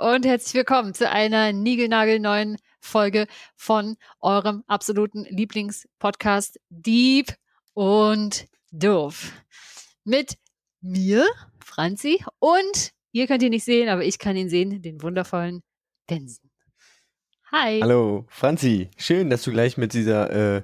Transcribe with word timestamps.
Und 0.00 0.24
herzlich 0.24 0.54
willkommen 0.54 0.94
zu 0.94 1.10
einer 1.10 1.52
niegelnagelneuen 1.52 2.56
Folge 2.80 3.26
von 3.54 3.98
eurem 4.20 4.64
absoluten 4.66 5.26
Lieblingspodcast 5.28 6.58
Deep 6.70 7.34
und 7.74 8.46
Doof. 8.70 9.30
Mit 10.04 10.38
mir, 10.80 11.26
Franzi, 11.62 12.24
und 12.38 12.92
ihr 13.12 13.26
könnt 13.26 13.42
ihn 13.42 13.50
nicht 13.50 13.66
sehen, 13.66 13.90
aber 13.90 14.02
ich 14.02 14.18
kann 14.18 14.36
ihn 14.36 14.48
sehen, 14.48 14.80
den 14.80 15.02
wundervollen 15.02 15.60
Benson. 16.06 16.48
Hi. 17.52 17.80
Hallo, 17.82 18.24
Franzi. 18.30 18.88
Schön, 18.96 19.28
dass 19.28 19.42
du 19.42 19.50
gleich 19.50 19.76
mit 19.76 19.92
dieser 19.92 20.30
äh, 20.30 20.62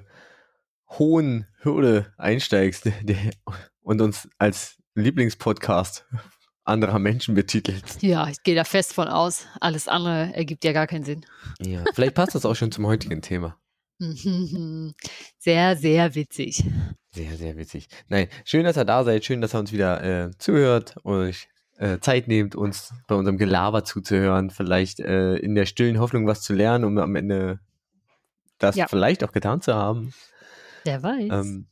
hohen 0.89 1.45
Hürde 1.59 2.11
einsteigst 2.17 2.89
und 3.81 4.01
uns 4.01 4.27
als 4.39 4.77
Lieblingspodcast 4.95 6.07
anderer 6.67 6.99
Menschen 6.99 7.35
betitelt. 7.35 8.01
Ja, 8.01 8.27
ich 8.29 8.43
gehe 8.43 8.55
da 8.55 8.63
fest 8.63 8.93
von 8.93 9.07
aus. 9.07 9.45
Alles 9.59 9.87
andere 9.87 10.33
ergibt 10.33 10.63
ja 10.63 10.73
gar 10.73 10.87
keinen 10.87 11.03
Sinn. 11.03 11.25
Ja, 11.59 11.83
vielleicht 11.93 12.15
passt 12.15 12.35
das 12.35 12.45
auch 12.45 12.55
schon 12.55 12.71
zum 12.71 12.85
heutigen 12.85 13.21
Thema. 13.21 13.57
Sehr, 15.39 15.75
sehr 15.75 16.13
witzig. 16.13 16.63
Sehr, 17.11 17.35
sehr 17.35 17.57
witzig. 17.57 17.87
Nein, 18.09 18.27
schön, 18.45 18.63
dass 18.63 18.77
ihr 18.77 18.85
da 18.85 19.03
seid. 19.03 19.25
Schön, 19.25 19.41
dass 19.41 19.55
ihr 19.55 19.59
uns 19.59 19.71
wieder 19.71 20.03
äh, 20.03 20.31
zuhört 20.37 20.97
und 21.01 21.15
euch 21.15 21.49
äh, 21.77 21.97
Zeit 21.99 22.27
nehmt, 22.27 22.55
uns 22.55 22.93
bei 23.07 23.15
unserem 23.15 23.37
Gelaber 23.37 23.83
zuzuhören. 23.83 24.51
Vielleicht 24.51 24.99
äh, 24.99 25.37
in 25.37 25.55
der 25.55 25.65
stillen 25.65 25.99
Hoffnung, 25.99 26.27
was 26.27 26.41
zu 26.41 26.53
lernen, 26.53 26.85
um 26.85 26.97
am 26.99 27.15
Ende 27.15 27.59
das 28.59 28.75
ja. 28.75 28.87
vielleicht 28.87 29.23
auch 29.23 29.31
getan 29.31 29.61
zu 29.61 29.73
haben. 29.73 30.13
Wer 30.83 31.01
weiß. 31.01 31.31
Ähm, 31.31 31.67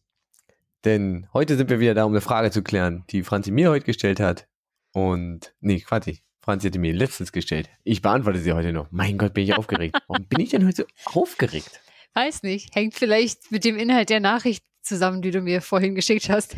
denn 0.83 1.27
heute 1.33 1.57
sind 1.57 1.69
wir 1.69 1.79
wieder 1.79 1.93
da, 1.93 2.05
um 2.05 2.11
eine 2.11 2.21
Frage 2.21 2.51
zu 2.51 2.63
klären, 2.63 3.03
die 3.09 3.23
Franzi 3.23 3.51
mir 3.51 3.69
heute 3.69 3.85
gestellt 3.85 4.19
hat. 4.19 4.47
Und, 4.95 5.53
nee, 5.59 5.81
Quatsch, 5.81 6.19
Franzi 6.41 6.67
hatte 6.67 6.79
mir 6.79 6.93
letztens 6.93 7.33
gestellt. 7.33 7.69
Ich 7.83 8.01
beantworte 8.01 8.39
sie 8.39 8.53
heute 8.53 8.71
noch. 8.71 8.91
Mein 8.91 9.17
Gott, 9.17 9.33
bin 9.33 9.43
ich 9.43 9.53
aufgeregt. 9.53 9.97
Warum 10.07 10.25
bin 10.25 10.39
ich 10.39 10.51
denn 10.51 10.65
heute 10.65 10.87
so 11.03 11.19
aufgeregt? 11.19 11.81
Weiß 12.13 12.43
nicht. 12.43 12.73
Hängt 12.73 12.93
vielleicht 12.93 13.51
mit 13.51 13.65
dem 13.65 13.75
Inhalt 13.75 14.09
der 14.09 14.21
Nachricht 14.21 14.63
zusammen, 14.81 15.21
die 15.21 15.31
du 15.31 15.41
mir 15.41 15.61
vorhin 15.61 15.95
geschickt 15.95 16.29
hast. 16.29 16.55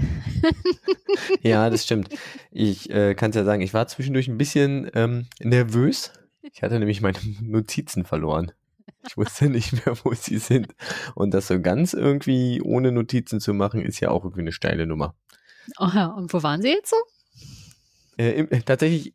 ja, 1.42 1.68
das 1.72 1.86
stimmt. 1.86 2.10
Ich 2.52 2.92
äh, 2.92 3.16
kann 3.16 3.32
es 3.32 3.38
ja 3.38 3.44
sagen, 3.44 3.64
ich 3.64 3.74
war 3.74 3.88
zwischendurch 3.88 4.28
ein 4.28 4.38
bisschen 4.38 4.92
ähm, 4.94 5.26
nervös. 5.40 6.14
Ich 6.44 6.62
hatte 6.62 6.78
nämlich 6.78 7.02
meine 7.02 7.18
Notizen 7.42 8.06
verloren. 8.06 8.52
Ich 9.08 9.18
wusste 9.18 9.50
nicht 9.50 9.74
mehr, 9.84 9.98
wo 10.04 10.14
sie 10.14 10.38
sind. 10.38 10.76
Und 11.16 11.34
das 11.34 11.48
so 11.48 11.60
ganz 11.60 11.94
irgendwie 11.94 12.62
ohne 12.62 12.92
Notizen 12.92 13.40
zu 13.40 13.56
machen, 13.56 13.82
ist 13.82 14.00
ja 14.00 14.12
auch 14.12 14.26
irgendwie 14.26 14.42
eine 14.42 14.52
steile 14.52 14.86
Nummer. 14.86 15.16
Aha, 15.78 16.06
und 16.08 16.32
wo 16.34 16.44
waren 16.44 16.62
sie 16.62 16.70
jetzt 16.70 16.92
so? 16.92 16.98
Äh, 18.18 18.32
im, 18.32 18.50
tatsächlich 18.66 19.14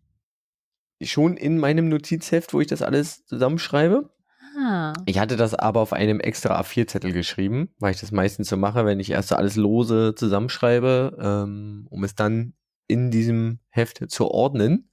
schon 1.02 1.36
in 1.36 1.58
meinem 1.58 1.88
Notizheft, 1.88 2.54
wo 2.54 2.60
ich 2.60 2.68
das 2.68 2.82
alles 2.82 3.26
zusammenschreibe. 3.26 4.10
Ah. 4.56 4.92
Ich 5.06 5.18
hatte 5.18 5.36
das 5.36 5.54
aber 5.54 5.80
auf 5.80 5.92
einem 5.92 6.20
extra 6.20 6.60
A4-Zettel 6.60 7.12
geschrieben, 7.12 7.70
weil 7.78 7.92
ich 7.92 8.00
das 8.00 8.12
meistens 8.12 8.48
so 8.48 8.56
mache, 8.56 8.84
wenn 8.84 9.00
ich 9.00 9.10
erst 9.10 9.30
so 9.30 9.36
alles 9.36 9.56
lose 9.56 10.14
zusammenschreibe, 10.14 11.16
ähm, 11.20 11.86
um 11.90 12.04
es 12.04 12.14
dann 12.14 12.54
in 12.86 13.10
diesem 13.10 13.60
Heft 13.70 14.10
zu 14.10 14.28
ordnen. 14.28 14.90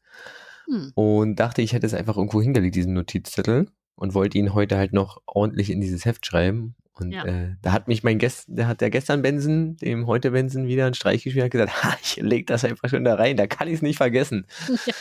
Hm. 0.66 0.92
Und 0.96 1.36
dachte, 1.36 1.62
ich 1.62 1.74
hätte 1.74 1.86
es 1.86 1.94
einfach 1.94 2.18
irgendwo 2.18 2.42
hingelegt, 2.42 2.76
diesen 2.76 2.94
Notizzettel, 2.94 3.68
und 3.96 4.14
wollte 4.14 4.38
ihn 4.38 4.54
heute 4.54 4.78
halt 4.78 4.94
noch 4.94 5.22
ordentlich 5.26 5.70
in 5.70 5.82
dieses 5.82 6.06
Heft 6.06 6.26
schreiben. 6.26 6.76
Und 7.00 7.12
ja. 7.12 7.26
äh, 7.26 7.56
da 7.62 7.72
hat 7.72 7.88
mich 7.88 8.04
mein 8.04 8.20
Gäst, 8.20 8.46
da 8.48 8.68
hat 8.68 8.82
der 8.82 8.90
gestern 8.90 9.22
Benson, 9.22 9.78
dem 9.78 10.08
heute 10.08 10.32
Benson 10.32 10.68
wieder 10.68 10.86
einen 10.86 10.94
Streich 10.94 11.24
gespielt, 11.24 11.46
hat 11.46 11.52
gesagt, 11.52 11.84
ha, 11.84 11.98
ich 12.02 12.18
leg 12.18 12.48
das 12.48 12.66
einfach 12.66 12.90
schon 12.90 13.04
da 13.04 13.16
rein, 13.16 13.38
da 13.38 13.48
kann 13.48 13.68
ich 13.68 13.76
es 13.76 13.82
nicht 13.82 13.98
vergessen. 13.98 14.46
Ja. 14.86 14.94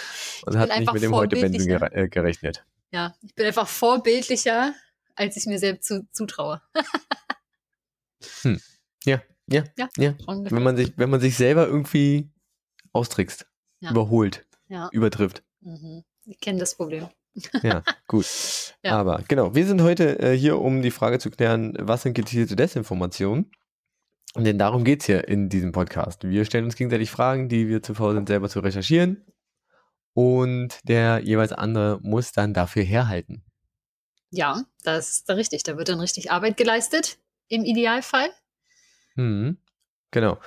Und 0.47 0.57
hat 0.57 0.79
nicht 0.79 0.93
mit 0.93 1.03
dem 1.03 1.15
heute 1.15 1.37
Benson 1.37 1.67
gere 1.67 1.93
äh, 1.93 2.09
gerechnet. 2.09 2.65
Ja, 2.93 3.15
ich 3.23 3.35
bin 3.35 3.47
einfach 3.47 3.67
vorbildlicher, 3.67 4.73
als 5.15 5.37
ich 5.37 5.47
mir 5.47 5.59
selbst 5.59 5.89
zu, 5.89 6.07
zutraue. 6.13 6.63
hm. 8.43 8.61
Ja, 9.05 9.21
ja, 9.49 9.65
ja. 9.77 9.89
ja. 9.97 10.15
Wenn 10.27 10.63
man 10.63 10.77
sich, 10.77 10.93
wenn 10.97 11.11
man 11.11 11.21
sich 11.21 11.37
selber 11.37 11.67
irgendwie 11.67 12.31
austrickst, 12.93 13.47
überholt, 13.81 14.47
übertrifft. 14.93 15.43
Mhm. 15.61 16.05
Ich 16.25 16.41
kenne 16.41 16.59
das 16.59 16.77
Problem. 16.77 17.09
Ja, 17.63 17.83
gut. 18.07 18.27
ja. 18.83 18.99
Aber 18.99 19.23
genau, 19.29 19.55
wir 19.55 19.67
sind 19.67 19.83
heute 19.83 20.19
äh, 20.19 20.37
hier, 20.37 20.59
um 20.59 20.83
die 20.83 20.91
Frage 20.91 21.19
zu 21.19 21.31
klären, 21.31 21.75
was 21.79 22.03
sind 22.03 22.15
gezielte 22.15 22.57
Desinformationen? 22.57 23.51
Denn 24.37 24.59
darum 24.59 24.85
geht 24.85 25.01
es 25.01 25.07
hier 25.07 25.27
in 25.27 25.49
diesem 25.49 25.73
Podcast. 25.73 26.25
Wir 26.25 26.45
stellen 26.45 26.65
uns 26.65 26.77
gegenseitig 26.77 27.11
Fragen, 27.11 27.49
die 27.49 27.69
wir 27.69 27.83
zu 27.83 27.95
faul 27.95 28.15
sind, 28.15 28.29
selber 28.29 28.49
zu 28.49 28.61
recherchieren. 28.61 29.25
Und 30.15 30.81
der 30.85 31.21
jeweils 31.21 31.53
andere 31.53 31.99
muss 32.03 32.33
dann 32.33 32.53
dafür 32.53 32.83
herhalten. 32.83 33.45
Ja, 34.31 34.65
das 34.85 35.11
ist 35.11 35.31
richtig. 35.31 35.63
Da 35.63 35.77
wird 35.77 35.89
dann 35.89 36.01
richtig 36.01 36.31
Arbeit 36.31 36.57
geleistet, 36.57 37.19
im 37.49 37.65
Idealfall. 37.65 38.29
Hm, 39.15 39.59
genau. 40.11 40.39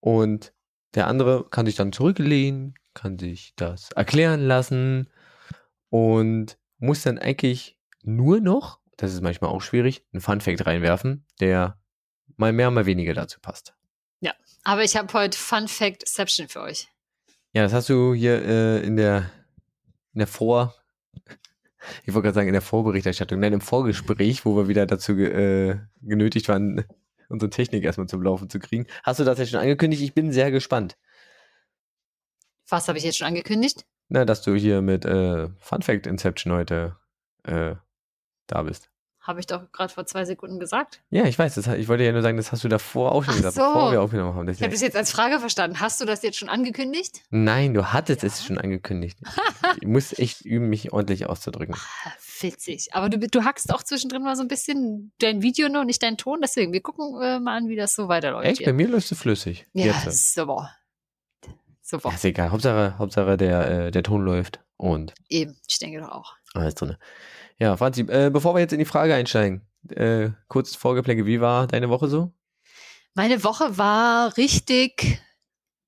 Und 0.00 0.52
der 0.94 1.06
andere 1.06 1.48
kann 1.48 1.66
sich 1.66 1.76
dann 1.76 1.92
zurücklehnen, 1.92 2.74
kann 2.94 3.18
sich 3.18 3.52
das 3.56 3.92
erklären 3.92 4.40
lassen 4.40 5.08
und 5.90 6.58
muss 6.78 7.02
dann 7.02 7.18
eigentlich 7.18 7.76
nur 8.02 8.40
noch, 8.40 8.80
das 8.96 9.12
ist 9.12 9.22
manchmal 9.22 9.50
auch 9.50 9.62
schwierig, 9.62 10.04
einen 10.12 10.20
Fun 10.20 10.40
Fact 10.40 10.66
reinwerfen, 10.66 11.24
der 11.40 11.78
mal 12.36 12.52
mehr, 12.52 12.70
mal 12.70 12.86
weniger 12.86 13.14
dazu 13.14 13.40
passt. 13.40 13.74
Ja, 14.20 14.34
aber 14.64 14.84
ich 14.84 14.96
habe 14.96 15.12
heute 15.12 15.38
Fun 15.38 15.68
Fact 15.68 16.02
Exception 16.02 16.48
für 16.48 16.62
euch. 16.62 16.88
Ja, 17.52 17.62
das 17.62 17.72
hast 17.72 17.88
du 17.88 18.14
hier 18.14 18.42
äh, 18.42 18.86
in 18.86 18.96
der 18.96 19.30
in 20.12 20.18
der 20.18 20.26
Vor 20.26 20.74
ich 22.04 22.14
wollte 22.14 22.26
gerade 22.26 22.34
sagen 22.34 22.48
in 22.48 22.52
der 22.52 22.62
Vorberichterstattung, 22.62 23.40
nein, 23.40 23.52
im 23.52 23.60
Vorgespräch, 23.60 24.44
wo 24.44 24.56
wir 24.56 24.68
wieder 24.68 24.86
dazu 24.86 25.12
äh, 25.12 25.78
genötigt 26.02 26.48
waren, 26.48 26.84
unsere 27.28 27.50
Technik 27.50 27.84
erstmal 27.84 28.08
zum 28.08 28.22
Laufen 28.22 28.48
zu 28.48 28.58
kriegen. 28.58 28.86
Hast 29.02 29.20
du 29.20 29.24
das 29.24 29.38
jetzt 29.38 29.50
schon 29.50 29.60
angekündigt? 29.60 30.02
Ich 30.02 30.14
bin 30.14 30.32
sehr 30.32 30.50
gespannt. 30.50 30.96
Was 32.68 32.88
habe 32.88 32.98
ich 32.98 33.04
jetzt 33.04 33.18
schon 33.18 33.26
angekündigt? 33.26 33.86
Na, 34.08 34.24
dass 34.24 34.42
du 34.42 34.54
hier 34.54 34.80
mit 34.82 35.04
äh, 35.04 35.48
Fun 35.58 35.82
Fact 35.82 36.06
Inception 36.06 36.52
heute 36.52 36.96
äh, 37.44 37.74
da 38.46 38.62
bist. 38.62 38.90
Habe 39.28 39.40
ich 39.40 39.46
doch 39.46 39.70
gerade 39.72 39.92
vor 39.92 40.06
zwei 40.06 40.24
Sekunden 40.24 40.58
gesagt. 40.58 41.02
Ja, 41.10 41.24
ich 41.24 41.38
weiß. 41.38 41.56
Das, 41.56 41.66
ich 41.66 41.86
wollte 41.86 42.02
ja 42.02 42.12
nur 42.12 42.22
sagen, 42.22 42.38
das 42.38 42.50
hast 42.50 42.64
du 42.64 42.68
davor 42.68 43.12
auch 43.12 43.24
schon 43.24 43.34
Ach 43.34 43.36
gesagt, 43.36 43.56
so. 43.56 43.60
bevor 43.60 43.92
wir 43.92 44.00
aufgenommen 44.00 44.34
haben. 44.34 44.48
ich 44.48 44.62
habe 44.62 44.72
das 44.72 44.80
jetzt 44.80 44.96
als 44.96 45.10
Frage 45.10 45.38
verstanden. 45.38 45.80
Hast 45.80 46.00
du 46.00 46.06
das 46.06 46.22
jetzt 46.22 46.38
schon 46.38 46.48
angekündigt? 46.48 47.20
Nein, 47.28 47.74
du 47.74 47.92
hattest 47.92 48.22
ja. 48.22 48.28
es 48.28 48.42
schon 48.42 48.56
angekündigt. 48.56 49.18
ich 49.82 49.86
muss 49.86 50.18
echt 50.18 50.46
üben, 50.46 50.70
mich 50.70 50.94
ordentlich 50.94 51.26
auszudrücken. 51.26 51.74
Ach, 51.76 52.16
witzig. 52.40 52.88
Aber 52.92 53.10
du, 53.10 53.18
du 53.18 53.44
hackst 53.44 53.70
auch 53.74 53.82
zwischendrin 53.82 54.22
mal 54.22 54.34
so 54.34 54.40
ein 54.40 54.48
bisschen 54.48 55.12
dein 55.18 55.42
Video 55.42 55.68
nur, 55.68 55.84
nicht 55.84 56.02
deinen 56.02 56.16
Ton. 56.16 56.40
Deswegen, 56.40 56.72
wir 56.72 56.80
gucken 56.80 57.20
äh, 57.20 57.38
mal 57.38 57.54
an, 57.54 57.68
wie 57.68 57.76
das 57.76 57.94
so 57.94 58.08
weiterläuft. 58.08 58.46
Echt? 58.46 58.58
Hier. 58.58 58.68
Bei 58.68 58.72
mir 58.72 58.88
läuft 58.88 59.12
es 59.12 59.18
flüssig. 59.18 59.66
Ja, 59.74 59.92
jetzt. 59.92 60.34
super. 60.34 60.70
Super. 61.88 62.10
Ja, 62.10 62.16
ist 62.16 62.24
egal. 62.26 62.50
Hauptsache, 62.50 62.98
Hauptsache 62.98 63.38
der, 63.38 63.86
äh, 63.86 63.90
der 63.90 64.02
Ton 64.02 64.20
läuft. 64.20 64.60
Und. 64.76 65.14
Eben, 65.30 65.58
ich 65.66 65.78
denke 65.78 66.00
doch 66.00 66.10
auch. 66.10 66.34
Alles 66.52 66.74
drin. 66.74 66.98
Ja, 67.58 67.78
Franzi, 67.78 68.02
äh, 68.02 68.28
bevor 68.30 68.54
wir 68.54 68.60
jetzt 68.60 68.74
in 68.74 68.78
die 68.78 68.84
Frage 68.84 69.14
einsteigen, 69.14 69.66
äh, 69.88 70.28
kurzes 70.48 70.76
Vorgeplänke, 70.76 71.24
wie 71.24 71.40
war 71.40 71.66
deine 71.66 71.88
Woche 71.88 72.08
so? 72.08 72.30
Meine 73.14 73.42
Woche 73.42 73.78
war 73.78 74.36
richtig 74.36 75.18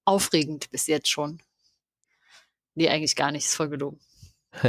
aufregend 0.07 0.71
bis 0.71 0.87
jetzt 0.87 1.09
schon. 1.09 1.43
Nee, 2.75 2.89
eigentlich 2.89 3.15
gar 3.15 3.31
nicht, 3.31 3.45
ist 3.45 3.55
voll 3.55 3.69
gelogen. 3.69 4.01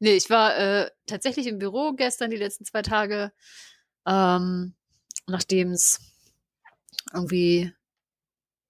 nee, 0.00 0.16
ich 0.16 0.28
war 0.30 0.58
äh, 0.58 0.90
tatsächlich 1.06 1.46
im 1.46 1.60
Büro 1.60 1.92
gestern 1.92 2.30
die 2.30 2.36
letzten 2.36 2.64
zwei 2.64 2.82
Tage, 2.82 3.32
ähm, 4.04 4.74
nachdem 5.28 5.70
es 5.70 6.00
irgendwie 7.12 7.72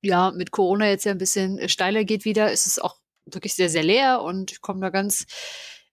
ja 0.07 0.31
mit 0.31 0.51
Corona 0.51 0.89
jetzt 0.89 1.05
ja 1.05 1.13
ein 1.13 1.19
bisschen 1.19 1.69
steiler 1.69 2.05
geht 2.05 2.25
wieder, 2.25 2.53
ist 2.53 2.67
es 2.67 2.79
auch 2.79 2.97
wirklich 3.27 3.55
sehr, 3.55 3.69
sehr 3.69 3.83
leer 3.83 4.23
und 4.23 4.53
ich 4.53 4.61
komme 4.61 4.81
da 4.81 4.91
ganz 4.91 5.27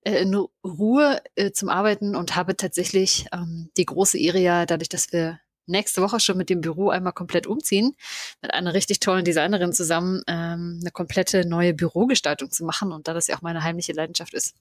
äh, 0.04 0.22
in 0.22 0.36
Ruhe 0.66 1.22
äh, 1.36 1.52
zum 1.52 1.70
Arbeiten 1.70 2.16
und 2.16 2.36
habe 2.36 2.58
tatsächlich 2.58 3.28
ähm, 3.32 3.70
die 3.78 3.86
große 3.86 4.18
ja, 4.18 4.66
dadurch, 4.66 4.90
dass 4.90 5.12
wir 5.12 5.40
nächste 5.68 6.02
Woche 6.02 6.20
schon 6.20 6.38
mit 6.38 6.50
dem 6.50 6.62
Büro 6.62 6.90
einmal 6.90 7.14
komplett 7.14 7.48
umziehen, 7.48 7.96
mit 8.42 8.54
einer 8.54 8.74
richtig 8.74 9.00
tollen 9.00 9.26
Designerin 9.26 9.74
zusammen 9.74 10.22
ähm, 10.28 10.80
eine 10.82 10.92
komplette 10.92 11.48
neue 11.48 11.74
Bürogestaltung 11.74 12.52
zu 12.52 12.66
machen. 12.66 12.92
Und 12.92 13.08
da 13.08 13.14
das 13.14 13.28
ja 13.28 13.38
auch 13.38 13.42
meine 13.42 13.64
heimliche 13.64 13.94
Leidenschaft 13.94 14.34
ist, 14.34 14.56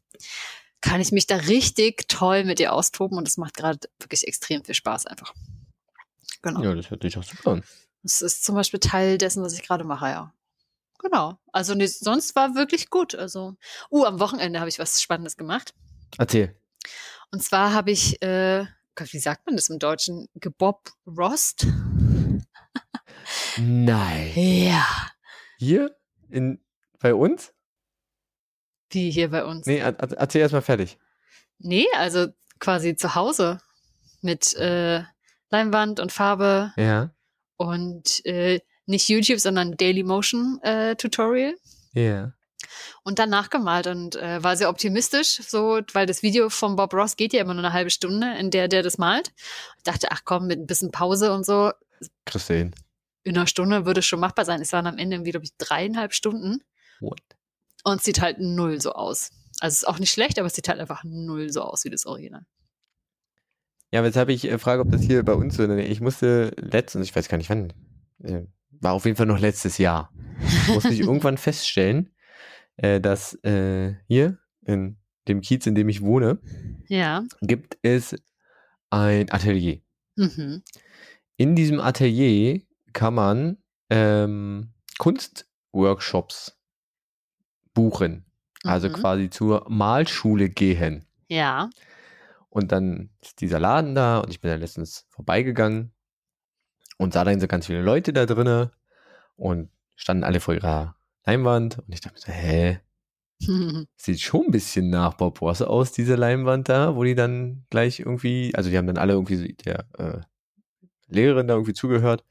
kann 0.81 1.01
ich 1.01 1.13
mich 1.13 1.27
da 1.27 1.37
richtig 1.37 2.09
toll 2.09 2.45
mit 2.45 2.61
ihr 2.61 2.73
austoben 2.73 3.19
und 3.19 3.29
es 3.29 3.37
macht 3.37 3.55
gerade 3.55 3.79
wirklich 3.99 4.27
extrem 4.27 4.65
viel 4.65 4.75
Spaß 4.75 5.07
einfach. 5.07 5.35
Genau. 6.43 6.63
Ja, 6.63 6.75
das 6.75 6.91
hört 6.91 7.03
sich 7.03 7.19
auch 7.19 7.23
super 7.23 7.53
an. 7.53 7.63
Das 8.03 8.23
ist 8.23 8.45
zum 8.45 8.55
Beispiel 8.55 8.81
Teil 8.81 9.19
dessen, 9.19 9.43
was 9.43 9.53
ich 9.53 9.63
gerade 9.63 9.85
mache, 9.85 10.07
ja. 10.07 10.35
Genau. 10.99 11.39
Also 11.53 11.75
nee, 11.75 11.87
sonst 11.87 12.37
war 12.37 12.55
wirklich 12.55 12.91
gut. 12.91 13.15
Also, 13.15 13.57
uh, 13.91 14.05
am 14.05 14.21
Wochenende 14.21 14.61
habe 14.61 14.69
ich 14.69 14.79
was 14.79 15.01
Spannendes 15.01 15.37
gemacht. 15.37 15.75
Erzähl. 16.19 16.57
Und 17.31 17.43
zwar 17.43 17.73
habe 17.73 17.91
ich, 17.91 18.21
äh, 18.23 18.67
Gott, 18.95 19.13
wie 19.13 19.19
sagt 19.19 19.47
man 19.47 19.57
das 19.57 19.71
im 19.71 19.79
Deutschen? 19.79 20.29
Gebob 20.35 20.91
Rost. 21.07 21.67
Nein. 23.57 24.33
Ja. 24.35 24.87
Hier 25.59 25.97
in 26.29 26.61
bei 26.99 27.15
uns? 27.15 27.53
Wie 28.91 29.11
hier 29.11 29.31
bei 29.31 29.45
uns. 29.45 29.67
Nee, 29.67 29.79
erzähl 29.79 30.43
erst 30.43 30.53
mal 30.53 30.61
fertig. 30.61 30.99
Nee, 31.59 31.87
also 31.97 32.29
quasi 32.59 32.97
zu 32.97 33.15
Hause 33.15 33.59
mit 34.21 34.55
äh, 34.55 35.03
Leinwand 35.51 36.01
und 36.01 36.13
Farbe. 36.13 36.73
Ja. 36.77 37.15
Und 37.61 38.25
äh, 38.25 38.61
nicht 38.87 39.11
YouTube, 39.11 39.39
sondern 39.39 39.77
Daily 39.77 40.03
Motion 40.03 40.59
äh, 40.63 40.97
Tutorial. 40.97 41.55
Ja. 41.93 42.33
Und 43.03 43.19
dann 43.19 43.29
nachgemalt 43.29 43.87
und 43.87 44.17
äh, 44.17 44.43
war 44.43 44.57
sehr 44.57 44.71
optimistisch, 44.71 45.43
so, 45.47 45.83
weil 45.93 46.07
das 46.07 46.23
Video 46.23 46.49
von 46.49 46.75
Bob 46.77 46.95
Ross 46.95 47.17
geht 47.17 47.35
ja 47.35 47.43
immer 47.43 47.53
nur 47.53 47.63
eine 47.63 47.75
halbe 47.75 47.91
Stunde, 47.91 48.35
in 48.39 48.51
der 48.51 48.67
der 48.69 48.83
das 48.83 48.97
malt. 48.97 49.33
Ich 49.77 49.83
dachte, 49.83 50.09
ach 50.11 50.23
komm, 50.25 50.47
mit 50.47 50.59
ein 50.59 50.67
bisschen 50.67 50.91
Pause 50.91 51.35
und 51.35 51.45
so. 51.45 51.71
Kriegst 52.25 52.49
du 52.49 52.55
hin. 52.55 52.75
In 53.25 53.37
einer 53.37 53.47
Stunde 53.47 53.85
würde 53.85 54.01
es 54.01 54.07
schon 54.07 54.21
machbar 54.21 54.47
sein. 54.47 54.63
Es 54.63 54.73
waren 54.73 54.87
am 54.87 54.97
Ende 54.97 55.17
irgendwie, 55.17 55.33
glaube 55.33 55.45
ich, 55.45 55.55
dreieinhalb 55.59 56.15
Stunden. 56.15 56.63
What? 57.01 57.21
Und 57.85 57.99
es 57.99 58.05
sieht 58.05 58.23
halt 58.23 58.39
null 58.41 58.81
so 58.81 58.93
aus. 58.93 59.33
Also 59.61 59.75
es 59.75 59.79
ist 59.83 59.89
auch 59.89 59.99
nicht 59.99 60.13
schlecht, 60.13 60.39
aber 60.39 60.47
es 60.47 60.55
sieht 60.55 60.69
halt 60.69 60.81
einfach 60.81 61.05
null 61.05 61.53
so 61.53 61.61
aus 61.61 61.85
wie 61.85 61.91
das 61.91 62.07
Original. 62.07 62.47
Ja, 63.93 64.05
weshalb 64.05 64.29
ich 64.29 64.49
äh, 64.49 64.59
frage, 64.59 64.83
ob 64.83 64.91
das 64.91 65.03
hier 65.03 65.23
bei 65.25 65.35
uns 65.35 65.57
so. 65.57 65.69
Ich 65.77 66.01
musste 66.01 66.53
letztens, 66.57 67.07
ich 67.07 67.17
weiß 67.17 67.29
gar 67.29 67.39
nicht 67.39 67.51
wann, 67.51 67.73
äh, 68.23 68.43
war 68.71 68.93
auf 68.93 69.05
jeden 69.05 69.17
Fall 69.17 69.27
noch 69.27 69.41
letztes 69.41 69.79
Jahr, 69.79 70.13
musste 70.69 70.93
ich 70.93 71.01
irgendwann 71.01 71.37
feststellen, 71.37 72.11
äh, 72.77 73.01
dass 73.01 73.35
äh, 73.45 73.95
hier 74.07 74.39
in 74.65 74.97
dem 75.29 75.41
Kiez, 75.41 75.67
in 75.67 75.75
dem 75.75 75.89
ich 75.89 76.03
wohne, 76.03 76.39
ja. 76.89 77.25
gibt 77.43 77.79
es 77.83 78.17
ein 78.91 79.31
Atelier. 79.31 79.81
Mhm. 80.17 80.63
In 81.37 81.57
diesem 81.57 81.81
Atelier 81.81 82.61
kann 82.93 83.15
man 83.15 83.59
ähm, 83.89 84.73
Kunstworkshops 84.99 86.57
buchen. 87.75 88.25
Also 88.63 88.89
mhm. 88.89 88.93
quasi 88.93 89.31
zur 89.31 89.67
Malschule 89.69 90.49
gehen. 90.49 91.07
Ja. 91.29 91.71
Und 92.51 92.73
dann 92.73 93.11
ist 93.23 93.41
dieser 93.41 93.61
Laden 93.61 93.95
da 93.95 94.19
und 94.19 94.31
ich 94.31 94.41
bin 94.41 94.51
da 94.51 94.57
letztens 94.57 95.07
vorbeigegangen 95.09 95.93
und 96.99 97.15
sah 97.15 97.25
dann 97.25 97.41
so 97.41 97.47
ganz 97.47 97.67
viele 97.67 97.81
Leute 97.81 98.13
da 98.13 98.27
drinnen 98.27 98.71
und 99.37 99.71
standen 99.95 100.25
alle 100.25 100.41
vor 100.41 100.55
ihrer 100.55 100.97
Leinwand 101.25 101.79
und 101.79 101.93
ich 101.93 102.01
dachte 102.01 102.17
mir 102.17 102.21
so, 102.21 102.33
hä? 102.33 102.81
Sieht 103.97 104.21
schon 104.21 104.47
ein 104.47 104.51
bisschen 104.51 104.91
nach 104.91 105.15
Bob 105.15 105.41
Ross 105.41 105.63
aus, 105.63 105.93
diese 105.93 106.17
Leinwand 106.17 106.69
da, 106.69 106.97
wo 106.97 107.05
die 107.05 107.15
dann 107.15 107.65
gleich 107.71 108.01
irgendwie, 108.01 108.53
also 108.55 108.69
die 108.69 108.77
haben 108.77 108.87
dann 108.87 108.99
alle 108.99 109.15
irgendwie 109.15 109.55
der 109.55 109.87
äh, 109.97 110.21
Lehrerin 111.09 111.47
da 111.47 111.55
irgendwie 111.55 111.73
zugehört. 111.73 112.25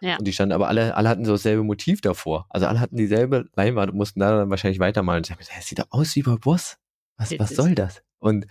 Ja. 0.00 0.16
Und 0.16 0.26
die 0.26 0.32
standen 0.32 0.52
aber 0.52 0.68
alle, 0.68 0.94
alle 0.94 1.08
hatten 1.08 1.24
so 1.24 1.32
dasselbe 1.32 1.62
Motiv 1.62 2.00
davor. 2.00 2.46
Also 2.50 2.66
alle 2.66 2.80
hatten 2.80 2.96
dieselbe 2.96 3.48
Leinwand 3.54 3.90
und 3.90 3.96
mussten 3.96 4.20
da 4.20 4.38
dann 4.38 4.50
wahrscheinlich 4.50 4.78
weitermalen. 4.78 5.18
Und 5.18 5.26
ich 5.26 5.36
dachte 5.36 5.42
mir, 5.42 5.58
das 5.58 5.66
sieht 5.66 5.78
doch 5.78 5.90
aus 5.90 6.14
wie 6.16 6.22
Bob 6.22 6.44
Ross. 6.46 6.78
Was, 7.16 7.38
was 7.38 7.50
soll 7.50 7.74
das? 7.74 8.02
Und 8.18 8.46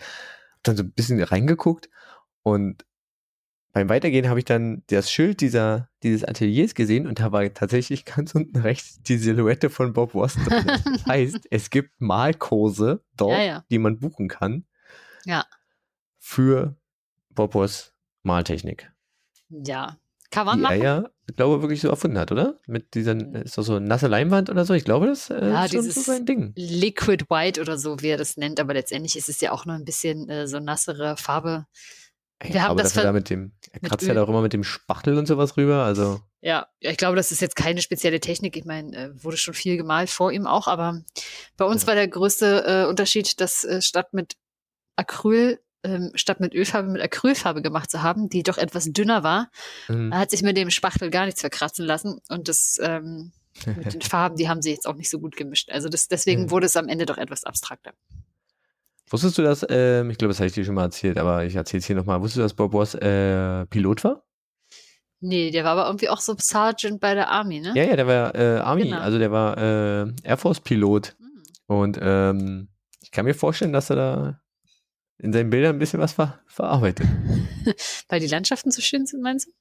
dann 0.68 0.78
so 0.78 0.84
ein 0.84 0.92
bisschen 0.92 1.22
reingeguckt 1.22 1.90
und 2.44 2.86
beim 3.76 3.90
Weitergehen 3.90 4.30
habe 4.30 4.40
ich 4.40 4.46
dann 4.46 4.84
das 4.88 5.12
Schild 5.12 5.42
dieser, 5.42 5.90
dieses 6.02 6.24
Ateliers 6.24 6.76
gesehen 6.76 7.08
und 7.08 7.20
da 7.20 7.34
war 7.34 7.54
tatsächlich 7.54 8.06
ganz 8.06 8.34
unten 8.34 8.58
rechts 8.58 9.02
die 9.02 9.18
Silhouette 9.18 9.70
von 9.70 9.92
Bob 9.92 10.14
Ross. 10.14 10.38
Das 10.46 11.06
heißt, 11.06 11.48
es 11.52 11.70
gibt 11.70 12.00
Malkurse 12.00 13.04
dort, 13.18 13.38
ja, 13.38 13.44
ja. 13.44 13.66
die 13.70 13.80
man 13.80 14.00
buchen 14.00 14.30
kann. 14.30 14.66
Ja. 15.26 15.46
Für 16.20 16.78
Bob 17.32 17.54
Ross 17.54 17.94
Maltechnik. 18.24 18.94
Ja. 19.50 19.98
Kann 20.36 20.48
man 20.48 20.58
die 20.58 20.64
machen. 20.64 20.82
er 20.82 20.84
ja, 20.84 21.10
ich 21.30 21.36
glaube, 21.38 21.62
wirklich 21.62 21.80
so 21.80 21.88
erfunden 21.88 22.18
hat, 22.18 22.30
oder? 22.30 22.60
Mit 22.68 22.94
dieser, 22.94 23.16
ist 23.42 23.58
das 23.58 23.66
so 23.66 23.80
nasse 23.80 24.08
Leinwand 24.08 24.50
oder 24.50 24.66
so? 24.66 24.74
Ich 24.74 24.84
glaube, 24.84 25.08
das 25.08 25.30
äh, 25.30 25.48
ja, 25.48 25.64
ist 25.64 25.74
schon 25.74 25.90
so 25.90 26.02
sein 26.02 26.26
Ding. 26.26 26.52
Liquid 26.58 27.24
White 27.30 27.62
oder 27.62 27.78
so, 27.78 28.02
wie 28.02 28.10
er 28.10 28.18
das 28.18 28.36
nennt, 28.36 28.60
aber 28.60 28.74
letztendlich 28.74 29.16
ist 29.16 29.30
es 29.30 29.40
ja 29.40 29.54
auch 29.54 29.66
nur 29.66 29.76
ein 29.76 29.86
bisschen 29.86 30.28
äh, 30.28 30.46
so 30.46 30.60
nassere 30.60 31.16
Farbe. 31.16 31.68
Wir 32.44 32.64
haben 32.64 32.78
das 32.78 32.92
da 32.92 33.14
mit 33.14 33.30
dem, 33.30 33.54
er 33.72 33.80
kratzt 33.80 34.06
ja 34.06 34.14
da 34.14 34.24
auch 34.24 34.28
immer 34.28 34.42
mit 34.42 34.52
dem 34.52 34.66
Spachtel 34.66 35.18
und 35.18 35.26
sowas 35.26 35.56
rüber, 35.56 35.86
also. 35.86 36.20
Ja, 36.42 36.68
ja, 36.82 36.92
ich 36.92 36.98
glaube, 36.98 37.16
das 37.16 37.32
ist 37.32 37.40
jetzt 37.40 37.56
keine 37.56 37.82
spezielle 37.82 38.20
Technik. 38.20 38.58
Ich 38.58 38.66
meine, 38.66 38.96
äh, 38.96 39.24
wurde 39.24 39.38
schon 39.38 39.54
viel 39.54 39.78
gemalt 39.78 40.10
vor 40.10 40.34
ihm 40.34 40.46
auch, 40.46 40.68
aber 40.68 41.02
bei 41.56 41.64
uns 41.64 41.84
ja. 41.84 41.88
war 41.88 41.96
der 41.96 42.10
größte 42.10 42.66
äh, 42.68 42.90
Unterschied, 42.90 43.40
dass 43.40 43.64
äh, 43.64 43.82
statt 43.82 44.10
mit 44.12 44.36
Acryl, 44.98 45.60
ähm, 45.86 46.12
statt 46.16 46.40
mit 46.40 46.54
Ölfarbe 46.54 46.90
mit 46.90 47.02
Acrylfarbe 47.02 47.62
gemacht 47.62 47.92
zu 47.92 48.02
haben, 48.02 48.30
die 48.30 48.44
doch 48.44 48.58
etwas 48.58 48.92
dünner 48.92 49.24
war, 49.24 49.50
mhm. 49.88 50.14
hat 50.14 50.32
sich 50.32 50.42
mit 50.42 50.58
dem 50.58 50.72
Spachtel 50.72 51.10
gar 51.10 51.26
nichts 51.26 51.42
verkratzen 51.42 51.86
lassen 51.86 52.20
und 52.30 52.48
das 52.48 52.80
ähm, 52.82 53.32
mit 53.66 53.94
den 53.94 54.02
Farben, 54.02 54.36
die 54.36 54.50
haben 54.50 54.62
sie 54.62 54.72
jetzt 54.72 54.88
auch 54.88 54.96
nicht 54.96 55.10
so 55.10 55.20
gut 55.20 55.36
gemischt. 55.36 55.70
Also 55.72 55.88
das, 55.88 56.08
deswegen 56.08 56.44
mhm. 56.44 56.52
wurde 56.52 56.66
es 56.66 56.76
am 56.76 56.88
Ende 56.88 57.06
doch 57.06 57.18
etwas 57.18 57.44
abstrakter. 57.44 57.94
Wusstest 59.10 59.38
du 59.38 59.44
das, 59.44 59.66
ähm, 59.70 60.10
ich 60.10 60.18
glaube, 60.18 60.30
das 60.30 60.40
habe 60.40 60.48
ich 60.48 60.54
dir 60.54 60.66
schon 60.66 60.76
mal 60.76 60.84
erzählt, 60.84 61.18
aber 61.18 61.46
ich 61.46 61.56
erzähle 61.56 61.80
es 61.80 61.86
hier 61.86 61.96
nochmal. 61.96 62.22
Wusstest 62.22 62.38
du, 62.38 62.42
dass 62.42 62.54
Bob 62.56 62.74
Ross 62.74 62.96
äh, 62.96 63.66
Pilot 63.68 64.04
war? 64.04 64.24
Nee, 65.22 65.52
der 65.52 65.64
war 65.64 65.72
aber 65.72 65.86
irgendwie 65.86 66.10
auch 66.10 66.20
so 66.20 66.36
Sergeant 66.38 67.00
bei 67.00 67.14
der 67.14 67.30
Army, 67.30 67.60
ne? 67.60 67.74
Ja, 67.76 67.84
ja, 67.84 67.96
der 67.96 68.08
war 68.08 68.36
äh, 68.36 68.60
Army, 68.60 68.84
genau. 68.84 69.00
also 69.00 69.18
der 69.18 69.32
war 69.32 69.58
äh, 69.58 70.12
Air 70.24 70.38
Force 70.38 70.60
Pilot. 70.60 71.16
Mhm. 71.20 71.44
Und 71.68 72.00
ähm, 72.02 72.68
ich 73.02 73.12
kann 73.12 73.26
mir 73.26 73.34
vorstellen, 73.34 73.74
dass 73.74 73.90
er 73.90 73.96
da 73.96 74.42
in 75.18 75.34
seinen 75.34 75.50
Bildern 75.50 75.76
ein 75.76 75.80
bisschen 75.80 76.00
was 76.00 76.14
ver 76.14 76.40
verarbeitet. 76.48 77.08
Weil 78.10 78.20
die 78.20 78.28
Landschaften 78.28 78.72
so 78.72 78.82
schön 78.82 79.06
sind, 79.06 79.22
meinst 79.22 79.48
du? 79.48 79.52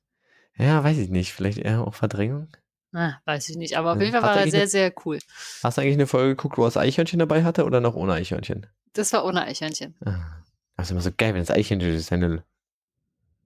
Ja, 0.62 0.82
weiß 0.84 0.98
ich 0.98 1.08
nicht. 1.08 1.32
Vielleicht 1.32 1.58
eher 1.58 1.86
auch 1.86 1.94
Verdrängung. 1.94 2.48
Ah, 2.92 3.14
weiß 3.24 3.48
ich 3.48 3.56
nicht, 3.56 3.76
aber 3.76 3.92
auf 3.92 4.00
jeden 4.00 4.12
Fall 4.12 4.22
war 4.22 4.36
er 4.36 4.48
sehr, 4.48 4.68
sehr 4.68 4.92
cool. 5.04 5.18
Hast 5.64 5.76
du 5.76 5.82
eigentlich 5.82 5.94
eine 5.94 6.06
Folge 6.06 6.36
geguckt, 6.36 6.56
wo 6.56 6.62
er 6.62 6.68
das 6.68 6.76
Eichhörnchen 6.76 7.18
dabei 7.18 7.42
hatte 7.42 7.64
oder 7.64 7.80
noch 7.80 7.96
ohne 7.96 8.12
Eichhörnchen? 8.12 8.68
Das 8.92 9.12
war 9.12 9.24
ohne 9.24 9.42
Eichhörnchen. 9.42 9.96
Ah, 10.04 10.44
das 10.76 10.86
ist 10.86 10.90
immer 10.92 11.00
so 11.00 11.10
geil, 11.16 11.34
wenn 11.34 11.42
das 11.42 11.50
Eichhörnchen 11.50 11.90
durch 11.90 12.04
seine 12.04 12.44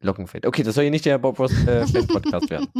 Locken 0.00 0.26
fällt. 0.26 0.44
Okay, 0.44 0.62
das 0.62 0.74
soll 0.74 0.84
hier 0.84 0.90
nicht 0.90 1.06
der 1.06 1.16
Bob 1.16 1.38
Ross 1.38 1.52
äh, 1.66 1.86
Fan-Podcast 1.86 2.50
werden. 2.50 2.68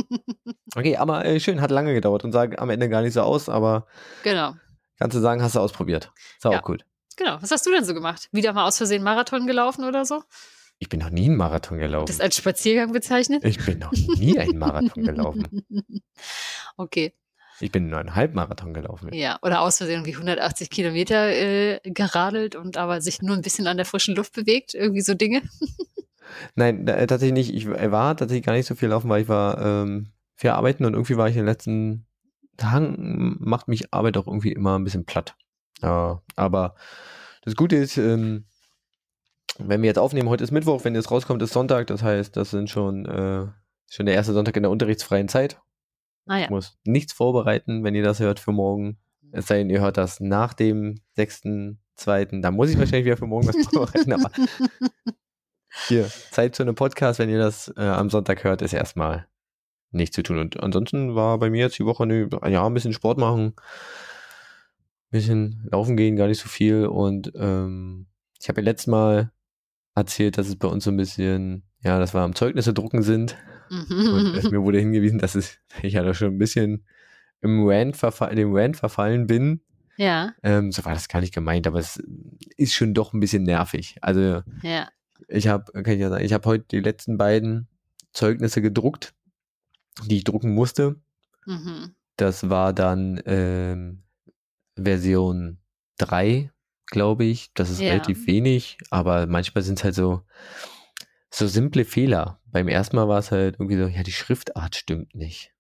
Okay, 0.77 0.99
aber 0.99 1.25
äh, 1.25 1.41
schön, 1.41 1.63
hat 1.63 1.71
lange 1.71 1.95
gedauert 1.95 2.25
und 2.25 2.33
sah 2.33 2.43
am 2.59 2.69
Ende 2.69 2.91
gar 2.91 3.01
nicht 3.01 3.15
so 3.15 3.23
aus, 3.23 3.49
aber 3.49 3.87
genau. 4.23 4.55
kannst 4.99 5.17
du 5.17 5.21
sagen, 5.21 5.43
hast 5.43 5.55
du 5.55 5.61
ausprobiert. 5.61 6.13
Ist 6.37 6.45
ja. 6.45 6.51
auch 6.51 6.63
gut. 6.63 6.85
Genau. 7.19 7.37
Was 7.41 7.51
hast 7.51 7.67
du 7.67 7.73
denn 7.73 7.85
so 7.85 7.95
gemacht? 7.95 8.29
Wieder 8.31 8.53
mal 8.53 8.65
aus 8.65 8.79
Versehen 8.79 9.03
Marathon 9.03 9.47
gelaufen 9.47 9.85
oder 9.85 10.05
so? 10.05 10.23
Ich 10.79 10.89
bin 10.89 11.01
noch 11.01 11.11
nie 11.11 11.27
einen 11.27 11.37
Marathon 11.37 11.79
gelaufen. 11.79 12.07
Das 12.07 12.21
als 12.21 12.37
Spaziergang 12.37 12.93
bezeichnet? 12.93 13.45
Ich 13.45 13.65
bin 13.65 13.81
noch 13.81 13.91
nie 13.93 14.39
einen 14.39 14.59
Marathon 14.59 15.03
gelaufen. 15.03 15.67
okay. 16.77 17.13
Ich 17.61 17.73
bin 17.73 17.89
nur 17.89 17.99
einen 17.99 18.15
Halbmarathon 18.15 18.73
gelaufen. 18.73 19.13
Ja, 19.13 19.41
oder 19.43 19.63
aus 19.63 19.79
Versehen 19.79 19.97
irgendwie 19.97 20.13
180 20.13 20.71
Kilometer 20.71 21.29
äh, 21.29 21.81
geradelt 21.83 22.55
und 22.55 22.77
aber 22.77 23.01
sich 23.01 23.21
nur 23.21 23.35
ein 23.35 23.43
bisschen 23.43 23.67
an 23.67 23.77
der 23.77 23.87
frischen 23.87 24.15
Luft 24.15 24.33
bewegt. 24.35 24.75
Irgendwie 24.75 25.01
so 25.01 25.15
Dinge. 25.15 25.43
Nein, 26.55 26.87
äh, 26.87 27.09
tatsächlich 27.09 27.49
nicht. 27.49 27.55
Ich 27.55 27.69
war 27.69 28.17
tatsächlich 28.17 28.47
gar 28.47 28.53
nicht 28.53 28.67
so 28.67 28.77
viel 28.77 28.91
laufen, 28.91 29.11
weil 29.11 29.23
ich 29.23 29.29
war 29.29 29.61
ähm, 29.61 30.13
viel 30.37 30.51
arbeiten 30.51 30.85
und 30.85 30.93
irgendwie 30.93 31.17
war 31.17 31.29
ich 31.29 31.35
in 31.35 31.41
den 31.41 31.47
letzten 31.47 32.07
Tagen, 32.57 33.39
macht 33.41 33.67
mich 33.67 33.93
Arbeit 33.93 34.17
auch 34.17 34.29
irgendwie 34.29 34.53
immer 34.53 34.79
ein 34.79 34.85
bisschen 34.85 35.05
platt. 35.05 35.35
Ja, 35.83 36.23
aber 36.37 36.75
das 37.43 37.57
Gute 37.57 37.77
ist, 37.77 37.97
ähm, 37.97 38.47
wenn 39.59 39.83
wir 39.83 39.89
jetzt 39.89 39.99
aufnehmen, 39.99 40.29
heute 40.29 40.45
ist 40.45 40.51
Mittwoch, 40.51 40.85
wenn 40.85 40.95
jetzt 40.95 41.11
rauskommt, 41.11 41.43
ist 41.43 41.53
Sonntag. 41.53 41.87
Das 41.89 42.03
heißt, 42.03 42.37
das 42.37 42.51
sind 42.51 42.71
schon, 42.71 43.07
äh, 43.07 43.47
schon 43.91 44.07
der 44.07 44.15
erste 44.15 44.33
Sonntag 44.33 44.57
in 44.57 44.63
der 44.63 44.71
unterrichtsfreien 44.71 45.29
Zeit. 45.29 45.61
Ah, 46.27 46.37
ja. 46.37 46.45
Ich 46.45 46.51
muss 46.51 46.79
nichts 46.85 47.13
vorbereiten, 47.13 47.85
wenn 47.85 47.95
ihr 47.95 48.03
das 48.03 48.21
hört 48.21 48.39
für 48.39 48.53
morgen. 48.53 48.99
Es 49.33 49.47
sei 49.47 49.59
denn, 49.59 49.71
ihr 49.71 49.81
hört 49.81 49.97
das 49.97 50.21
nach 50.21 50.55
dem 50.55 51.01
6.2. 51.17 52.41
Da 52.41 52.51
muss 52.51 52.71
ich 52.71 52.79
wahrscheinlich 52.79 53.07
wieder 53.07 53.17
für 53.17 53.27
morgen 53.27 53.49
was 53.49 53.57
vorbereiten. 53.67 54.13
Aber 54.13 54.31
hier, 55.89 56.11
Zeit 56.31 56.55
zu 56.55 56.63
einem 56.63 56.75
Podcast, 56.75 57.19
wenn 57.19 57.31
ihr 57.31 57.39
das 57.39 57.73
äh, 57.77 57.83
am 57.83 58.11
Sonntag 58.11 58.45
hört, 58.45 58.63
ist 58.63 58.73
erstmal 58.73 59.27
nichts 59.91 60.15
zu 60.15 60.23
tun. 60.23 60.39
Und 60.39 60.61
ansonsten 60.61 61.15
war 61.15 61.39
bei 61.39 61.51
mir 61.51 61.63
jetzt 61.63 61.79
die 61.79 61.85
Woche 61.85 62.03
eine, 62.03 62.29
ja, 62.49 62.67
ein 62.67 62.75
bisschen 62.75 62.93
Sport 62.93 63.19
machen, 63.19 63.55
bisschen 65.11 65.67
laufen 65.71 65.97
gehen, 65.97 66.17
gar 66.17 66.29
nicht 66.29 66.41
so 66.41 66.49
viel. 66.49 66.87
Und 66.87 67.33
ähm, 67.35 68.07
ich 68.41 68.49
habe 68.49 68.61
ja 68.61 68.67
letztes 68.67 68.87
Mal 68.89 69.33
erzählt, 69.95 70.39
dass 70.39 70.49
es 70.49 70.57
bei 70.57 70.69
uns 70.69 70.85
so 70.85 70.91
ein 70.91 70.97
bisschen, 70.97 71.65
ja, 71.83 71.99
dass 71.99 72.15
wir 72.15 72.21
am 72.21 72.35
Zeugnisse 72.35 72.75
drucken 72.75 73.03
sind. 73.03 73.37
Mhm. 73.71 74.41
Und 74.43 74.51
mir 74.51 74.63
wurde 74.63 74.79
hingewiesen, 74.79 75.19
dass 75.19 75.35
es, 75.35 75.59
ich 75.83 75.95
ja 75.95 76.03
da 76.03 76.15
schon 76.15 76.35
ein 76.35 76.39
bisschen 76.39 76.85
im 77.41 77.67
Rand, 77.67 77.97
verfall, 77.97 78.35
dem 78.35 78.55
Rand 78.55 78.77
verfallen 78.77 79.27
bin. 79.27 79.61
Ja. 79.97 80.33
Ähm, 80.43 80.71
so 80.71 80.85
war 80.85 80.95
das 80.95 81.09
gar 81.09 81.21
nicht 81.21 81.35
gemeint, 81.35 81.67
aber 81.67 81.79
es 81.79 82.01
ist 82.57 82.75
schon 82.75 82.95
doch 82.95 83.13
ein 83.13 83.21
bisschen 83.21 83.43
nervig. 83.43 83.97
Also 84.01 84.43
ja. 84.63 84.89
ich 85.27 85.49
habe, 85.49 85.73
kann 85.73 85.95
ich 85.95 86.01
ja 86.01 86.09
sagen, 86.09 86.25
ich 86.25 86.33
habe 86.33 86.49
heute 86.49 86.65
die 86.71 86.81
letzten 86.81 87.19
beiden 87.19 87.69
Zeugnisse 88.13 88.63
gedruckt, 88.63 89.15
die 90.07 90.19
ich 90.19 90.25
drucken 90.25 90.55
musste. 90.55 90.97
Mhm. 91.47 91.95
Das 92.17 92.49
war 92.49 92.73
dann 92.73 93.21
ähm, 93.27 94.03
Version 94.83 95.59
3 95.99 96.51
glaube 96.91 97.25
ich. 97.25 97.53
Das 97.55 97.71
ist 97.71 97.81
ja. 97.81 97.91
relativ 97.91 98.27
wenig, 98.27 98.79
aber 98.91 99.27
manchmal 99.27 99.63
sind 99.63 99.79
es 99.79 99.85
halt 99.85 99.95
so, 99.95 100.23
so 101.31 101.47
simple 101.47 101.85
Fehler. 101.85 102.41
Beim 102.47 102.69
ersten 102.69 102.97
Mal 102.97 103.09
war 103.09 103.19
es 103.19 103.31
halt 103.31 103.57
irgendwie 103.59 103.79
so, 103.79 103.87
ja, 103.87 104.03
die 104.03 104.13
Schriftart 104.13 104.75
stimmt 104.75 105.15
nicht. 105.15 105.53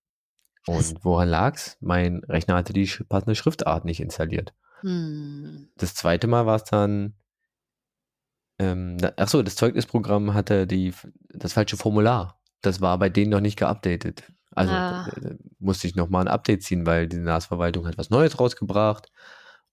Und 0.67 1.03
woran 1.03 1.29
lag's? 1.29 1.77
Mein 1.81 2.23
Rechner 2.25 2.57
hatte 2.57 2.73
die 2.73 2.91
passende 3.09 3.35
Schriftart 3.35 3.85
nicht 3.85 4.01
installiert. 4.01 4.55
Hm. 4.81 5.69
Das 5.77 5.95
zweite 5.95 6.27
Mal 6.27 6.47
war 6.47 6.57
es 6.57 6.65
dann, 6.65 7.15
ähm, 8.59 8.99
achso, 9.17 9.43
das 9.43 9.57
Zeugnisprogramm 9.57 10.35
hatte 10.35 10.67
die, 10.67 10.93
das 11.31 11.55
falsche 11.55 11.77
Formular. 11.77 12.41
Das 12.61 12.81
war 12.81 12.99
bei 12.99 13.09
denen 13.09 13.31
noch 13.31 13.41
nicht 13.41 13.59
geupdatet. 13.59 14.25
Also 14.59 14.73
ah. 14.73 15.11
musste 15.59 15.87
ich 15.87 15.95
nochmal 15.95 16.25
ein 16.25 16.29
Update 16.29 16.62
ziehen, 16.62 16.87
weil 16.87 17.09
die 17.09 17.19
NAS-Verwaltung 17.19 17.87
hat 17.87 17.99
was 17.99 18.11
Neues 18.11 18.38
rausgebracht 18.38 19.11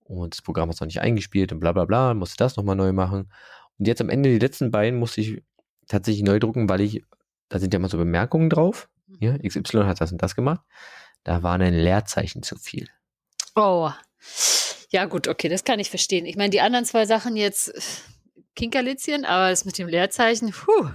und 0.03 0.35
das 0.35 0.41
Programm 0.41 0.69
hat 0.69 0.75
es 0.75 0.81
noch 0.81 0.87
nicht 0.87 1.01
eingespielt 1.01 1.51
und 1.51 1.59
bla 1.59 1.71
bla 1.71 1.85
bla, 1.85 2.13
musste 2.13 2.37
das 2.37 2.55
nochmal 2.55 2.75
neu 2.75 2.93
machen. 2.93 3.31
Und 3.77 3.87
jetzt 3.87 4.01
am 4.01 4.09
Ende, 4.09 4.29
die 4.29 4.39
letzten 4.39 4.71
beiden, 4.71 4.99
musste 4.99 5.21
ich 5.21 5.43
tatsächlich 5.87 6.23
neu 6.23 6.39
drucken, 6.39 6.69
weil 6.69 6.81
ich, 6.81 7.03
da 7.49 7.59
sind 7.59 7.73
ja 7.73 7.79
immer 7.79 7.89
so 7.89 7.97
Bemerkungen 7.97 8.49
drauf. 8.49 8.89
Ja, 9.19 9.33
mhm. 9.33 9.41
XY 9.41 9.83
hat 9.83 10.01
das 10.01 10.11
und 10.11 10.21
das 10.21 10.35
gemacht. 10.35 10.61
Da 11.23 11.43
waren 11.43 11.61
ein 11.61 11.73
Leerzeichen 11.73 12.43
zu 12.43 12.55
viel. 12.55 12.87
Oh. 13.55 13.89
Ja, 14.89 15.05
gut, 15.05 15.27
okay, 15.27 15.49
das 15.49 15.63
kann 15.63 15.79
ich 15.79 15.89
verstehen. 15.89 16.25
Ich 16.25 16.37
meine, 16.37 16.51
die 16.51 16.61
anderen 16.61 16.85
zwei 16.85 17.05
Sachen 17.05 17.35
jetzt 17.35 17.73
Kinkerlitzchen, 18.55 19.25
aber 19.25 19.49
das 19.49 19.65
mit 19.65 19.77
dem 19.77 19.87
Leerzeichen, 19.87 20.51
puh. 20.51 20.89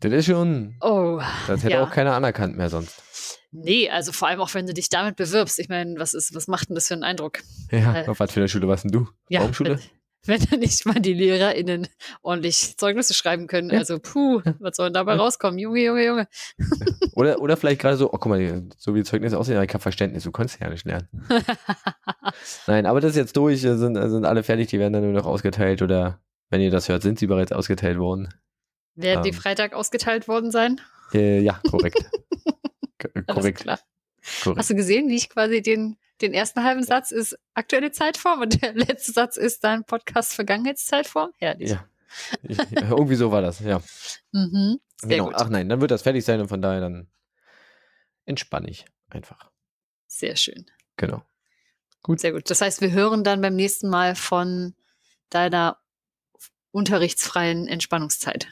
Das 0.00 0.12
ist 0.12 0.26
schon. 0.26 0.76
Oh. 0.80 1.20
Das 1.46 1.64
hätte 1.64 1.74
ja. 1.74 1.82
auch 1.82 1.90
keiner 1.90 2.14
anerkannt 2.14 2.56
mehr 2.56 2.70
sonst. 2.70 3.02
Nee, 3.50 3.88
also 3.90 4.12
vor 4.12 4.28
allem 4.28 4.40
auch 4.40 4.52
wenn 4.54 4.66
du 4.66 4.74
dich 4.74 4.88
damit 4.90 5.16
bewirbst. 5.16 5.58
Ich 5.58 5.68
meine, 5.68 5.98
was 5.98 6.14
ist, 6.14 6.34
was 6.34 6.48
macht 6.48 6.68
denn 6.68 6.74
das 6.74 6.88
für 6.88 6.94
einen 6.94 7.04
Eindruck? 7.04 7.40
Ja, 7.70 8.02
äh, 8.02 8.08
auf 8.08 8.20
was 8.20 8.32
für 8.32 8.40
eine 8.40 8.48
Schule 8.48 8.68
warst 8.68 8.84
denn 8.84 8.92
du? 8.92 9.08
Ja, 9.28 9.40
Baumschule? 9.40 9.78
Wenn, 10.26 10.42
wenn 10.50 10.60
nicht 10.60 10.84
mal 10.84 11.00
die 11.00 11.14
LehrerInnen 11.14 11.88
ordentlich 12.22 12.76
Zeugnisse 12.76 13.14
schreiben 13.14 13.46
können. 13.46 13.70
Ja. 13.70 13.78
Also, 13.78 13.98
puh, 13.98 14.42
was 14.58 14.76
soll 14.76 14.88
denn 14.88 14.94
dabei 14.94 15.14
ja. 15.14 15.18
rauskommen? 15.18 15.58
Junge, 15.58 15.82
Junge, 15.82 16.04
Junge. 16.04 16.28
Oder, 17.14 17.40
oder 17.40 17.56
vielleicht 17.56 17.80
gerade 17.80 17.96
so, 17.96 18.12
oh, 18.12 18.18
guck 18.18 18.26
mal, 18.26 18.68
so 18.76 18.94
wie 18.94 19.02
Zeugnisse 19.02 19.38
aussehen, 19.38 19.60
ich 19.60 19.74
habe 19.74 19.82
Verständnis, 19.82 20.22
du 20.22 20.30
konntest 20.30 20.60
ja 20.60 20.70
nicht 20.70 20.84
lernen. 20.84 21.08
Nein, 22.68 22.86
aber 22.86 23.00
das 23.00 23.12
ist 23.12 23.16
jetzt 23.16 23.36
durch, 23.36 23.60
sind, 23.60 23.76
sind 23.76 24.24
alle 24.24 24.44
fertig, 24.44 24.68
die 24.68 24.78
werden 24.78 24.92
dann 24.92 25.02
nur 25.02 25.12
noch 25.12 25.26
ausgeteilt 25.26 25.82
oder 25.82 26.20
wenn 26.48 26.60
ihr 26.60 26.70
das 26.70 26.88
hört, 26.88 27.02
sind 27.02 27.18
sie 27.18 27.26
bereits 27.26 27.50
ausgeteilt 27.50 27.98
worden. 27.98 28.28
Werden 28.98 29.24
ähm, 29.24 29.30
die 29.30 29.32
Freitag 29.32 29.74
ausgeteilt 29.74 30.26
worden 30.26 30.50
sein? 30.50 30.80
Äh, 31.12 31.40
ja, 31.40 31.60
korrekt. 31.70 32.04
korrekt. 33.28 33.60
Klar. 33.60 33.78
korrekt. 34.42 34.58
Hast 34.58 34.70
du 34.70 34.74
gesehen, 34.74 35.08
wie 35.08 35.14
ich 35.14 35.30
quasi 35.30 35.62
den, 35.62 35.96
den 36.20 36.34
ersten 36.34 36.64
halben 36.64 36.82
Satz 36.82 37.12
ist 37.12 37.38
aktuelle 37.54 37.92
Zeitform 37.92 38.40
und 38.40 38.60
der 38.60 38.72
letzte 38.74 39.12
Satz 39.12 39.36
ist 39.36 39.62
dein 39.62 39.84
Podcast 39.84 40.34
Vergangenheitszeitform? 40.34 41.30
Herrlich. 41.38 41.70
Ja. 41.70 41.84
ja. 42.42 42.90
Irgendwie 42.90 43.14
so 43.14 43.30
war 43.30 43.40
das, 43.40 43.60
ja. 43.60 43.80
Mhm, 44.32 44.80
genau. 45.02 45.26
Gut. 45.26 45.34
Ach 45.36 45.48
nein, 45.48 45.68
dann 45.68 45.80
wird 45.80 45.92
das 45.92 46.02
fertig 46.02 46.24
sein 46.24 46.40
und 46.40 46.48
von 46.48 46.60
daher 46.60 46.80
dann 46.80 47.08
entspanne 48.24 48.68
ich 48.68 48.84
einfach. 49.10 49.48
Sehr 50.08 50.34
schön. 50.34 50.66
Genau. 50.96 51.22
Gut. 52.02 52.18
Sehr 52.18 52.32
gut. 52.32 52.50
Das 52.50 52.60
heißt, 52.60 52.80
wir 52.80 52.90
hören 52.90 53.22
dann 53.22 53.40
beim 53.40 53.54
nächsten 53.54 53.88
Mal 53.88 54.16
von 54.16 54.74
deiner 55.30 55.78
unterrichtsfreien 56.72 57.68
Entspannungszeit. 57.68 58.48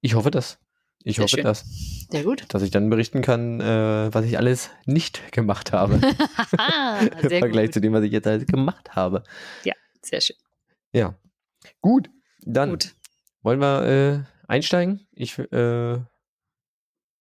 Ich 0.00 0.14
hoffe 0.14 0.30
das. 0.30 0.58
Ich 1.02 1.16
Sehr 1.16 1.24
hoffe 1.24 1.36
schön. 1.36 1.44
das. 1.44 1.64
Sehr 2.10 2.24
gut. 2.24 2.44
Dass 2.48 2.62
ich 2.62 2.70
dann 2.70 2.90
berichten 2.90 3.22
kann, 3.22 3.60
äh, 3.60 4.12
was 4.12 4.24
ich 4.24 4.36
alles 4.36 4.70
nicht 4.84 5.32
gemacht 5.32 5.72
habe. 5.72 5.94
Im 7.22 7.30
Vergleich 7.30 7.66
gut. 7.66 7.74
zu 7.74 7.80
dem, 7.80 7.92
was 7.92 8.04
ich 8.04 8.12
jetzt 8.12 8.26
alles 8.26 8.46
gemacht 8.46 8.94
habe. 8.94 9.24
Ja, 9.64 9.74
sehr 10.02 10.20
schön. 10.20 10.36
Ja. 10.92 11.14
Gut, 11.80 12.10
dann 12.42 12.70
gut. 12.70 12.94
wollen 13.42 13.60
wir 13.60 13.82
äh, 13.86 14.50
einsteigen. 14.50 15.06
Ich 15.12 15.38
äh, 15.38 15.98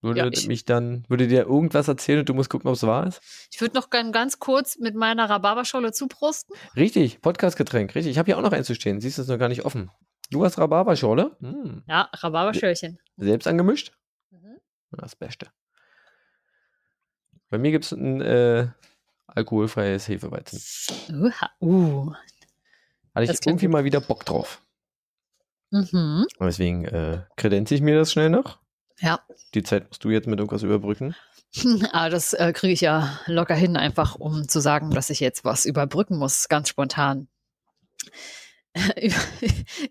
würde 0.02 0.20
ja, 0.20 0.30
ich, 0.32 0.48
mich 0.48 0.64
dann, 0.64 1.04
würde 1.10 1.28
dir 1.28 1.44
irgendwas 1.44 1.88
erzählen 1.88 2.20
und 2.20 2.30
du 2.30 2.34
musst 2.34 2.50
gucken, 2.50 2.70
ob 2.70 2.76
es 2.76 2.84
wahr 2.84 3.06
ist? 3.08 3.22
Ich 3.52 3.60
würde 3.60 3.76
noch 3.76 3.90
ganz 3.90 4.40
kurz 4.40 4.78
mit 4.78 4.96
meiner 4.96 5.30
Rhabarberscholle 5.30 5.92
zuprosten. 5.92 6.56
Richtig, 6.76 7.22
Podcastgetränk, 7.22 7.96
richtig. 7.96 8.12
Ich 8.12 8.18
habe 8.18 8.28
hier 8.28 8.38
auch 8.38 8.42
noch 8.42 8.54
eins 8.54 8.68
zu 8.68 8.76
stehen. 8.76 9.02
Siehst 9.02 9.18
du, 9.18 9.24
ist 9.24 9.28
noch 9.28 9.38
gar 9.38 9.50
nicht 9.50 9.66
offen. 9.66 9.92
Du 10.32 10.46
hast 10.46 10.58
Rhabarberschorle? 10.58 11.36
Hm. 11.40 11.84
Ja, 11.88 12.10
Rhabarberschörchen. 12.14 13.00
Selbst 13.18 13.48
angemischt? 13.48 13.94
Mhm. 14.32 14.60
Das 14.92 15.16
Beste. 15.16 15.48
Bei 17.50 17.58
mir 17.58 17.72
gibt 17.72 17.86
es 17.86 17.92
ein 17.92 18.22
äh, 18.22 18.68
alkoholfreies 19.28 20.08
Hefeweizen. 20.08 20.62
Uha, 21.10 21.50
uh. 21.62 22.14
Hatte 23.16 23.32
ich 23.32 23.40
irgendwie 23.46 23.66
gut. 23.66 23.74
mal 23.74 23.84
wieder 23.84 24.02
Bock 24.02 24.24
drauf. 24.24 24.62
Mhm. 25.72 26.26
Und 26.38 26.46
deswegen 26.46 26.86
äh, 26.86 27.24
kredenze 27.36 27.76
ich 27.76 27.82
mir 27.82 27.98
das 27.98 28.12
schnell 28.12 28.30
noch. 28.30 28.60
Ja. 29.00 29.20
Die 29.54 29.64
Zeit 29.64 29.88
musst 29.88 30.04
du 30.04 30.10
jetzt 30.10 30.28
mit 30.28 30.40
irgendwas 30.40 30.64
überbrücken. 30.64 31.16
Ah, 31.94 32.10
das 32.10 32.34
äh, 32.34 32.54
kriege 32.54 32.74
ich 32.74 32.82
ja 32.82 33.20
locker 33.26 33.56
hin, 33.56 33.76
einfach 33.76 34.14
um 34.14 34.48
zu 34.48 34.60
sagen, 34.60 34.92
dass 34.92 35.10
ich 35.10 35.20
jetzt 35.20 35.44
was 35.44 35.66
überbrücken 35.66 36.16
muss, 36.16 36.48
ganz 36.48 36.70
spontan. 36.70 37.28
über, 39.02 39.16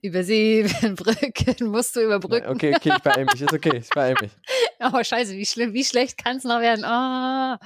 über 0.03 0.25
sieben 0.25 0.95
Brücken 0.97 1.67
musst 1.67 1.97
du 1.97 2.01
überbrücken. 2.01 2.49
Okay, 2.49 2.75
okay, 2.75 2.93
ich 2.97 3.03
beeil 3.03 3.25
mich, 3.25 3.41
ist 3.41 3.53
okay, 3.53 3.79
ich 3.79 3.89
beeil 3.91 4.15
mich. 4.21 4.31
Oh, 4.81 5.03
scheiße, 5.03 5.33
wie 5.33 5.45
schlimm, 5.45 5.73
wie 5.73 5.85
schlecht 5.85 6.17
kann 6.23 6.37
es 6.37 6.45
noch 6.45 6.61
werden? 6.61 6.85
Ah, 6.85 7.59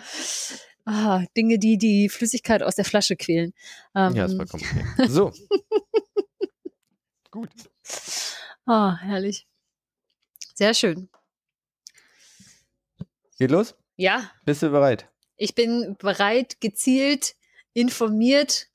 oh, 0.87 0.90
oh, 0.90 1.21
Dinge, 1.37 1.59
die 1.59 1.76
die 1.76 2.09
Flüssigkeit 2.09 2.62
aus 2.62 2.76
der 2.76 2.87
Flasche 2.87 3.16
quälen. 3.16 3.52
Ähm, 3.95 4.16
ja, 4.16 4.25
ist 4.25 4.37
vollkommen 4.37 4.64
okay. 4.97 5.09
So. 5.09 5.31
Gut. 7.31 7.50
Oh, 8.66 8.92
herrlich. 8.92 9.47
Sehr 10.54 10.73
schön. 10.73 11.11
Geht 13.38 13.50
los? 13.50 13.75
Ja. 13.97 14.31
Bist 14.47 14.62
du 14.62 14.71
bereit? 14.71 15.11
Ich 15.37 15.54
bin 15.54 15.97
bereit, 15.99 16.61
gezielt, 16.61 17.35
informiert 17.75 18.69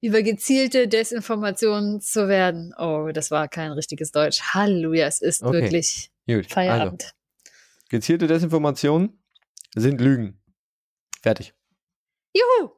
über 0.00 0.22
gezielte 0.22 0.88
Desinformation 0.88 2.00
zu 2.00 2.28
werden. 2.28 2.74
Oh, 2.78 3.10
das 3.12 3.30
war 3.30 3.48
kein 3.48 3.72
richtiges 3.72 4.12
Deutsch. 4.12 4.40
Halleluja, 4.54 5.06
es 5.06 5.20
ist 5.20 5.42
okay. 5.42 5.62
wirklich 5.62 6.10
Gut. 6.26 6.52
Feierabend. 6.52 7.02
Also, 7.04 7.14
gezielte 7.88 8.26
Desinformation 8.26 9.18
sind 9.74 10.00
Lügen. 10.00 10.40
Fertig. 11.22 11.54
Juhu! 12.34 12.70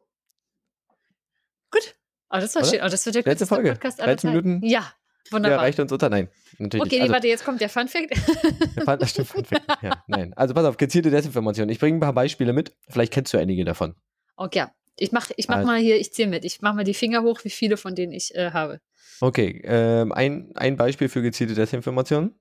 Gut. 1.70 1.94
Oh, 2.30 2.38
das 2.38 2.54
war 2.54 2.64
schön. 2.64 2.80
Oh, 2.82 2.88
das 2.88 3.04
wird 3.06 3.16
der 3.16 3.22
Letzte 3.24 3.46
Folge. 3.46 3.72
Podcast 3.72 4.00
13 4.00 4.30
Minuten. 4.30 4.66
Ja, 4.66 4.92
wunderbar. 5.30 5.58
Der 5.58 5.66
reicht 5.66 5.80
uns 5.80 5.90
unter. 5.92 6.08
Nein, 6.08 6.28
natürlich 6.58 6.86
Okay, 6.86 7.00
also, 7.00 7.12
warte, 7.12 7.28
jetzt 7.28 7.44
kommt 7.44 7.60
der 7.60 7.68
Fun 7.68 7.88
Fact. 7.88 8.10
der 8.10 8.84
Fun, 8.84 8.98
das 8.98 9.10
stimmt, 9.10 9.28
Fun 9.28 9.44
Fact. 9.44 9.82
Ja, 9.82 10.02
nein. 10.06 10.34
Also 10.34 10.54
pass 10.54 10.64
auf, 10.64 10.76
gezielte 10.76 11.10
Desinformation. 11.10 11.68
Ich 11.68 11.78
bringe 11.78 11.98
ein 11.98 12.00
paar 12.00 12.12
Beispiele 12.12 12.52
mit. 12.52 12.76
Vielleicht 12.88 13.12
kennst 13.12 13.32
du 13.34 13.38
einige 13.38 13.64
davon. 13.64 13.94
Okay, 14.36 14.66
ich 14.98 15.12
mach, 15.12 15.30
ich 15.36 15.48
mach 15.48 15.56
also. 15.56 15.66
mal 15.66 15.78
hier, 15.78 15.98
ich 15.98 16.12
zähle 16.12 16.28
mit. 16.28 16.44
Ich 16.44 16.60
mach 16.60 16.74
mal 16.74 16.84
die 16.84 16.94
Finger 16.94 17.22
hoch, 17.22 17.44
wie 17.44 17.50
viele 17.50 17.76
von 17.76 17.94
denen 17.94 18.12
ich 18.12 18.34
äh, 18.34 18.50
habe. 18.52 18.80
Okay, 19.20 19.60
ähm, 19.64 20.12
ein, 20.12 20.52
ein 20.56 20.76
Beispiel 20.76 21.08
für 21.08 21.22
gezielte 21.22 21.54
Desinformation. 21.54 22.38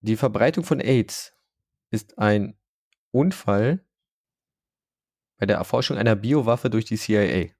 Die 0.00 0.16
Verbreitung 0.16 0.64
von 0.64 0.80
AIDS 0.80 1.34
ist 1.90 2.18
ein 2.18 2.58
Unfall 3.10 3.84
bei 5.38 5.46
der 5.46 5.56
Erforschung 5.56 5.96
einer 5.96 6.16
Biowaffe 6.16 6.70
durch 6.70 6.84
die 6.84 6.96
CIA. 6.96 7.50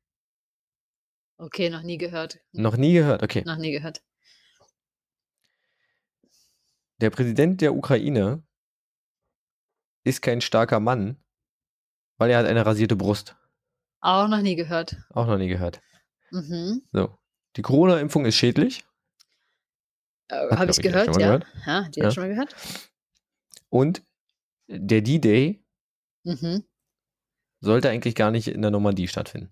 Okay, 1.39 1.69
noch 1.69 1.83
nie 1.83 1.99
gehört. 1.99 2.41
Noch 2.53 2.77
nie 2.77 2.95
gehört, 2.95 3.23
okay. 3.23 3.43
Noch 3.45 3.59
nie 3.59 3.73
gehört. 3.73 4.03
Der 7.01 7.11
Präsident 7.11 7.61
der 7.61 7.75
Ukraine 7.75 8.43
ist 10.05 10.23
kein 10.23 10.41
starker 10.41 10.81
Mann, 10.81 11.23
weil 12.19 12.31
er 12.31 12.39
hat 12.39 12.47
eine 12.47 12.65
rasierte 12.65 12.97
Brust. 12.97 13.37
Auch 14.01 14.29
noch 14.29 14.41
nie 14.41 14.57
gehört. 14.57 14.97
Auch 15.11 15.27
noch 15.27 15.39
nie 15.39 15.49
gehört. 15.49 15.81
Mhm. 16.31 16.83
So. 16.93 17.19
Die 17.57 17.63
Corona-Impfung 17.63 18.27
ist 18.27 18.37
schädlich. 18.37 18.85
Äh, 20.29 20.57
Habe 20.57 20.71
ich 20.71 20.79
gehört, 20.79 21.09
ja. 21.09 21.39
Gehört. 21.39 21.47
Ja, 21.67 21.89
die 21.89 22.01
ja. 22.01 22.11
schon 22.11 22.25
mal 22.25 22.29
gehört. 22.29 22.55
Und 23.69 24.03
der 24.69 25.01
D-Day 25.01 25.65
mhm. 26.25 26.65
sollte 27.61 27.91
eigentlich 27.91 28.15
gar 28.15 28.31
nicht 28.31 28.49
in 28.49 28.63
der 28.63 28.71
Normandie 28.71 29.09
stattfinden. 29.09 29.51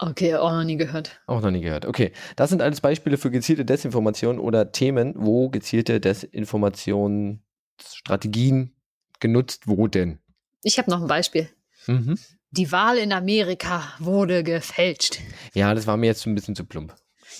Okay, 0.00 0.36
auch 0.36 0.52
noch 0.52 0.64
nie 0.64 0.76
gehört. 0.76 1.20
Auch 1.26 1.40
noch 1.40 1.50
nie 1.50 1.60
gehört. 1.60 1.84
Okay, 1.84 2.12
das 2.36 2.50
sind 2.50 2.62
alles 2.62 2.80
Beispiele 2.80 3.18
für 3.18 3.32
gezielte 3.32 3.64
Desinformation 3.64 4.38
oder 4.38 4.70
Themen, 4.70 5.14
wo 5.16 5.50
gezielte 5.50 5.98
Desinformationsstrategien 6.00 8.76
genutzt 9.18 9.66
wurden. 9.66 10.20
Ich 10.62 10.78
habe 10.78 10.90
noch 10.90 11.00
ein 11.00 11.06
Beispiel. 11.06 11.48
Mhm. 11.86 12.18
Die 12.50 12.72
Wahl 12.72 12.98
in 12.98 13.12
Amerika 13.12 13.82
wurde 13.98 14.42
gefälscht. 14.42 15.18
Ja, 15.54 15.74
das 15.74 15.86
war 15.86 15.96
mir 15.96 16.06
jetzt 16.06 16.26
ein 16.26 16.34
bisschen 16.34 16.56
zu 16.56 16.64
plump. 16.64 16.94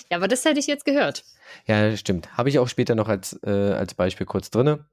Ja, 0.09 0.17
aber 0.17 0.27
das 0.27 0.45
hätte 0.45 0.59
ich 0.59 0.67
jetzt 0.67 0.85
gehört. 0.85 1.23
Ja, 1.65 1.95
stimmt. 1.97 2.37
Habe 2.37 2.49
ich 2.49 2.59
auch 2.59 2.67
später 2.67 2.95
noch 2.95 3.07
als, 3.07 3.39
äh, 3.43 3.49
als 3.49 3.95
Beispiel 3.95 4.27
kurz 4.27 4.51
drin. 4.51 4.85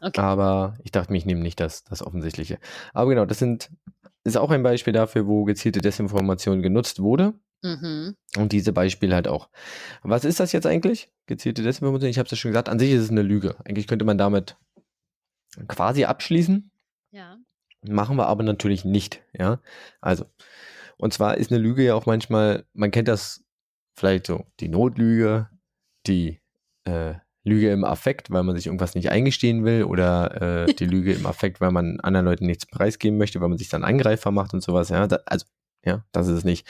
Okay. 0.00 0.20
Aber 0.20 0.76
ich 0.82 0.90
dachte 0.90 1.12
mir, 1.12 1.18
ich 1.18 1.26
nehme 1.26 1.40
nicht 1.40 1.60
das, 1.60 1.84
das 1.84 2.02
Offensichtliche. 2.02 2.58
Aber 2.92 3.10
genau, 3.10 3.24
das 3.24 3.38
sind, 3.38 3.70
ist 4.24 4.36
auch 4.36 4.50
ein 4.50 4.62
Beispiel 4.62 4.92
dafür, 4.92 5.26
wo 5.26 5.44
gezielte 5.44 5.80
Desinformation 5.80 6.62
genutzt 6.62 7.00
wurde. 7.00 7.34
Mhm. 7.62 8.14
Und 8.36 8.52
diese 8.52 8.72
Beispiele 8.72 9.14
halt 9.14 9.28
auch. 9.28 9.48
Was 10.02 10.24
ist 10.24 10.40
das 10.40 10.52
jetzt 10.52 10.66
eigentlich? 10.66 11.10
Gezielte 11.26 11.62
Desinformation? 11.62 12.10
Ich 12.10 12.18
habe 12.18 12.26
es 12.26 12.30
ja 12.30 12.36
schon 12.36 12.50
gesagt, 12.50 12.68
an 12.68 12.78
sich 12.78 12.92
ist 12.92 13.02
es 13.02 13.10
eine 13.10 13.22
Lüge. 13.22 13.56
Eigentlich 13.64 13.86
könnte 13.86 14.04
man 14.04 14.18
damit 14.18 14.56
quasi 15.66 16.04
abschließen. 16.04 16.67
Ja. 17.10 17.38
Machen 17.82 18.16
wir 18.16 18.26
aber 18.26 18.42
natürlich 18.42 18.84
nicht, 18.84 19.22
ja. 19.32 19.60
Also, 20.00 20.24
und 20.96 21.12
zwar 21.12 21.36
ist 21.36 21.52
eine 21.52 21.60
Lüge 21.60 21.84
ja 21.84 21.94
auch 21.94 22.06
manchmal, 22.06 22.64
man 22.72 22.90
kennt 22.90 23.08
das 23.08 23.44
vielleicht 23.94 24.26
so, 24.26 24.46
die 24.60 24.68
Notlüge, 24.68 25.48
die 26.06 26.40
äh, 26.84 27.14
Lüge 27.44 27.72
im 27.72 27.84
Affekt, 27.84 28.30
weil 28.30 28.42
man 28.42 28.56
sich 28.56 28.66
irgendwas 28.66 28.94
nicht 28.94 29.10
eingestehen 29.10 29.64
will 29.64 29.84
oder 29.84 30.66
äh, 30.66 30.74
die 30.74 30.84
Lüge 30.86 31.12
im 31.12 31.26
Affekt, 31.26 31.60
weil 31.60 31.70
man 31.70 32.00
anderen 32.00 32.26
Leuten 32.26 32.46
nichts 32.46 32.66
preisgeben 32.66 33.16
möchte, 33.16 33.40
weil 33.40 33.48
man 33.48 33.58
sich 33.58 33.68
dann 33.68 33.84
Angreifer 33.84 34.30
macht 34.30 34.54
und 34.54 34.62
sowas, 34.62 34.88
ja. 34.88 35.06
Da, 35.06 35.20
also, 35.26 35.46
ja, 35.84 36.04
das 36.12 36.28
ist 36.28 36.38
es 36.38 36.44
nicht. 36.44 36.66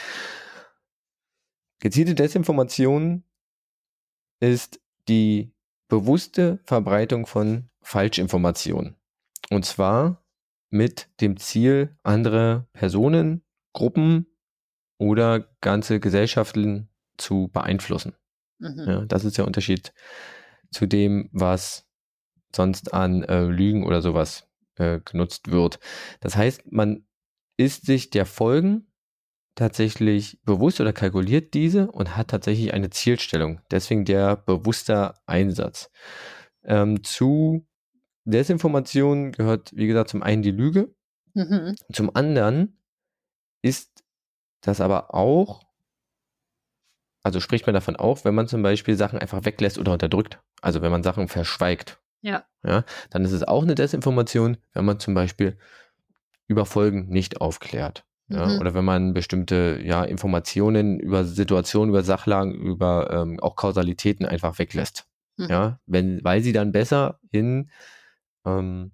Gezielte 1.81 2.15
Desinformation 2.15 3.25
ist 4.41 4.81
die 5.09 5.53
bewusste 5.89 6.59
Verbreitung 6.65 7.27
von 7.27 7.71
Falschinformationen. 7.83 8.97
Und 9.51 9.65
zwar 9.65 10.23
mit 10.71 11.09
dem 11.21 11.37
Ziel, 11.37 11.97
andere 12.03 12.67
Personen, 12.73 13.43
Gruppen 13.73 14.27
oder 14.99 15.49
ganze 15.61 16.01
Gesellschaften 16.01 16.89
zu 17.17 17.49
beeinflussen. 17.53 18.15
Mhm. 18.59 18.85
Ja, 18.87 19.05
das 19.07 19.25
ist 19.25 19.39
der 19.39 19.47
Unterschied 19.47 19.93
zu 20.71 20.87
dem, 20.87 21.29
was 21.33 21.87
sonst 22.55 22.93
an 22.93 23.23
äh, 23.25 23.45
Lügen 23.45 23.87
oder 23.87 24.03
sowas 24.03 24.49
äh, 24.77 25.01
genutzt 25.05 25.51
wird. 25.51 25.79
Das 26.21 26.37
heißt, 26.37 26.71
man 26.71 27.07
ist 27.57 27.87
sich 27.87 28.11
der 28.11 28.27
Folgen 28.27 28.89
tatsächlich 29.55 30.41
bewusst 30.45 30.81
oder 30.81 30.93
kalkuliert 30.93 31.53
diese 31.55 31.91
und 31.91 32.17
hat 32.17 32.29
tatsächlich 32.29 32.73
eine 32.73 32.91
Zielstellung. 32.91 33.61
Deswegen 33.71 34.05
der 34.05 34.37
bewusste 34.37 35.15
Einsatz. 35.27 35.91
Ähm, 36.65 37.03
zu 37.03 37.68
Desinformation 38.31 39.33
gehört, 39.33 39.73
wie 39.75 39.87
gesagt, 39.87 40.11
zum 40.11 40.23
einen 40.23 40.43
die 40.43 40.51
Lüge. 40.51 40.95
Mhm. 41.35 41.77
Zum 41.93 42.15
anderen 42.15 42.79
ist 43.63 44.05
das 44.61 44.81
aber 44.81 45.15
auch, 45.15 45.63
also 47.23 47.41
spricht 47.41 47.67
man 47.67 47.75
davon 47.75 47.97
auch, 47.97 48.25
wenn 48.25 48.35
man 48.35 48.49
zum 48.49 48.63
Beispiel 48.63 48.97
Sachen 48.97 49.19
einfach 49.19 49.45
weglässt 49.45 49.79
oder 49.79 49.93
unterdrückt. 49.93 50.41
Also 50.61 50.83
wenn 50.83 50.91
man 50.91 51.03
Sachen 51.03 51.29
verschweigt. 51.29 52.01
Ja. 52.21 52.45
ja. 52.65 52.85
Dann 53.11 53.25
ist 53.25 53.33
es 53.33 53.45
auch 53.45 53.63
eine 53.63 53.75
Desinformation, 53.75 54.57
wenn 54.73 54.85
man 54.85 54.99
zum 54.99 55.15
Beispiel 55.15 55.59
über 56.49 56.67
Folgen 56.67 57.09
nicht 57.09 57.41
aufklärt. 57.41 58.05
Ja, 58.29 58.47
mhm. 58.47 58.59
Oder 58.59 58.75
wenn 58.75 58.85
man 58.85 59.15
bestimmte 59.15 59.81
ja, 59.83 60.05
Informationen 60.05 61.01
über 61.01 61.25
Situationen, 61.25 61.91
über 61.91 62.03
Sachlagen, 62.03 62.55
über 62.55 63.11
ähm, 63.11 63.41
auch 63.41 63.57
Kausalitäten 63.57 64.27
einfach 64.27 64.59
weglässt. 64.59 65.07
Mhm. 65.37 65.47
Ja, 65.49 65.81
wenn, 65.87 66.23
weil 66.25 66.43
sie 66.43 66.53
dann 66.53 66.73
besser 66.73 67.21
in, 67.31 67.71
ähm, 68.49 68.93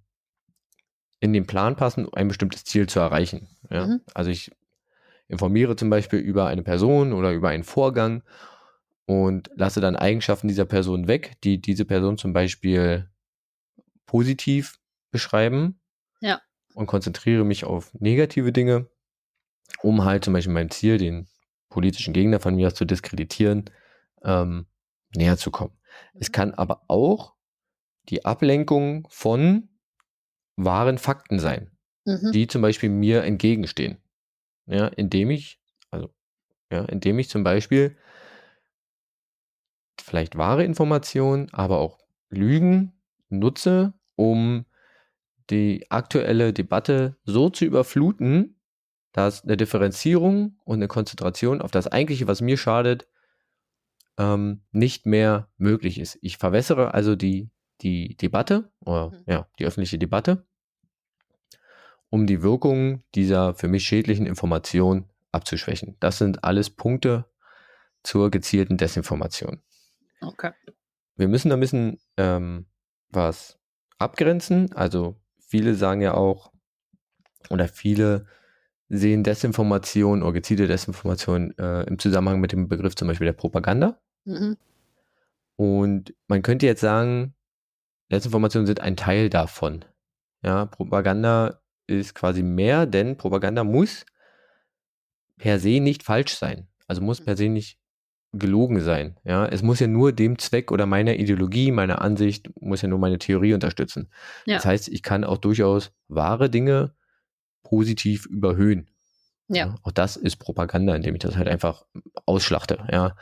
in 1.20 1.32
den 1.32 1.46
Plan 1.46 1.76
passen, 1.76 2.08
ein 2.12 2.28
bestimmtes 2.28 2.64
Ziel 2.64 2.88
zu 2.88 3.00
erreichen. 3.00 3.48
Ja? 3.70 3.86
Mhm. 3.86 4.00
Also 4.14 4.30
ich 4.30 4.50
informiere 5.28 5.76
zum 5.76 5.90
Beispiel 5.90 6.18
über 6.18 6.46
eine 6.46 6.62
Person 6.62 7.12
oder 7.12 7.32
über 7.32 7.48
einen 7.48 7.64
Vorgang 7.64 8.22
und 9.06 9.50
lasse 9.54 9.80
dann 9.80 9.96
Eigenschaften 9.96 10.48
dieser 10.48 10.66
Person 10.66 11.08
weg, 11.08 11.36
die 11.44 11.60
diese 11.60 11.84
Person 11.84 12.18
zum 12.18 12.32
Beispiel 12.32 13.08
positiv 14.06 14.78
beschreiben. 15.10 15.80
Ja. 16.20 16.40
Und 16.74 16.86
konzentriere 16.86 17.44
mich 17.44 17.64
auf 17.64 17.92
negative 17.94 18.52
Dinge 18.52 18.88
um 19.82 20.04
halt 20.04 20.24
zum 20.24 20.32
Beispiel 20.32 20.52
mein 20.52 20.70
Ziel, 20.70 20.98
den 20.98 21.26
politischen 21.68 22.14
Gegner 22.14 22.40
von 22.40 22.54
mir 22.54 22.68
aus 22.68 22.74
zu 22.74 22.84
diskreditieren, 22.84 23.70
ähm, 24.22 24.66
näher 25.14 25.36
zu 25.36 25.50
kommen. 25.50 25.76
Es 26.14 26.32
kann 26.32 26.54
aber 26.54 26.82
auch 26.88 27.33
die 28.08 28.24
Ablenkung 28.24 29.06
von 29.10 29.68
wahren 30.56 30.98
Fakten 30.98 31.38
sein, 31.38 31.70
mhm. 32.04 32.32
die 32.32 32.46
zum 32.46 32.62
Beispiel 32.62 32.90
mir 32.90 33.24
entgegenstehen. 33.24 33.98
Ja, 34.66 34.86
indem 34.88 35.30
ich, 35.30 35.60
also, 35.90 36.10
ja, 36.70 36.84
indem 36.84 37.18
ich 37.18 37.28
zum 37.28 37.44
Beispiel 37.44 37.96
vielleicht 40.00 40.36
wahre 40.36 40.64
Informationen, 40.64 41.48
aber 41.52 41.78
auch 41.78 41.98
Lügen 42.30 42.92
nutze, 43.28 43.94
um 44.16 44.64
die 45.50 45.90
aktuelle 45.90 46.52
Debatte 46.52 47.16
so 47.24 47.50
zu 47.50 47.64
überfluten, 47.64 48.60
dass 49.12 49.44
eine 49.44 49.56
Differenzierung 49.56 50.58
und 50.64 50.76
eine 50.76 50.88
Konzentration 50.88 51.60
auf 51.60 51.70
das 51.70 51.86
Eigentliche, 51.86 52.26
was 52.26 52.40
mir 52.40 52.56
schadet, 52.56 53.06
ähm, 54.18 54.62
nicht 54.72 55.06
mehr 55.06 55.48
möglich 55.56 55.98
ist. 55.98 56.18
Ich 56.20 56.38
verwässere 56.38 56.94
also 56.94 57.16
die, 57.16 57.50
die 57.82 58.16
Debatte, 58.16 58.70
oder 58.80 59.10
mhm. 59.10 59.24
ja, 59.26 59.48
die 59.58 59.66
öffentliche 59.66 59.98
Debatte, 59.98 60.46
um 62.10 62.26
die 62.26 62.42
Wirkung 62.42 63.02
dieser 63.14 63.54
für 63.54 63.68
mich 63.68 63.84
schädlichen 63.84 64.26
Information 64.26 65.08
abzuschwächen. 65.32 65.96
Das 66.00 66.18
sind 66.18 66.44
alles 66.44 66.70
Punkte 66.70 67.26
zur 68.02 68.30
gezielten 68.30 68.76
Desinformation. 68.76 69.60
Okay. 70.20 70.52
Wir 71.16 71.28
müssen 71.28 71.48
da 71.48 71.56
ein 71.56 71.60
bisschen 71.60 71.98
ähm, 72.16 72.66
was 73.10 73.58
abgrenzen. 73.98 74.72
Also 74.74 75.16
viele 75.40 75.74
sagen 75.74 76.00
ja 76.00 76.14
auch, 76.14 76.52
oder 77.50 77.68
viele 77.68 78.26
sehen 78.88 79.24
Desinformation 79.24 80.22
oder 80.22 80.32
gezielte 80.32 80.66
Desinformation 80.66 81.56
äh, 81.58 81.82
im 81.84 81.98
Zusammenhang 81.98 82.40
mit 82.40 82.52
dem 82.52 82.68
Begriff 82.68 82.94
zum 82.94 83.08
Beispiel 83.08 83.26
der 83.26 83.32
Propaganda. 83.32 83.98
Mhm. 84.24 84.56
Und 85.56 86.14
man 86.26 86.42
könnte 86.42 86.66
jetzt 86.66 86.80
sagen, 86.80 87.34
Desinformationen 88.10 88.66
sind 88.66 88.80
ein 88.80 88.96
Teil 88.96 89.30
davon. 89.30 89.84
Ja, 90.42 90.66
Propaganda 90.66 91.60
ist 91.86 92.14
quasi 92.14 92.42
mehr, 92.42 92.86
denn 92.86 93.16
Propaganda 93.16 93.64
muss 93.64 94.04
per 95.36 95.58
se 95.58 95.80
nicht 95.80 96.02
falsch 96.02 96.34
sein. 96.34 96.68
Also 96.86 97.02
muss 97.02 97.20
per 97.22 97.36
se 97.36 97.48
nicht 97.48 97.78
gelogen 98.32 98.80
sein. 98.80 99.18
Ja, 99.24 99.46
es 99.46 99.62
muss 99.62 99.80
ja 99.80 99.86
nur 99.86 100.12
dem 100.12 100.38
Zweck 100.38 100.72
oder 100.72 100.86
meiner 100.86 101.14
Ideologie, 101.14 101.70
meiner 101.70 102.02
Ansicht, 102.02 102.50
muss 102.60 102.82
ja 102.82 102.88
nur 102.88 102.98
meine 102.98 103.18
Theorie 103.18 103.54
unterstützen. 103.54 104.10
Ja. 104.44 104.56
Das 104.56 104.64
heißt, 104.64 104.88
ich 104.88 105.02
kann 105.02 105.24
auch 105.24 105.38
durchaus 105.38 105.92
wahre 106.08 106.50
Dinge 106.50 106.94
positiv 107.62 108.26
überhöhen. 108.26 108.90
Ja. 109.48 109.66
ja. 109.66 109.74
Auch 109.82 109.92
das 109.92 110.16
ist 110.16 110.36
Propaganda, 110.36 110.94
indem 110.94 111.14
ich 111.14 111.20
das 111.20 111.36
halt 111.36 111.48
einfach 111.48 111.86
ausschlachte, 112.26 112.86
ja. 112.90 113.16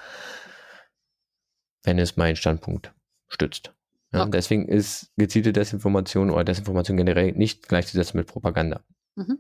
Wenn 1.85 1.99
es 1.99 2.17
meinen 2.17 2.37
Standpunkt 2.37 2.93
stützt. 3.29 3.75
Ja, 4.13 4.23
okay. 4.23 4.31
Deswegen 4.33 4.69
ist 4.69 5.11
gezielte 5.17 5.53
Desinformation 5.53 6.31
oder 6.31 6.45
Desinformation 6.45 6.97
generell 6.97 7.33
nicht 7.33 7.69
gleichzusetzen 7.69 8.19
mit 8.19 8.27
Propaganda. 8.27 8.85
Mhm. 9.17 9.39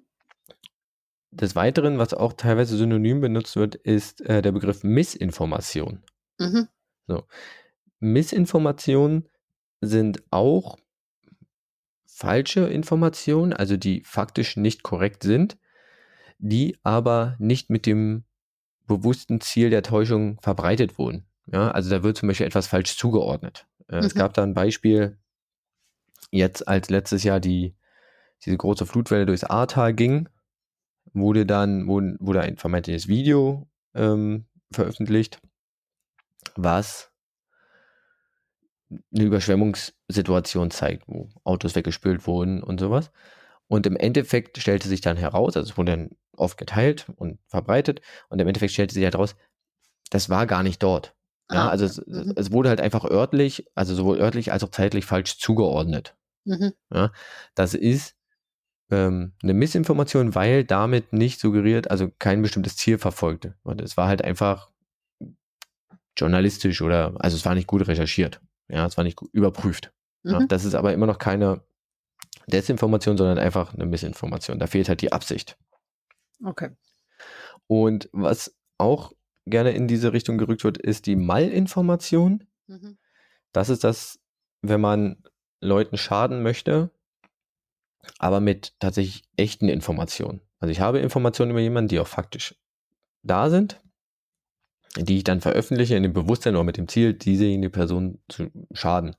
Des 1.30 1.56
Weiteren, 1.56 1.98
was 1.98 2.14
auch 2.14 2.34
teilweise 2.34 2.76
synonym 2.76 3.20
benutzt 3.20 3.56
wird, 3.56 3.74
ist 3.74 4.20
äh, 4.22 4.42
der 4.42 4.52
Begriff 4.52 4.84
Missinformation. 4.84 6.02
Mhm. 6.38 6.68
So. 7.06 7.24
Missinformationen 8.00 9.28
sind 9.80 10.22
auch 10.30 10.78
falsche 12.06 12.60
Informationen, 12.60 13.52
also 13.52 13.76
die 13.76 14.02
faktisch 14.04 14.56
nicht 14.56 14.82
korrekt 14.82 15.22
sind, 15.22 15.56
die 16.38 16.76
aber 16.82 17.36
nicht 17.38 17.70
mit 17.70 17.86
dem 17.86 18.24
bewussten 18.86 19.40
Ziel 19.40 19.70
der 19.70 19.82
Täuschung 19.82 20.38
verbreitet 20.40 20.98
wurden. 20.98 21.24
Ja, 21.46 21.70
also 21.70 21.90
da 21.90 22.02
wird 22.02 22.16
zum 22.16 22.28
Beispiel 22.28 22.46
etwas 22.46 22.66
falsch 22.66 22.96
zugeordnet. 22.96 23.66
Äh, 23.88 23.96
mhm. 23.96 24.04
Es 24.04 24.14
gab 24.14 24.34
da 24.34 24.42
ein 24.42 24.54
Beispiel, 24.54 25.18
jetzt 26.30 26.66
als 26.66 26.90
letztes 26.90 27.24
Jahr 27.24 27.40
die, 27.40 27.74
diese 28.44 28.56
große 28.56 28.86
Flutwelle 28.86 29.26
durchs 29.26 29.44
Ahrtal 29.44 29.94
ging, 29.94 30.28
wurde 31.12 31.46
dann, 31.46 31.86
wurde, 31.86 32.16
wurde 32.20 32.40
ein 32.40 32.56
vermeintliches 32.56 33.08
Video 33.08 33.68
ähm, 33.94 34.46
veröffentlicht, 34.72 35.40
was 36.56 37.10
eine 39.14 39.24
Überschwemmungssituation 39.24 40.70
zeigt, 40.70 41.04
wo 41.06 41.28
Autos 41.44 41.74
weggespült 41.74 42.26
wurden 42.26 42.62
und 42.62 42.80
sowas. 42.80 43.10
Und 43.68 43.86
im 43.86 43.96
Endeffekt 43.96 44.58
stellte 44.58 44.88
sich 44.88 45.00
dann 45.00 45.16
heraus, 45.16 45.56
also 45.56 45.70
es 45.70 45.78
wurde 45.78 45.92
dann 45.92 46.10
oft 46.36 46.58
geteilt 46.58 47.06
und 47.16 47.38
verbreitet, 47.46 48.02
und 48.28 48.40
im 48.40 48.48
Endeffekt 48.48 48.72
stellte 48.72 48.94
sich 48.94 49.04
heraus, 49.04 49.34
das 50.10 50.28
war 50.28 50.46
gar 50.46 50.62
nicht 50.62 50.82
dort. 50.82 51.14
Ja, 51.52 51.66
ah, 51.66 51.68
also 51.68 51.84
es, 51.84 52.02
mhm. 52.06 52.32
es, 52.36 52.52
wurde 52.52 52.68
halt 52.68 52.80
einfach 52.80 53.04
örtlich, 53.04 53.66
also 53.74 53.94
sowohl 53.94 54.20
örtlich 54.20 54.52
als 54.52 54.64
auch 54.64 54.70
zeitlich 54.70 55.04
falsch 55.04 55.38
zugeordnet. 55.38 56.16
Mhm. 56.44 56.72
Ja, 56.92 57.12
das 57.54 57.74
ist 57.74 58.16
ähm, 58.90 59.32
eine 59.42 59.54
Missinformation, 59.54 60.34
weil 60.34 60.64
damit 60.64 61.12
nicht 61.12 61.40
suggeriert, 61.40 61.90
also 61.90 62.10
kein 62.18 62.42
bestimmtes 62.42 62.76
Ziel 62.76 62.98
verfolgte. 62.98 63.54
Und 63.62 63.80
es 63.80 63.96
war 63.96 64.08
halt 64.08 64.22
einfach 64.22 64.70
journalistisch 66.16 66.82
oder, 66.82 67.14
also 67.18 67.36
es 67.36 67.44
war 67.44 67.54
nicht 67.54 67.66
gut 67.66 67.86
recherchiert. 67.86 68.40
Ja, 68.68 68.86
es 68.86 68.96
war 68.96 69.04
nicht 69.04 69.20
überprüft. 69.32 69.92
Mhm. 70.22 70.30
Ja, 70.32 70.46
das 70.46 70.64
ist 70.64 70.74
aber 70.74 70.92
immer 70.92 71.06
noch 71.06 71.18
keine 71.18 71.62
Desinformation, 72.46 73.16
sondern 73.16 73.38
einfach 73.38 73.74
eine 73.74 73.86
Missinformation. 73.86 74.58
Da 74.58 74.66
fehlt 74.66 74.88
halt 74.88 75.00
die 75.00 75.12
Absicht. 75.12 75.56
Okay. 76.44 76.70
Und 77.66 78.08
was 78.12 78.54
auch 78.78 79.12
gerne 79.46 79.72
in 79.72 79.88
diese 79.88 80.12
Richtung 80.12 80.38
gerückt 80.38 80.64
wird, 80.64 80.78
ist 80.78 81.06
die 81.06 81.16
Mallinformation. 81.16 82.44
Mhm. 82.66 82.98
Das 83.52 83.68
ist 83.68 83.84
das, 83.84 84.20
wenn 84.62 84.80
man 84.80 85.22
Leuten 85.60 85.96
schaden 85.98 86.42
möchte 86.42 86.90
aber 88.18 88.40
mit 88.40 88.74
tatsächlich 88.78 89.24
echten 89.36 89.68
Informationen. 89.68 90.40
Also 90.58 90.70
ich 90.70 90.80
habe 90.80 91.00
Informationen 91.00 91.50
über 91.50 91.60
jemanden, 91.60 91.88
die 91.88 92.00
auch 92.00 92.06
faktisch 92.06 92.54
da 93.22 93.50
sind, 93.50 93.80
die 94.96 95.18
ich 95.18 95.24
dann 95.24 95.40
veröffentliche 95.40 95.96
in 95.96 96.02
dem 96.02 96.12
Bewusstsein 96.12 96.54
oder 96.54 96.64
mit 96.64 96.76
dem 96.76 96.88
Ziel, 96.88 97.14
diese 97.14 97.68
Person 97.70 98.18
zu 98.28 98.50
schaden. 98.72 99.16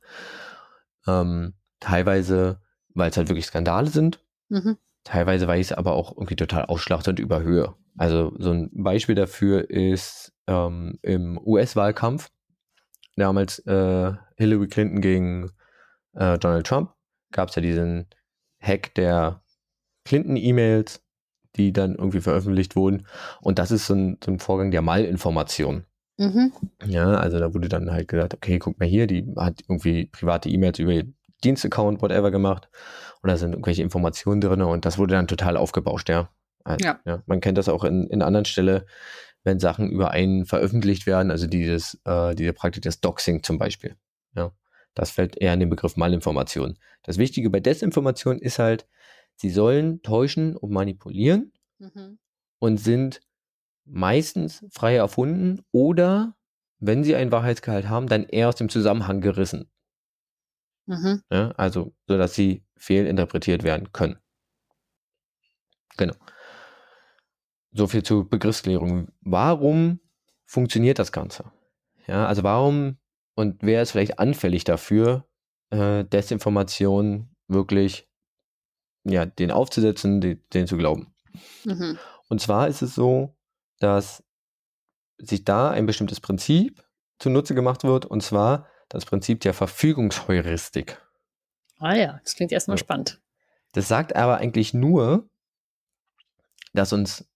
Ähm, 1.08 1.54
teilweise, 1.80 2.62
weil 2.94 3.10
es 3.10 3.18
halt 3.18 3.30
wirklich 3.30 3.46
Skandale 3.46 3.90
sind. 3.90 4.24
Mhm. 4.50 4.78
Teilweise, 5.04 5.48
weil 5.48 5.60
ich 5.60 5.68
es 5.68 5.74
aber 5.74 5.94
auch 5.94 6.16
irgendwie 6.16 6.36
total 6.36 6.66
ausschlachte 6.66 7.10
und 7.10 7.20
überhöhe. 7.20 7.76
Also 7.98 8.34
so 8.38 8.52
ein 8.52 8.70
Beispiel 8.74 9.16
dafür 9.16 9.70
ist 9.70 10.34
ähm, 10.48 10.98
im 11.02 11.38
US-Wahlkampf, 11.44 12.30
damals 13.16 13.60
äh, 13.60 14.14
Hillary 14.38 14.68
Clinton 14.68 15.02
gegen 15.02 15.52
äh, 16.14 16.38
Donald 16.40 16.66
Trump, 16.66 16.92
gab 17.32 17.50
es 17.50 17.56
ja 17.56 17.62
diesen 17.62 18.08
Hack 18.62 18.94
der 18.96 19.42
Clinton-E-Mails, 20.06 21.04
die 21.56 21.74
dann 21.74 21.96
irgendwie 21.96 22.22
veröffentlicht 22.22 22.76
wurden. 22.76 23.06
Und 23.42 23.60
das 23.60 23.72
ist 23.72 23.88
so 23.88 23.94
ein, 23.94 24.18
so 24.24 24.32
ein 24.32 24.40
Vorgang 24.40 24.72
der 24.72 24.82
Malinformation. 24.82 25.86
Mhm. 26.18 26.52
Ja, 26.86 27.16
also 27.16 27.40
da 27.40 27.54
wurde 27.54 27.70
dann 27.70 27.92
halt 27.92 28.08
gesagt, 28.08 28.34
okay, 28.34 28.60
guck 28.60 28.80
mal 28.80 28.88
hier, 28.88 29.08
die 29.08 29.26
hat 29.36 29.62
irgendwie 29.68 30.06
private 30.06 30.50
E-Mails 30.50 30.80
über 30.80 30.94
Dienstaccount, 31.44 32.02
whatever 32.02 32.32
gemacht. 32.32 32.70
Und 33.22 33.30
da 33.30 33.38
sind 33.38 33.52
irgendwelche 33.52 33.84
Informationen 33.84 34.42
drin 34.42 34.62
und 34.62 34.86
das 34.86 34.98
wurde 34.98 35.16
dann 35.16 35.28
total 35.28 35.58
aufgebauscht, 35.58 36.10
ja. 36.10 36.30
Also, 36.64 36.86
ja. 36.86 37.00
ja. 37.06 37.24
Man 37.26 37.42
kennt 37.42 37.58
das 37.58 37.70
auch 37.70 37.84
in, 37.84 38.08
in 38.08 38.22
anderen 38.22 38.46
Stellen, 38.46 38.84
wenn 39.44 39.60
Sachen 39.60 39.90
über 39.90 40.12
einen 40.12 40.46
veröffentlicht 40.46 41.06
werden, 41.06 41.32
also 41.32 41.48
dieses, 41.48 42.00
äh, 42.06 42.36
diese 42.36 42.54
Praktik 42.54 42.84
des 42.84 43.02
Doxing 43.02 43.44
zum 43.44 43.58
Beispiel. 43.58 43.96
Ja. 44.36 44.52
Das 44.96 45.12
fällt 45.12 45.38
eher 45.38 45.54
in 45.54 45.60
den 45.60 45.70
Begriff 45.70 45.98
Malinformation. 45.98 46.78
Das 47.04 47.18
Wichtige 47.18 47.50
bei 47.50 47.60
Desinformation 47.60 48.40
ist 48.40 48.60
halt, 48.60 48.88
sie 49.36 49.50
sollen 49.50 50.02
täuschen 50.04 50.56
und 50.56 50.72
manipulieren 50.72 51.52
mhm. 51.80 52.20
und 52.60 52.78
sind 52.78 53.22
meistens 53.86 54.66
frei 54.70 54.96
erfunden 54.96 55.64
oder, 55.72 56.36
wenn 56.80 57.04
sie 57.04 57.16
einen 57.16 57.32
Wahrheitsgehalt 57.32 57.90
haben, 57.90 58.08
dann 58.08 58.24
eher 58.26 58.50
aus 58.50 58.56
dem 58.56 58.70
Zusammenhang 58.70 59.22
gerissen. 59.22 59.70
Mhm. 60.86 61.22
Ja, 61.32 61.52
also, 61.52 61.94
so 62.08 62.18
dass 62.18 62.36
sie 62.36 62.64
fehlinterpretiert 62.78 63.64
werden 63.64 63.92
können. 63.92 64.20
Genau. 65.98 66.16
So 67.72 67.88
viel 67.88 68.04
zur 68.04 68.30
Begriffsklärung. 68.30 69.08
Warum 69.22 70.00
funktioniert 70.46 71.00
das 71.00 71.12
Ganze? 71.12 71.52
Ja, 72.08 72.28
also 72.28 72.44
warum 72.44 72.98
und 73.36 73.64
wer 73.64 73.82
ist 73.82 73.92
vielleicht 73.92 74.20
anfällig 74.20 74.64
dafür, 74.64 75.26
äh, 75.72 76.04
Desinformation 76.06 77.36
wirklich, 77.48 78.08
ja, 79.04 79.26
den 79.26 79.52
aufzusetzen, 79.52 80.22
den, 80.22 80.44
den 80.54 80.68
zu 80.68 80.78
glauben? 80.78 81.14
Mhm. 81.66 81.98
Und 82.30 82.42
zwar 82.42 82.68
ist 82.68 82.82
es 82.82 82.94
so, 82.94 83.36
dass 83.80 84.24
sich 85.18 85.46
da 85.46 85.72
ein 85.72 85.86
bestimmtes 85.86 86.20
Prinzip 86.20 86.84
zunutze 87.20 87.56
gemacht 87.56 87.84
wird, 87.84 88.06
und 88.06 88.22
zwar 88.22 88.68
das 88.94 89.06
Prinzip 89.06 89.42
der 89.42 89.54
Verfügungsheuristik. 89.54 91.02
Ah 91.80 91.96
ja, 91.96 92.20
das 92.24 92.36
klingt 92.36 92.52
erstmal 92.52 92.78
ja. 92.78 92.80
spannend. 92.80 93.20
Das 93.74 93.88
sagt 93.88 94.16
aber 94.16 94.38
eigentlich 94.38 94.74
nur, 94.74 95.28
dass 96.74 96.94
uns 96.94 97.28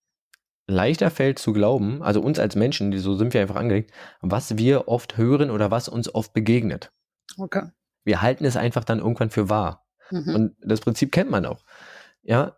leichter 0.67 1.09
fällt 1.09 1.39
zu 1.39 1.53
glauben, 1.53 2.03
also 2.03 2.21
uns 2.21 2.37
als 2.37 2.55
Menschen, 2.55 2.91
die 2.91 2.99
so 2.99 3.15
sind 3.15 3.33
wir 3.33 3.41
einfach 3.41 3.55
angelegt, 3.55 3.91
was 4.21 4.57
wir 4.57 4.87
oft 4.87 5.17
hören 5.17 5.49
oder 5.49 5.71
was 5.71 5.89
uns 5.89 6.13
oft 6.13 6.33
begegnet. 6.33 6.91
Okay. 7.37 7.63
Wir 8.03 8.21
halten 8.21 8.45
es 8.45 8.55
einfach 8.55 8.83
dann 8.83 8.99
irgendwann 8.99 9.31
für 9.31 9.49
wahr. 9.49 9.85
Mhm. 10.11 10.35
Und 10.35 10.55
das 10.61 10.81
Prinzip 10.81 11.11
kennt 11.11 11.31
man 11.31 11.45
auch. 11.45 11.63
Ja, 12.21 12.57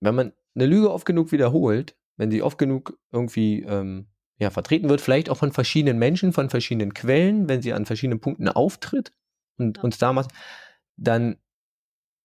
wenn 0.00 0.14
man 0.14 0.32
eine 0.54 0.66
Lüge 0.66 0.90
oft 0.90 1.04
genug 1.04 1.30
wiederholt, 1.30 1.96
wenn 2.16 2.30
sie 2.30 2.42
oft 2.42 2.56
genug 2.56 2.98
irgendwie 3.12 3.62
ähm, 3.62 4.06
ja, 4.38 4.50
vertreten 4.50 4.88
wird, 4.88 5.00
vielleicht 5.00 5.30
auch 5.30 5.36
von 5.36 5.52
verschiedenen 5.52 5.98
Menschen, 5.98 6.32
von 6.32 6.50
verschiedenen 6.50 6.94
Quellen, 6.94 7.48
wenn 7.48 7.62
sie 7.62 7.72
an 7.72 7.86
verschiedenen 7.86 8.20
Punkten 8.20 8.48
auftritt 8.48 9.12
und 9.58 9.76
ja. 9.76 9.82
uns 9.82 9.98
damals, 9.98 10.28
dann 10.96 11.36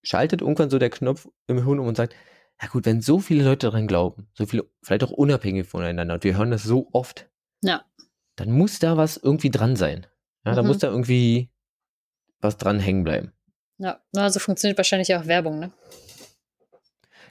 schaltet 0.02 0.42
irgendwann 0.42 0.70
so 0.70 0.80
der 0.80 0.90
Knopf 0.90 1.28
im 1.48 1.64
Hirn 1.64 1.80
um 1.80 1.88
und 1.88 1.96
sagt, 1.96 2.16
ja 2.62 2.68
gut, 2.68 2.86
wenn 2.86 3.02
so 3.02 3.20
viele 3.20 3.44
Leute 3.44 3.68
daran 3.68 3.88
glauben, 3.88 4.28
so 4.34 4.46
viele, 4.46 4.66
vielleicht 4.82 5.04
auch 5.04 5.12
unabhängig 5.12 5.68
voneinander, 5.68 6.16
und 6.16 6.24
wir 6.24 6.38
hören 6.38 6.52
das 6.52 6.64
so 6.64 6.90
oft, 6.92 7.30
ja. 7.62 7.86
dann 8.36 8.52
muss 8.52 8.80
da 8.80 8.98
was 8.98 9.18
irgendwie 9.18 9.52
dran 9.52 9.76
sein. 9.76 10.08
Ja, 10.46 10.52
mhm. 10.52 10.56
da 10.56 10.64
muss 10.64 10.80
da 10.80 10.88
irgendwie 10.88 11.50
was 12.42 12.58
dran 12.58 12.80
hängen 12.80 13.04
bleiben. 13.04 13.34
Ja, 13.78 14.02
also 14.16 14.40
funktioniert 14.40 14.78
wahrscheinlich 14.78 15.14
auch 15.16 15.26
Werbung, 15.26 15.60
ne? 15.60 15.72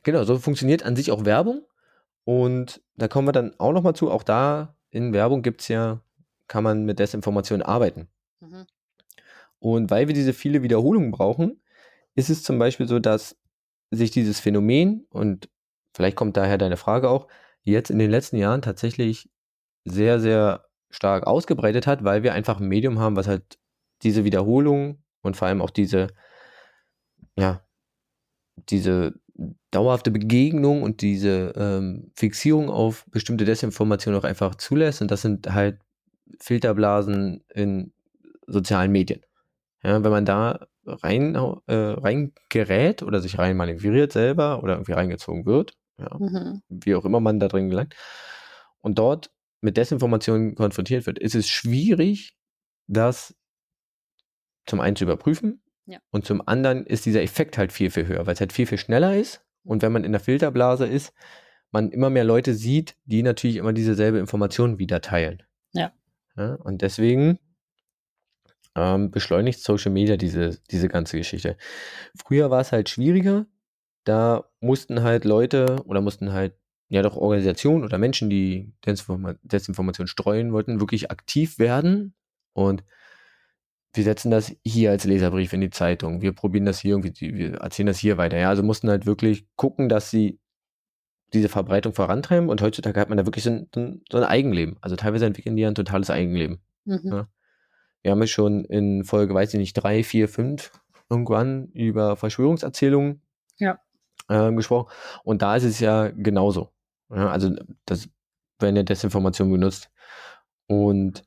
Genau, 0.02 0.24
so 0.24 0.38
funktioniert 0.38 0.82
an 0.82 0.96
sich 0.96 1.10
auch 1.10 1.24
Werbung. 1.24 1.66
Und 2.28 2.82
da 2.96 3.08
kommen 3.08 3.26
wir 3.26 3.32
dann 3.32 3.58
auch 3.58 3.72
nochmal 3.72 3.94
zu, 3.94 4.10
auch 4.10 4.22
da 4.22 4.76
in 4.90 5.14
Werbung 5.14 5.40
gibt 5.40 5.62
es 5.62 5.68
ja, 5.68 6.02
kann 6.46 6.62
man 6.62 6.84
mit 6.84 6.98
Desinformation 6.98 7.62
arbeiten. 7.62 8.10
Mhm. 8.40 8.66
Und 9.60 9.90
weil 9.90 10.08
wir 10.08 10.14
diese 10.14 10.34
viele 10.34 10.62
Wiederholungen 10.62 11.10
brauchen, 11.10 11.62
ist 12.16 12.28
es 12.28 12.42
zum 12.42 12.58
Beispiel 12.58 12.86
so, 12.86 12.98
dass 12.98 13.38
sich 13.90 14.10
dieses 14.10 14.40
Phänomen, 14.40 15.06
und 15.08 15.48
vielleicht 15.94 16.18
kommt 16.18 16.36
daher 16.36 16.58
deine 16.58 16.76
Frage 16.76 17.08
auch, 17.08 17.28
jetzt 17.62 17.88
in 17.88 17.98
den 17.98 18.10
letzten 18.10 18.36
Jahren 18.36 18.60
tatsächlich 18.60 19.30
sehr, 19.86 20.20
sehr 20.20 20.68
stark 20.90 21.26
ausgebreitet 21.26 21.86
hat, 21.86 22.04
weil 22.04 22.24
wir 22.24 22.34
einfach 22.34 22.60
ein 22.60 22.68
Medium 22.68 22.98
haben, 22.98 23.16
was 23.16 23.26
halt 23.26 23.58
diese 24.02 24.24
Wiederholung 24.24 25.02
und 25.22 25.38
vor 25.38 25.48
allem 25.48 25.62
auch 25.62 25.70
diese, 25.70 26.08
ja, 27.38 27.66
diese 28.68 29.14
dauerhafte 29.70 30.10
Begegnung 30.10 30.82
und 30.82 31.00
diese 31.00 31.52
ähm, 31.56 32.10
Fixierung 32.14 32.70
auf 32.70 33.06
bestimmte 33.10 33.44
Desinformationen 33.44 34.18
auch 34.18 34.24
einfach 34.24 34.56
zulässt. 34.56 35.00
Und 35.00 35.10
das 35.10 35.22
sind 35.22 35.52
halt 35.52 35.78
Filterblasen 36.40 37.44
in 37.54 37.92
sozialen 38.46 38.90
Medien. 38.90 39.20
Ja, 39.82 40.02
wenn 40.02 40.10
man 40.10 40.24
da 40.24 40.66
rein, 40.84 41.34
äh, 41.66 41.74
reingerät 41.74 43.02
oder 43.02 43.20
sich 43.20 43.38
rein 43.38 43.56
manövriert 43.56 44.12
selber 44.12 44.62
oder 44.62 44.74
irgendwie 44.74 44.92
reingezogen 44.92 45.46
wird, 45.46 45.76
ja, 45.98 46.16
mhm. 46.18 46.62
wie 46.68 46.94
auch 46.94 47.04
immer 47.04 47.20
man 47.20 47.38
da 47.38 47.48
drin 47.48 47.68
gelangt, 47.68 47.94
und 48.80 48.98
dort 48.98 49.30
mit 49.60 49.76
Desinformationen 49.76 50.54
konfrontiert 50.54 51.06
wird, 51.06 51.18
ist 51.18 51.34
es 51.34 51.48
schwierig, 51.48 52.34
das 52.86 53.34
zum 54.66 54.80
einen 54.80 54.96
zu 54.96 55.04
überprüfen 55.04 55.60
ja. 55.88 55.98
und 56.10 56.24
zum 56.24 56.46
anderen 56.46 56.86
ist 56.86 57.06
dieser 57.06 57.22
Effekt 57.22 57.58
halt 57.58 57.72
viel, 57.72 57.90
viel 57.90 58.06
höher, 58.06 58.26
weil 58.26 58.34
es 58.34 58.40
halt 58.40 58.52
viel, 58.52 58.66
viel 58.66 58.78
schneller 58.78 59.16
ist 59.16 59.42
und 59.64 59.82
wenn 59.82 59.92
man 59.92 60.04
in 60.04 60.12
der 60.12 60.20
Filterblase 60.20 60.86
ist, 60.86 61.12
man 61.70 61.90
immer 61.90 62.10
mehr 62.10 62.24
Leute 62.24 62.54
sieht, 62.54 62.96
die 63.04 63.22
natürlich 63.22 63.56
immer 63.56 63.72
dieselbe 63.72 64.18
Information 64.18 64.78
wieder 64.78 65.00
teilen. 65.00 65.42
Ja. 65.72 65.92
ja 66.36 66.54
und 66.54 66.82
deswegen 66.82 67.38
ähm, 68.74 69.10
beschleunigt 69.10 69.60
Social 69.60 69.92
Media 69.92 70.16
diese, 70.16 70.58
diese 70.70 70.88
ganze 70.88 71.18
Geschichte. 71.18 71.56
Früher 72.14 72.50
war 72.50 72.60
es 72.60 72.72
halt 72.72 72.88
schwieriger. 72.88 73.46
Da 74.04 74.44
mussten 74.60 75.02
halt 75.02 75.24
Leute 75.24 75.82
oder 75.84 76.00
mussten 76.00 76.32
halt 76.32 76.54
ja 76.88 77.02
doch 77.02 77.16
Organisationen 77.16 77.84
oder 77.84 77.98
Menschen, 77.98 78.30
die 78.30 78.72
Desinformation 78.84 80.06
streuen 80.06 80.52
wollten, 80.52 80.80
wirklich 80.80 81.10
aktiv 81.10 81.58
werden. 81.58 82.14
Und 82.54 82.84
wir 83.94 84.04
setzen 84.04 84.30
das 84.30 84.54
hier 84.64 84.90
als 84.90 85.04
Leserbrief 85.04 85.52
in 85.52 85.60
die 85.60 85.70
Zeitung. 85.70 86.20
Wir 86.20 86.32
probieren 86.32 86.66
das 86.66 86.78
hier 86.80 86.92
irgendwie, 86.92 87.34
wir 87.34 87.54
erzählen 87.56 87.86
das 87.86 87.98
hier 87.98 88.18
weiter. 88.18 88.36
Ja, 88.36 88.48
also 88.48 88.62
mussten 88.62 88.88
halt 88.90 89.06
wirklich 89.06 89.46
gucken, 89.56 89.88
dass 89.88 90.10
sie 90.10 90.38
diese 91.32 91.48
Verbreitung 91.48 91.94
vorantreiben. 91.94 92.48
Und 92.48 92.62
heutzutage 92.62 93.00
hat 93.00 93.08
man 93.08 93.18
da 93.18 93.26
wirklich 93.26 93.44
so 93.44 93.50
ein, 93.50 93.68
so 94.10 94.18
ein 94.18 94.24
Eigenleben. 94.24 94.76
Also 94.80 94.96
teilweise 94.96 95.26
entwickeln 95.26 95.56
die 95.56 95.62
ja 95.62 95.68
ein 95.68 95.74
totales 95.74 96.10
Eigenleben. 96.10 96.60
Mhm. 96.84 97.00
Ja. 97.04 97.28
Wir 98.02 98.12
haben 98.12 98.20
ja 98.20 98.26
schon 98.26 98.64
in 98.64 99.04
Folge, 99.04 99.34
weiß 99.34 99.54
ich 99.54 99.58
nicht, 99.58 99.74
drei, 99.74 100.02
vier, 100.04 100.28
fünf 100.28 100.70
irgendwann 101.10 101.68
über 101.72 102.16
Verschwörungserzählungen 102.16 103.22
ja. 103.58 103.78
äh, 104.28 104.52
gesprochen. 104.52 104.90
Und 105.24 105.42
da 105.42 105.56
ist 105.56 105.64
es 105.64 105.80
ja 105.80 106.08
genauso. 106.08 106.70
Ja, 107.10 107.30
also 107.30 107.54
das 107.86 108.08
werden 108.58 108.76
ja 108.76 108.82
Desinformationen 108.82 109.52
benutzt. 109.52 109.90
Und 110.66 111.24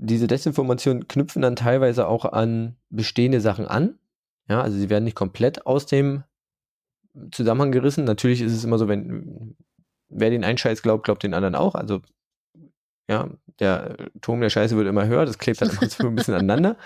diese 0.00 0.28
Desinformationen 0.28 1.08
knüpfen 1.08 1.42
dann 1.42 1.56
teilweise 1.56 2.06
auch 2.06 2.24
an 2.24 2.76
bestehende 2.88 3.40
Sachen 3.40 3.66
an. 3.66 3.98
Ja, 4.48 4.62
also 4.62 4.78
sie 4.78 4.90
werden 4.90 5.04
nicht 5.04 5.16
komplett 5.16 5.66
aus 5.66 5.86
dem 5.86 6.22
Zusammenhang 7.32 7.72
gerissen. 7.72 8.04
Natürlich 8.04 8.40
ist 8.40 8.52
es 8.52 8.64
immer 8.64 8.78
so, 8.78 8.88
wenn 8.88 9.56
wer 10.08 10.30
den 10.30 10.44
einen 10.44 10.56
Scheiß 10.56 10.82
glaubt, 10.82 11.04
glaubt 11.04 11.22
den 11.22 11.34
anderen 11.34 11.56
auch. 11.56 11.74
Also 11.74 12.00
ja, 13.10 13.28
der 13.58 13.96
Turm 14.20 14.40
der 14.40 14.50
Scheiße 14.50 14.76
wird 14.76 14.86
immer 14.86 15.06
höher, 15.06 15.26
das 15.26 15.38
klebt 15.38 15.60
dann 15.60 15.70
immer 15.70 15.88
so 15.88 16.06
ein 16.06 16.14
bisschen 16.14 16.34
aneinander. 16.34 16.76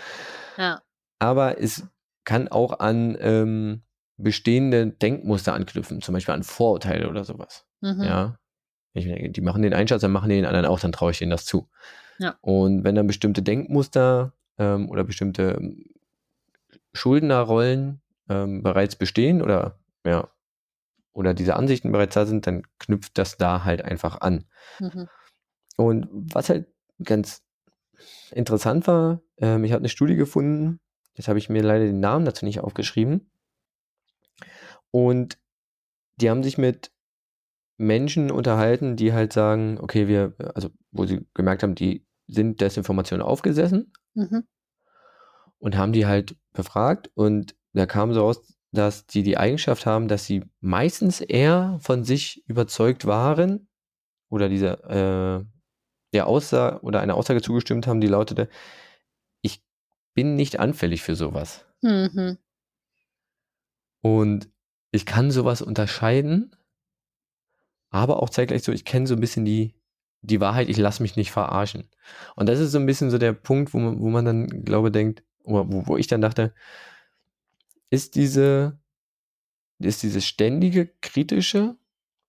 Ja. 0.56 0.80
Aber 1.18 1.60
es 1.60 1.86
kann 2.24 2.48
auch 2.48 2.80
an 2.80 3.16
ähm, 3.20 3.82
bestehende 4.16 4.86
Denkmuster 4.86 5.52
anknüpfen, 5.52 6.00
zum 6.00 6.14
Beispiel 6.14 6.34
an 6.34 6.44
Vorurteile 6.44 7.08
oder 7.08 7.24
sowas. 7.24 7.66
Mhm. 7.80 8.02
Ja. 8.02 8.38
Ich, 8.94 9.06
die 9.32 9.40
machen 9.40 9.62
den 9.62 9.74
Einschatz, 9.74 10.00
dann 10.00 10.12
machen 10.12 10.30
die 10.30 10.36
den 10.36 10.46
anderen 10.46 10.66
auch, 10.66 10.80
dann 10.80 10.92
traue 10.92 11.10
ich 11.10 11.18
denen 11.18 11.30
das 11.30 11.44
zu. 11.44 11.68
Ja. 12.18 12.36
Und 12.40 12.84
wenn 12.84 12.94
dann 12.94 13.06
bestimmte 13.06 13.42
Denkmuster 13.42 14.32
ähm, 14.58 14.88
oder 14.90 15.04
bestimmte 15.04 15.74
Schuldnerrollen 16.92 18.00
ähm, 18.28 18.62
bereits 18.62 18.96
bestehen 18.96 19.42
oder 19.42 19.78
ja, 20.04 20.28
oder 21.12 21.34
diese 21.34 21.56
Ansichten 21.56 21.92
bereits 21.92 22.14
da 22.14 22.26
sind, 22.26 22.46
dann 22.46 22.62
knüpft 22.78 23.18
das 23.18 23.36
da 23.36 23.64
halt 23.64 23.84
einfach 23.84 24.20
an. 24.20 24.44
Mhm. 24.78 25.08
Und 25.76 26.08
was 26.12 26.48
halt 26.48 26.68
ganz 27.02 27.42
interessant 28.30 28.86
war, 28.86 29.20
ähm, 29.38 29.64
ich 29.64 29.72
habe 29.72 29.80
eine 29.80 29.88
Studie 29.88 30.16
gefunden, 30.16 30.80
jetzt 31.14 31.28
habe 31.28 31.38
ich 31.38 31.48
mir 31.48 31.62
leider 31.62 31.84
den 31.84 32.00
Namen 32.00 32.24
dazu 32.24 32.44
nicht 32.44 32.60
aufgeschrieben. 32.60 33.30
Und 34.90 35.38
die 36.16 36.30
haben 36.30 36.42
sich 36.42 36.58
mit 36.58 36.91
Menschen 37.76 38.30
unterhalten, 38.30 38.96
die 38.96 39.12
halt 39.12 39.32
sagen, 39.32 39.78
okay, 39.80 40.08
wir, 40.08 40.34
also 40.54 40.70
wo 40.90 41.06
sie 41.06 41.26
gemerkt 41.34 41.62
haben, 41.62 41.74
die 41.74 42.06
sind 42.26 42.60
Desinformation 42.60 43.20
aufgesessen 43.20 43.92
mhm. 44.14 44.44
und 45.58 45.76
haben 45.76 45.92
die 45.92 46.06
halt 46.06 46.36
befragt 46.52 47.10
und 47.14 47.56
da 47.72 47.86
kam 47.86 48.12
so 48.12 48.20
raus, 48.20 48.54
dass 48.72 49.06
die 49.06 49.22
die 49.22 49.36
Eigenschaft 49.36 49.86
haben, 49.86 50.08
dass 50.08 50.24
sie 50.24 50.44
meistens 50.60 51.20
eher 51.20 51.78
von 51.80 52.04
sich 52.04 52.42
überzeugt 52.46 53.06
waren 53.06 53.68
oder 54.28 54.48
diese 54.48 54.82
äh, 54.84 55.44
der 56.12 56.26
Aussage 56.26 56.80
oder 56.82 57.00
eine 57.00 57.14
Aussage 57.14 57.42
zugestimmt 57.42 57.86
haben, 57.86 58.00
die 58.00 58.06
lautete, 58.06 58.48
ich 59.40 59.62
bin 60.14 60.36
nicht 60.36 60.60
anfällig 60.60 61.02
für 61.02 61.16
sowas. 61.16 61.66
Mhm. 61.82 62.38
Und 64.02 64.48
ich 64.90 65.06
kann 65.06 65.30
sowas 65.30 65.62
unterscheiden, 65.62 66.54
aber 67.92 68.22
auch 68.22 68.30
zeitgleich 68.30 68.64
so, 68.64 68.72
ich 68.72 68.84
kenne 68.84 69.06
so 69.06 69.14
ein 69.14 69.20
bisschen 69.20 69.44
die, 69.44 69.74
die 70.22 70.40
Wahrheit, 70.40 70.68
ich 70.68 70.78
lasse 70.78 71.02
mich 71.02 71.16
nicht 71.16 71.30
verarschen. 71.30 71.88
Und 72.34 72.48
das 72.48 72.58
ist 72.58 72.72
so 72.72 72.78
ein 72.78 72.86
bisschen 72.86 73.10
so 73.10 73.18
der 73.18 73.32
Punkt, 73.32 73.72
wo 73.74 73.78
man, 73.78 74.00
wo 74.00 74.08
man 74.08 74.24
dann, 74.24 74.64
glaube 74.64 74.90
denkt, 74.90 75.22
oder 75.44 75.70
wo, 75.70 75.86
wo 75.86 75.96
ich 75.96 76.06
dann 76.06 76.20
dachte, 76.20 76.54
ist 77.90 78.16
diese, 78.16 78.80
ist 79.78 80.02
diese 80.02 80.20
ständige 80.20 80.86
kritische, 81.00 81.76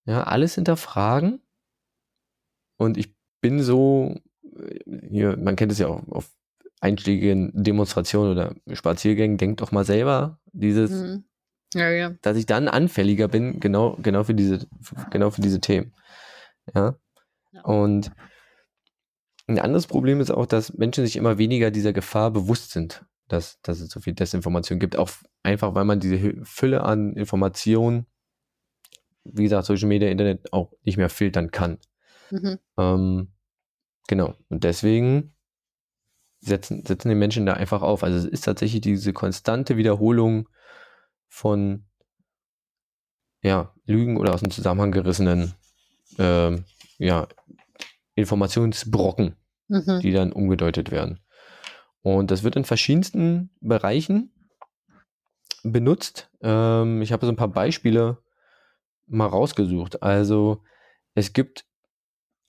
ja, 0.06 0.24
alles 0.24 0.56
hinterfragen. 0.56 1.42
Und 2.78 2.98
ich 2.98 3.16
bin 3.40 3.62
so, 3.62 4.20
hier, 5.10 5.38
man 5.38 5.56
kennt 5.56 5.72
es 5.72 5.80
ja 5.80 5.88
auch 5.88 6.06
auf 6.10 6.30
einschlägigen 6.82 7.52
Demonstrationen 7.54 8.32
oder 8.32 8.56
Spaziergängen, 8.74 9.38
denkt 9.38 9.62
doch 9.62 9.72
mal 9.72 9.86
selber, 9.86 10.40
dieses, 10.52 10.92
mhm. 10.92 11.24
Ja, 11.74 11.90
ja. 11.90 12.14
dass 12.22 12.38
ich 12.38 12.46
dann 12.46 12.68
anfälliger 12.68 13.28
bin, 13.28 13.60
genau, 13.60 13.98
genau 14.02 14.24
für 14.24 14.34
diese, 14.34 14.68
genau 15.12 15.30
für 15.32 15.42
diese 15.42 15.60
Themen. 15.60 15.94
Ja. 16.74 16.96
Und 17.64 18.12
ein 19.48 19.60
anderes 19.60 19.88
Problem 19.88 20.22
ist 20.22 20.32
auch, 20.32 20.46
dass 20.46 20.74
Menschen 20.74 21.06
sich 21.06 21.16
immer 21.16 21.38
weniger 21.38 21.72
dieser 21.72 21.94
Gefahr 21.94 22.32
bewusst 22.32 22.72
sind 22.72 23.06
dass, 23.28 23.60
dass 23.62 23.80
es 23.80 23.90
so 23.90 24.00
viel 24.00 24.14
Desinformation 24.14 24.80
gibt. 24.80 24.96
Auch 24.96 25.10
einfach, 25.42 25.76
weil 25.76 25.86
man 25.86 26.00
diese 26.00 26.36
Fülle 26.44 26.84
an 26.84 27.14
Informationen, 27.14 28.06
wie 29.24 29.44
gesagt, 29.44 29.66
Social 29.66 29.88
Media, 29.88 30.10
Internet 30.10 30.54
auch 30.54 30.72
nicht 30.84 30.98
mehr 30.98 31.10
filtern 31.10 31.52
kann. 31.52 31.80
Mhm. 32.30 32.60
Ähm, 32.78 33.34
genau. 34.08 34.36
Und 34.50 34.64
deswegen 34.64 35.34
setzen, 36.40 36.86
setzen 36.86 37.10
die 37.10 37.16
Menschen 37.16 37.46
da 37.46 37.54
einfach 37.54 37.82
auf. 37.82 38.04
Also 38.04 38.18
es 38.18 38.26
ist 38.26 38.46
tatsächlich 38.46 38.82
diese 38.82 39.14
konstante 39.14 39.78
Wiederholung 39.78 40.50
von 41.34 41.84
ja, 43.42 43.74
Lügen 43.86 44.18
oder 44.18 44.36
aus 44.36 44.42
dem 44.42 44.52
Zusammenhang 44.52 44.92
gerissenen 44.92 45.56
äh, 46.20 46.56
ja, 47.00 47.28
Informationsbrocken, 48.14 49.36
mhm. 49.68 50.00
die 50.02 50.12
dann 50.12 50.32
umgedeutet 50.32 50.92
werden. 50.92 51.20
Und 52.04 52.30
das 52.30 52.44
wird 52.44 52.56
in 52.56 52.66
verschiedensten 52.66 53.50
Bereichen 53.62 54.32
benutzt. 55.64 56.30
Ähm, 56.42 57.02
ich 57.02 57.12
habe 57.12 57.26
so 57.26 57.32
ein 57.32 57.36
paar 57.36 57.52
Beispiele 57.52 58.20
mal 59.08 59.26
rausgesucht. 59.26 60.04
Also 60.04 60.64
es 61.16 61.34
gibt, 61.34 61.66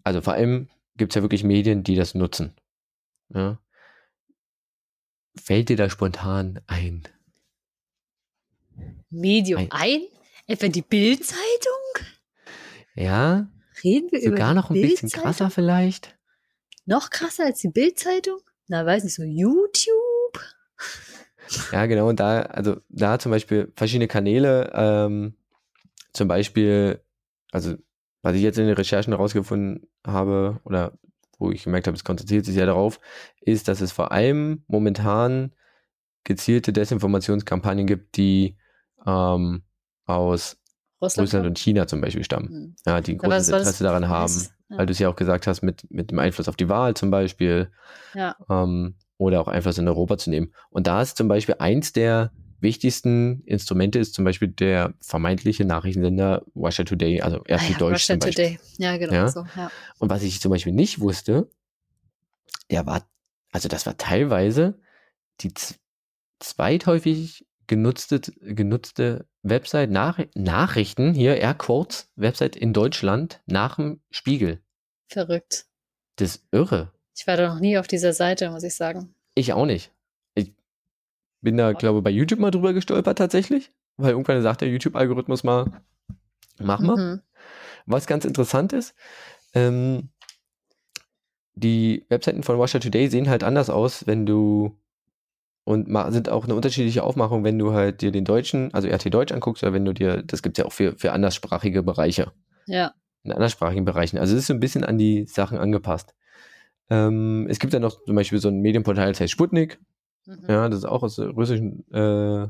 also 0.03 0.21
vor 0.21 0.35
allem 0.35 0.69
gibt 0.99 1.13
es 1.13 1.17
ja 1.17 1.23
wirklich 1.23 1.43
Medien, 1.43 1.85
die 1.85 1.97
das 1.97 2.15
nutzen. 2.15 2.55
Ja. 3.31 3.59
Fällt 5.37 5.71
dir 5.71 5.77
da 5.77 5.89
spontan 5.89 6.61
ein? 6.67 7.09
Medium 9.11 9.67
ein? 9.71 10.03
Etwa 10.47 10.69
die 10.69 10.83
Bildzeitung? 10.83 11.41
Ja. 12.95 13.49
Reden 13.83 14.11
wir 14.13 14.21
sogar 14.21 14.53
über 14.53 14.55
noch 14.55 14.71
ein 14.71 14.81
bisschen 14.81 15.11
krasser 15.11 15.51
vielleicht. 15.51 16.17
Noch 16.87 17.11
krasser 17.11 17.45
als 17.45 17.61
die 17.61 17.69
Bildzeitung? 17.69 18.41
na, 18.69 18.85
weiß 18.85 19.05
nicht, 19.05 19.15
so 19.15 19.23
YouTube? 19.23 20.41
Ja, 21.73 21.87
genau, 21.87 22.09
und 22.09 22.21
da, 22.21 22.43
also 22.43 22.77
da 22.89 23.19
zum 23.19 23.31
Beispiel 23.31 23.73
verschiedene 23.77 24.09
Kanäle, 24.09 24.71
ähm, 24.75 25.35
zum 26.13 26.29
Beispiel, 26.29 27.01
also 27.53 27.75
was 28.23 28.35
ich 28.35 28.43
jetzt 28.43 28.59
in 28.59 28.67
den 28.67 28.75
Recherchen 28.75 29.13
herausgefunden 29.13 29.87
habe, 30.07 30.61
oder 30.65 30.99
wo 31.39 31.51
ich 31.51 31.65
gemerkt 31.65 31.87
habe, 31.87 31.97
es 31.97 32.05
konzentriert 32.05 32.47
sich 32.47 32.57
ja 32.57 32.65
darauf, 32.65 33.01
ist, 33.41 33.69
dass 33.69 33.81
es 33.81 33.93
vor 33.93 34.13
allem 34.13 34.65
momentan 34.67 35.55
gezielte 36.25 36.73
Desinformationskampagnen 36.73 37.87
gibt, 37.87 38.17
die 38.17 38.57
ähm, 39.07 39.63
aus 40.07 40.57
Russland, 41.01 41.27
Russland 41.27 41.47
und 41.47 41.59
China 41.59 41.87
zum 41.87 42.01
Beispiel 42.01 42.25
stammen. 42.25 42.49
Mhm. 42.51 42.77
Ja, 42.87 43.01
die 43.01 43.13
ein 43.13 43.19
großes 43.19 43.49
Interesse 43.49 43.85
daran 43.85 44.09
haben, 44.09 44.33
ja. 44.71 44.79
weil 44.79 44.87
du 44.87 44.93
es 44.93 44.99
ja 44.99 45.09
auch 45.09 45.17
gesagt 45.17 45.47
hast, 45.47 45.63
mit, 45.63 45.91
mit 45.91 46.11
dem 46.11 46.19
Einfluss 46.19 46.49
auf 46.49 46.57
die 46.57 46.69
Wahl 46.69 46.95
zum 46.95 47.11
Beispiel. 47.11 47.71
Ja. 48.15 48.37
Ähm, 48.49 48.97
oder 49.17 49.41
auch 49.41 49.49
Einfluss 49.49 49.79
in 49.79 49.87
Europa 49.87 50.19
zu 50.19 50.31
nehmen. 50.31 50.53
Und 50.71 50.87
da 50.87 51.01
ist 51.01 51.17
zum 51.17 51.29
Beispiel 51.29 51.57
eins 51.59 51.93
der 51.93 52.33
wichtigsten 52.61 53.43
Instrumente 53.45 53.99
ist 53.99 54.15
zum 54.15 54.25
Beispiel 54.25 54.49
der 54.49 54.95
vermeintliche 55.01 55.65
Nachrichtensender 55.65 56.45
Russia 56.57 56.85
Today, 56.85 57.21
also 57.21 57.39
RT 57.39 57.51
ah 57.51 57.63
ja, 57.63 57.79
Deutsch 57.79 57.95
Russia 57.95 58.15
zum 58.15 58.19
Beispiel. 58.21 58.57
Today. 58.57 58.59
Ja, 58.79 58.97
genau 58.97 59.13
ja? 59.13 59.29
so. 59.29 59.45
Ja. 59.57 59.71
Und 59.99 60.11
was 60.11 60.23
ich 60.23 60.41
zum 60.41 60.51
Beispiel 60.51 60.73
nicht 60.73 60.99
wusste, 60.99 61.49
der 62.71 62.87
war, 62.87 63.07
also 63.53 63.69
das 63.69 63.87
war 63.87 63.97
teilweise 63.97 64.81
die 65.41 65.53
zweithäufig 66.41 67.47
genutzte, 67.67 68.21
genutzte 68.41 69.27
Website, 69.43 69.91
Nach 69.91 70.19
Nachrichten, 70.35 71.15
hier 71.15 71.37
Airquotes, 71.37 72.11
Website 72.17 72.57
in 72.57 72.73
Deutschland 72.73 73.41
nach 73.47 73.77
dem 73.77 74.01
Spiegel. 74.11 74.61
Verrückt. 75.09 75.67
Das 76.17 76.37
ist 76.37 76.45
irre. 76.51 76.93
Ich 77.17 77.27
war 77.27 77.37
da 77.37 77.53
noch 77.53 77.61
nie 77.61 77.79
auf 77.79 77.87
dieser 77.87 78.13
Seite, 78.13 78.51
muss 78.51 78.63
ich 78.63 78.75
sagen. 78.75 79.15
Ich 79.35 79.53
auch 79.53 79.67
nicht. 79.67 79.93
Ich 80.35 80.53
bin 81.41 81.57
da, 81.57 81.73
glaube 81.73 81.99
ich, 81.99 82.05
bei 82.05 82.11
YouTube 82.11 82.41
mal 82.41 82.51
drüber 82.51 82.73
gestolpert 82.73 83.19
tatsächlich, 83.19 83.71
weil 83.97 84.11
irgendwann 84.11 84.43
sagt 84.43 84.61
der 84.61 84.69
YouTube-Algorithmus 84.69 85.45
mal, 85.45 85.83
mach 86.59 86.81
mal. 86.81 86.97
Mhm. 86.97 87.23
Was 87.87 88.07
ganz 88.07 88.25
interessant 88.25 88.73
ist, 88.73 88.95
ähm, 89.53 90.09
die 91.55 92.05
Webseiten 92.09 92.43
von 92.43 92.57
Russia 92.57 92.81
Today 92.81 93.09
sehen 93.09 93.29
halt 93.29 93.45
anders 93.45 93.71
aus, 93.71 94.07
wenn 94.07 94.27
du 94.27 94.77
und 95.65 95.89
sind 96.13 96.29
auch 96.29 96.45
eine 96.45 96.55
unterschiedliche 96.55 97.03
Aufmachung, 97.03 97.43
wenn 97.43 97.59
du 97.59 97.73
halt 97.73 98.03
dir 98.03 98.13
den 98.13 98.25
deutschen, 98.25 98.73
also 98.75 98.89
RT 98.89 99.13
Deutsch 99.13 99.33
anguckst, 99.33 99.63
oder 99.63 99.73
wenn 99.73 99.85
du 99.85 99.95
dir, 99.95 100.23
das 100.23 100.43
gibt 100.43 100.59
es 100.59 100.63
ja 100.63 100.67
auch 100.67 100.73
für, 100.73 100.93
für 100.97 101.13
anderssprachige 101.13 101.83
Bereiche. 101.83 102.33
Ja. 102.67 102.93
In 103.23 103.33
anderssprachigen 103.33 103.87
Bereichen. 103.87 104.19
Also 104.19 104.35
es 104.35 104.41
ist 104.41 104.47
so 104.49 104.55
ein 104.55 104.61
bisschen 104.61 104.85
an 104.85 104.99
die 104.99 105.25
Sachen 105.25 105.57
angepasst. 105.57 106.15
Ähm, 106.91 107.47
es 107.49 107.59
gibt 107.59 107.73
dann 107.73 107.81
noch 107.81 108.05
zum 108.05 108.15
Beispiel 108.15 108.39
so 108.39 108.49
ein 108.49 108.61
Medienportal, 108.61 109.09
das 109.09 109.21
heißt 109.21 109.33
Sputnik. 109.33 109.81
Mhm. 110.27 110.45
Ja, 110.49 110.69
das 110.69 110.81
ist 110.81 110.85
auch 110.85 111.03
aus 111.03 111.17
dem 111.17 111.31
russischen, 111.31 111.91
äh, 111.93 112.47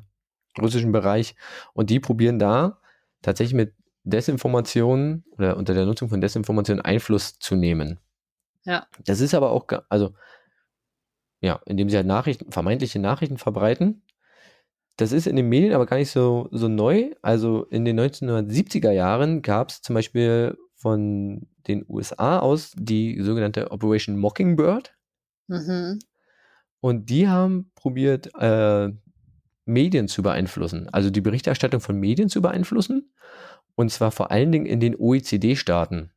russischen 0.60 0.90
Bereich. 0.90 1.36
Und 1.72 1.90
die 1.90 2.00
probieren 2.00 2.40
da 2.40 2.78
tatsächlich 3.22 3.54
mit 3.54 3.74
Desinformationen 4.02 5.24
oder 5.38 5.56
unter 5.56 5.72
der 5.72 5.86
Nutzung 5.86 6.08
von 6.08 6.20
Desinformationen 6.20 6.84
Einfluss 6.84 7.38
zu 7.38 7.54
nehmen. 7.54 8.00
Ja. 8.64 8.86
Das 9.04 9.20
ist 9.20 9.34
aber 9.34 9.50
auch, 9.50 9.66
also 9.88 10.14
ja, 11.44 11.60
indem 11.66 11.90
sie 11.90 11.96
halt 11.96 12.06
Nachrichten, 12.06 12.50
vermeintliche 12.50 12.98
Nachrichten 12.98 13.36
verbreiten. 13.36 14.02
Das 14.96 15.12
ist 15.12 15.26
in 15.26 15.36
den 15.36 15.48
Medien 15.48 15.74
aber 15.74 15.84
gar 15.84 15.98
nicht 15.98 16.10
so, 16.10 16.48
so 16.52 16.68
neu. 16.68 17.10
Also 17.20 17.64
in 17.64 17.84
den 17.84 18.00
1970er 18.00 18.92
Jahren 18.92 19.42
gab 19.42 19.68
es 19.68 19.82
zum 19.82 19.94
Beispiel 19.94 20.56
von 20.74 21.46
den 21.68 21.84
USA 21.86 22.38
aus 22.38 22.72
die 22.76 23.20
sogenannte 23.20 23.72
Operation 23.72 24.16
Mockingbird. 24.16 24.94
Mhm. 25.48 25.98
Und 26.80 27.10
die 27.10 27.28
haben 27.28 27.70
probiert, 27.74 28.30
äh, 28.38 28.90
Medien 29.66 30.08
zu 30.08 30.22
beeinflussen, 30.22 30.88
also 30.90 31.10
die 31.10 31.22
Berichterstattung 31.22 31.80
von 31.80 31.98
Medien 31.98 32.28
zu 32.30 32.40
beeinflussen. 32.40 33.12
Und 33.74 33.90
zwar 33.90 34.12
vor 34.12 34.30
allen 34.30 34.52
Dingen 34.52 34.66
in 34.66 34.80
den 34.80 34.96
OECD-Staaten. 34.96 36.10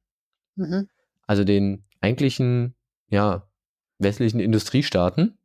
Mhm. 0.56 0.88
Also 1.26 1.44
den 1.44 1.84
eigentlichen, 2.00 2.76
ja, 3.10 3.47
westlichen 4.00 4.40
Industriestaaten, 4.40 5.38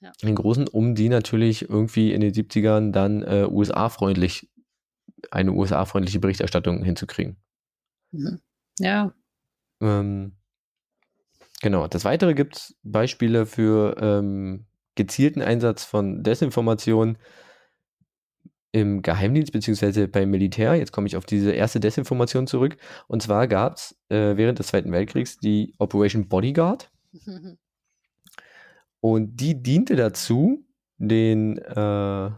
ja. 0.00 0.12
den 0.22 0.34
großen, 0.34 0.68
um 0.68 0.94
die 0.94 1.08
natürlich 1.08 1.68
irgendwie 1.68 2.12
in 2.12 2.20
den 2.20 2.32
70ern 2.32 2.92
dann 2.92 3.22
äh, 3.22 3.46
USA-freundlich, 3.48 4.50
eine 5.30 5.52
USA-freundliche 5.52 6.20
Berichterstattung 6.20 6.84
hinzukriegen. 6.84 7.36
Mhm. 8.12 8.40
Ja. 8.78 9.12
Ähm, 9.80 10.36
genau. 11.60 11.86
Das 11.88 12.04
Weitere 12.04 12.34
gibt 12.34 12.56
es 12.56 12.76
Beispiele 12.82 13.46
für 13.46 13.96
ähm, 14.00 14.66
gezielten 14.94 15.42
Einsatz 15.42 15.84
von 15.84 16.22
Desinformation. 16.22 17.18
im 18.70 19.00
Geheimdienst 19.00 19.52
beziehungsweise 19.52 20.08
beim 20.08 20.30
Militär. 20.30 20.74
Jetzt 20.74 20.92
komme 20.92 21.06
ich 21.06 21.16
auf 21.16 21.24
diese 21.24 21.52
erste 21.52 21.80
Desinformation 21.80 22.46
zurück. 22.46 22.76
Und 23.06 23.22
zwar 23.22 23.48
gab 23.48 23.76
es 23.76 23.98
äh, 24.10 24.36
während 24.36 24.58
des 24.58 24.68
Zweiten 24.68 24.92
Weltkriegs 24.92 25.38
die 25.38 25.74
Operation 25.78 26.28
Bodyguard. 26.28 26.90
Und 29.00 29.36
die 29.36 29.62
diente 29.62 29.96
dazu, 29.96 30.64
den 30.98 31.58
äh, 31.58 32.30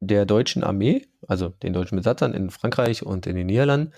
der 0.00 0.26
deutschen 0.26 0.62
Armee, 0.62 1.06
also 1.26 1.48
den 1.48 1.72
deutschen 1.72 1.96
Besatzern 1.96 2.34
in 2.34 2.50
Frankreich 2.50 3.02
und 3.02 3.26
in 3.26 3.36
den 3.36 3.46
Niederlanden, 3.46 3.92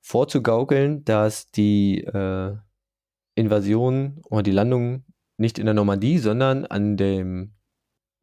vorzugaukeln, 0.00 1.04
dass 1.04 1.50
die 1.50 2.04
äh, 2.04 2.56
Invasion 3.34 4.22
oder 4.28 4.42
die 4.42 4.52
Landung 4.52 5.04
nicht 5.36 5.58
in 5.58 5.66
der 5.66 5.74
Normandie, 5.74 6.18
sondern 6.18 6.64
an 6.64 6.96
dem 6.96 7.52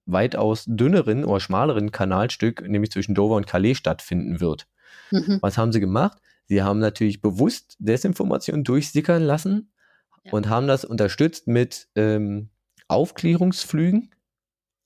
weitaus 0.05 0.65
dünneren 0.67 1.23
oder 1.23 1.39
schmaleren 1.39 1.91
Kanalstück, 1.91 2.67
nämlich 2.67 2.91
zwischen 2.91 3.15
Dover 3.15 3.35
und 3.35 3.47
Calais 3.47 3.75
stattfinden 3.75 4.41
wird. 4.41 4.67
Mhm. 5.11 5.39
Was 5.41 5.57
haben 5.57 5.71
sie 5.71 5.79
gemacht? 5.79 6.17
Sie 6.45 6.61
haben 6.61 6.79
natürlich 6.79 7.21
bewusst 7.21 7.77
Desinformation 7.79 8.63
durchsickern 8.63 9.23
lassen 9.23 9.71
ja. 10.25 10.33
und 10.33 10.49
haben 10.49 10.67
das 10.67 10.83
unterstützt 10.83 11.47
mit 11.47 11.87
ähm, 11.95 12.49
Aufklärungsflügen, 12.93 14.11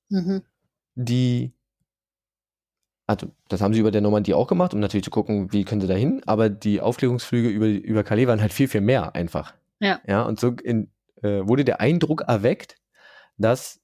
mhm. 0.09 0.41
die 0.95 1.53
also 3.07 3.31
das 3.47 3.61
haben 3.61 3.73
sie 3.73 3.79
über 3.79 3.91
der 3.91 4.01
Normandie 4.01 4.33
auch 4.33 4.47
gemacht, 4.47 4.73
um 4.73 4.81
natürlich 4.81 5.05
zu 5.05 5.11
gucken, 5.11 5.53
wie 5.53 5.63
können 5.63 5.79
sie 5.79 5.87
da 5.87 5.93
hin, 5.93 6.21
aber 6.25 6.49
die 6.49 6.81
Aufklärungsflüge 6.81 7.47
über, 7.47 7.67
über 7.67 8.03
Calais 8.03 8.27
waren 8.27 8.41
halt 8.41 8.51
viel, 8.51 8.67
viel 8.67 8.81
mehr 8.81 9.15
einfach. 9.15 9.53
Ja. 9.79 10.01
Ja, 10.05 10.23
und 10.23 10.39
so 10.39 10.49
in, 10.49 10.91
äh, 11.23 11.47
wurde 11.47 11.63
der 11.63 11.79
Eindruck 11.79 12.23
erweckt, 12.27 12.75
dass 13.37 13.79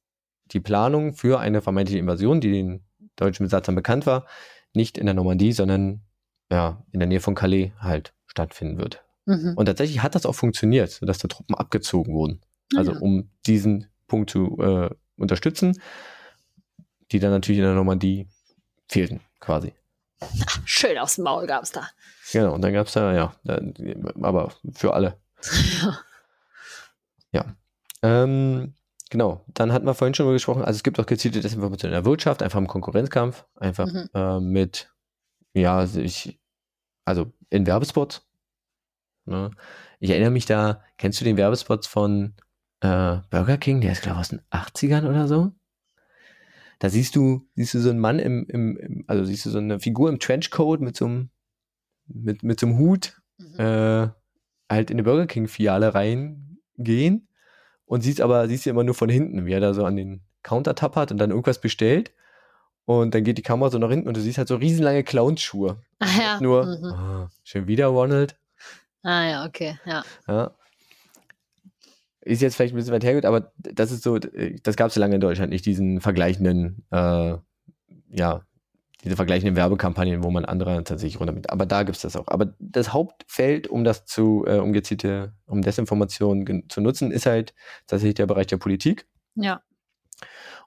die 0.52 0.60
Planung 0.60 1.14
für 1.14 1.40
eine 1.40 1.62
vermeintliche 1.62 2.00
Invasion, 2.00 2.42
die 2.42 2.52
den 2.52 2.84
deutschen 3.16 3.46
Besatzern 3.46 3.76
bekannt 3.76 4.06
war, 4.06 4.26
nicht 4.74 4.98
in 4.98 5.06
der 5.06 5.16
Normandie, 5.16 5.54
sondern 5.54 6.02
ja, 6.52 6.84
in 6.92 7.00
der 7.00 7.08
Nähe 7.08 7.22
von 7.22 7.36
Calais 7.36 7.72
halt 7.80 8.14
stattfinden 8.28 8.78
wird. 8.78 9.04
Mhm. 9.26 9.54
Und 9.56 9.66
tatsächlich 9.68 10.04
hat 10.04 10.16
das 10.16 10.26
auch 10.26 10.36
funktioniert, 10.36 10.92
sodass 10.92 11.20
da 11.20 11.30
Truppen 11.30 11.56
abgezogen 11.56 12.14
wurden. 12.14 12.42
Ah, 12.74 12.80
also 12.80 12.94
um 12.94 13.30
diesen 13.46 13.88
Punkt 14.14 14.30
zu 14.30 14.60
äh, 14.60 14.92
unterstützen, 15.18 15.82
die 17.12 17.18
dann 17.18 17.32
natürlich 17.32 17.58
in 17.58 17.66
der 17.66 17.74
Normandie 17.74 18.28
fehlten, 18.88 19.22
quasi. 19.40 19.74
schön 20.66 21.00
aufs 21.00 21.18
Maul 21.18 21.48
gab 21.48 21.64
es 21.64 21.72
da. 21.72 21.90
Genau, 22.32 22.54
und 22.54 22.62
dann 22.62 22.74
gab 22.74 22.86
es 22.86 22.94
da, 22.94 23.12
ja, 23.12 23.34
aber 24.22 24.54
für 24.72 24.94
alle. 24.94 25.20
Ja. 27.36 27.56
Ähm, 28.04 28.76
genau, 29.10 29.44
dann 29.48 29.74
hatten 29.74 29.88
wir 29.88 29.96
vorhin 29.96 30.14
schon 30.14 30.28
mal 30.28 30.34
gesprochen, 30.34 30.64
also 30.64 30.78
es 30.78 30.84
gibt 30.84 31.00
auch 31.00 31.08
gezielte 31.08 31.42
Desinformation 31.42 31.90
in 31.90 31.96
der 31.96 32.06
Wirtschaft, 32.06 32.44
einfach 32.44 32.60
im 32.60 32.68
Konkurrenzkampf, 32.68 33.44
einfach 33.56 33.88
mhm. 33.88 34.08
äh, 34.14 34.40
mit, 34.40 34.94
ja, 35.54 35.84
ich, 35.84 36.40
also 37.06 37.34
in 37.50 37.66
Werbespots. 37.66 38.22
Ne? 39.26 39.50
Ich 40.00 40.12
erinnere 40.12 40.30
mich 40.30 40.46
da, 40.46 40.84
kennst 41.00 41.20
du 41.22 41.26
den 41.26 41.38
Werbespots 41.38 41.88
von 41.88 42.36
äh, 42.84 43.22
Burger 43.30 43.58
King? 43.58 43.82
Der 43.82 43.92
ist, 43.92 44.02
glaube 44.02 44.18
ich, 44.18 44.22
aus 44.22 44.30
den 44.30 44.42
80ern 44.52 45.08
oder 45.08 45.28
so. 45.28 45.52
Da 46.80 46.90
siehst 46.90 47.16
du, 47.16 47.48
siehst 47.56 47.74
du 47.74 47.80
so 47.80 47.90
einen 47.90 48.00
Mann 48.00 48.20
im, 48.20 48.46
im, 48.48 49.06
also 49.08 49.24
siehst 49.24 49.46
du 49.46 49.50
so 49.50 49.58
eine 49.58 49.80
Figur 49.80 50.10
im 50.10 50.20
Trenchcoat 50.20 50.82
mit 50.82 50.98
so 50.98 51.06
einem, 51.06 51.30
mit, 52.08 52.44
mit 52.44 52.60
so 52.60 52.68
einem 52.68 52.78
Hut, 52.78 53.22
mhm. 53.38 53.60
äh, 53.60 54.08
halt 54.70 54.92
in 54.92 54.96
eine 54.96 55.04
Burger 55.04 55.28
King-Filiale 55.28 55.94
reingehen 55.96 57.28
und 57.86 58.02
siehst 58.02 58.20
aber, 58.20 58.48
siehst 58.48 58.66
du 58.66 58.70
immer 58.70 58.84
nur 58.84 58.96
von 58.96 59.10
hinten, 59.10 59.46
wie 59.46 59.54
er 59.54 59.62
da 59.62 59.74
so 59.74 59.86
an 59.86 59.96
den 59.96 60.22
Counter 60.42 60.76
tappert 60.76 61.12
und 61.12 61.20
dann 61.20 61.30
irgendwas 61.30 61.62
bestellt. 61.62 62.12
Und 62.86 63.16
dann 63.16 63.24
geht 63.24 63.38
die 63.38 63.44
Kamera 63.44 63.70
so 63.70 63.78
nach 63.78 63.90
hinten 63.90 64.10
und 64.10 64.18
du 64.18 64.22
siehst 64.22 64.38
halt 64.38 64.50
so 64.50 64.58
riesenlange 64.58 65.06
Clownschuhe. 65.06 65.78
Ach 66.00 66.20
ja. 66.20 66.42
Nur, 66.42 66.66
mhm. 66.66 66.94
oh, 66.94 67.28
schön 67.46 67.68
wieder 67.68 67.88
Ronald. 67.88 68.36
Ah 69.04 69.24
ja, 69.24 69.46
okay, 69.46 69.80
ja. 69.86 70.04
Ja. 70.28 70.52
Ist 72.26 72.42
jetzt 72.42 72.56
vielleicht 72.56 72.74
ein 72.74 72.78
bisschen 72.78 72.94
weit 72.94 73.04
hergeholt, 73.04 73.26
aber 73.26 73.52
das 73.58 73.92
ist 73.92 74.04
so, 74.04 74.18
das 74.18 74.76
gab 74.76 74.88
es 74.88 74.94
so 74.94 75.00
lange 75.00 75.16
in 75.16 75.22
Deutschland 75.22 75.52
nicht, 75.52 75.66
diesen 75.66 76.00
vergleichenden, 76.00 76.86
äh, 76.92 77.36
ja, 78.10 78.46
diese 79.04 79.18
vergleichenden 79.18 79.58
Werbekampagnen, 79.58 80.24
wo 80.24 80.32
man 80.32 80.46
andere 80.46 80.84
tatsächlich 80.84 81.20
runter 81.20 81.34
mit. 81.34 81.50
Aber 81.50 81.66
da 81.66 81.84
gibt 81.84 81.98
es 81.98 82.02
das 82.04 82.16
auch. 82.16 82.28
Aber 82.28 82.54
das 82.60 82.94
Hauptfeld, 82.94 83.68
um 83.68 83.84
das 83.84 84.06
zu, 84.06 84.46
äh, 84.48 84.60
um 84.60 84.72
gezielte, 84.72 85.34
um 85.46 85.62
Desinformation 85.62 86.64
zu 86.70 86.80
nutzen, 86.80 87.12
ist 87.12 87.26
halt 87.26 87.54
tatsächlich 87.88 88.16
der 88.16 88.28
Bereich 88.28 88.48
der 88.48 88.58
Politik. 88.58 89.06
Ja. 89.36 89.62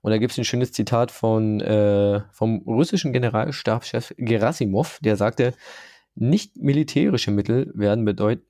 Und 0.03 0.11
da 0.11 0.19
gibt 0.19 0.33
es 0.33 0.39
ein 0.39 0.45
schönes 0.45 0.73
Zitat 0.73 1.11
von, 1.11 1.61
äh, 1.61 2.21
vom 2.31 2.59
russischen 2.67 3.13
Generalstabschef 3.13 4.15
Gerasimov, 4.19 4.99
der 5.03 5.17
sagte, 5.17 5.55
nicht 6.15 6.57
militärische 6.57 7.31
Mittel 7.31 7.73
werden 7.75 8.05
bedeuten, 8.05 8.45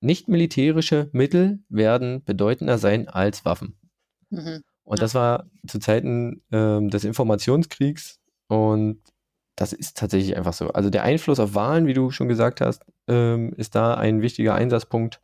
nicht 0.00 0.28
militärische 0.28 1.08
Mittel 1.12 1.60
werden 1.68 2.22
bedeutender 2.24 2.78
sein 2.78 3.08
als 3.08 3.44
Waffen. 3.44 3.78
Mhm. 4.30 4.62
Und 4.84 5.02
das 5.02 5.14
war 5.14 5.50
zu 5.66 5.78
Zeiten 5.78 6.42
ähm, 6.50 6.88
des 6.88 7.04
Informationskriegs 7.04 8.20
und 8.46 9.02
das 9.54 9.72
ist 9.72 9.96
tatsächlich 9.96 10.36
einfach 10.36 10.52
so. 10.52 10.70
Also 10.70 10.88
der 10.88 11.02
Einfluss 11.02 11.40
auf 11.40 11.54
Wahlen, 11.54 11.86
wie 11.86 11.94
du 11.94 12.10
schon 12.10 12.28
gesagt 12.28 12.60
hast, 12.60 12.84
ähm, 13.08 13.52
ist 13.56 13.74
da 13.74 13.94
ein 13.94 14.22
wichtiger 14.22 14.54
Einsatzpunkt. 14.54 15.20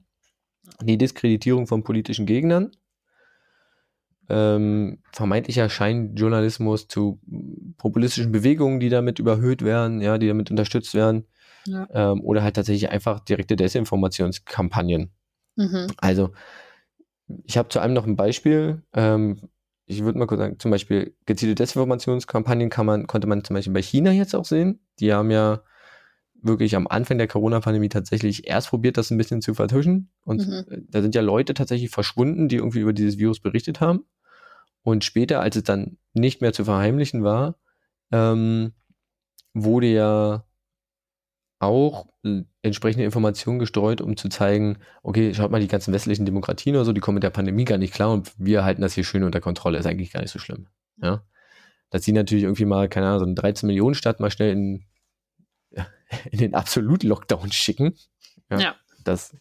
Die 0.82 0.98
Diskreditierung 0.98 1.66
von 1.66 1.84
politischen 1.84 2.26
Gegnern, 2.26 2.72
ähm, 4.28 4.98
vermeintlicher 5.12 5.68
Scheinjournalismus 5.68 6.88
zu 6.88 7.20
populistischen 7.78 8.32
Bewegungen, 8.32 8.80
die 8.80 8.88
damit 8.88 9.18
überhöht 9.18 9.62
werden, 9.62 10.00
ja, 10.00 10.18
die 10.18 10.28
damit 10.28 10.50
unterstützt 10.50 10.94
werden. 10.94 11.26
Ja. 11.66 11.86
Ähm, 11.92 12.20
oder 12.20 12.42
halt 12.42 12.56
tatsächlich 12.56 12.90
einfach 12.90 13.20
direkte 13.20 13.56
Desinformationskampagnen. 13.56 15.10
Mhm. 15.56 15.86
Also, 15.98 16.32
ich 17.44 17.56
habe 17.56 17.68
zu 17.68 17.80
einem 17.80 17.94
noch 17.94 18.06
ein 18.06 18.16
Beispiel. 18.16 18.82
Ähm, 18.92 19.40
ich 19.86 20.02
würde 20.02 20.18
mal 20.18 20.26
kurz 20.26 20.40
sagen, 20.40 20.58
zum 20.58 20.70
Beispiel 20.70 21.14
gezielte 21.26 21.54
Desinformationskampagnen 21.54 22.70
kann 22.70 22.86
man, 22.86 23.06
konnte 23.06 23.26
man 23.26 23.44
zum 23.44 23.54
Beispiel 23.54 23.72
bei 23.72 23.82
China 23.82 24.12
jetzt 24.12 24.34
auch 24.34 24.44
sehen. 24.44 24.80
Die 24.98 25.12
haben 25.12 25.30
ja 25.30 25.62
wirklich 26.44 26.76
am 26.76 26.86
Anfang 26.86 27.18
der 27.18 27.26
Corona-Pandemie 27.26 27.88
tatsächlich 27.88 28.46
erst 28.46 28.68
probiert, 28.68 28.98
das 28.98 29.10
ein 29.10 29.18
bisschen 29.18 29.40
zu 29.40 29.54
vertuschen. 29.54 30.10
Und 30.24 30.46
mhm. 30.46 30.86
da 30.90 31.00
sind 31.00 31.14
ja 31.14 31.22
Leute 31.22 31.54
tatsächlich 31.54 31.90
verschwunden, 31.90 32.48
die 32.48 32.56
irgendwie 32.56 32.80
über 32.80 32.92
dieses 32.92 33.18
Virus 33.18 33.40
berichtet 33.40 33.80
haben. 33.80 34.04
Und 34.82 35.04
später, 35.04 35.40
als 35.40 35.56
es 35.56 35.62
dann 35.62 35.96
nicht 36.12 36.42
mehr 36.42 36.52
zu 36.52 36.64
verheimlichen 36.64 37.24
war, 37.24 37.56
ähm, 38.12 38.72
wurde 39.54 39.86
ja 39.86 40.44
auch 41.64 42.06
äh, 42.24 42.42
entsprechende 42.62 43.04
Informationen 43.04 43.58
gestreut, 43.58 44.00
um 44.00 44.16
zu 44.16 44.28
zeigen, 44.28 44.78
okay, 45.02 45.34
schaut 45.34 45.50
mal, 45.50 45.60
die 45.60 45.68
ganzen 45.68 45.92
westlichen 45.92 46.24
Demokratien 46.24 46.76
oder 46.76 46.84
so, 46.84 46.92
die 46.92 47.00
kommen 47.00 47.16
mit 47.16 47.22
der 47.22 47.30
Pandemie 47.30 47.64
gar 47.64 47.78
nicht 47.78 47.94
klar 47.94 48.12
und 48.12 48.32
wir 48.38 48.64
halten 48.64 48.82
das 48.82 48.94
hier 48.94 49.04
schön 49.04 49.24
unter 49.24 49.40
Kontrolle, 49.40 49.78
ist 49.78 49.86
eigentlich 49.86 50.12
gar 50.12 50.20
nicht 50.20 50.32
so 50.32 50.38
schlimm. 50.38 50.68
Ja. 51.00 51.22
Dass 51.90 52.04
sie 52.04 52.12
natürlich 52.12 52.44
irgendwie 52.44 52.64
mal, 52.64 52.88
keine 52.88 53.06
Ahnung, 53.06 53.18
so 53.20 53.26
eine 53.26 53.34
13 53.34 53.66
Millionen 53.66 53.94
Stadt 53.94 54.20
mal 54.20 54.30
schnell 54.30 54.52
in, 54.52 54.84
in 56.30 56.38
den 56.38 56.54
Absolut-Lockdown 56.54 57.52
schicken. 57.52 57.94
Ja, 58.50 58.58
ja. 58.58 58.74
Das, 59.04 59.36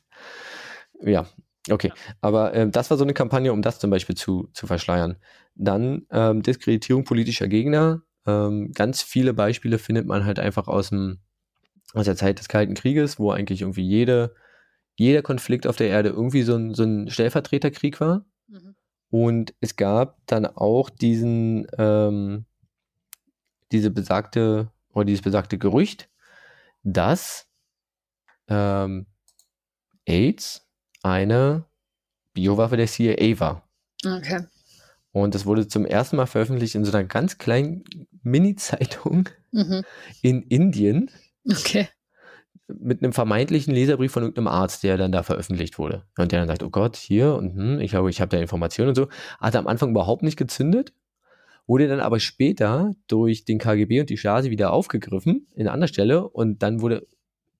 ja, 1.01 1.25
okay. 1.69 1.91
Aber 2.21 2.53
ähm, 2.53 2.71
das 2.71 2.89
war 2.89 2.97
so 2.97 3.03
eine 3.03 3.13
Kampagne, 3.13 3.53
um 3.53 3.61
das 3.61 3.79
zum 3.79 3.89
Beispiel 3.89 4.15
zu, 4.15 4.49
zu 4.53 4.67
verschleiern. 4.67 5.17
Dann 5.55 6.05
ähm, 6.11 6.41
Diskreditierung 6.41 7.05
politischer 7.05 7.47
Gegner. 7.47 8.01
Ähm, 8.25 8.71
ganz 8.73 9.01
viele 9.01 9.33
Beispiele 9.33 9.77
findet 9.79 10.05
man 10.05 10.25
halt 10.25 10.39
einfach 10.39 10.67
aus 10.67 10.89
dem 10.89 11.19
aus 11.93 12.05
der 12.05 12.15
Zeit 12.15 12.39
des 12.39 12.47
Kalten 12.47 12.73
Krieges, 12.73 13.19
wo 13.19 13.31
eigentlich 13.31 13.61
irgendwie 13.61 13.87
jede, 13.87 14.35
jeder 14.95 15.21
Konflikt 15.21 15.67
auf 15.67 15.75
der 15.75 15.89
Erde 15.89 16.09
irgendwie 16.09 16.43
so 16.43 16.55
ein, 16.55 16.73
so 16.73 16.83
ein 16.83 17.09
Stellvertreterkrieg 17.09 17.99
war. 18.01 18.25
Mhm. 18.47 18.75
Und 19.09 19.53
es 19.61 19.75
gab 19.75 20.17
dann 20.25 20.45
auch 20.45 20.89
diesen, 20.89 21.67
ähm, 21.77 22.45
diese 23.71 23.91
besagte, 23.91 24.71
oder 24.93 25.05
dieses 25.05 25.21
besagte 25.21 25.57
Gerücht, 25.57 26.09
dass 26.83 27.47
ähm, 28.47 29.05
AIDS 30.05 30.67
eine 31.03 31.65
Biowaffe 32.33 32.77
der 32.77 32.87
CIA 32.87 33.39
war. 33.39 33.67
Okay. 34.05 34.45
Und 35.11 35.35
das 35.35 35.45
wurde 35.45 35.67
zum 35.67 35.85
ersten 35.85 36.15
Mal 36.15 36.25
veröffentlicht 36.25 36.75
in 36.75 36.83
so 36.85 36.91
einer 36.91 37.07
ganz 37.07 37.37
kleinen 37.37 37.83
Mini-Zeitung 38.23 39.29
mhm. 39.51 39.83
in 40.21 40.41
Indien. 40.43 41.11
Okay. 41.49 41.87
Mit 42.67 43.03
einem 43.03 43.13
vermeintlichen 43.13 43.73
Leserbrief 43.73 44.11
von 44.11 44.23
irgendeinem 44.23 44.47
Arzt, 44.47 44.83
der 44.83 44.97
dann 44.97 45.11
da 45.11 45.23
veröffentlicht 45.23 45.77
wurde. 45.77 46.03
Und 46.17 46.31
der 46.31 46.39
dann 46.39 46.47
sagt, 46.47 46.63
oh 46.63 46.69
Gott, 46.69 46.95
hier 46.95 47.35
und 47.35 47.55
hm, 47.55 47.79
ich 47.79 47.91
glaube, 47.91 48.09
ich 48.09 48.21
habe 48.21 48.29
da 48.29 48.41
Informationen 48.41 48.89
und 48.89 48.95
so. 48.95 49.09
Hat 49.39 49.53
er 49.53 49.59
am 49.59 49.67
Anfang 49.67 49.91
überhaupt 49.91 50.23
nicht 50.23 50.37
gezündet, 50.37 50.93
wurde 51.67 51.87
dann 51.87 51.99
aber 51.99 52.19
später 52.19 52.93
durch 53.07 53.45
den 53.45 53.59
KGB 53.59 54.01
und 54.01 54.09
die 54.09 54.17
Stasi 54.17 54.49
wieder 54.49 54.71
aufgegriffen 54.71 55.47
in 55.53 55.61
einer 55.61 55.73
anderen 55.73 55.93
Stelle 55.93 56.27
und 56.27 56.63
dann 56.63 56.81
wurde, 56.81 57.07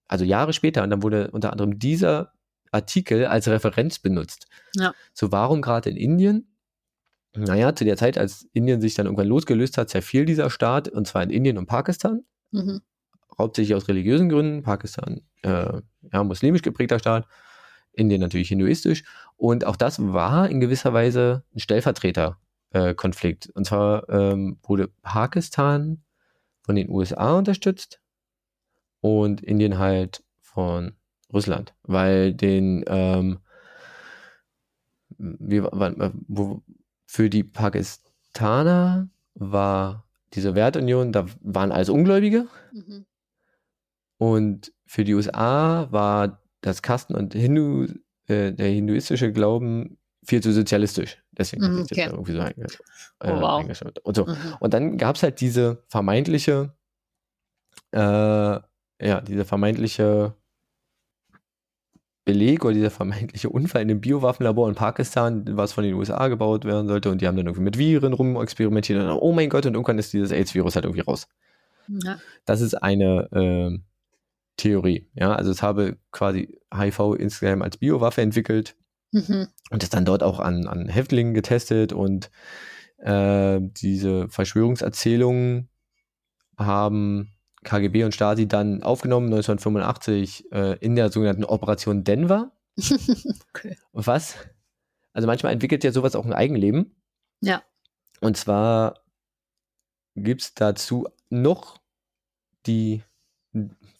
also 0.07 0.25
Jahre 0.25 0.53
später, 0.53 0.84
und 0.84 0.89
dann 0.89 1.03
wurde 1.03 1.31
unter 1.31 1.51
anderem 1.51 1.79
dieser 1.79 2.34
Artikel 2.71 3.25
als 3.25 3.47
Referenz 3.47 3.99
benutzt. 3.99 4.47
Ja. 4.75 4.93
So 5.13 5.31
warum 5.31 5.61
gerade 5.61 5.89
in 5.89 5.97
Indien 5.97 6.53
naja, 7.36 7.73
zu 7.73 7.84
der 7.84 7.97
Zeit, 7.97 8.17
als 8.17 8.47
Indien 8.53 8.79
sich 8.79 8.93
dann 8.93 9.07
irgendwann 9.07 9.27
losgelöst 9.27 9.77
hat, 9.77 9.89
zerfiel 9.89 10.25
dieser 10.25 10.49
Staat, 10.49 10.88
und 10.89 11.07
zwar 11.07 11.23
in 11.23 11.29
Indien 11.29 11.57
und 11.57 11.65
Pakistan. 11.65 12.23
Mhm. 12.51 12.81
Hauptsächlich 13.38 13.75
aus 13.75 13.88
religiösen 13.88 14.29
Gründen. 14.29 14.63
Pakistan, 14.63 15.21
äh, 15.41 15.81
ja, 16.11 16.23
muslimisch 16.23 16.61
geprägter 16.61 16.99
Staat. 16.99 17.27
Indien 17.93 18.21
natürlich 18.21 18.49
hinduistisch. 18.49 19.03
Und 19.38 19.65
auch 19.65 19.75
das 19.75 19.99
war 19.99 20.49
in 20.49 20.59
gewisser 20.59 20.93
Weise 20.93 21.43
ein 21.55 21.59
Stellvertreterkonflikt. 21.59 23.47
Äh, 23.47 23.51
und 23.53 23.65
zwar 23.65 24.09
ähm, 24.09 24.57
wurde 24.63 24.88
Pakistan 25.01 26.03
von 26.61 26.75
den 26.75 26.89
USA 26.89 27.38
unterstützt 27.38 27.99
und 29.01 29.41
Indien 29.41 29.77
halt 29.77 30.23
von 30.41 30.93
Russland, 31.31 31.73
weil 31.84 32.34
den 32.34 32.84
ähm, 32.88 33.39
wie, 35.17 35.63
wo, 35.63 36.61
für 37.05 37.29
die 37.29 37.43
Pakistaner 37.43 39.09
war 39.36 40.05
diese 40.34 40.55
Wertunion, 40.55 41.11
da 41.11 41.25
waren 41.41 41.71
alles 41.71 41.89
Ungläubige. 41.89 42.47
Mhm. 42.71 43.05
Und 44.24 44.71
für 44.86 45.03
die 45.03 45.13
USA 45.15 45.91
war 45.91 46.41
das 46.61 46.82
Kasten- 46.82 47.13
und 47.13 47.34
Hindu, 47.34 47.88
äh, 48.28 48.53
der 48.53 48.69
hinduistische 48.69 49.34
Glauben 49.34 49.97
viel 50.24 50.41
zu 50.41 50.53
sozialistisch. 50.53 51.21
Deswegen 51.34 51.69
mhm, 51.69 51.82
okay. 51.82 52.07
irgendwie 52.09 52.32
so 52.32 52.39
einge 52.39 52.67
äh, 53.19 53.32
oh, 53.32 53.41
wow. 53.41 53.59
eingeschaut. 53.59 53.99
Und, 53.99 54.15
so. 54.15 54.26
Mhm. 54.26 54.38
und 54.61 54.74
dann 54.74 54.97
gab 54.97 55.17
es 55.17 55.24
halt 55.24 55.41
diese 55.41 55.84
vermeintliche, 55.89 56.74
äh, 57.91 57.97
ja, 57.97 59.21
diese 59.28 59.43
vermeintliche 59.43 60.36
Beleg 62.24 62.63
oder 62.63 62.76
dieser 62.76 62.91
vermeintliche 62.91 63.49
Unfall 63.49 63.82
in 63.82 63.89
dem 63.89 63.99
Biowaffenlabor 63.99 64.69
in 64.69 64.76
Pakistan, 64.76 65.43
was 65.57 65.74
von 65.74 65.84
den 65.84 65.95
USA 65.95 66.30
gebaut 66.30 66.63
werden 66.63 66.88
sollte. 66.88 67.11
Und 67.11 67.19
die 67.19 67.28
haben 67.28 67.36
dann 67.36 67.47
irgendwie 67.47 67.63
mit 67.63 67.78
Viren 67.78 68.13
rumexperimentiert. 68.13 69.01
Und 69.01 69.07
dann, 69.07 69.17
oh 69.17 69.34
mein 69.34 69.49
Gott, 69.49 69.65
und 69.65 69.74
irgendwann 69.74 69.99
ist 69.99 70.13
dieses 70.13 70.32
AIDS-Virus 70.32 70.76
halt 70.76 70.86
irgendwie 70.86 71.01
raus. 71.01 71.28
Ja. 71.89 72.19
Das 72.45 72.61
ist 72.61 72.76
eine 72.76 73.28
äh, 73.34 73.80
Theorie. 74.57 75.09
Ja, 75.13 75.35
also 75.35 75.51
es 75.51 75.61
habe 75.61 75.97
quasi 76.11 76.59
HIV 76.73 77.15
insgesamt 77.17 77.63
als 77.63 77.77
Biowaffe 77.77 78.21
entwickelt 78.21 78.75
mhm. 79.11 79.47
und 79.71 79.83
ist 79.83 79.93
dann 79.93 80.05
dort 80.05 80.23
auch 80.23 80.39
an, 80.39 80.67
an 80.67 80.87
Häftlingen 80.89 81.33
getestet. 81.33 81.93
Und 81.93 82.29
äh, 82.97 83.59
diese 83.61 84.29
Verschwörungserzählungen 84.29 85.69
haben 86.57 87.33
KGB 87.63 88.03
und 88.03 88.13
Stasi 88.13 88.47
dann 88.47 88.83
aufgenommen, 88.83 89.27
1985, 89.27 90.51
äh, 90.51 90.77
in 90.79 90.95
der 90.95 91.11
sogenannten 91.11 91.45
Operation 91.45 92.03
Denver. 92.03 92.51
okay. 93.49 93.77
Was? 93.91 94.35
Also 95.13 95.27
manchmal 95.27 95.53
entwickelt 95.53 95.83
ja 95.83 95.91
sowas 95.91 96.15
auch 96.15 96.25
ein 96.25 96.33
Eigenleben. 96.33 96.95
Ja. 97.41 97.63
Und 98.21 98.37
zwar 98.37 99.03
gibt 100.15 100.41
es 100.41 100.53
dazu 100.53 101.07
noch 101.29 101.79
die 102.65 103.03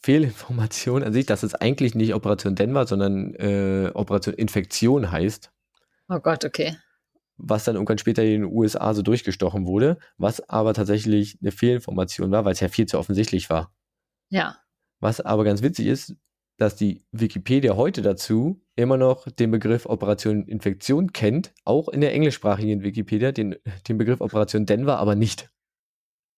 Fehlinformation 0.04 1.02
an 1.02 1.12
sich, 1.12 1.24
dass 1.24 1.42
es 1.42 1.54
eigentlich 1.54 1.94
nicht 1.94 2.14
Operation 2.14 2.54
Denver, 2.54 2.86
sondern 2.86 3.34
äh, 3.36 3.90
Operation 3.94 4.34
Infektion 4.34 5.10
heißt. 5.10 5.50
Oh 6.08 6.18
Gott, 6.18 6.44
okay 6.44 6.76
was 7.36 7.64
dann 7.64 7.74
irgendwann 7.74 7.98
später 7.98 8.22
in 8.22 8.42
den 8.42 8.44
USA 8.44 8.94
so 8.94 9.02
durchgestochen 9.02 9.66
wurde, 9.66 9.98
was 10.18 10.48
aber 10.48 10.74
tatsächlich 10.74 11.38
eine 11.40 11.50
Fehlinformation 11.50 12.30
war, 12.30 12.44
weil 12.44 12.52
es 12.52 12.60
ja 12.60 12.68
viel 12.68 12.86
zu 12.86 12.98
offensichtlich 12.98 13.50
war. 13.50 13.74
Ja. 14.30 14.58
Was 15.00 15.20
aber 15.20 15.44
ganz 15.44 15.62
witzig 15.62 15.86
ist, 15.86 16.14
dass 16.56 16.76
die 16.76 17.04
Wikipedia 17.10 17.74
heute 17.74 18.02
dazu 18.02 18.62
immer 18.76 18.96
noch 18.96 19.28
den 19.28 19.50
Begriff 19.50 19.86
Operation 19.86 20.46
Infektion 20.46 21.12
kennt, 21.12 21.52
auch 21.64 21.88
in 21.88 22.00
der 22.00 22.12
englischsprachigen 22.12 22.82
Wikipedia, 22.82 23.32
den, 23.32 23.56
den 23.88 23.98
Begriff 23.98 24.20
Operation 24.20 24.66
Denver 24.66 24.98
aber 24.98 25.16
nicht. 25.16 25.50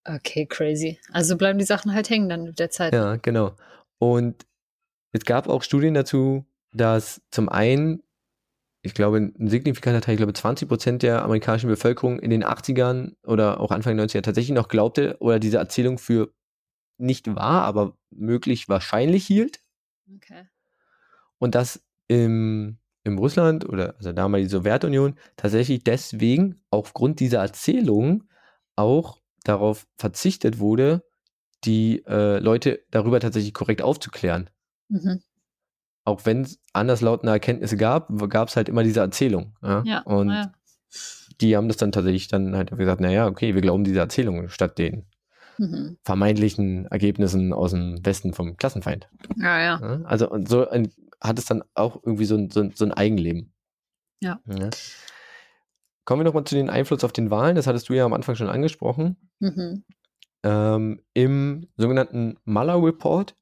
Okay, 0.07 0.47
crazy. 0.47 0.99
Also 1.13 1.37
bleiben 1.37 1.59
die 1.59 1.65
Sachen 1.65 1.93
halt 1.93 2.11
hängen 2.11 2.29
dann 2.29 2.45
mit 2.45 2.59
der 2.59 2.71
Zeit. 2.71 2.95
Ja, 2.95 3.17
genau. 3.17 3.57
Und 3.99 4.47
es 5.13 5.25
gab 5.25 5.49
auch 5.49 5.63
Studien 5.63 5.95
dazu, 5.95 6.45
dass 6.73 7.21
zum 7.31 7.49
einen 7.49 8.03
ich 8.87 8.95
glaube, 8.95 9.19
ein 9.19 9.49
signifikanter 9.49 10.01
Teil, 10.01 10.15
ich 10.15 10.19
glaube 10.19 10.33
20 10.33 10.69
Prozent 10.69 11.03
der 11.03 11.23
amerikanischen 11.23 11.69
Bevölkerung 11.69 12.21
in 12.21 12.31
den 12.31 12.45
80ern 12.45 13.15
oder 13.25 13.61
auch 13.61 13.73
Anfang 13.73 13.97
der 13.97 14.07
90er 14.07 14.23
tatsächlich 14.23 14.55
noch 14.55 14.69
glaubte 14.69 15.17
oder 15.19 15.41
diese 15.41 15.59
Erzählung 15.59 15.99
für 15.99 16.33
nicht 16.97 17.35
wahr, 17.35 17.65
aber 17.65 17.97
möglich 18.11 18.69
wahrscheinlich 18.69 19.27
hielt. 19.27 19.61
Okay. 20.15 20.47
Und 21.39 21.55
dass 21.55 21.85
im, 22.09 22.79
im 23.03 23.19
Russland 23.19 23.69
oder 23.69 23.97
also 23.97 24.13
damals 24.13 24.45
die 24.45 24.51
Sowjetunion 24.51 25.17
tatsächlich 25.37 25.83
deswegen 25.83 26.63
aufgrund 26.71 27.21
dieser 27.21 27.41
Erzählung 27.41 28.25
auch 28.77 29.21
darauf 29.49 29.87
verzichtet 29.97 30.59
wurde, 30.59 31.05
die 31.65 32.05
äh, 32.07 32.39
Leute 32.39 32.81
darüber 32.91 33.21
tatsächlich 33.21 33.55
korrekt 33.55 33.83
aufzuklären. 33.83 34.51
Mhm 34.89 35.23
auch 36.07 36.25
wenn 36.25 36.43
es 36.43 36.61
anderslautende 36.73 37.33
Erkenntnisse 37.33 37.77
gab, 37.77 38.09
gab 38.31 38.49
es 38.49 38.57
halt 38.57 38.69
immer 38.69 38.85
diese 38.85 39.01
Erzählung. 39.01 39.55
Ja? 39.63 39.83
ja 39.85 40.01
und 40.03 40.31
ja. 40.31 40.53
die 41.41 41.57
haben 41.57 41.69
das 41.69 41.77
dann 41.77 41.93
tatsächlich 41.93 42.29
dann 42.29 42.55
halt 42.55 42.71
gesagt, 42.71 43.01
naja, 43.01 43.27
okay, 43.27 43.55
wir 43.55 43.61
glauben 43.61 43.85
diese 43.85 43.99
Erzählung 43.99 44.49
statt 44.49 44.79
den 44.79 45.05
mhm. 45.59 45.99
vermeintlichen 46.05 46.87
Ergebnissen 46.87 47.53
aus 47.53 47.73
dem 47.73 48.07
Westen 48.07 48.33
vom 48.33 48.57
Klassenfeind. 48.57 49.09
Ja, 49.37 49.61
ja. 49.61 50.01
Also 50.05 50.31
und 50.31 50.49
so 50.49 50.69
ein, 50.69 50.93
hat 51.21 51.41
es 51.41 51.47
dann 51.47 51.65
auch 51.75 52.01
irgendwie 52.05 52.25
so 52.25 52.37
ein, 52.37 52.51
so 52.51 52.61
ein, 52.61 52.73
so 52.75 52.85
ein 52.85 52.93
Eigenleben. 52.93 53.53
Ja. 54.21 54.41
ja. 54.47 54.71
Kommen 56.07 56.21
wir 56.21 56.25
nochmal 56.25 56.45
zu 56.45 56.55
den 56.55 56.71
Einfluss 56.71 57.05
auf 57.05 57.13
den 57.13 57.31
Wahlen. 57.31 57.57
Das 57.57 57.67
hattest 57.67 57.91
du 57.91 57.93
ja 57.93 58.07
am 58.07 58.15
Anfang 58.15 58.37
schon 58.37 58.49
angesprochen. 58.49 59.17
Mhm. 59.41 59.85
Ähm, 60.43 61.03
Im 61.13 61.69
sogenannten 61.77 62.39
Muller 62.45 62.83
Report 62.83 63.37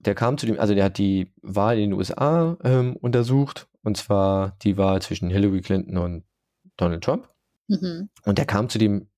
der 0.00 0.14
kam 0.14 0.38
zu 0.38 0.46
dem, 0.46 0.58
also 0.58 0.74
der 0.74 0.84
hat 0.84 0.98
die 0.98 1.32
Wahl 1.42 1.78
in 1.78 1.90
den 1.90 1.92
USA 1.92 2.56
ähm, 2.64 2.96
untersucht, 2.96 3.68
und 3.82 3.96
zwar 3.96 4.56
die 4.62 4.76
Wahl 4.76 5.02
zwischen 5.02 5.30
Hillary 5.30 5.60
Clinton 5.60 5.98
und 5.98 6.24
Donald 6.76 7.04
Trump. 7.04 7.28
Mhm. 7.68 8.08
Und 8.24 8.38
der 8.38 8.46
kam 8.46 8.68
zu 8.68 8.78
dem 8.78 9.08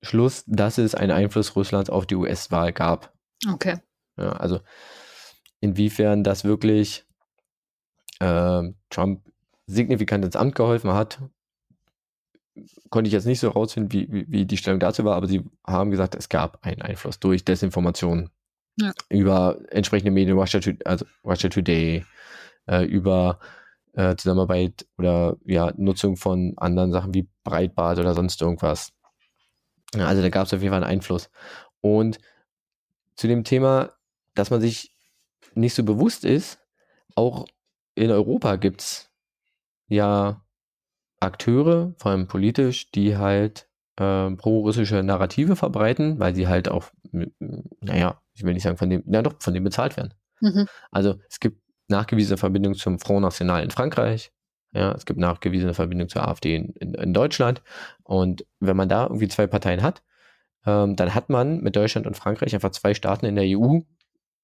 Schluss, 0.00 0.44
dass 0.46 0.78
es 0.78 0.94
einen 0.94 1.12
Einfluss 1.12 1.54
Russlands 1.54 1.90
auf 1.90 2.06
die 2.06 2.16
US-Wahl 2.16 2.72
gab. 2.72 3.12
Okay. 3.48 3.76
Ja, 4.16 4.32
also 4.32 4.60
inwiefern 5.60 6.24
das 6.24 6.44
wirklich 6.44 7.04
äh, 8.18 8.62
Trump 8.88 9.30
signifikant 9.66 10.24
ins 10.24 10.36
Amt 10.36 10.54
geholfen 10.54 10.92
hat, 10.92 11.20
konnte 12.90 13.08
ich 13.08 13.12
jetzt 13.12 13.26
nicht 13.26 13.40
so 13.40 13.48
rausfinden, 13.48 13.92
wie, 13.92 14.12
wie, 14.12 14.26
wie 14.28 14.44
die 14.44 14.56
Stellung 14.56 14.80
dazu 14.80 15.04
war, 15.04 15.16
aber 15.16 15.26
sie 15.26 15.42
haben 15.66 15.90
gesagt, 15.90 16.14
es 16.14 16.28
gab 16.28 16.64
einen 16.64 16.82
Einfluss 16.82 17.18
durch 17.18 17.44
Desinformation 17.44 18.30
ja. 18.76 18.92
Über 19.08 19.58
entsprechende 19.70 20.10
Medien, 20.10 20.38
Russia, 20.38 20.60
also 20.84 21.04
Russia 21.24 21.50
Today, 21.50 22.04
äh, 22.66 22.84
über 22.84 23.38
äh, 23.92 24.16
Zusammenarbeit 24.16 24.86
oder 24.96 25.36
ja, 25.44 25.72
Nutzung 25.76 26.16
von 26.16 26.54
anderen 26.56 26.92
Sachen 26.92 27.12
wie 27.12 27.28
Breitbart 27.44 27.98
oder 27.98 28.14
sonst 28.14 28.40
irgendwas. 28.40 28.92
Ja, 29.94 30.06
also 30.06 30.22
da 30.22 30.30
gab 30.30 30.46
es 30.46 30.54
auf 30.54 30.60
jeden 30.62 30.72
Fall 30.72 30.82
einen 30.82 30.90
Einfluss. 30.90 31.30
Und 31.80 32.18
zu 33.14 33.28
dem 33.28 33.44
Thema, 33.44 33.92
dass 34.34 34.50
man 34.50 34.62
sich 34.62 34.94
nicht 35.54 35.74
so 35.74 35.84
bewusst 35.84 36.24
ist, 36.24 36.58
auch 37.14 37.44
in 37.94 38.10
Europa 38.10 38.56
gibt 38.56 38.80
es 38.80 39.10
ja 39.92 40.42
Akteure, 41.20 41.94
vor 41.98 42.10
allem 42.10 42.26
politisch, 42.26 42.90
die 42.90 43.16
halt 43.16 43.68
äh, 43.96 44.30
pro-russische 44.30 45.02
Narrative 45.02 45.56
verbreiten, 45.56 46.18
weil 46.18 46.34
sie 46.34 46.48
halt 46.48 46.68
auch, 46.68 46.90
naja, 47.80 48.20
ich 48.34 48.42
will 48.42 48.54
nicht 48.54 48.62
sagen 48.62 48.76
von 48.76 48.90
dem, 48.90 49.04
ja 49.06 49.22
doch, 49.22 49.34
von 49.38 49.54
dem 49.54 49.64
bezahlt 49.64 49.96
werden. 49.96 50.14
Mhm. 50.40 50.66
Also 50.90 51.20
es 51.28 51.38
gibt 51.38 51.60
nachgewiesene 51.88 52.38
Verbindungen 52.38 52.76
zum 52.76 52.98
Front 52.98 53.22
National 53.22 53.62
in 53.62 53.70
Frankreich, 53.70 54.32
ja, 54.72 54.92
es 54.92 55.04
gibt 55.04 55.20
nachgewiesene 55.20 55.74
Verbindungen 55.74 56.08
zur 56.08 56.26
AfD 56.26 56.56
in, 56.56 56.70
in, 56.70 56.94
in 56.94 57.12
Deutschland. 57.12 57.62
Und 58.02 58.46
wenn 58.58 58.76
man 58.76 58.88
da 58.88 59.04
irgendwie 59.04 59.28
zwei 59.28 59.46
Parteien 59.46 59.82
hat, 59.82 60.02
ähm, 60.64 60.96
dann 60.96 61.14
hat 61.14 61.28
man 61.28 61.60
mit 61.60 61.76
Deutschland 61.76 62.06
und 62.06 62.16
Frankreich 62.16 62.54
einfach 62.54 62.70
zwei 62.70 62.94
Staaten 62.94 63.26
in 63.26 63.36
der 63.36 63.44
EU, 63.46 63.80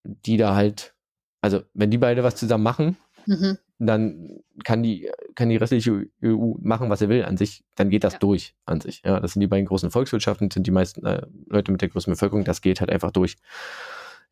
die 0.05 0.36
da 0.36 0.55
halt, 0.55 0.94
also 1.40 1.62
wenn 1.72 1.90
die 1.90 1.99
beide 1.99 2.22
was 2.24 2.36
zusammen 2.36 2.64
machen, 2.64 2.96
mhm 3.24 3.59
dann 3.79 4.41
kann 4.64 4.83
die, 4.83 5.11
kann 5.35 5.49
die 5.49 5.57
restliche 5.57 6.09
EU 6.22 6.55
machen, 6.61 6.91
was 6.91 6.99
sie 6.99 7.09
will 7.09 7.24
an 7.24 7.37
sich, 7.37 7.64
dann 7.76 7.91
geht 7.91 8.05
das 8.05 8.14
ja. 8.14 8.18
durch 8.18 8.55
an 8.64 8.81
sich. 8.81 9.03
Ja, 9.05 9.20
das 9.20 9.35
sind 9.35 9.41
die 9.41 9.47
beiden 9.47 9.66
großen 9.66 9.91
Volkswirtschaften, 9.91 10.51
sind 10.51 10.66
die 10.66 10.72
meisten 10.72 11.07
äh, 11.07 11.26
Leute 11.47 11.70
mit 11.70 11.81
der 11.81 11.89
größten 11.89 12.12
Bevölkerung, 12.12 12.45
das 12.45 12.61
geht 12.61 12.81
halt 12.81 12.91
einfach 12.91 13.12
durch. 13.12 13.37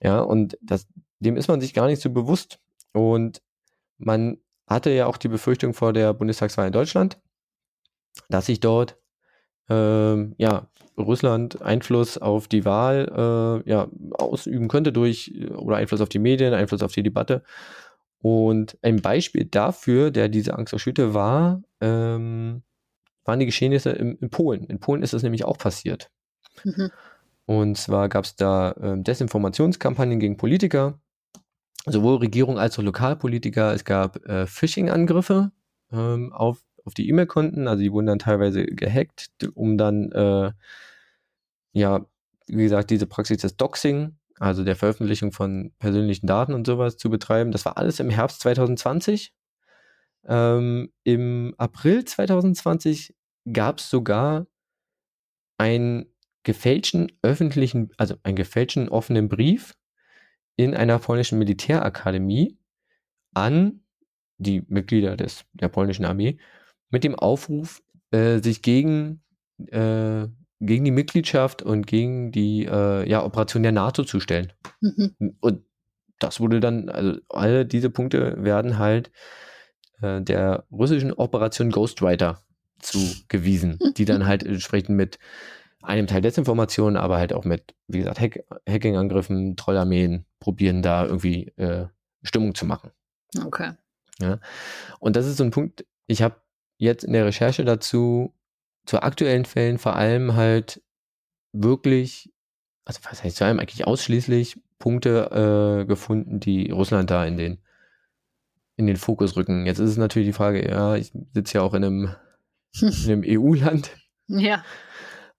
Ja, 0.03 0.21
und 0.21 0.59
das, 0.61 0.89
dem 1.21 1.37
ist 1.37 1.49
man 1.49 1.61
sich 1.61 1.75
gar 1.75 1.87
nicht 1.87 2.03
so 2.03 2.11
bewusst. 2.11 2.59
Und 2.93 3.43
man 3.99 4.39
hatte 4.67 4.91
ja 4.91 5.07
auch 5.07 5.17
die 5.17 5.29
Befürchtung 5.29 5.75
vor 5.75 5.93
der 5.93 6.13
Bundestagswahl 6.13 6.67
in 6.67 6.73
Deutschland, 6.73 7.19
dass 8.29 8.47
sich 8.47 8.61
dort 8.61 8.99
ähm, 9.69 10.35
ja, 10.39 10.69
Russland 10.99 11.61
Einfluss 11.63 12.19
auf 12.19 12.49
die 12.49 12.65
Wahl 12.65 13.63
äh, 13.67 13.71
ja, 13.71 13.89
ausüben 14.13 14.69
könnte 14.69 14.93
durch 14.93 15.33
oder 15.57 15.77
Einfluss 15.77 16.01
auf 16.01 16.09
die 16.09 16.19
Medien, 16.19 16.55
Einfluss 16.55 16.83
auf 16.83 16.93
die 16.93 17.03
Debatte. 17.03 17.43
Und 18.23 18.79
ein 18.83 19.03
Beispiel 19.03 19.45
dafür, 19.45 20.11
der 20.11 20.29
diese 20.29 20.57
Angst 20.57 20.73
erschütterte, 20.73 21.15
war 21.15 21.63
ähm, 21.81 22.63
waren 23.27 23.41
die 23.41 23.47
Geschehnisse 23.47 23.91
im, 23.91 24.17
in 24.21 24.31
Polen. 24.31 24.65
In 24.65 24.81
Polen 24.81 25.03
ist 25.03 25.13
das 25.13 25.23
nämlich 25.23 25.45
auch 25.45 25.59
passiert. 25.59 26.11
Mhm. 26.65 26.91
Und 27.45 27.79
zwar 27.79 28.09
gab 28.09 28.25
es 28.25 28.37
da 28.37 28.73
äh, 28.73 29.01
Desinformationskampagnen 29.01 30.19
gegen 30.19 30.37
Politiker, 30.37 30.99
sowohl 31.85 32.17
Regierung 32.17 32.59
als 32.59 32.79
auch 32.79 32.83
Lokalpolitiker. 32.83 33.73
Es 33.73 33.85
gab 33.85 34.25
äh, 34.27 34.47
Phishing-Angriffe 34.47 35.53
ähm, 35.93 36.33
auf, 36.33 36.63
auf 36.85 36.95
die 36.95 37.09
E-Mail-Konten, 37.09 37.69
also 37.69 37.83
die 37.83 37.93
wurden 37.93 38.07
dann 38.07 38.19
teilweise 38.19 38.65
gehackt, 38.65 39.31
um 39.55 39.79
dann, 39.79 40.11
äh, 40.13 40.53
ja, 41.73 42.07
wie 42.49 42.63
gesagt, 42.63 42.91
diese 42.91 43.07
Praxis 43.07 43.39
des 43.39 43.57
Doxing, 43.57 44.17
also 44.39 44.65
der 44.65 44.77
Veröffentlichung 44.77 45.33
von 45.33 45.73
persönlichen 45.79 46.27
Daten 46.27 46.55
und 46.55 46.67
sowas 46.67 46.97
zu 46.97 47.11
betreiben. 47.11 47.53
Das 47.53 47.65
war 47.65 47.77
alles 47.79 48.01
im 48.01 48.11
Herbst 48.11 48.41
2020. 48.41 49.33
Ähm, 50.27 50.93
Im 51.05 51.55
April 51.57 52.05
2020 52.05 53.15
gab 53.53 53.79
es 53.79 53.89
sogar 53.89 54.47
einen 55.59 56.07
gefälschten 56.43 57.13
öffentlichen, 57.23 57.91
also 57.97 58.17
einen 58.23 58.37
gefälschten 58.37 58.89
offenen 58.89 59.29
Brief 59.29 59.75
in 60.57 60.75
einer 60.75 60.99
polnischen 60.99 61.39
Militärakademie 61.39 62.59
an 63.35 63.83
die 64.39 64.63
Mitglieder 64.69 65.17
des, 65.17 65.45
der 65.53 65.69
polnischen 65.69 66.05
Armee 66.05 66.39
mit 66.91 67.05
dem 67.05 67.15
Aufruf, 67.15 67.83
äh, 68.11 68.39
sich 68.39 68.63
gegen, 68.63 69.23
äh, 69.69 70.29
gegen 70.61 70.85
die 70.85 70.91
Mitgliedschaft 70.91 71.63
und 71.63 71.87
gegen 71.87 72.33
die 72.33 72.65
äh, 72.65 73.09
ja, 73.09 73.25
Operation 73.25 73.63
der 73.63 73.73
NATO 73.73 74.05
zu 74.05 74.21
stellen. 74.21 74.53
Mhm. 74.81 75.15
Und 75.41 75.63
das 76.19 76.41
wurde 76.41 76.61
dann, 76.61 76.89
also 76.89 77.21
alle 77.29 77.67
diese 77.67 77.91
Punkte 77.91 78.43
werden 78.43 78.79
halt 78.79 79.11
äh, 80.01 80.23
der 80.23 80.65
russischen 80.71 81.13
Operation 81.13 81.71
Ghostwriter 81.71 82.43
zugewiesen, 82.81 83.79
die 83.97 84.05
dann 84.05 84.27
halt 84.27 84.45
entsprechend 84.45 84.97
mit 84.97 85.19
einem 85.83 86.07
Teil 86.07 86.23
Desinformation, 86.23 86.97
aber 86.97 87.19
halt 87.19 87.33
auch 87.33 87.45
mit, 87.45 87.75
wie 87.87 87.99
gesagt, 87.99 88.21
Hack 88.21 88.45
Hacking-Angriffen, 88.69 89.57
Trollarmeen 89.57 90.25
probieren 90.41 90.83
da 90.83 91.05
irgendwie 91.05 91.49
äh, 91.57 91.87
Stimmung 92.23 92.55
zu 92.55 92.67
machen. 92.67 92.91
Okay. 93.45 93.73
Ja. 94.19 94.41
Und 94.99 95.17
das 95.17 95.27
ist 95.27 95.37
so 95.37 95.45
ein 95.45 95.51
Punkt, 95.51 95.85
ich 96.07 96.23
habe 96.23 96.37
jetzt 96.79 97.05
in 97.05 97.13
der 97.13 97.27
Recherche 97.27 97.65
dazu 97.65 98.35
zu 98.87 99.03
aktuellen 99.03 99.45
Fällen 99.45 99.79
vor 99.79 99.97
allem 99.97 100.35
halt 100.35 100.83
wirklich, 101.53 102.33
also 102.85 103.01
was 103.11 103.23
heißt 103.23 103.39
vor 103.39 103.47
allem 103.47 103.59
eigentlich 103.59 103.87
ausschließlich 103.87 104.59
Punkte 104.79 105.83
äh, 105.83 105.87
gefunden, 105.87 106.41
die 106.41 106.71
Russland 106.71 107.11
da 107.11 107.25
in 107.25 107.37
den 107.37 107.59
in 108.77 108.87
den 108.87 108.97
Fokus 108.97 109.37
rücken. 109.37 109.67
Jetzt 109.67 109.79
ist 109.79 109.91
es 109.91 109.97
natürlich 109.97 110.29
die 110.29 110.35
Frage, 110.35 110.69
ja, 110.69 110.97
ich 110.97 111.13
sitze 111.33 111.59
ja 111.59 111.63
auch 111.63 111.75
in 111.75 111.85
einem, 111.85 112.15
in 112.81 113.05
einem 113.05 113.25
EU-Land. 113.27 113.91
Ja. 114.29 114.65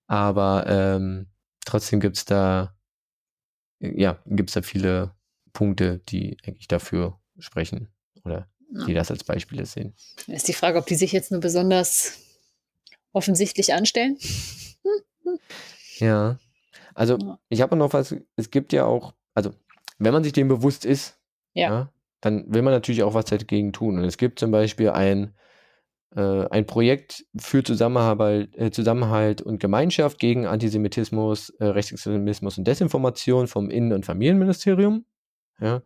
Aber 0.07 0.65
ähm, 0.67 1.27
trotzdem 1.65 1.99
gibt 1.99 2.17
es 2.17 2.25
da, 2.25 2.75
ja, 3.79 4.19
gibt 4.25 4.49
es 4.49 4.55
da 4.55 4.61
viele 4.61 5.15
Punkte, 5.53 5.99
die 6.09 6.37
eigentlich 6.45 6.67
dafür 6.67 7.19
sprechen 7.37 7.89
oder 8.23 8.49
ja. 8.71 8.85
die 8.85 8.93
das 8.93 9.11
als 9.11 9.23
Beispiele 9.23 9.65
sehen. 9.65 9.95
Ist 10.25 10.47
die 10.47 10.53
Frage, 10.53 10.79
ob 10.79 10.87
die 10.87 10.95
sich 10.95 11.11
jetzt 11.11 11.31
nur 11.31 11.41
besonders 11.41 12.26
offensichtlich 13.13 13.73
anstellen? 13.73 14.17
ja. 15.97 16.39
Also 16.93 17.37
ich 17.49 17.61
habe 17.61 17.75
noch 17.75 17.93
was, 17.93 18.15
es 18.35 18.49
gibt 18.49 18.73
ja 18.73 18.85
auch, 18.85 19.13
also 19.33 19.51
wenn 19.99 20.13
man 20.13 20.23
sich 20.23 20.33
dem 20.33 20.47
bewusst 20.47 20.85
ist, 20.85 21.19
ja. 21.53 21.69
ja 21.69 21.91
dann 22.21 22.51
will 22.53 22.61
man 22.61 22.73
natürlich 22.73 23.03
auch 23.03 23.13
was 23.13 23.25
dagegen 23.25 23.73
tun. 23.73 23.97
Und 23.97 24.03
es 24.03 24.17
gibt 24.17 24.39
zum 24.39 24.51
Beispiel 24.51 24.89
ein, 24.89 25.33
äh, 26.15 26.47
ein 26.49 26.65
Projekt 26.65 27.25
für 27.37 27.63
Zusammenhalt, 27.63 28.55
äh, 28.57 28.71
Zusammenhalt 28.71 29.41
und 29.41 29.59
Gemeinschaft 29.59 30.19
gegen 30.19 30.47
Antisemitismus, 30.47 31.49
äh, 31.59 31.65
Rechtsextremismus 31.65 32.57
und 32.57 32.67
Desinformation 32.67 33.47
vom 33.47 33.69
Innen- 33.69 33.93
und 33.93 34.05
Familienministerium. 34.05 35.05
Ja. 35.59 35.81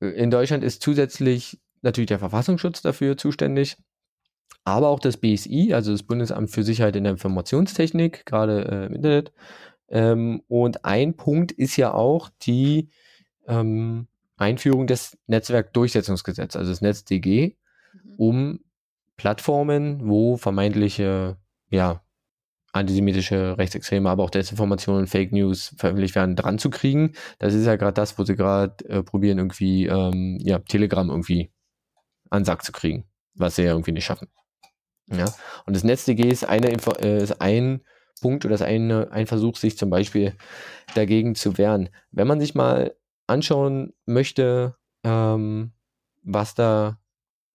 In 0.00 0.30
Deutschland 0.30 0.62
ist 0.62 0.82
zusätzlich 0.82 1.58
natürlich 1.82 2.08
der 2.08 2.18
Verfassungsschutz 2.18 2.82
dafür 2.82 3.16
zuständig, 3.16 3.76
aber 4.64 4.88
auch 4.88 5.00
das 5.00 5.16
BSI, 5.16 5.72
also 5.74 5.92
das 5.92 6.02
Bundesamt 6.02 6.50
für 6.50 6.64
Sicherheit 6.64 6.96
in 6.96 7.04
der 7.04 7.12
Informationstechnik, 7.12 8.26
gerade 8.26 8.64
äh, 8.64 8.86
im 8.86 8.94
Internet. 8.94 9.32
Ähm, 9.88 10.42
und 10.48 10.84
ein 10.84 11.16
Punkt 11.16 11.52
ist 11.52 11.76
ja 11.76 11.94
auch 11.94 12.30
die 12.42 12.88
ähm, 13.46 14.08
Einführung 14.36 14.86
des 14.86 15.16
Netzwerkdurchsetzungsgesetzes, 15.26 16.58
also 16.58 16.70
das 16.72 16.80
NetzDG, 16.80 17.56
mhm. 17.92 18.14
um 18.16 18.60
Plattformen, 19.16 20.08
wo 20.08 20.36
vermeintliche, 20.36 21.38
ja, 21.70 22.02
antisemitische, 22.72 23.56
rechtsextreme, 23.56 24.10
aber 24.10 24.22
auch 24.22 24.30
Desinformationen, 24.30 25.06
Fake 25.06 25.32
News 25.32 25.74
veröffentlicht 25.78 26.14
werden, 26.14 26.36
dran 26.36 26.58
zu 26.58 26.68
kriegen. 26.68 27.12
Das 27.38 27.54
ist 27.54 27.64
ja 27.64 27.76
gerade 27.76 27.94
das, 27.94 28.18
wo 28.18 28.24
sie 28.24 28.36
gerade 28.36 28.84
äh, 28.88 29.02
probieren, 29.02 29.38
irgendwie, 29.38 29.86
ähm, 29.86 30.38
ja, 30.40 30.58
Telegram 30.58 31.08
irgendwie 31.08 31.50
an 32.28 32.44
Sack 32.44 32.64
zu 32.64 32.72
kriegen, 32.72 33.04
was 33.36 33.56
sie 33.56 33.62
ja 33.62 33.70
irgendwie 33.70 33.92
nicht 33.92 34.04
schaffen. 34.04 34.28
Ja. 35.08 35.26
Und 35.66 35.74
das 35.76 35.84
NetzDG 35.84 36.28
ist, 36.28 36.44
eine, 36.44 36.68
äh, 36.70 37.22
ist 37.22 37.40
ein 37.40 37.82
Punkt 38.20 38.44
oder 38.44 38.54
ist 38.54 38.62
eine, 38.62 39.10
ein 39.12 39.26
Versuch, 39.26 39.56
sich 39.56 39.78
zum 39.78 39.90
Beispiel 39.90 40.34
dagegen 40.94 41.34
zu 41.34 41.58
wehren. 41.58 41.90
Wenn 42.10 42.26
man 42.26 42.40
sich 42.40 42.54
mal 42.54 42.96
anschauen 43.26 43.92
möchte, 44.04 44.76
ähm, 45.04 45.72
was 46.22 46.54
da 46.54 46.98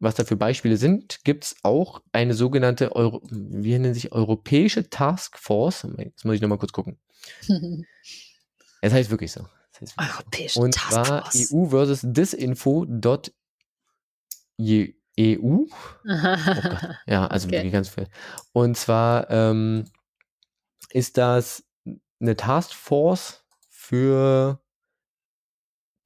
was 0.02 0.16
da 0.16 0.26
für 0.26 0.36
Beispiele 0.36 0.78
sind, 0.78 1.24
gibt 1.24 1.46
es 1.46 1.56
auch 1.62 2.02
eine 2.12 2.34
sogenannte, 2.34 2.96
Euro 2.96 3.22
wie 3.30 3.72
nennen 3.74 3.94
sich, 3.94 4.12
europäische 4.12 4.90
Taskforce. 4.90 5.88
Jetzt 5.98 6.26
muss 6.26 6.36
ich 6.36 6.42
nochmal 6.42 6.58
kurz 6.58 6.72
gucken. 6.72 7.00
es 8.82 8.94
heißt 8.94 9.12
wirklich 9.12 9.32
so. 9.32 9.48
Heißt 9.80 9.96
wirklich 9.96 10.16
europäische 10.16 10.54
so. 10.56 10.62
Und 10.62 10.74
zwar 10.74 11.30
EU 11.36 11.68
versus 11.68 12.02
disinfo.eu. 12.02 13.28
Oh 15.40 15.68
ja, 17.08 17.28
also 17.28 17.48
okay. 17.48 17.58
wirklich 17.58 17.74
ganz 17.74 17.90
viel. 17.90 18.08
Und 18.54 18.78
zwar 18.78 19.30
ähm, 19.30 19.86
ist 20.92 21.18
das 21.18 21.64
eine 22.20 22.36
Taskforce 22.36 23.44
für 23.70 24.62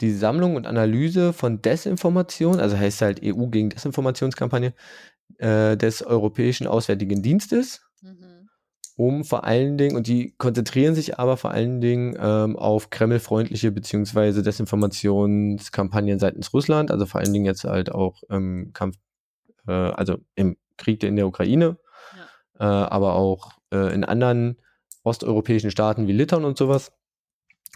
die 0.01 0.11
Sammlung 0.11 0.55
und 0.55 0.67
Analyse 0.67 1.33
von 1.33 1.61
Desinformation, 1.61 2.59
also 2.59 2.77
heißt 2.77 3.01
halt 3.01 3.21
EU 3.23 3.47
gegen 3.47 3.69
Desinformationskampagne 3.69 4.73
äh, 5.37 5.77
des 5.77 6.01
Europäischen 6.01 6.67
Auswärtigen 6.67 7.21
Dienstes, 7.21 7.81
mhm. 8.01 8.34
Um 8.95 9.23
vor 9.25 9.43
allen 9.43 9.77
Dingen, 9.77 9.95
und 9.95 10.07
die 10.07 10.35
konzentrieren 10.37 10.95
sich 10.95 11.19
aber 11.19 11.37
vor 11.37 11.51
allen 11.51 11.81
Dingen 11.81 12.15
ähm, 12.19 12.55
auf 12.55 12.89
Kreml-freundliche 12.89 13.71
beziehungsweise 13.71 14.41
Desinformationskampagnen 14.41 16.19
seitens 16.19 16.53
Russland, 16.53 16.91
also 16.91 17.05
vor 17.05 17.19
allen 17.21 17.33
Dingen 17.33 17.45
jetzt 17.45 17.65
halt 17.65 17.91
auch 17.91 18.23
im 18.29 18.71
Kampf, 18.73 18.97
äh, 19.67 19.71
also 19.71 20.17
im 20.35 20.57
Krieg 20.77 21.03
in 21.03 21.15
der 21.15 21.27
Ukraine, 21.27 21.77
ja. 22.59 22.83
äh, 22.85 22.87
aber 22.89 23.15
auch 23.15 23.51
äh, 23.71 23.93
in 23.93 24.03
anderen 24.03 24.57
osteuropäischen 25.03 25.71
Staaten 25.71 26.07
wie 26.07 26.13
Litauen 26.13 26.45
und 26.45 26.57
sowas. 26.57 26.91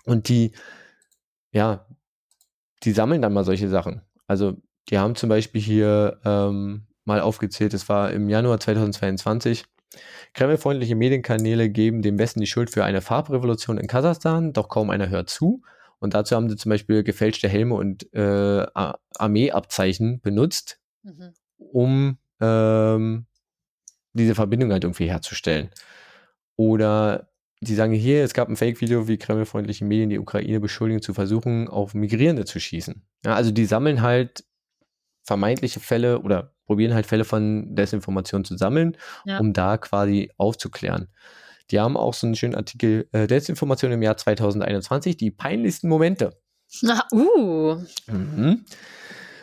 Und 0.06 0.30
die 0.30 0.54
ja, 1.52 1.86
die 2.84 2.92
sammeln 2.92 3.22
dann 3.22 3.34
mal 3.34 3.44
solche 3.44 3.70
Sachen. 3.70 4.02
Also 4.28 4.58
die 4.90 4.98
haben 4.98 5.16
zum 5.16 5.30
Beispiel 5.30 5.62
hier 5.62 6.20
ähm, 6.24 6.88
mal 7.06 7.22
aufgezählt, 7.22 7.74
es 7.74 7.90
war 7.90 8.12
im 8.12 8.30
Januar 8.30 8.60
2022, 8.60 9.66
Kremlfreundliche 10.34 10.96
Medienkanäle 10.96 11.70
geben 11.70 12.02
dem 12.02 12.20
Westen 12.20 12.40
die 12.40 12.48
Schuld 12.48 12.70
für 12.70 12.84
eine 12.84 13.02
Farbrevolution 13.02 13.78
in 13.78 13.88
Kasachstan, 13.88 14.54
doch 14.54 14.70
kaum 14.70 14.90
einer 14.90 15.10
hört 15.10 15.30
zu. 15.30 15.64
Und 16.00 16.14
dazu 16.14 16.36
haben 16.36 16.50
sie 16.50 16.56
zum 16.56 16.70
Beispiel 16.70 17.04
gefälschte 17.04 17.50
Helme 17.50 17.76
und 17.76 18.14
äh, 18.14 18.66
Armeeabzeichen 19.18 20.22
benutzt, 20.22 20.80
mhm. 21.04 21.34
um 21.58 22.18
ähm, 22.40 23.26
diese 24.14 24.36
Verbindung 24.36 24.72
halt 24.72 24.84
irgendwie 24.84 25.10
herzustellen. 25.10 25.70
Oder 26.56 27.30
die 27.62 27.76
sagen 27.76 27.94
hier, 27.94 28.24
es 28.24 28.34
gab 28.34 28.48
ein 28.48 28.56
Fake-Video, 28.56 29.08
wie 29.08 29.18
kremlfreundliche 29.18 29.84
Medien 29.84 30.10
die 30.10 30.20
Ukraine 30.20 30.62
beschuldigen, 30.62 31.02
zu 31.02 31.14
versuchen, 31.14 31.68
auf 31.68 31.94
Migrierende 31.94 32.46
zu 32.46 32.60
schießen. 32.60 33.04
Ja, 33.26 33.36
also 33.36 33.52
die 33.52 33.66
sammeln 33.66 34.02
halt 34.02 34.46
vermeintliche 35.24 35.82
Fälle 35.82 36.22
oder 36.22 36.54
probieren 36.70 36.94
halt 36.94 37.08
Fälle 37.08 37.26
von 37.26 37.76
Desinformation 37.76 38.46
zu 38.46 38.56
sammeln, 38.56 38.96
ja. 39.26 39.40
um 39.40 39.54
da 39.54 39.78
quasi 39.78 40.30
aufzuklären. 40.38 41.08
Die 41.72 41.80
haben 41.80 41.98
auch 41.98 42.14
so 42.14 42.28
einen 42.28 42.36
schönen 42.36 42.54
Artikel 42.54 43.10
äh, 43.12 43.26
Desinformation 43.26 43.92
im 43.92 44.04
Jahr 44.04 44.18
2021, 44.18 45.18
die 45.18 45.32
peinlichsten 45.32 45.90
Momente. 45.90 46.40
Na, 46.84 47.08
uh. 47.12 47.78
Mhm. 48.06 48.66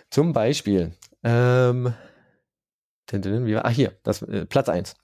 Zum 0.08 0.32
Beispiel, 0.32 0.92
ähm, 1.24 1.94
wie 3.10 3.54
war, 3.56 3.64
ah, 3.64 3.70
hier, 3.70 3.98
das, 4.04 4.22
äh, 4.22 4.46
Platz 4.46 4.68
1 4.68 4.94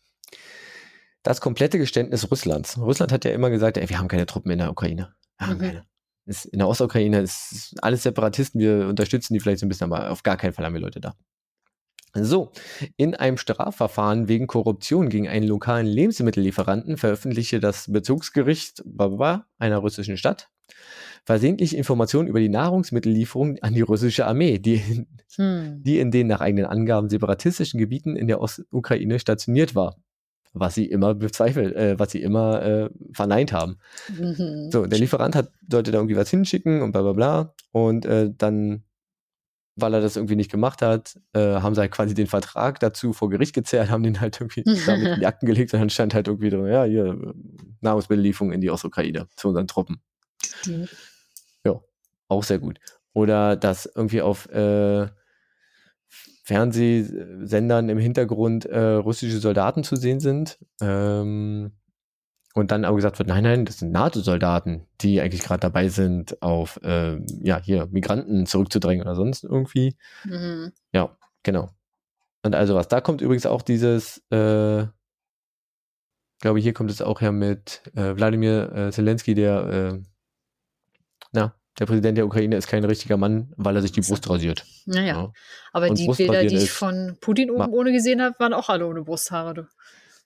das 1.24 1.40
komplette 1.40 1.78
Geständnis 1.78 2.30
Russlands. 2.30 2.78
Russland 2.78 3.10
hat 3.10 3.24
ja 3.24 3.32
immer 3.32 3.50
gesagt, 3.50 3.78
ey, 3.78 3.88
wir 3.88 3.98
haben 3.98 4.08
keine 4.08 4.26
Truppen 4.26 4.52
in 4.52 4.58
der 4.58 4.70
Ukraine. 4.70 5.12
Wir 5.38 5.46
haben 5.48 5.56
mhm. 5.56 5.62
keine. 5.62 5.86
Ist 6.24 6.44
in 6.44 6.60
der 6.60 6.68
Ostukraine 6.68 7.20
ist 7.20 7.74
alles 7.82 8.04
Separatisten, 8.04 8.60
wir 8.60 8.86
unterstützen 8.86 9.34
die 9.34 9.40
vielleicht 9.40 9.58
so 9.58 9.66
ein 9.66 9.68
bisschen, 9.68 9.92
aber 9.92 10.10
auf 10.10 10.22
gar 10.22 10.36
keinen 10.36 10.52
Fall 10.52 10.64
haben 10.64 10.74
wir 10.74 10.80
Leute 10.80 11.00
da. 11.00 11.14
So, 12.14 12.52
in 12.96 13.14
einem 13.14 13.38
Strafverfahren 13.38 14.28
wegen 14.28 14.46
Korruption 14.46 15.08
gegen 15.08 15.28
einen 15.28 15.46
lokalen 15.46 15.86
Lebensmittellieferanten 15.86 16.98
veröffentlichte 16.98 17.58
das 17.58 17.90
Bezugsgericht 17.90 18.82
einer 19.58 19.78
russischen 19.78 20.18
Stadt 20.18 20.50
versehentlich 21.24 21.76
Informationen 21.76 22.28
über 22.28 22.40
die 22.40 22.48
Nahrungsmittellieferung 22.48 23.58
an 23.60 23.74
die 23.74 23.80
russische 23.80 24.26
Armee, 24.26 24.58
die, 24.58 25.06
hm. 25.36 25.82
die 25.82 25.98
in 25.98 26.10
den 26.10 26.26
nach 26.26 26.40
eigenen 26.40 26.66
Angaben 26.66 27.08
separatistischen 27.08 27.78
Gebieten 27.78 28.16
in 28.16 28.26
der 28.26 28.40
Ostukraine 28.40 29.18
stationiert 29.18 29.74
war. 29.74 29.96
Was 30.54 30.74
sie 30.74 30.84
immer 30.84 31.14
bezweifelt, 31.14 31.74
äh, 31.74 31.98
was 31.98 32.10
sie 32.10 32.20
immer 32.20 32.62
äh, 32.62 32.90
verneint 33.14 33.54
haben. 33.54 33.78
Mhm. 34.14 34.68
So, 34.70 34.84
der 34.84 34.98
Lieferant 34.98 35.34
hat, 35.34 35.50
sollte 35.66 35.92
da 35.92 35.96
irgendwie 35.96 36.16
was 36.16 36.28
hinschicken 36.28 36.82
und 36.82 36.92
bla 36.92 37.00
bla 37.00 37.14
bla. 37.14 37.54
Und 37.70 38.04
äh, 38.04 38.30
dann 38.36 38.82
weil 39.76 39.94
er 39.94 40.00
das 40.00 40.16
irgendwie 40.16 40.36
nicht 40.36 40.50
gemacht 40.50 40.82
hat, 40.82 41.18
äh, 41.32 41.40
haben 41.40 41.74
sie 41.74 41.80
halt 41.80 41.92
quasi 41.92 42.14
den 42.14 42.26
Vertrag 42.26 42.80
dazu 42.80 43.12
vor 43.12 43.30
Gericht 43.30 43.54
gezerrt, 43.54 43.90
haben 43.90 44.02
den 44.02 44.20
halt 44.20 44.40
irgendwie 44.40 44.64
damit 44.86 45.14
in 45.14 45.20
die 45.20 45.26
Akten 45.26 45.46
gelegt 45.46 45.72
und 45.72 45.80
dann 45.80 45.90
stand 45.90 46.14
halt 46.14 46.28
irgendwie 46.28 46.50
drin, 46.50 46.66
ja, 46.66 46.84
hier, 46.84 47.34
Nahrungsmittellieferung 47.80 48.52
in 48.52 48.60
die 48.60 48.70
Ostukraine 48.70 49.28
zu 49.36 49.48
unseren 49.48 49.66
Truppen. 49.66 50.00
Mhm. 50.66 50.88
Ja, 51.64 51.80
auch 52.28 52.44
sehr 52.44 52.58
gut. 52.58 52.78
Oder 53.14 53.56
dass 53.56 53.86
irgendwie 53.86 54.22
auf 54.22 54.48
äh, 54.50 55.08
Fernsehsendern 56.44 57.88
im 57.88 57.98
Hintergrund 57.98 58.66
äh, 58.66 58.78
russische 58.78 59.38
Soldaten 59.38 59.84
zu 59.84 59.96
sehen 59.96 60.20
sind. 60.20 60.58
Ähm, 60.80 61.72
und 62.54 62.70
dann 62.70 62.84
auch 62.84 62.94
gesagt 62.94 63.18
wird, 63.18 63.28
nein, 63.28 63.44
nein, 63.44 63.64
das 63.64 63.78
sind 63.78 63.92
NATO-Soldaten, 63.92 64.86
die 65.00 65.20
eigentlich 65.20 65.42
gerade 65.42 65.60
dabei 65.60 65.88
sind, 65.88 66.42
auf 66.42 66.78
äh, 66.82 67.18
ja 67.42 67.60
hier 67.62 67.86
Migranten 67.90 68.46
zurückzudrängen 68.46 69.02
oder 69.02 69.14
sonst 69.14 69.44
irgendwie. 69.44 69.96
Mhm. 70.24 70.72
Ja, 70.92 71.16
genau. 71.42 71.70
Und 72.42 72.54
also 72.54 72.74
was, 72.74 72.88
da 72.88 73.00
kommt 73.00 73.20
übrigens 73.20 73.46
auch 73.46 73.62
dieses, 73.62 74.18
äh, 74.30 74.86
glaube 76.40 76.60
hier 76.60 76.74
kommt 76.74 76.90
es 76.90 77.00
auch 77.00 77.20
her 77.20 77.32
mit 77.32 77.82
äh, 77.94 78.16
Wladimir 78.16 78.72
äh, 78.72 78.90
Zelensky, 78.90 79.34
der 79.34 79.66
äh, 79.68 80.02
na, 81.32 81.54
der 81.78 81.86
Präsident 81.86 82.18
der 82.18 82.26
Ukraine 82.26 82.56
ist 82.56 82.66
kein 82.66 82.84
richtiger 82.84 83.16
Mann, 83.16 83.52
weil 83.56 83.76
er 83.76 83.82
sich 83.82 83.92
die 83.92 84.02
Brust 84.02 84.28
rasiert. 84.28 84.66
Naja. 84.84 85.06
Ja. 85.06 85.32
Aber 85.72 85.88
Und 85.88 85.98
die 85.98 86.06
Bilder, 86.06 86.44
die 86.44 86.56
ich 86.56 86.70
von 86.70 87.16
Putin 87.20 87.50
oben 87.50 87.72
ohne 87.72 87.92
gesehen 87.92 88.20
habe, 88.20 88.38
waren 88.38 88.52
auch 88.52 88.68
alle 88.68 88.86
ohne 88.86 89.02
Brusthaare. 89.02 89.68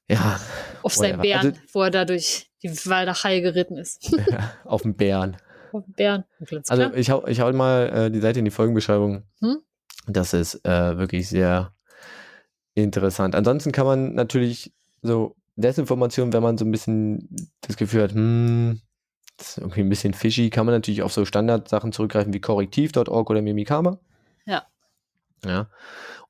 Ja. 0.08 0.40
Auf 0.82 0.94
seinem 0.94 1.20
Bären, 1.20 1.46
also, 1.48 1.60
wo 1.72 1.82
er 1.82 1.90
da 1.90 2.04
durch 2.04 2.50
die 2.62 2.70
Walachei 2.86 3.40
geritten 3.40 3.76
ist. 3.76 4.10
ja, 4.30 4.52
auf 4.64 4.82
dem 4.82 4.94
Bären. 4.94 5.36
Auf 5.72 5.84
dem 5.84 5.94
Bären. 5.94 6.24
Also 6.68 6.94
ich 6.94 7.10
hau, 7.10 7.26
ich 7.26 7.40
hau 7.40 7.52
mal 7.52 7.88
äh, 7.88 8.10
die 8.10 8.20
Seite 8.20 8.38
in 8.38 8.44
die 8.44 8.50
Folgenbeschreibung. 8.50 9.24
Hm? 9.40 9.58
Das 10.06 10.32
ist 10.32 10.64
äh, 10.64 10.96
wirklich 10.96 11.28
sehr 11.28 11.72
interessant. 12.74 13.34
Ansonsten 13.34 13.72
kann 13.72 13.84
man 13.84 14.14
natürlich 14.14 14.72
so 15.02 15.34
Desinformation, 15.56 16.32
wenn 16.32 16.42
man 16.42 16.56
so 16.56 16.64
ein 16.64 16.70
bisschen 16.70 17.28
das 17.62 17.76
Gefühl 17.76 18.04
hat, 18.04 18.12
hm, 18.12 18.80
das 19.36 19.48
ist 19.48 19.58
irgendwie 19.58 19.80
ein 19.80 19.88
bisschen 19.88 20.14
fishy, 20.14 20.50
kann 20.50 20.66
man 20.66 20.74
natürlich 20.74 21.02
auf 21.02 21.12
so 21.12 21.24
Standardsachen 21.24 21.92
zurückgreifen 21.92 22.32
wie 22.32 22.40
korrektiv.org 22.40 23.28
oder 23.28 23.42
Mimikama. 23.42 23.98
Ja. 24.46 24.66
Ja. 25.44 25.68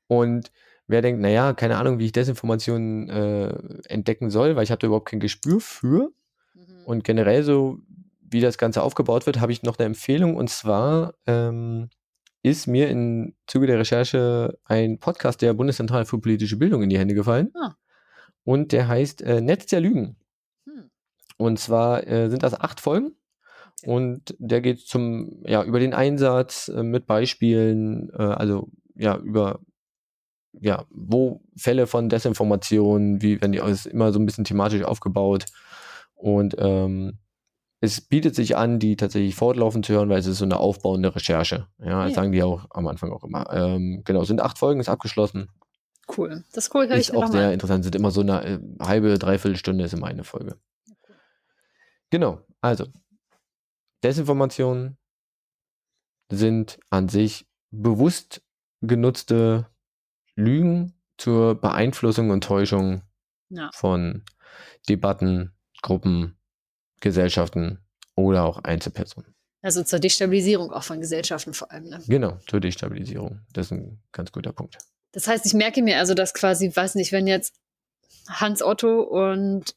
Und 0.07 0.51
wer 0.87 1.01
denkt, 1.01 1.21
naja, 1.21 1.53
keine 1.53 1.77
Ahnung, 1.77 1.99
wie 1.99 2.05
ich 2.05 2.11
Desinformationen 2.11 3.09
äh, 3.09 3.49
entdecken 3.89 4.29
soll, 4.29 4.55
weil 4.55 4.63
ich 4.63 4.71
habe 4.71 4.79
da 4.79 4.87
überhaupt 4.87 5.09
kein 5.09 5.19
Gespür 5.19 5.59
für. 5.59 6.11
Mhm. 6.53 6.85
Und 6.85 7.03
generell 7.03 7.43
so, 7.43 7.79
wie 8.21 8.41
das 8.41 8.57
Ganze 8.57 8.81
aufgebaut 8.81 9.25
wird, 9.25 9.39
habe 9.39 9.51
ich 9.51 9.63
noch 9.63 9.77
eine 9.77 9.85
Empfehlung. 9.85 10.35
Und 10.35 10.49
zwar 10.49 11.13
ähm, 11.25 11.89
ist 12.41 12.67
mir 12.67 12.89
im 12.89 13.35
Zuge 13.47 13.67
der 13.67 13.79
Recherche 13.79 14.57
ein 14.65 14.99
Podcast 14.99 15.41
der 15.41 15.53
Bundeszentrale 15.53 16.05
für 16.05 16.19
politische 16.19 16.57
Bildung 16.57 16.83
in 16.83 16.89
die 16.89 16.99
Hände 16.99 17.13
gefallen. 17.13 17.51
Ah. 17.55 17.75
Und 18.43 18.71
der 18.71 18.87
heißt 18.87 19.21
äh, 19.21 19.41
Netz 19.41 19.65
der 19.67 19.81
Lügen. 19.81 20.15
Und 21.37 21.59
zwar 21.59 22.05
äh, 22.07 22.29
sind 22.29 22.43
das 22.43 22.59
acht 22.59 22.79
Folgen. 22.79 23.15
Und 23.83 24.35
der 24.39 24.61
geht 24.61 24.79
zum, 24.79 25.43
ja, 25.45 25.63
über 25.63 25.79
den 25.79 25.93
Einsatz 25.93 26.67
äh, 26.67 26.81
mit 26.81 27.05
Beispielen, 27.05 28.09
äh, 28.11 28.23
also 28.23 28.69
ja, 28.95 29.17
über 29.17 29.59
ja, 30.61 30.85
wo 30.89 31.41
Fälle 31.55 31.87
von 31.87 32.09
Desinformation, 32.09 33.21
wie 33.21 33.41
wenn 33.41 33.51
die 33.51 33.59
ist 33.59 33.85
immer 33.85 34.11
so 34.11 34.19
ein 34.19 34.25
bisschen 34.25 34.43
thematisch 34.43 34.83
aufgebaut. 34.83 35.45
Und 36.15 36.55
ähm, 36.57 37.19
es 37.79 38.01
bietet 38.01 38.35
sich 38.35 38.57
an, 38.57 38.79
die 38.79 38.95
tatsächlich 38.95 39.35
fortlaufend 39.35 39.85
zu 39.85 39.93
hören, 39.93 40.09
weil 40.09 40.19
es 40.19 40.25
ist 40.25 40.39
so 40.39 40.45
eine 40.45 40.57
aufbauende 40.57 41.15
Recherche. 41.15 41.67
Ja, 41.79 42.07
ja. 42.07 42.13
sagen 42.13 42.31
die 42.31 42.41
auch 42.41 42.65
am 42.71 42.87
Anfang 42.87 43.11
auch 43.11 43.23
immer. 43.23 43.51
Ähm, 43.53 44.01
genau, 44.03 44.23
sind 44.23 44.41
acht 44.41 44.57
Folgen, 44.57 44.79
ist 44.79 44.89
abgeschlossen. 44.89 45.49
Cool. 46.15 46.43
Das 46.53 46.65
ist 46.65 46.75
cool, 46.75 46.87
höre 46.87 46.95
ich 46.95 47.09
Ist 47.09 47.15
auch 47.15 47.27
sehr 47.27 47.47
mal. 47.47 47.53
interessant, 47.53 47.83
sind 47.83 47.95
immer 47.95 48.11
so 48.11 48.21
eine 48.21 48.43
äh, 48.43 48.59
halbe, 48.79 49.17
dreiviertel 49.19 49.57
Stunde 49.57 49.83
ist 49.83 49.93
immer 49.93 50.07
eine 50.07 50.23
Folge. 50.23 50.57
Genau, 52.09 52.39
also 52.61 52.85
Desinformationen 54.03 54.97
sind 56.29 56.79
an 56.89 57.09
sich 57.09 57.45
bewusst 57.71 58.41
genutzte 58.81 59.67
Lügen 60.37 60.93
zur 61.17 61.55
Beeinflussung 61.55 62.29
und 62.29 62.43
Täuschung 62.43 63.01
ja. 63.49 63.69
von 63.73 64.23
Debatten, 64.87 65.53
Gruppen, 65.81 66.37
Gesellschaften 67.01 67.79
oder 68.15 68.45
auch 68.45 68.59
Einzelpersonen. 68.63 69.33
Also 69.61 69.83
zur 69.83 69.99
Destabilisierung 69.99 70.71
auch 70.71 70.83
von 70.83 71.01
Gesellschaften 71.01 71.53
vor 71.53 71.71
allem. 71.71 71.89
Ne? 71.89 72.01
Genau, 72.07 72.37
zur 72.47 72.59
Destabilisierung. 72.59 73.41
Das 73.51 73.67
ist 73.67 73.71
ein 73.71 73.99
ganz 74.11 74.31
guter 74.31 74.53
Punkt. 74.53 74.77
Das 75.11 75.27
heißt, 75.27 75.45
ich 75.45 75.53
merke 75.53 75.81
mir 75.81 75.97
also, 75.97 76.13
dass 76.13 76.33
quasi, 76.33 76.73
weiß 76.73 76.95
nicht, 76.95 77.11
wenn 77.11 77.27
jetzt 77.27 77.55
Hans 78.29 78.61
Otto 78.61 79.01
und 79.01 79.75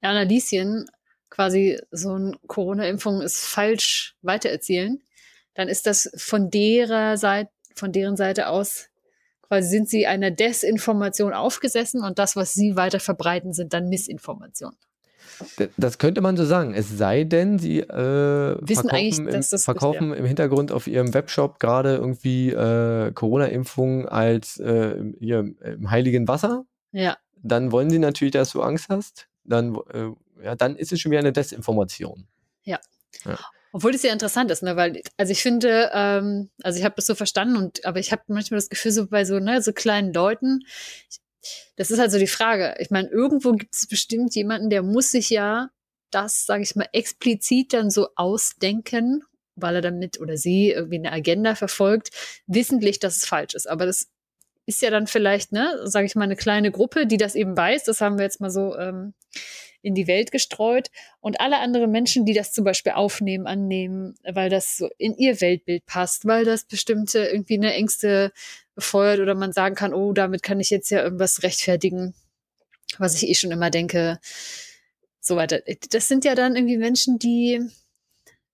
Erna 0.00 0.22
Lieschen 0.22 0.90
quasi 1.30 1.80
so 1.90 2.14
eine 2.14 2.38
Corona-Impfung 2.46 3.22
ist 3.22 3.38
falsch 3.38 4.16
weitererzählen, 4.22 5.02
dann 5.54 5.68
ist 5.68 5.86
das 5.86 6.10
von 6.16 6.50
derer 6.50 7.16
Seite, 7.16 7.50
von 7.74 7.92
deren 7.92 8.16
Seite 8.16 8.48
aus 8.48 8.88
quasi 9.48 9.68
sind 9.68 9.88
sie 9.88 10.06
einer 10.06 10.30
Desinformation 10.30 11.32
aufgesessen 11.32 12.02
und 12.02 12.18
das, 12.18 12.36
was 12.36 12.54
sie 12.54 12.76
weiter 12.76 13.00
verbreiten, 13.00 13.52
sind 13.52 13.72
dann 13.72 13.88
Missinformationen. 13.88 14.76
Das 15.76 15.98
könnte 15.98 16.20
man 16.20 16.36
so 16.36 16.44
sagen. 16.44 16.74
Es 16.74 16.96
sei 16.96 17.24
denn, 17.24 17.58
sie 17.58 17.80
äh, 17.80 18.56
verkaufen, 18.66 19.28
im, 19.28 19.42
verkaufen 19.42 20.12
im 20.12 20.24
Hintergrund 20.24 20.70
auf 20.70 20.86
ihrem 20.86 21.12
Webshop 21.12 21.58
gerade 21.58 21.96
irgendwie 21.96 22.50
äh, 22.50 23.10
Corona-Impfung 23.12 24.06
als 24.06 24.58
äh, 24.58 24.94
hier, 25.18 25.52
im 25.60 25.90
heiligen 25.90 26.28
Wasser. 26.28 26.66
Ja. 26.92 27.16
Dann 27.42 27.72
wollen 27.72 27.90
sie 27.90 27.98
natürlich, 27.98 28.32
dass 28.32 28.52
du 28.52 28.62
Angst 28.62 28.88
hast 28.90 29.28
dann, 29.44 29.76
äh, 29.92 30.10
ja, 30.42 30.54
dann 30.56 30.76
ist 30.76 30.92
es 30.92 31.00
schon 31.00 31.12
wieder 31.12 31.20
eine 31.20 31.32
Desinformation. 31.32 32.26
Ja. 32.64 32.80
ja. 33.24 33.38
Obwohl 33.74 33.90
das 33.90 34.04
ja 34.04 34.12
interessant 34.12 34.52
ist, 34.52 34.62
ne? 34.62 34.76
Weil, 34.76 35.02
also 35.16 35.32
ich 35.32 35.42
finde, 35.42 35.90
ähm, 35.92 36.48
also 36.62 36.78
ich 36.78 36.84
habe 36.84 36.94
das 36.94 37.06
so 37.06 37.16
verstanden 37.16 37.56
und 37.56 37.84
aber 37.84 37.98
ich 37.98 38.12
habe 38.12 38.22
manchmal 38.28 38.58
das 38.58 38.68
Gefühl, 38.68 38.92
so 38.92 39.08
bei 39.08 39.24
so, 39.24 39.40
ne, 39.40 39.60
so 39.62 39.72
kleinen 39.72 40.12
Leuten, 40.12 40.60
das 41.74 41.90
ist 41.90 41.98
halt 41.98 42.12
so 42.12 42.20
die 42.20 42.28
Frage. 42.28 42.76
Ich 42.78 42.90
meine, 42.90 43.08
irgendwo 43.08 43.50
gibt 43.50 43.74
es 43.74 43.88
bestimmt 43.88 44.32
jemanden, 44.36 44.70
der 44.70 44.84
muss 44.84 45.10
sich 45.10 45.28
ja 45.28 45.70
das, 46.12 46.46
sage 46.46 46.62
ich 46.62 46.76
mal, 46.76 46.86
explizit 46.92 47.72
dann 47.72 47.90
so 47.90 48.10
ausdenken, 48.14 49.24
weil 49.56 49.74
er 49.74 49.82
damit 49.82 50.20
oder 50.20 50.36
sie 50.36 50.70
irgendwie 50.70 50.98
eine 50.98 51.10
Agenda 51.10 51.56
verfolgt, 51.56 52.10
wissentlich, 52.46 53.00
dass 53.00 53.16
es 53.16 53.26
falsch 53.26 53.54
ist. 53.54 53.68
Aber 53.68 53.86
das 53.86 54.06
ist 54.66 54.82
ja 54.82 54.90
dann 54.90 55.08
vielleicht, 55.08 55.50
ne, 55.50 55.80
sage 55.82 56.06
ich 56.06 56.14
mal, 56.14 56.22
eine 56.22 56.36
kleine 56.36 56.70
Gruppe, 56.70 57.08
die 57.08 57.16
das 57.16 57.34
eben 57.34 57.56
weiß. 57.56 57.82
Das 57.82 58.00
haben 58.00 58.18
wir 58.18 58.24
jetzt 58.24 58.40
mal 58.40 58.50
so 58.50 58.78
ähm, 58.78 59.14
in 59.84 59.94
die 59.94 60.06
Welt 60.06 60.32
gestreut. 60.32 60.90
Und 61.20 61.40
alle 61.40 61.58
anderen 61.58 61.90
Menschen, 61.90 62.24
die 62.24 62.32
das 62.32 62.52
zum 62.52 62.64
Beispiel 62.64 62.92
aufnehmen, 62.92 63.46
annehmen, 63.46 64.14
weil 64.24 64.48
das 64.48 64.76
so 64.76 64.88
in 64.98 65.16
ihr 65.16 65.40
Weltbild 65.40 65.84
passt, 65.86 66.24
weil 66.26 66.44
das 66.44 66.64
bestimmte 66.64 67.26
irgendwie 67.26 67.54
eine 67.54 67.74
Ängste 67.74 68.32
befeuert 68.74 69.20
oder 69.20 69.34
man 69.34 69.52
sagen 69.52 69.74
kann, 69.74 69.94
oh, 69.94 70.12
damit 70.12 70.42
kann 70.42 70.58
ich 70.58 70.70
jetzt 70.70 70.90
ja 70.90 71.02
irgendwas 71.02 71.42
rechtfertigen, 71.42 72.14
was 72.98 73.22
ich 73.22 73.28
eh 73.28 73.34
schon 73.34 73.50
immer 73.50 73.70
denke. 73.70 74.18
So 75.20 75.36
weiter. 75.36 75.60
Das 75.90 76.08
sind 76.08 76.24
ja 76.24 76.34
dann 76.34 76.56
irgendwie 76.56 76.78
Menschen, 76.78 77.18
die 77.18 77.60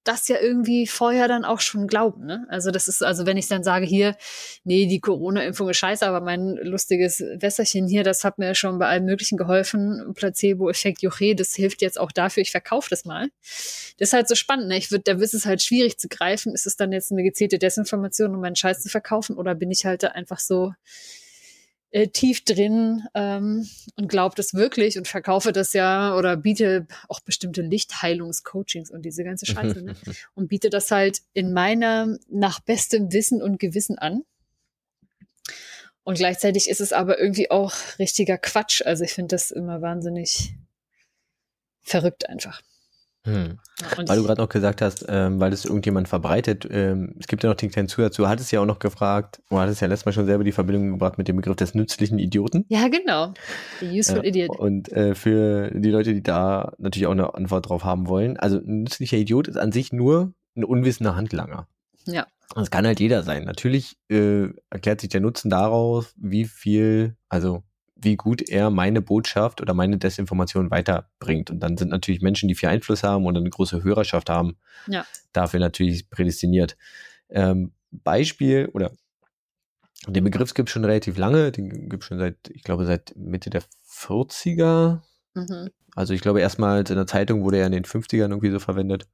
das 0.04 0.28
ja 0.28 0.36
irgendwie 0.40 0.86
vorher 0.86 1.28
dann 1.28 1.44
auch 1.44 1.60
schon 1.60 1.86
glauben. 1.86 2.24
Ne? 2.24 2.46
Also 2.48 2.70
das 2.70 2.88
ist, 2.88 3.02
also 3.02 3.26
wenn 3.26 3.36
ich 3.36 3.48
dann 3.48 3.62
sage, 3.62 3.84
hier, 3.84 4.16
nee, 4.64 4.86
die 4.86 5.00
Corona-Impfung 5.00 5.68
ist 5.68 5.76
scheiße, 5.76 6.06
aber 6.06 6.20
mein 6.20 6.56
lustiges 6.62 7.20
Wässerchen 7.20 7.86
hier, 7.86 8.02
das 8.02 8.24
hat 8.24 8.38
mir 8.38 8.54
schon 8.54 8.78
bei 8.78 8.86
allem 8.86 9.04
Möglichen 9.04 9.36
geholfen. 9.36 10.12
Placebo-Effekt, 10.14 11.02
Joche, 11.02 11.34
das 11.34 11.54
hilft 11.54 11.82
jetzt 11.82 12.00
auch 12.00 12.12
dafür, 12.12 12.42
ich 12.42 12.50
verkaufe 12.50 12.88
das 12.88 13.04
mal. 13.04 13.28
Das 13.98 14.08
ist 14.08 14.12
halt 14.12 14.28
so 14.28 14.34
spannend. 14.34 14.68
Ne? 14.68 14.78
Ich 14.78 14.90
würde, 14.90 15.04
da 15.04 15.20
ist 15.20 15.34
es 15.34 15.44
halt 15.44 15.62
schwierig 15.62 15.98
zu 15.98 16.08
greifen. 16.08 16.54
Ist 16.54 16.66
es 16.66 16.76
dann 16.76 16.92
jetzt 16.92 17.12
eine 17.12 17.22
gezielte 17.22 17.58
Desinformation, 17.58 18.34
um 18.34 18.40
meinen 18.40 18.56
Scheiß 18.56 18.80
zu 18.80 18.88
verkaufen, 18.88 19.36
oder 19.36 19.54
bin 19.54 19.70
ich 19.70 19.84
halt 19.84 20.04
einfach 20.04 20.38
so, 20.38 20.72
äh, 21.90 22.08
tief 22.08 22.44
drin 22.44 23.06
ähm, 23.14 23.68
und 23.96 24.08
glaube 24.08 24.34
das 24.36 24.54
wirklich 24.54 24.96
und 24.96 25.08
verkaufe 25.08 25.52
das 25.52 25.72
ja 25.72 26.16
oder 26.16 26.36
biete 26.36 26.86
auch 27.08 27.20
bestimmte 27.20 27.62
Lichtheilungscoachings 27.62 28.90
und 28.90 29.02
diese 29.02 29.24
ganze 29.24 29.46
Scheiße 29.46 29.82
ne? 29.82 29.94
und 30.34 30.48
biete 30.48 30.70
das 30.70 30.90
halt 30.90 31.22
in 31.32 31.52
meiner 31.52 32.16
nach 32.28 32.60
bestem 32.60 33.12
Wissen 33.12 33.42
und 33.42 33.58
Gewissen 33.58 33.98
an. 33.98 34.22
Und 36.02 36.16
gleichzeitig 36.16 36.68
ist 36.68 36.80
es 36.80 36.92
aber 36.92 37.20
irgendwie 37.20 37.50
auch 37.50 37.74
richtiger 37.98 38.38
Quatsch. 38.38 38.82
Also 38.84 39.04
ich 39.04 39.12
finde 39.12 39.34
das 39.34 39.50
immer 39.50 39.82
wahnsinnig 39.82 40.54
verrückt 41.82 42.28
einfach. 42.28 42.62
Hm. 43.24 43.58
Ja, 43.80 44.08
weil 44.08 44.16
du 44.16 44.24
gerade 44.24 44.40
noch 44.40 44.48
gesagt 44.48 44.80
hast, 44.80 45.04
ähm, 45.08 45.40
weil 45.40 45.50
das 45.50 45.66
irgendjemand 45.66 46.08
verbreitet, 46.08 46.66
ähm, 46.70 47.14
es 47.18 47.26
gibt 47.26 47.42
ja 47.42 47.50
noch 47.50 47.56
den 47.56 47.70
kleinen 47.70 47.88
Zusatz, 47.88 48.16
du 48.16 48.28
hattest 48.28 48.50
ja 48.50 48.60
auch 48.60 48.66
noch 48.66 48.78
gefragt, 48.78 49.42
du 49.50 49.58
hattest 49.58 49.82
ja 49.82 49.88
letztes 49.88 50.06
Mal 50.06 50.12
schon 50.12 50.24
selber 50.24 50.42
die 50.42 50.52
Verbindung 50.52 50.92
gebracht 50.92 51.18
mit 51.18 51.28
dem 51.28 51.36
Begriff 51.36 51.56
des 51.56 51.74
nützlichen 51.74 52.18
Idioten. 52.18 52.64
Ja, 52.68 52.88
genau. 52.88 53.34
The 53.80 53.98
useful 53.98 54.24
äh, 54.24 54.28
idiot. 54.28 54.58
Und 54.58 54.90
äh, 54.92 55.14
für 55.14 55.70
die 55.74 55.90
Leute, 55.90 56.14
die 56.14 56.22
da 56.22 56.72
natürlich 56.78 57.06
auch 57.06 57.12
eine 57.12 57.34
Antwort 57.34 57.68
drauf 57.68 57.84
haben 57.84 58.08
wollen, 58.08 58.38
also 58.38 58.56
ein 58.56 58.84
nützlicher 58.84 59.18
Idiot 59.18 59.48
ist 59.48 59.58
an 59.58 59.72
sich 59.72 59.92
nur 59.92 60.32
ein 60.56 60.64
unwissender 60.64 61.14
Handlanger. 61.14 61.68
Ja. 62.06 62.26
Das 62.54 62.70
kann 62.70 62.86
halt 62.86 63.00
jeder 63.00 63.22
sein. 63.22 63.44
Natürlich 63.44 63.96
äh, 64.08 64.48
erklärt 64.70 65.00
sich 65.00 65.10
der 65.10 65.20
Nutzen 65.20 65.50
daraus, 65.50 66.14
wie 66.16 66.46
viel, 66.46 67.16
also 67.28 67.62
wie 68.02 68.16
gut 68.16 68.48
er 68.48 68.70
meine 68.70 69.02
Botschaft 69.02 69.60
oder 69.60 69.74
meine 69.74 69.98
Desinformation 69.98 70.70
weiterbringt. 70.70 71.50
Und 71.50 71.60
dann 71.60 71.76
sind 71.76 71.90
natürlich 71.90 72.22
Menschen, 72.22 72.48
die 72.48 72.54
viel 72.54 72.68
Einfluss 72.68 73.02
haben 73.02 73.26
und 73.26 73.36
eine 73.36 73.50
große 73.50 73.82
Hörerschaft 73.82 74.30
haben, 74.30 74.56
ja. 74.86 75.04
dafür 75.32 75.60
natürlich 75.60 76.08
prädestiniert. 76.08 76.76
Ähm, 77.28 77.72
Beispiel 77.90 78.70
oder 78.72 78.92
den 80.06 80.24
Begriff 80.24 80.54
gibt 80.54 80.68
es 80.68 80.72
schon 80.72 80.84
relativ 80.84 81.18
lange, 81.18 81.52
den 81.52 81.88
gibt 81.88 82.02
es 82.02 82.08
schon 82.08 82.18
seit, 82.18 82.36
ich 82.50 82.62
glaube, 82.62 82.86
seit 82.86 83.14
Mitte 83.16 83.50
der 83.50 83.62
40er. 83.86 85.00
Mhm. 85.34 85.70
Also 85.94 86.14
ich 86.14 86.22
glaube, 86.22 86.40
erstmals 86.40 86.90
in 86.90 86.96
der 86.96 87.06
Zeitung 87.06 87.42
wurde 87.42 87.58
er 87.58 87.66
in 87.66 87.72
den 87.72 87.84
50ern 87.84 88.30
irgendwie 88.30 88.50
so 88.50 88.58
verwendet. 88.58 89.06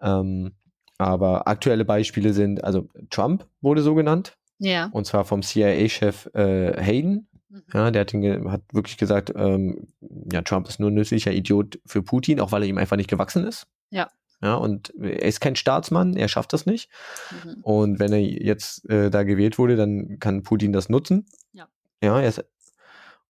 Ähm, 0.00 0.54
aber 0.98 1.48
aktuelle 1.48 1.84
Beispiele 1.84 2.32
sind, 2.32 2.62
also 2.62 2.88
Trump 3.10 3.46
wurde 3.60 3.82
so 3.82 3.94
genannt. 3.94 4.36
Ja. 4.58 4.88
Und 4.92 5.06
zwar 5.06 5.24
vom 5.24 5.42
CIA-Chef 5.42 6.26
äh, 6.34 6.80
Hayden. 6.80 7.28
Mhm. 7.48 7.62
Ja, 7.72 7.90
der 7.90 8.00
hat, 8.02 8.12
hat 8.12 8.62
wirklich 8.72 8.96
gesagt, 8.96 9.32
ähm, 9.36 9.88
ja, 10.30 10.42
Trump 10.42 10.68
ist 10.68 10.80
nur 10.80 10.90
ein 10.90 10.94
nützlicher 10.94 11.32
Idiot 11.32 11.78
für 11.86 12.02
Putin, 12.02 12.40
auch 12.40 12.52
weil 12.52 12.62
er 12.62 12.68
ihm 12.68 12.78
einfach 12.78 12.96
nicht 12.96 13.10
gewachsen 13.10 13.46
ist. 13.46 13.66
Ja. 13.90 14.10
Ja, 14.42 14.54
und 14.54 14.92
er 15.00 15.22
ist 15.22 15.40
kein 15.40 15.56
Staatsmann, 15.56 16.14
er 16.14 16.28
schafft 16.28 16.52
das 16.52 16.66
nicht. 16.66 16.90
Mhm. 17.44 17.60
Und 17.62 17.98
wenn 17.98 18.12
er 18.12 18.20
jetzt 18.20 18.88
äh, 18.90 19.10
da 19.10 19.22
gewählt 19.22 19.58
wurde, 19.58 19.76
dann 19.76 20.18
kann 20.20 20.42
Putin 20.42 20.72
das 20.72 20.88
nutzen. 20.88 21.26
Ja. 21.52 21.68
Ja, 22.02 22.20
ist, 22.20 22.44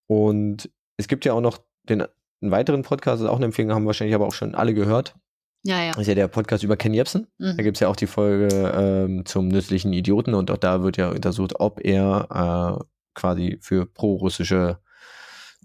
und 0.08 0.68
es 0.96 1.06
gibt 1.08 1.24
ja 1.24 1.32
auch 1.32 1.40
noch 1.40 1.58
den 1.84 2.02
einen 2.02 2.50
weiteren 2.50 2.82
Podcast, 2.82 3.22
ist 3.22 3.28
auch 3.28 3.36
eine 3.36 3.46
Empfehlung, 3.46 3.72
haben 3.72 3.86
wahrscheinlich 3.86 4.14
aber 4.14 4.26
auch 4.26 4.34
schon 4.34 4.54
alle 4.54 4.74
gehört. 4.74 5.14
Ja, 5.62 5.82
ja. 5.82 5.92
Das 5.92 6.02
ist 6.02 6.08
ja 6.08 6.14
der 6.14 6.28
Podcast 6.28 6.62
über 6.62 6.76
Ken 6.76 6.94
Jebsen. 6.94 7.26
Mhm. 7.38 7.56
Da 7.56 7.62
gibt 7.62 7.76
es 7.76 7.80
ja 7.80 7.88
auch 7.88 7.96
die 7.96 8.06
Folge 8.06 8.48
ähm, 8.76 9.26
zum 9.26 9.48
nützlichen 9.48 9.92
Idioten 9.92 10.34
und 10.34 10.50
auch 10.50 10.58
da 10.58 10.82
wird 10.82 10.96
ja 10.96 11.10
untersucht, 11.10 11.58
ob 11.58 11.84
er 11.84 12.80
äh, 12.80 12.84
quasi 13.16 13.58
für 13.60 13.86
pro-russische 13.86 14.78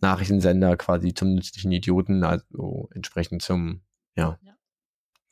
Nachrichtensender 0.02 0.76
quasi 0.78 1.14
zum 1.14 1.36
nützlichen 1.36 1.72
Idioten, 1.72 2.24
also 2.24 2.90
entsprechend 2.94 3.44
zum, 3.44 3.82
ja, 4.16 4.40
ja, 4.42 4.54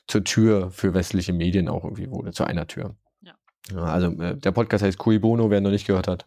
zur 0.07 0.24
Tür 0.24 0.70
für 0.70 0.93
westliche 0.93 1.34
Medien 1.34 1.67
auch 1.67 1.84
irgendwie 1.84 2.11
wurde, 2.11 2.32
zu 2.32 2.43
einer 2.43 2.67
Tür. 2.67 2.95
Ja. 3.22 3.34
ja 3.72 3.84
also 3.84 4.11
äh, 4.22 4.38
der 4.38 4.51
Podcast 4.51 4.84
heißt 4.84 4.99
Cui 4.99 5.17
Bono, 5.17 5.49
wer 5.49 5.61
noch 5.61 5.72
nicht 5.72 5.88
gehört 5.88 6.07
hat. 6.07 6.26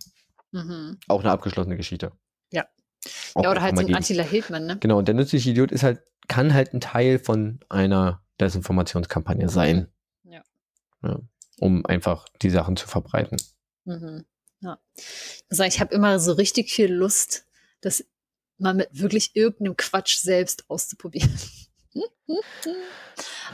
Mhm. 0.51 0.99
Auch 1.07 1.21
eine 1.21 1.31
abgeschlossene 1.31 1.77
Geschichte. 1.77 2.11
Ja. 2.51 2.67
Auch 3.35 3.45
ja, 3.45 3.51
oder 3.51 3.63
halt 3.63 3.79
so 3.79 3.87
ein 3.87 3.95
Attila 3.95 4.25
Hildmann, 4.25 4.67
ne? 4.67 4.79
Genau, 4.79 4.99
und 4.99 5.07
der 5.07 5.15
nützliche 5.15 5.51
Idiot 5.51 5.71
ist 5.71 5.85
halt, 5.85 6.03
kann 6.27 6.53
halt 6.53 6.75
ein 6.75 6.81
Teil 6.81 7.19
von 7.19 7.61
einer 7.69 8.25
Desinformationskampagne 8.41 9.49
sein. 9.49 9.89
Ja. 10.25 10.43
ja 11.03 11.21
um 11.59 11.87
einfach 11.87 12.27
die 12.43 12.51
Sachen 12.51 12.77
zu 12.77 12.89
verbreiten. 12.89 13.37
Mhm. 13.85 14.25
Ja. 14.63 14.79
Also 15.51 15.65
ich 15.65 15.81
habe 15.81 15.95
immer 15.95 16.19
so 16.19 16.33
richtig 16.33 16.71
viel 16.71 16.93
Lust, 16.93 17.47
das 17.81 18.05
mal 18.59 18.75
mit 18.75 18.89
wirklich 18.93 19.33
irgendeinem 19.35 19.77
Quatsch 19.77 20.19
selbst 20.19 20.65
auszuprobieren. 20.71 21.37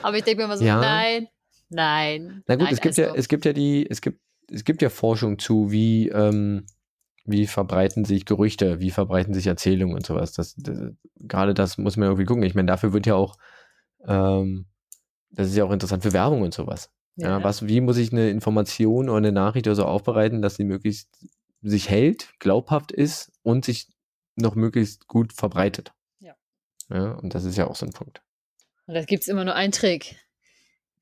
Aber 0.03 0.19
ich 0.19 0.25
denke 0.25 0.39
mir 0.39 0.45
immer 0.45 0.59
so, 0.59 0.65
ja. 0.65 0.81
nein, 0.81 1.29
nein. 1.71 2.45
Na 2.47 2.55
gut, 2.55 2.65
nein, 2.65 2.75
es 2.75 2.81
gibt 2.81 2.99
also. 2.99 3.11
ja, 3.11 3.15
es 3.15 3.29
gibt 3.29 3.45
ja 3.45 3.53
die, 3.53 3.89
es 3.89 4.01
gibt, 4.01 4.21
es 4.51 4.65
gibt 4.65 4.83
ja 4.83 4.91
Forschung 4.91 5.39
zu, 5.39 5.71
wie, 5.71 6.09
ähm, 6.09 6.67
wie 7.25 7.47
verbreiten 7.47 8.05
sich 8.05 8.27
Gerüchte, 8.27 8.81
wie 8.81 8.91
verbreiten 8.91 9.35
sich 9.35 9.47
Erzählungen 9.47 9.97
und 9.97 10.07
sowas. 10.07 10.33
Das, 10.33 10.55
das, 10.57 10.79
gerade 11.17 11.55
das 11.55 11.79
muss 11.79 11.97
man 11.97 12.09
irgendwie 12.09 12.27
gucken. 12.27 12.43
Ich 12.45 12.55
meine, 12.55 12.67
dafür 12.67 12.93
wird 12.93 13.07
ja 13.07 13.15
auch, 13.15 13.37
ähm, 14.07 14.67
das 15.31 15.49
ist 15.49 15.57
ja 15.57 15.65
auch 15.65 15.73
interessant 15.73 16.03
für 16.03 16.13
Werbung 16.13 16.43
und 16.43 16.55
sowas. 16.55 16.91
Ja. 17.19 17.39
ja. 17.39 17.45
was, 17.45 17.67
wie 17.67 17.81
muss 17.81 17.97
ich 17.97 18.13
eine 18.13 18.31
Information 18.31 19.09
oder 19.09 19.19
eine 19.19 19.33
Nachricht 19.33 19.67
oder 19.67 19.75
so 19.75 19.85
aufbereiten, 19.85 20.41
dass 20.41 20.55
sie 20.55 20.65
möglichst 20.65 21.09
sich 21.63 21.89
hält, 21.91 22.29
glaubhaft 22.39 22.93
ist 22.93 23.33
und 23.43 23.65
sich 23.65 23.89
noch 24.37 24.55
möglichst 24.55 25.09
gut 25.09 25.33
verbreitet. 25.33 25.93
Ja. 26.21 26.35
Ja, 26.89 27.13
und 27.13 27.35
das 27.35 27.45
ist 27.45 27.59
ja 27.59 27.67
auch 27.67 27.75
so 27.75 27.85
ein 27.85 27.93
Punkt. 27.93 28.23
Und 28.87 28.95
da 28.95 29.03
gibt 29.03 29.23
es 29.23 29.29
immer 29.29 29.45
nur 29.45 29.55
einen 29.55 29.73
Trick. 29.73 30.17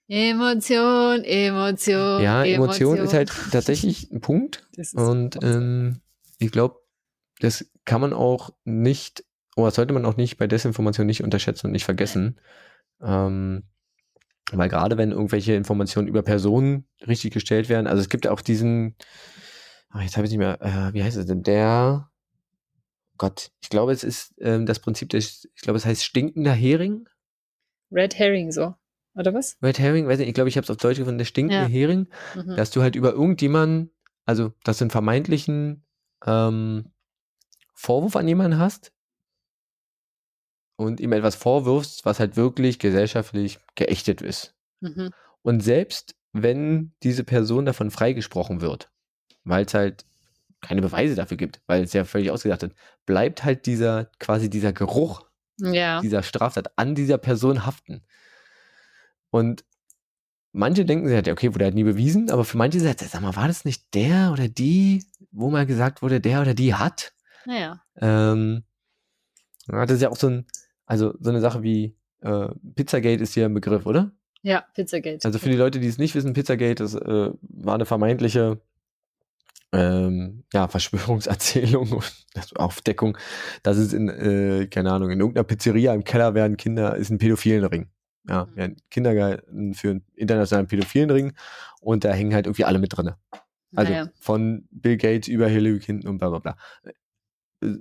Emotion, 0.08 1.22
Emotion. 1.24 2.22
Ja, 2.22 2.44
Emotion, 2.44 2.96
Emotion 2.96 2.96
ist 2.98 3.12
halt 3.12 3.30
tatsächlich 3.52 4.10
ein 4.12 4.22
Punkt. 4.22 4.66
Und 4.94 5.38
ähm, 5.42 6.00
ich 6.38 6.50
glaube, 6.50 6.80
das 7.40 7.70
kann 7.84 8.00
man 8.00 8.14
auch 8.14 8.50
nicht, 8.64 9.24
oder 9.54 9.70
sollte 9.70 9.92
man 9.92 10.06
auch 10.06 10.16
nicht 10.16 10.38
bei 10.38 10.46
Desinformation 10.46 11.06
nicht 11.06 11.22
unterschätzen 11.22 11.66
und 11.66 11.72
nicht 11.72 11.84
vergessen. 11.84 12.38
Ähm, 13.02 13.64
weil 14.52 14.68
gerade 14.68 14.96
wenn 14.96 15.10
irgendwelche 15.10 15.54
Informationen 15.54 16.08
über 16.08 16.22
Personen 16.22 16.86
richtig 17.06 17.32
gestellt 17.32 17.68
werden, 17.68 17.86
also 17.86 18.00
es 18.00 18.08
gibt 18.08 18.24
ja 18.24 18.30
auch 18.30 18.40
diesen, 18.40 18.94
ach, 19.90 20.02
jetzt 20.02 20.16
habe 20.16 20.26
ich 20.26 20.30
nicht 20.30 20.38
mehr, 20.38 20.60
äh, 20.60 20.94
wie 20.94 21.02
heißt 21.02 21.16
es 21.16 21.26
denn, 21.26 21.42
der, 21.42 22.10
Gott, 23.18 23.50
ich 23.60 23.70
glaube, 23.70 23.92
es 23.92 24.04
ist 24.04 24.34
ähm, 24.40 24.66
das 24.66 24.78
Prinzip 24.78 25.08
des, 25.10 25.48
ich 25.54 25.62
glaube, 25.62 25.78
es 25.78 25.86
heißt 25.86 26.04
stinkender 26.04 26.52
Hering. 26.52 27.08
Red 27.90 28.18
Herring 28.18 28.52
so, 28.52 28.74
oder 29.14 29.34
was? 29.34 29.56
Red 29.62 29.78
Herring, 29.78 30.06
weiß 30.06 30.18
nicht, 30.18 30.28
ich 30.28 30.34
glaube, 30.34 30.48
ich 30.48 30.56
habe 30.56 30.64
es 30.64 30.70
auf 30.70 30.76
Deutsch 30.76 30.98
gefunden, 30.98 31.18
der 31.18 31.24
stinkende 31.24 31.64
ja. 31.64 31.68
Hering, 31.68 32.08
mhm. 32.34 32.56
dass 32.56 32.70
du 32.70 32.82
halt 32.82 32.94
über 32.94 33.12
irgendjemanden, 33.12 33.90
also 34.26 34.52
dass 34.62 34.78
du 34.78 34.84
einen 34.84 34.90
vermeintlichen 34.90 35.84
ähm, 36.24 36.92
Vorwurf 37.74 38.16
an 38.16 38.28
jemanden 38.28 38.58
hast, 38.58 38.92
und 40.76 41.00
ihm 41.00 41.12
etwas 41.12 41.34
vorwirfst, 41.34 42.04
was 42.04 42.20
halt 42.20 42.36
wirklich 42.36 42.78
gesellschaftlich 42.78 43.58
geächtet 43.74 44.22
ist. 44.22 44.54
Mhm. 44.80 45.10
Und 45.42 45.60
selbst 45.60 46.14
wenn 46.32 46.92
diese 47.02 47.24
Person 47.24 47.64
davon 47.64 47.90
freigesprochen 47.90 48.60
wird, 48.60 48.90
weil 49.44 49.64
es 49.64 49.74
halt 49.74 50.04
keine 50.60 50.82
Beweise 50.82 51.14
dafür 51.14 51.36
gibt, 51.36 51.60
weil 51.66 51.84
es 51.84 51.92
ja 51.92 52.04
völlig 52.04 52.30
ausgedacht 52.30 52.62
hat, 52.62 52.72
bleibt 53.06 53.44
halt 53.44 53.66
dieser 53.66 54.06
quasi 54.18 54.50
dieser 54.50 54.72
Geruch 54.72 55.26
ja. 55.58 56.00
dieser 56.00 56.22
Straftat 56.22 56.72
an 56.76 56.94
dieser 56.94 57.18
Person 57.18 57.64
haften. 57.64 58.02
Und 59.30 59.64
manche 60.52 60.84
denken 60.84 61.06
sich 61.06 61.14
halt, 61.14 61.28
okay, 61.28 61.54
wurde 61.54 61.66
halt 61.66 61.74
nie 61.74 61.84
bewiesen, 61.84 62.30
aber 62.30 62.44
für 62.44 62.56
manche 62.56 62.80
sagt, 62.80 63.00
sag 63.00 63.20
mal, 63.20 63.36
war 63.36 63.48
das 63.48 63.64
nicht 63.64 63.94
der 63.94 64.30
oder 64.32 64.48
die, 64.48 65.04
wo 65.30 65.50
mal 65.50 65.66
gesagt 65.66 66.02
wurde, 66.02 66.20
der 66.20 66.40
oder 66.40 66.54
die 66.54 66.74
hat? 66.74 67.12
Naja. 67.44 67.82
Ähm, 67.96 68.64
das 69.66 69.90
ist 69.90 70.02
ja 70.02 70.10
auch 70.10 70.16
so 70.16 70.28
ein, 70.28 70.46
also 70.86 71.14
so 71.20 71.30
eine 71.30 71.40
Sache 71.40 71.62
wie 71.62 71.96
äh, 72.20 72.48
Pizzagate 72.74 73.22
ist 73.22 73.34
hier 73.34 73.46
ein 73.46 73.54
Begriff, 73.54 73.86
oder? 73.86 74.12
Ja, 74.42 74.64
Pizzagate. 74.74 75.24
Also 75.24 75.38
für 75.38 75.50
die 75.50 75.56
Leute, 75.56 75.80
die 75.80 75.88
es 75.88 75.98
nicht 75.98 76.14
wissen, 76.14 76.32
Pizzagate 76.32 76.76
das, 76.76 76.94
äh, 76.94 77.30
war 77.40 77.74
eine 77.74 77.84
vermeintliche 77.84 78.60
ähm, 79.72 80.44
ja, 80.52 80.68
Verschwörungserzählung 80.68 81.92
und 82.34 82.56
Aufdeckung, 82.56 83.18
dass 83.62 83.76
es 83.76 83.92
in, 83.92 84.08
äh, 84.08 84.66
keine 84.68 84.92
Ahnung, 84.92 85.10
in 85.10 85.20
irgendeiner 85.20 85.44
Pizzeria 85.44 85.92
im 85.94 86.04
Keller 86.04 86.34
werden 86.34 86.56
Kinder, 86.56 86.96
ist 86.96 87.10
ein 87.10 87.18
pädophilen 87.18 87.64
Ring. 87.64 87.88
Ja, 88.28 88.46
mhm. 88.46 88.58
ja 88.58 88.68
Kindergarten 88.90 89.74
für 89.74 89.90
einen 89.90 90.06
internationalen 90.14 90.66
pädophilen 90.66 91.10
Ring 91.10 91.32
und 91.80 92.04
da 92.04 92.12
hängen 92.12 92.34
halt 92.34 92.46
irgendwie 92.46 92.64
alle 92.64 92.78
mit 92.78 92.96
drin. 92.96 93.12
Also 93.74 93.92
naja. 93.92 94.10
von 94.18 94.66
Bill 94.70 94.96
Gates 94.96 95.28
über 95.28 95.48
Hillary 95.48 95.80
Clinton 95.80 96.08
und 96.08 96.18
bla 96.18 96.30
bla 96.30 96.38
bla. 96.38 96.56
Äh, 96.84 96.92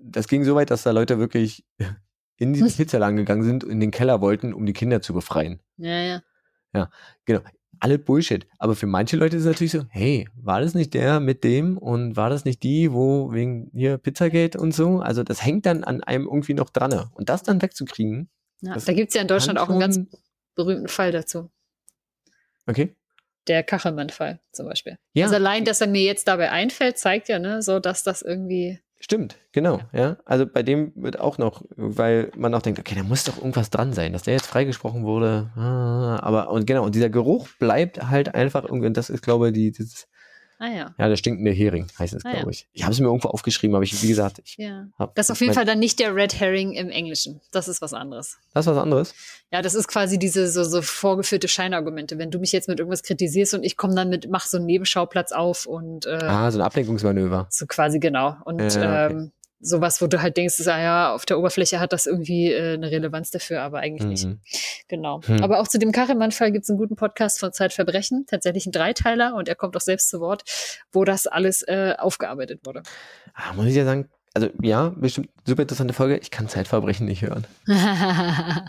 das 0.01 0.27
ging 0.27 0.43
so 0.43 0.55
weit, 0.55 0.71
dass 0.71 0.83
da 0.83 0.91
Leute 0.91 1.19
wirklich 1.19 1.65
in 2.37 2.53
die 2.53 2.61
Pizzaladen 2.61 3.17
gegangen 3.17 3.43
sind 3.43 3.63
und 3.63 3.71
in 3.71 3.79
den 3.79 3.91
Keller 3.91 4.21
wollten, 4.21 4.53
um 4.53 4.65
die 4.65 4.73
Kinder 4.73 5.01
zu 5.01 5.13
befreien. 5.13 5.59
Ja, 5.77 6.01
ja. 6.01 6.21
Ja, 6.73 6.89
genau. 7.25 7.41
Alle 7.79 7.99
Bullshit. 7.99 8.47
Aber 8.57 8.75
für 8.75 8.87
manche 8.87 9.17
Leute 9.17 9.35
ist 9.35 9.43
es 9.43 9.47
natürlich 9.47 9.71
so, 9.71 9.83
hey, 9.89 10.27
war 10.35 10.61
das 10.61 10.75
nicht 10.75 10.93
der 10.93 11.19
mit 11.19 11.43
dem 11.43 11.77
und 11.77 12.15
war 12.15 12.29
das 12.29 12.45
nicht 12.45 12.63
die, 12.63 12.93
wo 12.93 13.33
wegen 13.33 13.69
hier 13.73 13.97
Pizzagate 13.97 14.57
und 14.57 14.73
so? 14.73 14.99
Also 14.99 15.23
das 15.23 15.43
hängt 15.43 15.65
dann 15.65 15.83
an 15.83 16.01
einem 16.03 16.25
irgendwie 16.25 16.53
noch 16.53 16.69
dran. 16.69 17.09
Und 17.13 17.29
das 17.29 17.43
dann 17.43 17.61
wegzukriegen. 17.61 18.29
Ja, 18.61 18.77
da 18.77 18.93
gibt 18.93 19.09
es 19.09 19.15
ja 19.15 19.21
in 19.21 19.27
Deutschland 19.27 19.59
auch 19.59 19.69
einen 19.69 19.79
ganz 19.79 19.99
berühmten 20.55 20.87
Fall 20.87 21.11
dazu. 21.11 21.51
Okay. 22.65 22.95
Der 23.47 23.61
Kachelmann-Fall 23.63 24.39
zum 24.51 24.67
Beispiel. 24.67 24.97
Ja. 25.13 25.25
Also 25.25 25.35
allein, 25.35 25.65
dass 25.65 25.81
er 25.81 25.87
mir 25.87 26.01
jetzt 26.01 26.27
dabei 26.27 26.51
einfällt, 26.51 26.97
zeigt 26.97 27.29
ja, 27.29 27.39
ne, 27.39 27.61
so 27.61 27.79
dass 27.79 28.03
das 28.03 28.21
irgendwie 28.21 28.79
Stimmt, 28.99 29.37
genau, 29.51 29.81
ja. 29.91 29.99
ja. 29.99 30.17
Also 30.25 30.45
bei 30.45 30.63
dem 30.63 30.91
wird 30.95 31.19
auch 31.19 31.37
noch, 31.37 31.63
weil 31.75 32.31
man 32.35 32.53
auch 32.55 32.61
denkt, 32.61 32.79
okay, 32.79 32.95
da 32.95 33.03
muss 33.03 33.23
doch 33.23 33.37
irgendwas 33.37 33.69
dran 33.69 33.93
sein, 33.93 34.13
dass 34.13 34.23
der 34.23 34.33
jetzt 34.33 34.47
freigesprochen 34.47 35.03
wurde. 35.03 35.51
Ah, 35.55 36.19
aber 36.21 36.49
und 36.49 36.65
genau, 36.65 36.85
und 36.85 36.95
dieser 36.95 37.09
Geruch 37.09 37.47
bleibt 37.59 38.09
halt 38.09 38.33
einfach 38.33 38.63
irgendwie, 38.63 38.87
und 38.87 38.97
das 38.97 39.09
ist, 39.09 39.21
glaube 39.21 39.49
ich, 39.49 39.53
die, 39.53 39.71
dieses, 39.71 40.07
Ah 40.57 40.67
ja. 40.67 40.95
Ja, 40.97 41.09
der 41.09 41.15
stinkende 41.17 41.51
Hering 41.51 41.87
heißt 41.99 42.13
es, 42.13 42.25
ah, 42.25 42.31
glaube 42.31 42.51
ich. 42.51 42.67
Ich 42.73 42.83
habe 42.83 42.93
es 42.93 42.99
mir 42.99 43.07
irgendwo 43.07 43.27
aufgeschrieben, 43.29 43.75
aber 43.75 43.83
ich, 43.83 44.01
wie 44.01 44.07
gesagt, 44.07 44.39
ich 44.43 44.55
ja. 44.57 44.87
Das 45.15 45.27
ist 45.27 45.31
auf 45.31 45.41
jeden 45.41 45.53
Fall 45.53 45.65
dann 45.65 45.79
nicht 45.79 45.99
der 45.99 46.15
Red 46.15 46.39
Herring 46.39 46.71
im 46.73 46.89
Englischen. 46.89 47.41
Das 47.51 47.67
ist 47.67 47.81
was 47.81 47.93
anderes. 47.93 48.37
Das 48.53 48.65
ist 48.65 48.71
was 48.71 48.77
anderes? 48.81 49.13
Ja, 49.51 49.61
das 49.61 49.75
ist 49.75 49.87
quasi 49.87 50.17
diese 50.17 50.47
so, 50.47 50.63
so 50.63 50.81
vorgeführte 50.81 51.47
Scheinargumente. 51.47 52.17
Wenn 52.17 52.31
du 52.31 52.39
mich 52.39 52.51
jetzt 52.51 52.67
mit 52.67 52.79
irgendwas 52.79 53.03
kritisierst 53.03 53.53
und 53.53 53.63
ich 53.63 53.77
komme 53.77 53.95
dann 53.95 54.09
mit, 54.09 54.29
mach 54.29 54.45
so 54.45 54.57
einen 54.57 54.65
Nebenschauplatz 54.65 55.31
auf 55.31 55.65
und 55.65 56.05
äh, 56.05 56.19
Ah, 56.21 56.49
so 56.51 56.59
ein 56.59 56.65
Ablenkungsmanöver. 56.65 57.47
So 57.49 57.65
quasi 57.65 57.99
genau. 57.99 58.35
Und 58.45 58.61
äh, 58.61 58.65
okay. 58.65 59.11
ähm, 59.11 59.31
sowas, 59.59 60.01
wo 60.01 60.07
du 60.07 60.21
halt 60.21 60.37
denkst, 60.37 60.67
ah 60.67 60.81
ja, 60.81 61.13
auf 61.13 61.25
der 61.25 61.39
Oberfläche 61.39 61.79
hat 61.79 61.93
das 61.93 62.05
irgendwie 62.05 62.51
äh, 62.51 62.73
eine 62.73 62.91
Relevanz 62.91 63.31
dafür, 63.31 63.61
aber 63.61 63.79
eigentlich 63.79 64.25
mhm. 64.25 64.39
nicht. 64.39 64.87
Genau. 64.87 65.21
Mhm. 65.27 65.43
Aber 65.43 65.59
auch 65.59 65.67
zu 65.67 65.79
dem 65.79 65.91
Kachemann-Fall 65.91 66.51
gibt 66.51 66.63
es 66.63 66.69
einen 66.69 66.77
guten 66.77 66.95
Podcast 66.95 67.39
von 67.39 67.53
Zeitverbrechen, 67.53 68.25
tatsächlich 68.27 68.65
ein 68.65 68.71
Dreiteiler 68.71 69.35
und 69.35 69.47
er 69.49 69.55
kommt 69.55 69.75
auch 69.75 69.81
selbst 69.81 70.09
zu 70.09 70.19
Wort, 70.19 70.43
wo 70.91 71.03
das 71.03 71.27
alles 71.27 71.63
äh, 71.63 71.95
aufgearbeitet 71.97 72.65
wurde. 72.65 72.83
Ah, 73.33 73.53
muss 73.53 73.67
ich 73.67 73.75
ja 73.75 73.85
sagen, 73.85 74.09
also 74.33 74.49
ja, 74.61 74.89
bestimmt 74.89 75.29
super 75.45 75.61
interessante 75.61 75.93
Folge. 75.93 76.17
Ich 76.17 76.29
kann 76.29 76.49
Zeitverbrechen 76.49 77.05
nicht 77.05 77.21
hören. 77.21 77.47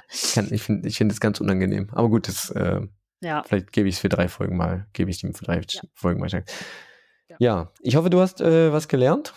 ich 0.09 0.37
ich 0.53 0.63
finde 0.63 0.89
ich 0.89 0.97
finde 0.97 1.13
das 1.13 1.21
ganz 1.21 1.41
unangenehm. 1.41 1.89
Aber 1.93 2.09
gut, 2.09 2.29
das 2.29 2.51
äh, 2.51 2.81
ja. 3.21 3.43
vielleicht 3.43 3.73
gebe 3.73 3.89
ich 3.89 3.97
es 3.97 4.01
für 4.01 4.09
drei 4.09 4.29
Folgen 4.29 4.57
mal, 4.57 4.87
gebe 4.93 5.11
ich 5.11 5.21
dem 5.21 5.35
für 5.35 5.45
drei 5.45 5.61
ja. 5.69 5.81
Folgen 5.93 6.21
mal. 6.21 6.31
Ja. 6.31 7.37
ja, 7.41 7.73
ich 7.81 7.97
hoffe, 7.97 8.11
du 8.11 8.21
hast 8.21 8.41
äh, 8.41 8.73
was 8.73 8.87
gelernt. 8.87 9.35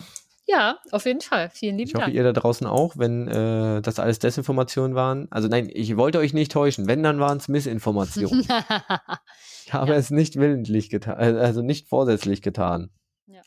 Ja, 0.50 0.78
auf 0.90 1.06
jeden 1.06 1.20
Fall. 1.20 1.50
Vielen 1.50 1.78
lieben 1.78 1.92
Dank. 1.92 2.02
Ich 2.02 2.06
hoffe, 2.08 2.16
ihr 2.16 2.24
da 2.24 2.32
draußen 2.32 2.66
auch, 2.66 2.96
wenn 2.96 3.28
äh, 3.28 3.82
das 3.82 4.00
alles 4.00 4.18
Desinformationen 4.18 4.96
waren. 4.96 5.28
Also 5.30 5.48
nein, 5.48 5.70
ich 5.72 5.96
wollte 5.96 6.18
euch 6.18 6.34
nicht 6.34 6.50
täuschen. 6.50 6.88
Wenn, 6.88 7.02
dann 7.02 7.20
waren 7.20 7.38
es 7.38 7.46
Missinformationen. 7.46 8.40
ich 9.64 9.72
habe 9.72 9.92
ja. 9.92 9.96
es 9.96 10.10
nicht 10.10 10.36
willentlich 10.36 10.90
getan, 10.90 11.18
äh, 11.20 11.38
also 11.38 11.62
nicht 11.62 11.88
vorsätzlich 11.88 12.42
getan. 12.42 12.90
Ja. 13.26 13.42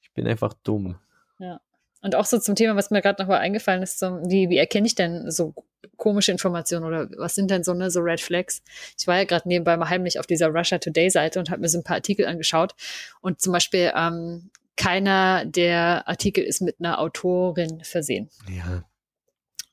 Ich 0.00 0.12
bin 0.12 0.28
einfach 0.28 0.54
dumm. 0.62 0.96
Ja. 1.38 1.60
Und 2.02 2.14
auch 2.14 2.26
so 2.26 2.38
zum 2.38 2.54
Thema, 2.54 2.76
was 2.76 2.90
mir 2.90 3.02
gerade 3.02 3.20
noch 3.22 3.28
mal 3.28 3.38
eingefallen 3.38 3.82
ist, 3.82 3.98
so, 3.98 4.20
wie, 4.24 4.48
wie 4.48 4.58
erkenne 4.58 4.86
ich 4.86 4.94
denn 4.94 5.30
so 5.30 5.54
komische 5.96 6.32
Informationen 6.32 6.84
oder 6.84 7.08
was 7.16 7.34
sind 7.34 7.50
denn 7.50 7.64
so, 7.64 7.74
ne, 7.74 7.90
so 7.90 8.00
Red 8.00 8.20
Flags? 8.20 8.62
Ich 8.98 9.06
war 9.06 9.18
ja 9.18 9.24
gerade 9.24 9.48
nebenbei 9.48 9.76
mal 9.76 9.88
heimlich 9.88 10.18
auf 10.20 10.26
dieser 10.26 10.48
Russia 10.48 10.78
Today 10.78 11.10
Seite 11.10 11.40
und 11.40 11.50
habe 11.50 11.60
mir 11.60 11.68
so 11.68 11.78
ein 11.78 11.84
paar 11.84 11.96
Artikel 11.96 12.26
angeschaut. 12.26 12.74
Und 13.20 13.40
zum 13.40 13.52
Beispiel 13.52 13.92
ähm, 13.96 14.50
keiner 14.76 15.44
der 15.44 16.08
Artikel 16.08 16.44
ist 16.44 16.62
mit 16.62 16.76
einer 16.80 16.98
Autorin 16.98 17.82
versehen. 17.84 18.30
Ja. 18.48 18.84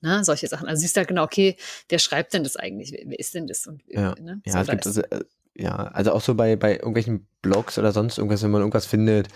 Na, 0.02 0.24
solche 0.24 0.48
Sachen. 0.48 0.68
Also 0.68 0.82
siehst 0.82 0.96
du 0.96 1.00
halt 1.00 1.10
genau, 1.10 1.24
okay, 1.24 1.58
wer 1.90 2.00
schreibt 2.00 2.34
denn 2.34 2.44
das 2.44 2.56
eigentlich? 2.56 2.92
Wer, 2.92 3.20
ist 3.20 3.36
denn 3.36 3.48
das? 3.48 3.68
Und, 3.68 3.84
ja, 3.88 4.16
ne? 4.20 4.42
ja, 4.46 4.54
so, 4.54 4.60
es 4.60 4.68
gibt 4.68 4.88
also, 4.88 5.02
äh, 5.02 5.24
ja, 5.56 5.76
also 5.76 6.14
auch 6.14 6.22
so 6.22 6.36
bei, 6.36 6.56
bei 6.56 6.76
irgendwelchen 6.76 7.28
Blogs 7.42 7.78
oder 7.78 7.92
sonst 7.92 8.18
irgendwas, 8.18 8.42
wenn 8.44 8.52
man 8.52 8.62
irgendwas 8.62 8.86
findet. 8.86 9.28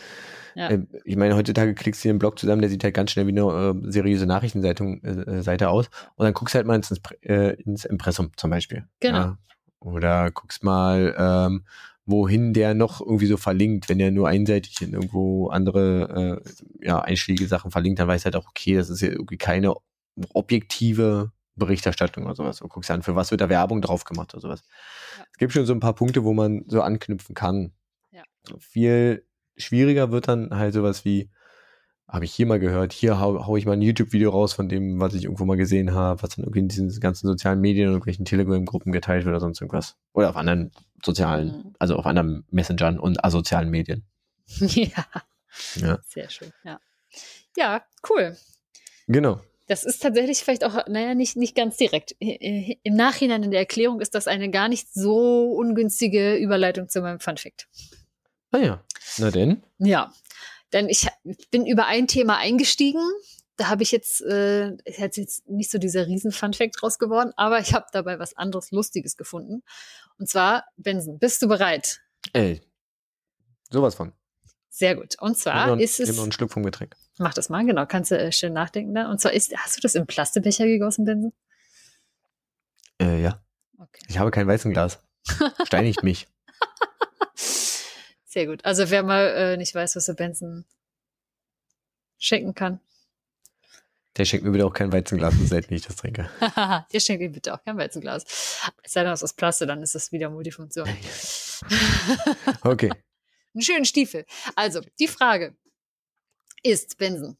Ja. 0.55 0.69
Äh, 0.69 0.85
ich 1.03 1.17
meine, 1.17 1.35
heutzutage 1.35 1.73
klickst 1.73 2.03
du 2.05 2.09
einen 2.09 2.19
Blog 2.19 2.39
zusammen, 2.39 2.61
der 2.61 2.69
sieht 2.69 2.83
halt 2.83 2.93
ganz 2.93 3.11
schnell 3.11 3.27
wie 3.27 3.31
eine 3.31 3.41
äh, 3.41 3.91
seriöse 3.91 4.25
Nachrichtenseitung 4.25 5.03
äh, 5.03 5.41
Seite 5.41 5.69
aus. 5.69 5.89
Und 6.15 6.25
dann 6.25 6.33
guckst 6.33 6.55
du 6.55 6.57
halt 6.57 6.67
mal 6.67 6.75
ins, 6.75 6.93
äh, 7.21 7.55
ins 7.61 7.83
Impressum 7.85 8.31
zum 8.37 8.49
Beispiel. 8.49 8.85
Genau. 8.99 9.17
Ja. 9.17 9.37
Oder 9.79 10.31
guckst 10.31 10.63
mal, 10.63 11.13
ähm, 11.17 11.65
wohin 12.05 12.53
der 12.53 12.73
noch 12.73 13.01
irgendwie 13.01 13.27
so 13.27 13.37
verlinkt. 13.37 13.89
Wenn 13.89 13.97
der 13.97 14.11
nur 14.11 14.27
einseitig 14.27 14.81
in 14.81 14.93
irgendwo 14.93 15.49
andere 15.49 16.41
äh, 16.81 16.85
ja, 16.85 16.99
einschlägige 17.01 17.47
Sachen 17.47 17.71
verlinkt, 17.71 17.99
dann 17.99 18.07
weiß 18.07 18.25
halt 18.25 18.35
auch, 18.35 18.47
okay, 18.47 18.75
das 18.75 18.89
ist 18.89 19.01
ja 19.01 19.09
irgendwie 19.09 19.37
keine 19.37 19.75
objektive 20.33 21.31
Berichterstattung 21.55 22.25
oder 22.25 22.35
sowas. 22.35 22.57
Du 22.57 22.67
guckst 22.67 22.91
an, 22.91 23.03
für 23.03 23.15
was 23.15 23.31
wird 23.31 23.41
da 23.41 23.49
Werbung 23.49 23.81
drauf 23.81 24.03
gemacht 24.03 24.33
oder 24.33 24.41
sowas. 24.41 24.63
Ja. 25.17 25.25
Es 25.31 25.37
gibt 25.37 25.53
schon 25.53 25.65
so 25.65 25.73
ein 25.73 25.79
paar 25.79 25.95
Punkte, 25.95 26.23
wo 26.23 26.33
man 26.33 26.65
so 26.67 26.81
anknüpfen 26.81 27.35
kann. 27.35 27.73
Ja. 28.11 28.23
Viel 28.59 29.25
schwieriger 29.55 30.11
wird 30.11 30.27
dann 30.27 30.49
halt 30.51 30.73
sowas 30.73 31.05
wie, 31.05 31.29
habe 32.07 32.25
ich 32.25 32.33
hier 32.33 32.45
mal 32.45 32.59
gehört, 32.59 32.93
hier 32.93 33.19
hau, 33.19 33.45
hau 33.45 33.57
ich 33.57 33.65
mal 33.65 33.73
ein 33.73 33.81
YouTube-Video 33.81 34.29
raus 34.29 34.53
von 34.53 34.69
dem, 34.69 34.99
was 34.99 35.13
ich 35.13 35.23
irgendwo 35.23 35.45
mal 35.45 35.57
gesehen 35.57 35.93
habe, 35.93 36.21
was 36.21 36.35
dann 36.35 36.43
irgendwie 36.43 36.59
in 36.59 36.67
diesen 36.67 36.99
ganzen 36.99 37.27
sozialen 37.27 37.59
Medien 37.59 37.87
und 37.87 37.93
irgendwelchen 37.93 38.25
Telegram-Gruppen 38.25 38.91
geteilt 38.91 39.25
wird 39.25 39.33
oder 39.33 39.39
sonst 39.39 39.61
irgendwas. 39.61 39.95
Oder 40.13 40.29
auf 40.29 40.35
anderen 40.35 40.71
sozialen, 41.03 41.47
mhm. 41.47 41.75
also 41.79 41.95
auf 41.95 42.05
anderen 42.05 42.45
Messengern 42.51 42.99
und 42.99 43.23
asozialen 43.23 43.69
Medien. 43.69 44.03
Ja. 44.59 45.05
ja. 45.75 45.99
Sehr 46.05 46.29
schön, 46.29 46.51
ja. 46.63 46.79
Ja, 47.55 47.83
cool. 48.09 48.35
Genau. 49.07 49.39
Das 49.67 49.83
ist 49.83 50.01
tatsächlich 50.01 50.39
vielleicht 50.39 50.65
auch, 50.65 50.87
naja, 50.87 51.15
nicht, 51.15 51.37
nicht 51.37 51.55
ganz 51.55 51.77
direkt. 51.77 52.15
Im 52.19 52.95
Nachhinein 52.95 53.43
in 53.43 53.51
der 53.51 53.61
Erklärung 53.61 54.01
ist 54.01 54.13
das 54.13 54.27
eine 54.27 54.49
gar 54.49 54.67
nicht 54.67 54.93
so 54.93 55.53
ungünstige 55.53 56.35
Überleitung 56.35 56.89
zu 56.89 57.01
meinem 57.01 57.19
Funfact. 57.19 57.67
Ah 58.51 58.59
ja, 58.59 58.83
na 59.17 59.31
denn? 59.31 59.63
Ja, 59.79 60.11
denn 60.73 60.89
ich 60.89 61.07
bin 61.51 61.65
über 61.65 61.85
ein 61.85 62.07
Thema 62.07 62.37
eingestiegen. 62.37 63.01
Da 63.55 63.67
habe 63.69 63.83
ich 63.83 63.91
jetzt, 63.91 64.21
äh, 64.21 64.75
jetzt 64.85 65.47
nicht 65.47 65.69
so 65.69 65.77
dieser 65.77 66.07
riesen 66.07 66.31
Fun-Fact 66.31 66.81
draus 66.81 66.97
geworden, 66.97 67.31
aber 67.35 67.59
ich 67.59 67.73
habe 67.73 67.85
dabei 67.91 68.17
was 68.17 68.35
anderes 68.35 68.71
Lustiges 68.71 69.15
gefunden. 69.15 69.63
Und 70.17 70.27
zwar, 70.27 70.65
Benson, 70.75 71.19
bist 71.19 71.41
du 71.41 71.47
bereit? 71.47 72.01
Ey, 72.33 72.61
sowas 73.69 73.93
von. 73.93 74.13
Sehr 74.69 74.95
gut. 74.95 75.21
Und 75.21 75.37
zwar 75.37 75.67
noch, 75.67 75.77
ist 75.77 75.99
es. 75.99 76.09
Ich 76.09 76.15
noch 76.15 76.23
einen 76.23 76.31
Schluck 76.31 76.51
vom 76.51 76.63
Getränk. 76.63 76.95
Mach 77.19 77.35
das 77.35 77.49
mal, 77.49 77.63
genau. 77.63 77.85
Kannst 77.85 78.09
du 78.09 78.17
äh, 78.17 78.31
schön 78.31 78.53
nachdenken 78.53 78.95
da. 78.95 79.11
Und 79.11 79.21
zwar 79.21 79.33
ist, 79.33 79.55
hast 79.55 79.77
du 79.77 79.81
das 79.81 79.93
im 79.93 80.07
Plastikbecher 80.07 80.65
gegossen, 80.65 81.05
Benson? 81.05 81.31
Äh, 82.99 83.21
ja. 83.21 83.43
Okay. 83.77 84.03
Ich 84.07 84.17
habe 84.17 84.31
kein 84.31 84.47
Weißenglas. 84.47 84.99
Steinigt 85.65 86.01
mich. 86.01 86.27
Sehr 88.33 88.47
gut. 88.47 88.65
Also 88.65 88.89
wer 88.89 89.03
mal 89.03 89.27
äh, 89.27 89.57
nicht 89.57 89.75
weiß, 89.75 89.95
was 89.95 90.07
der 90.07 90.13
Benson 90.13 90.65
schenken 92.17 92.55
kann. 92.55 92.79
Der 94.17 94.25
schenkt 94.25 94.43
mir 94.43 94.51
bitte 94.51 94.65
auch 94.65 94.73
kein 94.73 94.91
Weizenglas, 94.91 95.35
selten 95.35 95.71
ich 95.75 95.83
das 95.83 95.97
trinke. 95.97 96.27
Ihr 96.91 96.99
schenkt 96.99 97.21
ihm 97.21 97.31
bitte 97.31 97.53
auch 97.53 97.63
kein 97.63 97.77
Weizenglas. 97.77 98.23
Es 98.81 98.93
sei 98.93 99.03
denn, 99.03 99.11
es 99.11 99.19
ist 99.19 99.25
aus 99.25 99.33
Plastik, 99.33 99.67
dann 99.67 99.83
ist 99.83 99.93
das 99.93 100.11
wieder 100.11 100.31
Multifunktion. 100.31 100.89
okay. 102.63 102.89
Einen 103.53 103.61
schönen 103.61 103.85
Stiefel. 103.85 104.25
Also, 104.55 104.81
die 104.99 105.07
Frage 105.07 105.55
ist, 106.63 106.97
Benson, 106.97 107.37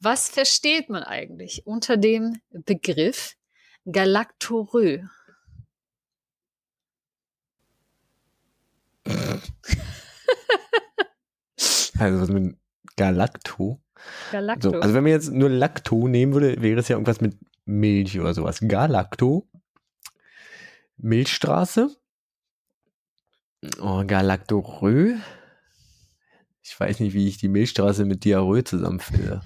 was 0.00 0.30
versteht 0.30 0.88
man 0.88 1.02
eigentlich 1.02 1.66
unter 1.66 1.98
dem 1.98 2.40
Begriff 2.52 3.36
Galaktorö? 3.84 5.02
Also 11.98 12.20
was 12.20 12.28
mit 12.28 12.56
Galacto? 12.96 13.80
Galacto. 14.32 14.70
So, 14.70 14.80
also 14.80 14.94
wenn 14.94 15.04
man 15.04 15.12
jetzt 15.12 15.32
nur 15.32 15.48
Lacto 15.48 16.08
nehmen 16.08 16.32
würde, 16.34 16.60
wäre 16.60 16.80
es 16.80 16.88
ja 16.88 16.96
irgendwas 16.96 17.20
mit 17.20 17.36
Milch 17.64 18.18
oder 18.20 18.34
sowas. 18.34 18.60
Galacto. 18.60 19.48
Milchstraße. 20.98 21.94
Oh, 23.80 24.04
Galactorö. 24.06 25.16
Ich 26.62 26.78
weiß 26.78 27.00
nicht, 27.00 27.14
wie 27.14 27.28
ich 27.28 27.38
die 27.38 27.48
Milchstraße 27.48 28.04
mit 28.04 28.24
Diarrhoe 28.24 28.64
zusammenfinde. 28.64 29.42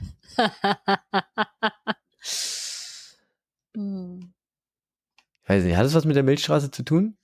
hm. 3.74 4.32
Weiß 5.46 5.64
nicht, 5.64 5.76
hat 5.76 5.86
es 5.86 5.94
was 5.94 6.04
mit 6.04 6.14
der 6.14 6.22
Milchstraße 6.22 6.70
zu 6.70 6.84
tun? 6.84 7.16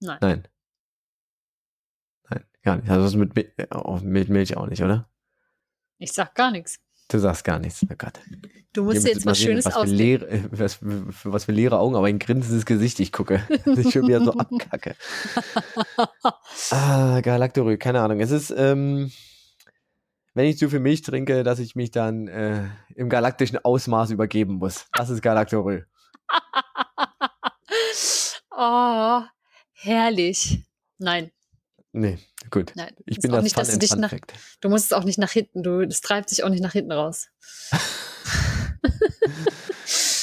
Nein. 0.00 0.18
Nein. 0.20 0.48
Gar 2.62 2.76
nicht. 2.76 2.90
Also 2.90 3.18
mit, 3.18 3.34
mit 3.34 4.28
Milch 4.28 4.56
auch 4.56 4.66
nicht, 4.66 4.82
oder? 4.82 5.08
Ich 5.98 6.12
sag 6.12 6.34
gar 6.34 6.50
nichts. 6.50 6.78
Du 7.08 7.18
sagst 7.18 7.44
gar 7.44 7.58
nichts. 7.58 7.84
Oh 7.90 7.94
Gott. 7.98 8.20
Du 8.72 8.84
musst 8.84 9.04
jetzt 9.04 9.26
was 9.26 9.40
Schönes 9.40 9.64
was 9.64 9.90
leere, 9.90 10.28
äh, 10.28 10.42
was, 10.52 10.74
für 10.74 11.12
was 11.24 11.44
für 11.44 11.52
leere 11.52 11.80
Augen, 11.80 11.96
aber 11.96 12.06
ein 12.06 12.20
grinsendes 12.20 12.64
Gesicht 12.64 13.00
ich 13.00 13.10
gucke. 13.10 13.42
ich 13.66 13.90
schon 13.90 14.06
wieder 14.06 14.24
so 14.24 14.32
abkacke. 14.32 14.94
ah, 16.70 17.20
Galactorö, 17.20 17.76
keine 17.78 18.00
Ahnung. 18.00 18.20
Es 18.20 18.30
ist, 18.30 18.54
ähm, 18.56 19.10
wenn 20.34 20.46
ich 20.46 20.56
zu 20.56 20.70
viel 20.70 20.78
Milch 20.78 21.02
trinke, 21.02 21.42
dass 21.42 21.58
ich 21.58 21.74
mich 21.74 21.90
dann 21.90 22.28
äh, 22.28 22.68
im 22.94 23.08
galaktischen 23.08 23.58
Ausmaß 23.58 24.12
übergeben 24.12 24.54
muss. 24.54 24.86
Das 24.92 25.10
ist 25.10 25.20
Galactorö. 25.20 25.82
oh, 28.56 29.22
herrlich. 29.72 30.62
Nein, 30.98 31.32
Nee, 31.92 32.18
gut. 32.50 32.72
Nein, 32.76 32.94
ich 33.06 33.18
bin 33.18 33.32
das 33.32 33.42
nicht, 33.42 33.54
Fun 33.54 33.62
dass 33.64 33.72
du 33.72 33.78
dich 33.78 33.96
nach, 33.96 34.14
Du 34.60 34.68
musst 34.68 34.86
es 34.86 34.92
auch 34.92 35.04
nicht 35.04 35.18
nach 35.18 35.32
hinten, 35.32 35.62
du, 35.62 35.86
das 35.86 36.00
treibt 36.00 36.30
dich 36.30 36.44
auch 36.44 36.48
nicht 36.48 36.62
nach 36.62 36.72
hinten 36.72 36.92
raus. 36.92 37.28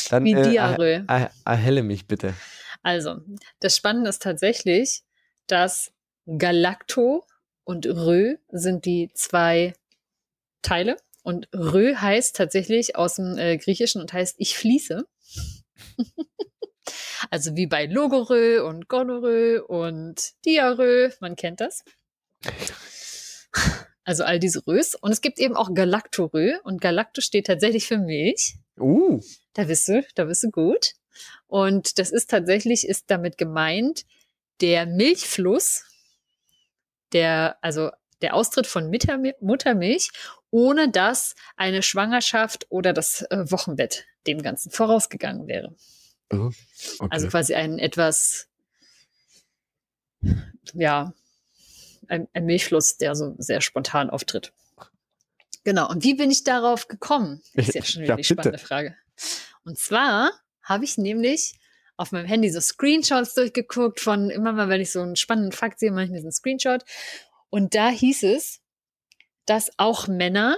Dann, 0.09 0.23
Wie 0.23 0.33
äh, 0.33 0.49
Diarrhoe. 0.49 1.05
Äh, 1.07 1.27
erhelle 1.43 1.83
mich 1.83 2.07
bitte. 2.07 2.33
Also, 2.83 3.17
das 3.59 3.75
Spannende 3.75 4.09
ist 4.09 4.21
tatsächlich, 4.21 5.03
dass 5.47 5.91
Galacto 6.25 7.25
und 7.65 7.85
Rö 7.85 8.37
sind 8.49 8.85
die 8.85 9.11
zwei 9.13 9.73
Teile. 10.61 10.95
Und 11.23 11.49
Rö 11.53 11.95
heißt 11.95 12.37
tatsächlich 12.37 12.95
aus 12.95 13.15
dem 13.15 13.37
äh, 13.37 13.57
Griechischen 13.57 13.99
und 13.99 14.13
heißt 14.13 14.35
ich 14.37 14.57
fließe. 14.57 15.05
Also 17.29 17.55
wie 17.55 17.67
bei 17.67 17.85
Logorö 17.85 18.63
und 18.63 18.87
Gonorö 18.87 19.61
und 19.61 20.33
Diarö, 20.45 21.09
man 21.19 21.35
kennt 21.35 21.61
das. 21.61 21.83
Also 24.03 24.23
all 24.23 24.39
diese 24.39 24.65
Rös. 24.65 24.95
Und 24.95 25.11
es 25.11 25.21
gibt 25.21 25.39
eben 25.39 25.55
auch 25.57 25.73
Galactorö. 25.73 26.59
Und 26.63 26.79
Galacto 26.79 27.21
steht 27.21 27.47
tatsächlich 27.47 27.87
für 27.87 27.97
Milch. 27.97 28.55
Uh. 28.79 29.21
Da 29.53 29.65
bist 29.65 29.87
du, 29.87 30.05
da 30.15 30.25
bist 30.25 30.43
du 30.43 30.49
gut. 30.49 30.93
Und 31.47 31.99
das 31.99 32.11
ist 32.11 32.29
tatsächlich, 32.29 32.87
ist 32.87 33.05
damit 33.07 33.37
gemeint, 33.37 34.05
der 34.61 34.85
Milchfluss, 34.85 35.83
der, 37.11 37.57
also 37.61 37.91
der 38.21 38.33
Austritt 38.33 38.67
von 38.67 38.89
Muttermilch, 38.89 40.09
ohne 40.49 40.89
dass 40.89 41.35
eine 41.55 41.83
Schwangerschaft 41.83 42.65
oder 42.69 42.93
das 42.93 43.23
äh, 43.23 43.51
Wochenbett 43.51 44.05
dem 44.25 44.41
Ganzen 44.41 44.71
vorausgegangen 44.71 45.47
wäre. 45.47 45.75
Oh, 46.31 46.51
okay. 46.99 47.07
Also 47.09 47.27
quasi 47.27 47.55
ein 47.55 47.79
etwas, 47.79 48.47
ja, 50.73 51.13
ein, 52.07 52.27
ein 52.33 52.45
Milchfluss, 52.45 52.97
der 52.97 53.15
so 53.15 53.35
sehr 53.37 53.61
spontan 53.61 54.09
auftritt. 54.09 54.53
Genau. 55.63 55.89
Und 55.89 56.03
wie 56.03 56.13
bin 56.13 56.31
ich 56.31 56.43
darauf 56.43 56.87
gekommen? 56.87 57.41
Ist 57.53 57.75
ja 57.75 57.83
schon 57.83 58.03
wieder 58.03 58.13
ja, 58.13 58.17
die 58.17 58.23
spannende 58.23 58.57
Frage. 58.57 58.95
Und 59.63 59.77
zwar 59.77 60.31
habe 60.61 60.85
ich 60.85 60.97
nämlich 60.97 61.59
auf 61.97 62.11
meinem 62.11 62.25
Handy 62.25 62.49
so 62.49 62.61
Screenshots 62.61 63.33
durchgeguckt 63.33 63.99
von 63.99 64.29
immer 64.29 64.53
mal, 64.53 64.69
wenn 64.69 64.81
ich 64.81 64.91
so 64.91 65.01
einen 65.01 65.15
spannenden 65.15 65.51
Fakt 65.51 65.79
sehe, 65.79 65.91
mache 65.91 66.05
ich 66.05 66.11
mir 66.11 66.19
so 66.21 66.27
einen 66.27 66.31
Screenshot. 66.31 66.83
Und 67.49 67.75
da 67.75 67.89
hieß 67.89 68.23
es, 68.23 68.61
dass 69.45 69.71
auch 69.77 70.07
Männer 70.07 70.57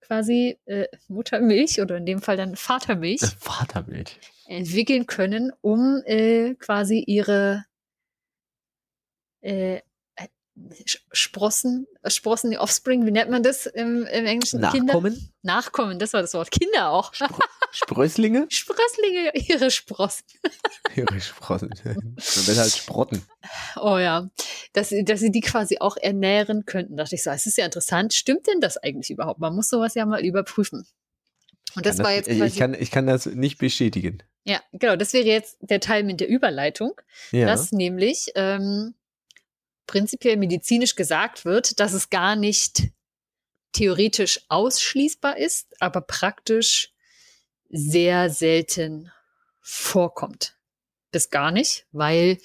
quasi 0.00 0.58
äh, 0.66 0.86
Muttermilch 1.08 1.80
oder 1.80 1.96
in 1.96 2.06
dem 2.06 2.20
Fall 2.20 2.36
dann 2.36 2.56
Vatermilch, 2.56 3.22
Vatermilch. 3.40 4.18
Entwickeln 4.46 5.06
können, 5.06 5.52
um 5.60 6.02
äh, 6.06 6.54
quasi 6.54 6.98
ihre 7.06 7.64
äh, 9.40 9.80
Sprossen, 11.10 11.88
Sprossen, 12.06 12.52
die 12.52 12.58
Offspring, 12.58 13.04
wie 13.06 13.10
nennt 13.10 13.28
man 13.28 13.42
das 13.42 13.66
im, 13.66 14.06
im 14.06 14.24
Englischen? 14.24 14.60
Nachkommen? 14.60 15.14
Kinder? 15.14 15.28
Nachkommen, 15.42 15.98
das 15.98 16.12
war 16.12 16.22
das 16.22 16.32
Wort. 16.34 16.52
Kinder 16.52 16.90
auch. 16.90 17.12
Spr 17.12 17.28
Sprösslinge? 17.72 18.46
Sprösslinge, 18.50 19.32
ihre 19.34 19.72
Sprossen. 19.72 20.24
ihre 20.94 21.20
Sprossen. 21.20 21.70
Besser 22.14 22.62
als 22.62 22.76
Sprotten. 22.76 23.26
Oh 23.80 23.98
ja. 23.98 24.30
Dass, 24.72 24.94
dass 25.04 25.18
sie 25.18 25.32
die 25.32 25.40
quasi 25.40 25.78
auch 25.80 25.96
ernähren 25.96 26.66
könnten, 26.66 26.96
dachte 26.96 27.16
ich 27.16 27.24
so. 27.24 27.30
Es 27.30 27.46
ist 27.46 27.58
ja 27.58 27.64
interessant. 27.64 28.14
Stimmt 28.14 28.46
denn 28.46 28.60
das 28.60 28.76
eigentlich 28.76 29.10
überhaupt? 29.10 29.40
Man 29.40 29.56
muss 29.56 29.68
sowas 29.68 29.94
ja 29.94 30.06
mal 30.06 30.24
überprüfen. 30.24 30.86
Und 31.76 31.86
das, 31.86 31.96
das 31.96 32.04
war 32.04 32.12
jetzt 32.12 32.28
quasi, 32.28 32.44
ich, 32.44 32.56
kann, 32.56 32.74
ich 32.74 32.90
kann 32.90 33.06
das 33.06 33.26
nicht 33.26 33.58
bestätigen. 33.58 34.22
Ja, 34.44 34.60
genau. 34.72 34.96
Das 34.96 35.12
wäre 35.12 35.26
jetzt 35.26 35.56
der 35.60 35.80
Teil 35.80 36.04
mit 36.04 36.20
der 36.20 36.28
Überleitung. 36.28 37.00
Ja. 37.32 37.46
Dass 37.46 37.72
nämlich 37.72 38.30
ähm, 38.34 38.94
prinzipiell 39.86 40.36
medizinisch 40.36 40.94
gesagt 40.94 41.44
wird, 41.44 41.80
dass 41.80 41.92
es 41.92 42.10
gar 42.10 42.36
nicht 42.36 42.90
theoretisch 43.72 44.40
ausschließbar 44.48 45.36
ist, 45.36 45.74
aber 45.80 46.00
praktisch 46.00 46.92
sehr 47.68 48.30
selten 48.30 49.10
vorkommt. 49.60 50.56
Bis 51.10 51.30
gar 51.30 51.50
nicht, 51.50 51.86
weil 51.92 52.38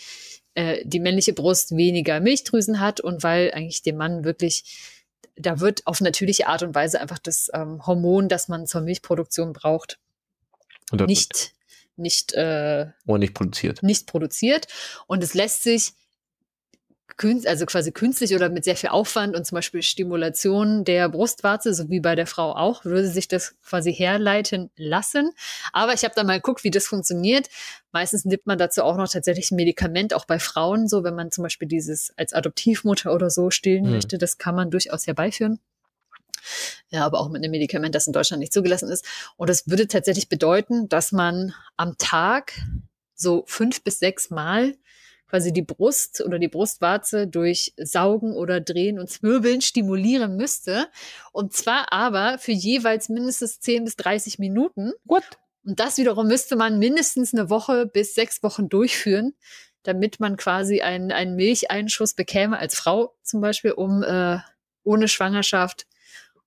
äh, 0.55 0.83
die 0.85 0.99
männliche 0.99 1.33
Brust 1.33 1.75
weniger 1.75 2.19
Milchdrüsen 2.19 2.79
hat 2.79 2.99
und 2.99 3.23
weil 3.23 3.51
eigentlich 3.51 3.83
dem 3.83 3.97
Mann 3.97 4.23
wirklich, 4.23 4.98
da 5.39 5.59
wird 5.59 5.87
auf 5.87 6.01
natürliche 6.01 6.47
Art 6.47 6.63
und 6.63 6.75
Weise 6.75 6.99
einfach 6.99 7.19
das 7.19 7.49
ähm, 7.53 7.85
Hormon, 7.85 8.27
das 8.27 8.49
man 8.49 8.67
zur 8.67 8.81
Milchproduktion 8.81 9.53
braucht, 9.53 9.99
nicht, 10.91 11.53
nicht, 11.95 12.33
äh, 12.33 12.87
oder 13.05 13.19
nicht 13.19 13.33
produziert. 13.33 13.81
Nicht 13.81 14.07
produziert. 14.07 14.67
Und 15.07 15.23
es 15.23 15.33
lässt 15.33 15.63
sich 15.63 15.93
also 17.45 17.65
quasi 17.65 17.91
künstlich 17.91 18.33
oder 18.33 18.49
mit 18.49 18.63
sehr 18.63 18.75
viel 18.75 18.89
Aufwand 18.89 19.35
und 19.35 19.45
zum 19.45 19.55
Beispiel 19.55 19.81
Stimulation 19.81 20.83
der 20.85 21.09
Brustwarze, 21.09 21.73
so 21.73 21.89
wie 21.89 21.99
bei 21.99 22.15
der 22.15 22.27
Frau 22.27 22.55
auch, 22.55 22.85
würde 22.85 23.07
sich 23.07 23.27
das 23.27 23.55
quasi 23.61 23.93
herleiten 23.93 24.69
lassen. 24.75 25.31
Aber 25.73 25.93
ich 25.93 26.03
habe 26.03 26.13
da 26.15 26.23
mal 26.23 26.37
geguckt, 26.37 26.63
wie 26.63 26.71
das 26.71 26.87
funktioniert. 26.87 27.49
Meistens 27.91 28.25
nimmt 28.25 28.45
man 28.45 28.57
dazu 28.57 28.83
auch 28.83 28.97
noch 28.97 29.09
tatsächlich 29.09 29.51
ein 29.51 29.55
Medikament, 29.55 30.13
auch 30.13 30.25
bei 30.25 30.39
Frauen, 30.39 30.87
so 30.87 31.03
wenn 31.03 31.15
man 31.15 31.31
zum 31.31 31.43
Beispiel 31.43 31.67
dieses 31.67 32.13
als 32.17 32.33
Adoptivmutter 32.33 33.13
oder 33.13 33.29
so 33.29 33.49
stillen 33.49 33.85
mhm. 33.85 33.91
möchte, 33.91 34.17
das 34.17 34.37
kann 34.37 34.55
man 34.55 34.71
durchaus 34.71 35.07
herbeiführen. 35.07 35.59
Ja, 36.89 37.05
aber 37.05 37.19
auch 37.19 37.29
mit 37.29 37.43
einem 37.43 37.51
Medikament, 37.51 37.95
das 37.95 38.07
in 38.07 38.13
Deutschland 38.13 38.39
nicht 38.39 38.53
zugelassen 38.53 38.89
ist. 38.89 39.05
Und 39.35 39.49
das 39.49 39.67
würde 39.67 39.87
tatsächlich 39.87 40.29
bedeuten, 40.29 40.89
dass 40.89 41.11
man 41.11 41.53
am 41.77 41.97
Tag 41.97 42.53
so 43.13 43.43
fünf 43.47 43.83
bis 43.83 43.99
sechs 43.99 44.29
Mal 44.29 44.75
quasi 45.29 45.53
die 45.53 45.61
Brust 45.61 46.21
oder 46.21 46.39
die 46.39 46.47
Brustwarze 46.47 47.27
durch 47.27 47.73
Saugen 47.77 48.33
oder 48.33 48.59
Drehen 48.59 48.99
und 48.99 49.09
Zwirbeln 49.09 49.61
stimulieren 49.61 50.35
müsste. 50.35 50.87
Und 51.31 51.53
zwar 51.53 51.93
aber 51.93 52.37
für 52.39 52.51
jeweils 52.51 53.09
mindestens 53.09 53.59
10 53.59 53.85
bis 53.85 53.95
30 53.95 54.39
Minuten. 54.39 54.91
What? 55.05 55.23
Und 55.63 55.79
das 55.79 55.97
wiederum 55.97 56.27
müsste 56.27 56.55
man 56.55 56.79
mindestens 56.79 57.33
eine 57.33 57.49
Woche 57.49 57.85
bis 57.85 58.15
sechs 58.15 58.41
Wochen 58.41 58.69
durchführen, 58.69 59.35
damit 59.83 60.19
man 60.19 60.35
quasi 60.35 60.81
einen, 60.81 61.11
einen 61.11 61.35
Milcheinschuss 61.35 62.15
bekäme, 62.15 62.57
als 62.57 62.75
Frau 62.75 63.15
zum 63.21 63.41
Beispiel, 63.41 63.71
um 63.71 64.03
äh, 64.03 64.39
ohne 64.83 65.07
Schwangerschaft 65.07 65.85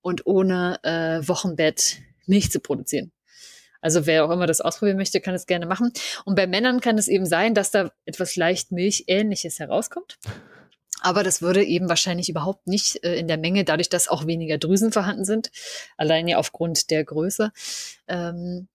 und 0.01 0.27
ohne 0.27 0.81
äh, 0.83 1.27
Wochenbett 1.29 1.99
Milch 2.27 2.51
zu 2.51 2.61
produzieren. 2.61 3.13
Also 3.83 4.07
wer 4.07 4.25
auch 4.25 4.31
immer 4.31 4.47
das 4.47 4.63
ausprobieren 4.63 4.97
möchte, 4.97 5.21
kann 5.21 5.35
es 5.35 5.47
gerne 5.47 5.67
machen. 5.67 5.93
Und 6.25 6.35
bei 6.37 6.47
Männern 6.47 6.81
kann 6.81 6.97
es 6.97 7.09
eben 7.09 7.27
sein, 7.27 7.55
dass 7.55 7.71
da 7.71 7.91
etwas 8.07 8.37
leicht 8.37 8.73
Milchähnliches 8.73 9.59
herauskommt. 9.59 10.19
Aber 11.03 11.25
das 11.25 11.43
würde 11.43 11.65
eben 11.65 11.89
wahrscheinlich 11.89 12.29
überhaupt 12.29 12.69
nicht 12.69 13.03
äh, 13.05 13.17
in 13.17 13.27
der 13.29 13.37
Menge, 13.37 13.65
dadurch, 13.65 13.89
dass 13.89 14.09
auch 14.09 14.27
weniger 14.27 14.57
Drüsen 14.57 14.93
vorhanden 14.93 15.25
sind, 15.25 15.51
allein 15.97 16.29
ja 16.29 16.39
aufgrund 16.39 16.91
der 16.91 17.05
Größe 17.05 17.53
ähm, 18.07 18.69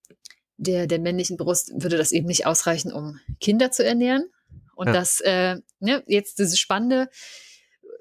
der, 0.57 0.87
der 0.87 0.99
männlichen 0.99 1.37
Brust, 1.37 1.71
würde 1.73 1.97
das 1.97 2.11
eben 2.11 2.27
nicht 2.27 2.45
ausreichen, 2.45 2.91
um 2.91 3.19
Kinder 3.39 3.71
zu 3.71 3.85
ernähren. 3.85 4.29
Und 4.75 4.87
ja. 4.87 4.93
das, 4.93 5.21
äh, 5.21 5.57
ne, 5.79 6.03
jetzt 6.05 6.39
diese 6.39 6.57
Spannende, 6.57 7.09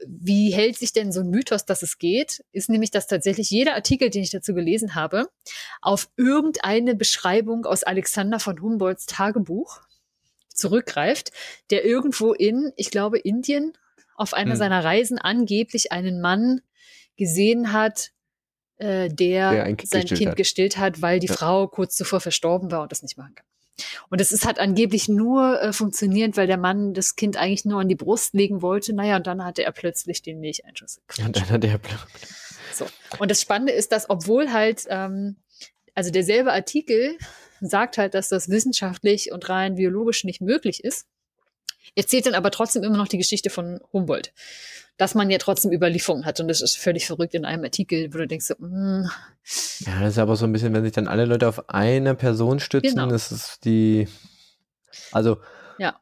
wie 0.08 0.52
hält 0.52 0.78
sich 0.78 0.92
denn 0.92 1.12
so 1.12 1.20
ein 1.20 1.30
Mythos, 1.30 1.64
dass 1.64 1.82
es 1.82 1.98
geht, 1.98 2.44
ist 2.52 2.68
nämlich, 2.68 2.90
dass 2.90 3.06
tatsächlich 3.06 3.50
jeder 3.50 3.74
Artikel, 3.74 4.10
den 4.10 4.22
ich 4.22 4.30
dazu 4.30 4.54
gelesen 4.54 4.94
habe, 4.94 5.28
auf 5.80 6.08
irgendeine 6.16 6.94
Beschreibung 6.94 7.64
aus 7.64 7.82
Alexander 7.82 8.40
von 8.40 8.60
Humboldts 8.60 9.06
Tagebuch 9.06 9.80
zurückgreift, 10.48 11.32
der 11.70 11.84
irgendwo 11.84 12.32
in, 12.32 12.72
ich 12.76 12.90
glaube, 12.90 13.18
Indien 13.18 13.72
auf 14.14 14.34
einer 14.34 14.52
hm. 14.52 14.58
seiner 14.58 14.84
Reisen 14.84 15.18
angeblich 15.18 15.92
einen 15.92 16.20
Mann 16.20 16.62
gesehen 17.16 17.72
hat, 17.72 18.12
äh, 18.78 19.08
der, 19.08 19.74
der 19.74 19.76
sein 19.84 20.06
Kind 20.06 20.30
hat. 20.30 20.36
gestillt 20.36 20.78
hat, 20.78 21.02
weil 21.02 21.20
die 21.20 21.28
ja. 21.28 21.34
Frau 21.34 21.68
kurz 21.68 21.96
zuvor 21.96 22.20
verstorben 22.20 22.70
war 22.70 22.82
und 22.82 22.92
das 22.92 23.02
nicht 23.02 23.16
machen 23.16 23.34
kann. 23.34 23.46
Und 24.08 24.20
es 24.20 24.32
ist, 24.32 24.46
hat 24.46 24.58
angeblich 24.58 25.08
nur 25.08 25.60
äh, 25.60 25.72
funktioniert, 25.72 26.36
weil 26.36 26.46
der 26.46 26.56
Mann 26.56 26.94
das 26.94 27.16
Kind 27.16 27.36
eigentlich 27.36 27.64
nur 27.64 27.80
an 27.80 27.88
die 27.88 27.94
Brust 27.94 28.34
legen 28.34 28.62
wollte. 28.62 28.94
Naja, 28.94 29.16
und 29.16 29.26
dann 29.26 29.44
hatte 29.44 29.64
er 29.64 29.72
plötzlich 29.72 30.22
den 30.22 30.40
Milcheinschuss. 30.40 31.00
Und 31.18 31.36
dann 31.36 31.50
hat 31.50 31.64
er 31.64 31.80
so. 32.72 32.86
Und 33.18 33.30
das 33.30 33.40
Spannende 33.40 33.72
ist, 33.72 33.92
dass 33.92 34.08
obwohl 34.08 34.52
halt, 34.52 34.84
ähm, 34.88 35.36
also 35.94 36.10
derselbe 36.10 36.52
Artikel 36.52 37.18
sagt 37.60 37.98
halt, 37.98 38.14
dass 38.14 38.28
das 38.28 38.48
wissenschaftlich 38.48 39.32
und 39.32 39.48
rein 39.48 39.76
biologisch 39.76 40.24
nicht 40.24 40.40
möglich 40.40 40.84
ist, 40.84 41.06
erzählt 41.94 42.26
dann 42.26 42.34
aber 42.34 42.50
trotzdem 42.50 42.82
immer 42.82 42.96
noch 42.96 43.08
die 43.08 43.18
Geschichte 43.18 43.50
von 43.50 43.80
Humboldt 43.92 44.32
dass 44.96 45.14
man 45.14 45.30
ja 45.30 45.38
trotzdem 45.38 45.72
Überlieferungen 45.72 46.24
hat. 46.24 46.40
Und 46.40 46.48
das 46.48 46.60
ist 46.60 46.78
völlig 46.78 47.06
verrückt 47.06 47.34
in 47.34 47.44
einem 47.44 47.64
Artikel, 47.64 48.12
wo 48.12 48.18
du 48.18 48.26
denkst, 48.26 48.46
so, 48.46 48.54
mm. 48.58 49.08
ja, 49.80 50.00
das 50.00 50.12
ist 50.12 50.18
aber 50.18 50.36
so 50.36 50.46
ein 50.46 50.52
bisschen, 50.52 50.72
wenn 50.72 50.84
sich 50.84 50.92
dann 50.92 51.08
alle 51.08 51.24
Leute 51.24 51.48
auf 51.48 51.68
eine 51.68 52.14
Person 52.14 52.60
stützen, 52.60 52.96
genau. 52.96 53.08
das 53.08 53.32
ist 53.32 53.64
die, 53.64 54.08
also 55.12 55.38
ja. 55.78 55.98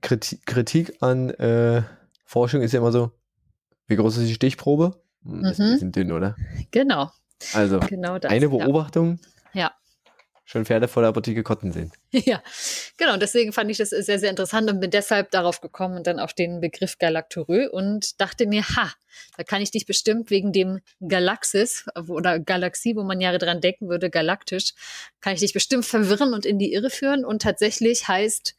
Kritik, 0.00 0.46
Kritik 0.46 0.96
an 1.00 1.30
äh, 1.30 1.82
Forschung 2.24 2.62
ist 2.62 2.72
ja 2.72 2.80
immer 2.80 2.92
so, 2.92 3.12
wie 3.86 3.96
groß 3.96 4.18
ist 4.18 4.28
die 4.28 4.34
Stichprobe? 4.34 5.00
Hm, 5.24 5.42
das 5.42 5.52
ist 5.52 5.60
ein 5.60 5.66
mhm. 5.66 5.72
bisschen 5.72 5.92
dünn, 5.92 6.12
oder? 6.12 6.36
Genau. 6.70 7.10
Also 7.52 7.80
genau 7.80 8.18
das, 8.18 8.32
eine 8.32 8.48
Beobachtung. 8.48 9.20
Ja 9.52 9.72
schon 10.48 10.64
Pferde 10.64 10.88
vor 10.88 11.02
der 11.02 11.10
Apotheke 11.10 11.42
kotten 11.42 11.72
sehen. 11.72 11.92
Ja, 12.10 12.42
genau. 12.96 13.18
Deswegen 13.18 13.52
fand 13.52 13.70
ich 13.70 13.76
das 13.76 13.90
sehr, 13.90 14.18
sehr 14.18 14.30
interessant 14.30 14.70
und 14.70 14.80
bin 14.80 14.90
deshalb 14.90 15.30
darauf 15.30 15.60
gekommen 15.60 15.98
und 15.98 16.06
dann 16.06 16.18
auf 16.18 16.32
den 16.32 16.60
Begriff 16.60 16.98
Galactorö 16.98 17.68
und 17.68 18.18
dachte 18.18 18.46
mir, 18.46 18.62
ha, 18.62 18.90
da 19.36 19.44
kann 19.44 19.60
ich 19.60 19.70
dich 19.70 19.84
bestimmt 19.84 20.30
wegen 20.30 20.52
dem 20.52 20.80
Galaxis 21.06 21.84
oder 22.08 22.40
Galaxie, 22.40 22.96
wo 22.96 23.04
man 23.04 23.20
ja 23.20 23.36
dran 23.36 23.60
denken 23.60 23.90
würde, 23.90 24.08
galaktisch, 24.08 24.72
kann 25.20 25.34
ich 25.34 25.40
dich 25.40 25.52
bestimmt 25.52 25.84
verwirren 25.84 26.32
und 26.32 26.46
in 26.46 26.58
die 26.58 26.72
Irre 26.72 26.88
führen. 26.88 27.26
Und 27.26 27.42
tatsächlich 27.42 28.08
heißt 28.08 28.54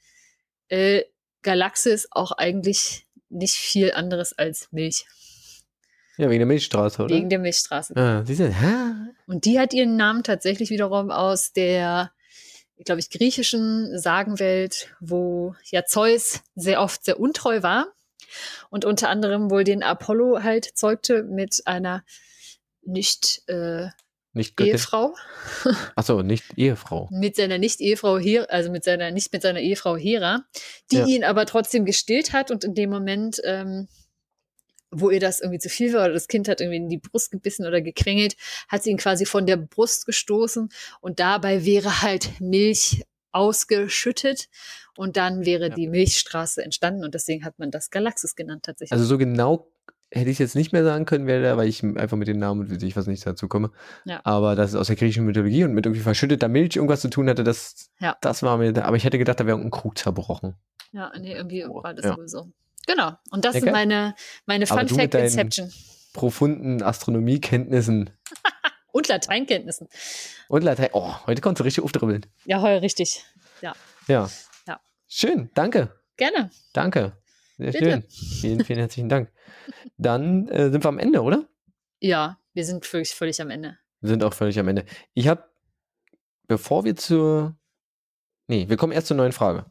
äh, 0.67 1.03
Galaxis 1.41 2.07
auch 2.11 2.33
eigentlich 2.33 3.07
nicht 3.29 3.55
viel 3.55 3.93
anderes 3.93 4.37
als 4.37 4.71
Milch. 4.71 5.05
Ja, 6.19 6.29
wegen 6.29 6.39
der 6.39 6.47
Milchstraße, 6.47 7.03
oder? 7.03 7.15
Wegen 7.15 7.29
der 7.29 7.39
Milchstraße. 7.39 7.95
Ah, 7.95 8.25
siehste, 8.25 8.49
hä? 8.49 8.73
Und 9.25 9.45
die 9.45 9.57
hat 9.57 9.73
ihren 9.73 9.95
Namen 9.95 10.21
tatsächlich 10.21 10.69
wiederum 10.69 11.11
aus 11.11 11.53
der, 11.53 12.11
glaube 12.83 12.99
ich, 12.99 13.09
griechischen 13.09 13.97
Sagenwelt, 13.97 14.93
wo 14.99 15.55
ja 15.71 15.85
Zeus 15.85 16.41
sehr 16.55 16.81
oft 16.81 17.05
sehr 17.05 17.21
untreu 17.21 17.63
war 17.63 17.87
Und 18.69 18.83
unter 18.83 19.07
anderem 19.07 19.49
wohl 19.49 19.63
den 19.63 19.81
Apollo 19.81 20.43
halt 20.43 20.65
zeugte 20.65 21.23
mit 21.23 21.61
einer 21.63 22.03
nicht, 22.81 23.43
äh, 23.47 23.87
nicht 24.33 24.59
Ehefrau. 24.59 25.15
Achso, 25.95 26.21
nicht 26.21 26.43
Ehefrau. 26.57 27.07
mit 27.11 27.37
seiner 27.37 27.59
Nicht-Ehefrau 27.59 28.19
Hera, 28.19 28.43
also 28.49 28.69
mit 28.69 28.83
seiner, 28.83 29.11
nicht 29.11 29.31
mit 29.31 29.41
seiner 29.41 29.61
Ehefrau 29.61 29.95
Hera, 29.95 30.43
die 30.91 30.97
ja. 30.97 31.05
ihn 31.05 31.23
aber 31.23 31.45
trotzdem 31.45 31.85
gestillt 31.85 32.33
hat 32.33 32.51
und 32.51 32.65
in 32.65 32.75
dem 32.75 32.89
Moment, 32.89 33.39
ähm, 33.45 33.87
wo 34.91 35.09
ihr 35.09 35.19
das 35.19 35.39
irgendwie 35.39 35.59
zu 35.59 35.69
viel 35.69 35.93
war 35.93 36.05
oder 36.05 36.13
das 36.13 36.27
Kind 36.27 36.47
hat 36.47 36.61
irgendwie 36.61 36.77
in 36.77 36.89
die 36.89 36.97
Brust 36.97 37.31
gebissen 37.31 37.65
oder 37.65 37.81
gequengelt, 37.81 38.35
hat 38.67 38.83
sie 38.83 38.91
ihn 38.91 38.97
quasi 38.97 39.25
von 39.25 39.45
der 39.45 39.57
Brust 39.57 40.05
gestoßen 40.05 40.69
und 41.01 41.19
dabei 41.19 41.65
wäre 41.65 42.01
halt 42.01 42.39
Milch 42.39 43.03
ausgeschüttet 43.31 44.49
und 44.97 45.17
dann 45.17 45.45
wäre 45.45 45.69
ja. 45.69 45.75
die 45.75 45.87
Milchstraße 45.87 46.63
entstanden 46.63 47.03
und 47.03 47.13
deswegen 47.13 47.45
hat 47.45 47.59
man 47.59 47.71
das 47.71 47.91
Galaxis 47.91 48.35
genannt 48.35 48.63
tatsächlich. 48.63 48.91
Also 48.91 49.05
so 49.05 49.17
genau 49.17 49.71
hätte 50.11 50.29
ich 50.29 50.35
es 50.35 50.39
jetzt 50.39 50.55
nicht 50.55 50.73
mehr 50.73 50.83
sagen 50.83 51.05
können, 51.05 51.27
wer 51.27 51.41
da, 51.41 51.57
weil 51.57 51.67
ich 51.67 51.83
einfach 51.83 52.17
mit 52.17 52.27
den 52.27 52.39
Namen 52.39 52.61
und 52.61 52.83
ich 52.83 52.95
was 52.95 53.07
nicht 53.07 53.25
dazu 53.25 53.47
komme. 53.47 53.71
Ja. 54.05 54.21
Aber 54.23 54.55
dass 54.55 54.71
es 54.71 54.75
aus 54.75 54.87
der 54.87 54.95
griechischen 54.95 55.25
Mythologie 55.25 55.63
und 55.63 55.73
mit 55.73 55.85
irgendwie 55.85 56.01
verschütteter 56.01 56.47
Milch 56.47 56.75
irgendwas 56.75 57.01
zu 57.01 57.09
tun 57.09 57.29
hatte, 57.29 57.43
das, 57.43 57.91
ja. 57.99 58.17
das 58.21 58.41
war 58.41 58.57
mir, 58.57 58.83
aber 58.83 58.97
ich 58.97 59.03
hätte 59.03 59.19
gedacht, 59.19 59.39
da 59.39 59.45
wäre 59.45 59.59
ein 59.59 59.69
Krug 59.69 59.97
zerbrochen. 59.97 60.55
Ja, 60.91 61.11
nee, 61.19 61.33
irgendwie 61.33 61.65
oh, 61.65 61.83
war 61.83 61.93
das 61.93 62.05
ja. 62.05 62.15
sowieso. 62.15 62.51
Genau. 62.89 63.11
Und 63.29 63.45
das 63.45 63.55
okay. 63.55 63.65
sind 63.65 63.71
meine, 63.71 64.15
meine 64.47 64.65
Fun 64.65 64.87
Fact 64.87 65.13
Inception. 65.13 65.71
Profunden 66.13 66.81
Astronomiekenntnissen. 66.81 68.09
und 68.91 69.07
Lateinkenntnissen. 69.07 69.87
Und 70.47 70.63
Latein. 70.63 70.89
Oh, 70.93 71.13
heute 71.27 71.39
kommst 71.39 71.59
du 71.59 71.63
richtig 71.65 71.83
aufdribbeln. 71.83 72.25
Ja, 72.45 72.61
heute 72.61 72.81
richtig. 72.81 73.23
Ja. 73.61 73.75
Ja. 74.07 74.27
ja. 74.65 74.79
Schön, 75.07 75.51
danke. 75.53 76.01
Gerne. 76.17 76.49
Danke. 76.73 77.15
Sehr 77.59 77.73
Bitte. 77.73 77.85
schön. 77.85 78.03
Vielen, 78.41 78.65
vielen 78.65 78.79
herzlichen 78.79 79.07
Dank. 79.07 79.31
Dann 79.97 80.47
äh, 80.47 80.71
sind 80.71 80.83
wir 80.83 80.89
am 80.89 80.97
Ende, 80.97 81.21
oder? 81.21 81.47
Ja, 81.99 82.39
wir 82.53 82.65
sind 82.65 82.91
wirklich 82.91 83.11
völlig 83.11 83.39
am 83.39 83.51
Ende. 83.51 83.77
Wir 84.01 84.09
sind 84.09 84.23
auch 84.23 84.33
völlig 84.33 84.57
am 84.57 84.67
Ende. 84.67 84.83
Ich 85.13 85.27
habe, 85.27 85.43
bevor 86.47 86.85
wir 86.85 86.95
zur. 86.95 87.55
Nee, 88.47 88.67
wir 88.67 88.77
kommen 88.77 88.93
erst 88.93 89.07
zur 89.07 89.17
neuen 89.17 89.31
Frage. 89.31 89.67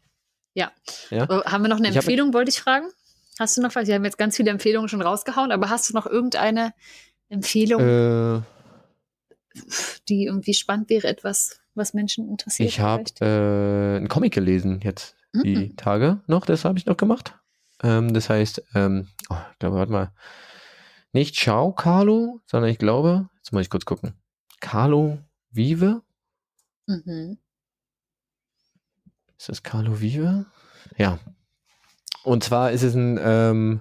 Ja. 0.54 0.70
ja? 1.10 1.24
Äh, 1.24 1.44
haben 1.46 1.62
wir 1.62 1.68
noch 1.68 1.78
eine 1.78 1.88
Empfehlung, 1.88 2.28
hab, 2.28 2.34
wollte 2.34 2.50
ich 2.50 2.60
fragen? 2.60 2.88
Hast 3.38 3.56
du 3.56 3.62
noch 3.62 3.74
was? 3.74 3.86
Wir 3.86 3.94
haben 3.94 4.04
jetzt 4.04 4.18
ganz 4.18 4.36
viele 4.36 4.50
Empfehlungen 4.50 4.88
schon 4.88 5.02
rausgehauen, 5.02 5.52
aber 5.52 5.70
hast 5.70 5.88
du 5.88 5.94
noch 5.94 6.06
irgendeine 6.06 6.74
Empfehlung, 7.28 7.80
äh, 7.80 8.40
die 10.08 10.24
irgendwie 10.24 10.54
spannend 10.54 10.90
wäre, 10.90 11.06
etwas, 11.06 11.60
was 11.74 11.94
Menschen 11.94 12.28
interessiert? 12.28 12.68
Ich 12.68 12.80
habe 12.80 13.04
äh, 13.20 13.96
einen 13.96 14.08
Comic 14.08 14.34
gelesen 14.34 14.80
jetzt 14.82 15.14
mhm. 15.32 15.42
die 15.42 15.76
Tage 15.76 16.20
noch, 16.26 16.46
das 16.46 16.64
habe 16.64 16.78
ich 16.78 16.86
noch 16.86 16.96
gemacht. 16.96 17.34
Ähm, 17.82 18.12
das 18.12 18.28
heißt, 18.28 18.62
ähm, 18.74 19.08
oh, 19.30 19.36
ich 19.52 19.58
glaube, 19.58 19.76
warte 19.76 19.92
mal, 19.92 20.12
nicht 21.12 21.36
Ciao 21.36 21.72
Carlo, 21.72 22.40
sondern 22.46 22.70
ich 22.70 22.78
glaube, 22.78 23.28
jetzt 23.36 23.52
muss 23.52 23.62
ich 23.62 23.70
kurz 23.70 23.84
gucken, 23.84 24.14
Carlo 24.60 25.18
Vive. 25.50 26.02
Mhm. 26.86 27.38
Ist 29.38 29.48
das 29.48 29.62
Carlo 29.62 30.00
Vive? 30.00 30.46
Ja. 30.96 31.18
Und 32.28 32.44
zwar 32.44 32.70
ist 32.72 32.82
es 32.82 32.94
ein, 32.94 33.18
ähm, 33.22 33.80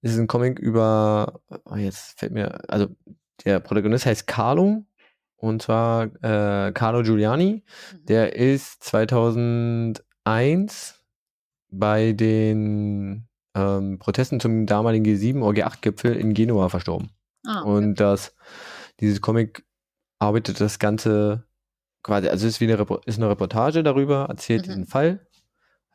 ist 0.00 0.12
es 0.12 0.18
ein 0.18 0.26
Comic 0.26 0.58
über, 0.58 1.42
oh, 1.66 1.76
jetzt 1.76 2.18
fällt 2.18 2.32
mir, 2.32 2.58
also 2.66 2.86
der 3.44 3.60
Protagonist 3.60 4.06
heißt 4.06 4.26
Carlo 4.26 4.86
und 5.36 5.60
zwar 5.60 6.04
äh, 6.22 6.72
Carlo 6.72 7.02
Giuliani. 7.02 7.62
Mhm. 7.92 8.06
Der 8.06 8.36
ist 8.36 8.82
2001 8.84 11.04
bei 11.68 12.12
den 12.12 13.28
ähm, 13.54 13.98
Protesten 13.98 14.40
zum 14.40 14.64
damaligen 14.64 15.04
G7 15.04 15.42
oder 15.42 15.66
G8-Gipfel 15.66 16.16
in 16.16 16.32
Genua 16.32 16.70
verstorben. 16.70 17.10
Ah, 17.46 17.60
okay. 17.60 17.68
Und 17.68 18.00
das, 18.00 18.34
dieses 19.00 19.20
Comic 19.20 19.62
arbeitet 20.18 20.58
das 20.58 20.78
Ganze 20.78 21.44
quasi, 22.02 22.28
also 22.28 22.46
es 22.46 22.54
ist 22.54 22.60
wie 22.62 22.72
eine, 22.72 22.82
ist 23.04 23.18
eine 23.18 23.28
Reportage 23.28 23.82
darüber, 23.82 24.24
erzählt 24.30 24.62
mhm. 24.62 24.70
diesen 24.70 24.86
Fall, 24.86 25.26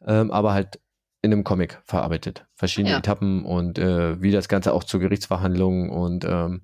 ähm, 0.06 0.30
aber 0.30 0.54
halt 0.54 0.80
in 1.22 1.34
einem 1.34 1.44
Comic 1.44 1.82
verarbeitet. 1.86 2.46
Verschiedene 2.56 2.92
ja. 2.92 2.98
Etappen 3.00 3.46
und 3.46 3.78
äh, 3.78 4.22
wie 4.22 4.32
das 4.32 4.48
Ganze 4.48 4.74
auch 4.74 4.84
zur 4.84 5.00
Gerichtsverhandlung 5.00 5.90
und 5.90 6.26
ähm, 6.26 6.62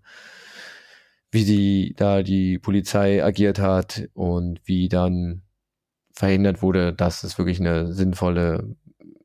wie 1.31 1.43
die 1.43 1.93
da 1.97 2.23
die 2.23 2.59
Polizei 2.59 3.23
agiert 3.23 3.59
hat 3.59 4.07
und 4.13 4.61
wie 4.63 4.87
dann 4.87 5.41
verhindert 6.13 6.61
wurde, 6.61 6.93
dass 6.93 7.23
es 7.23 7.37
wirklich 7.37 7.59
eine 7.59 7.91
sinnvolle 7.91 8.75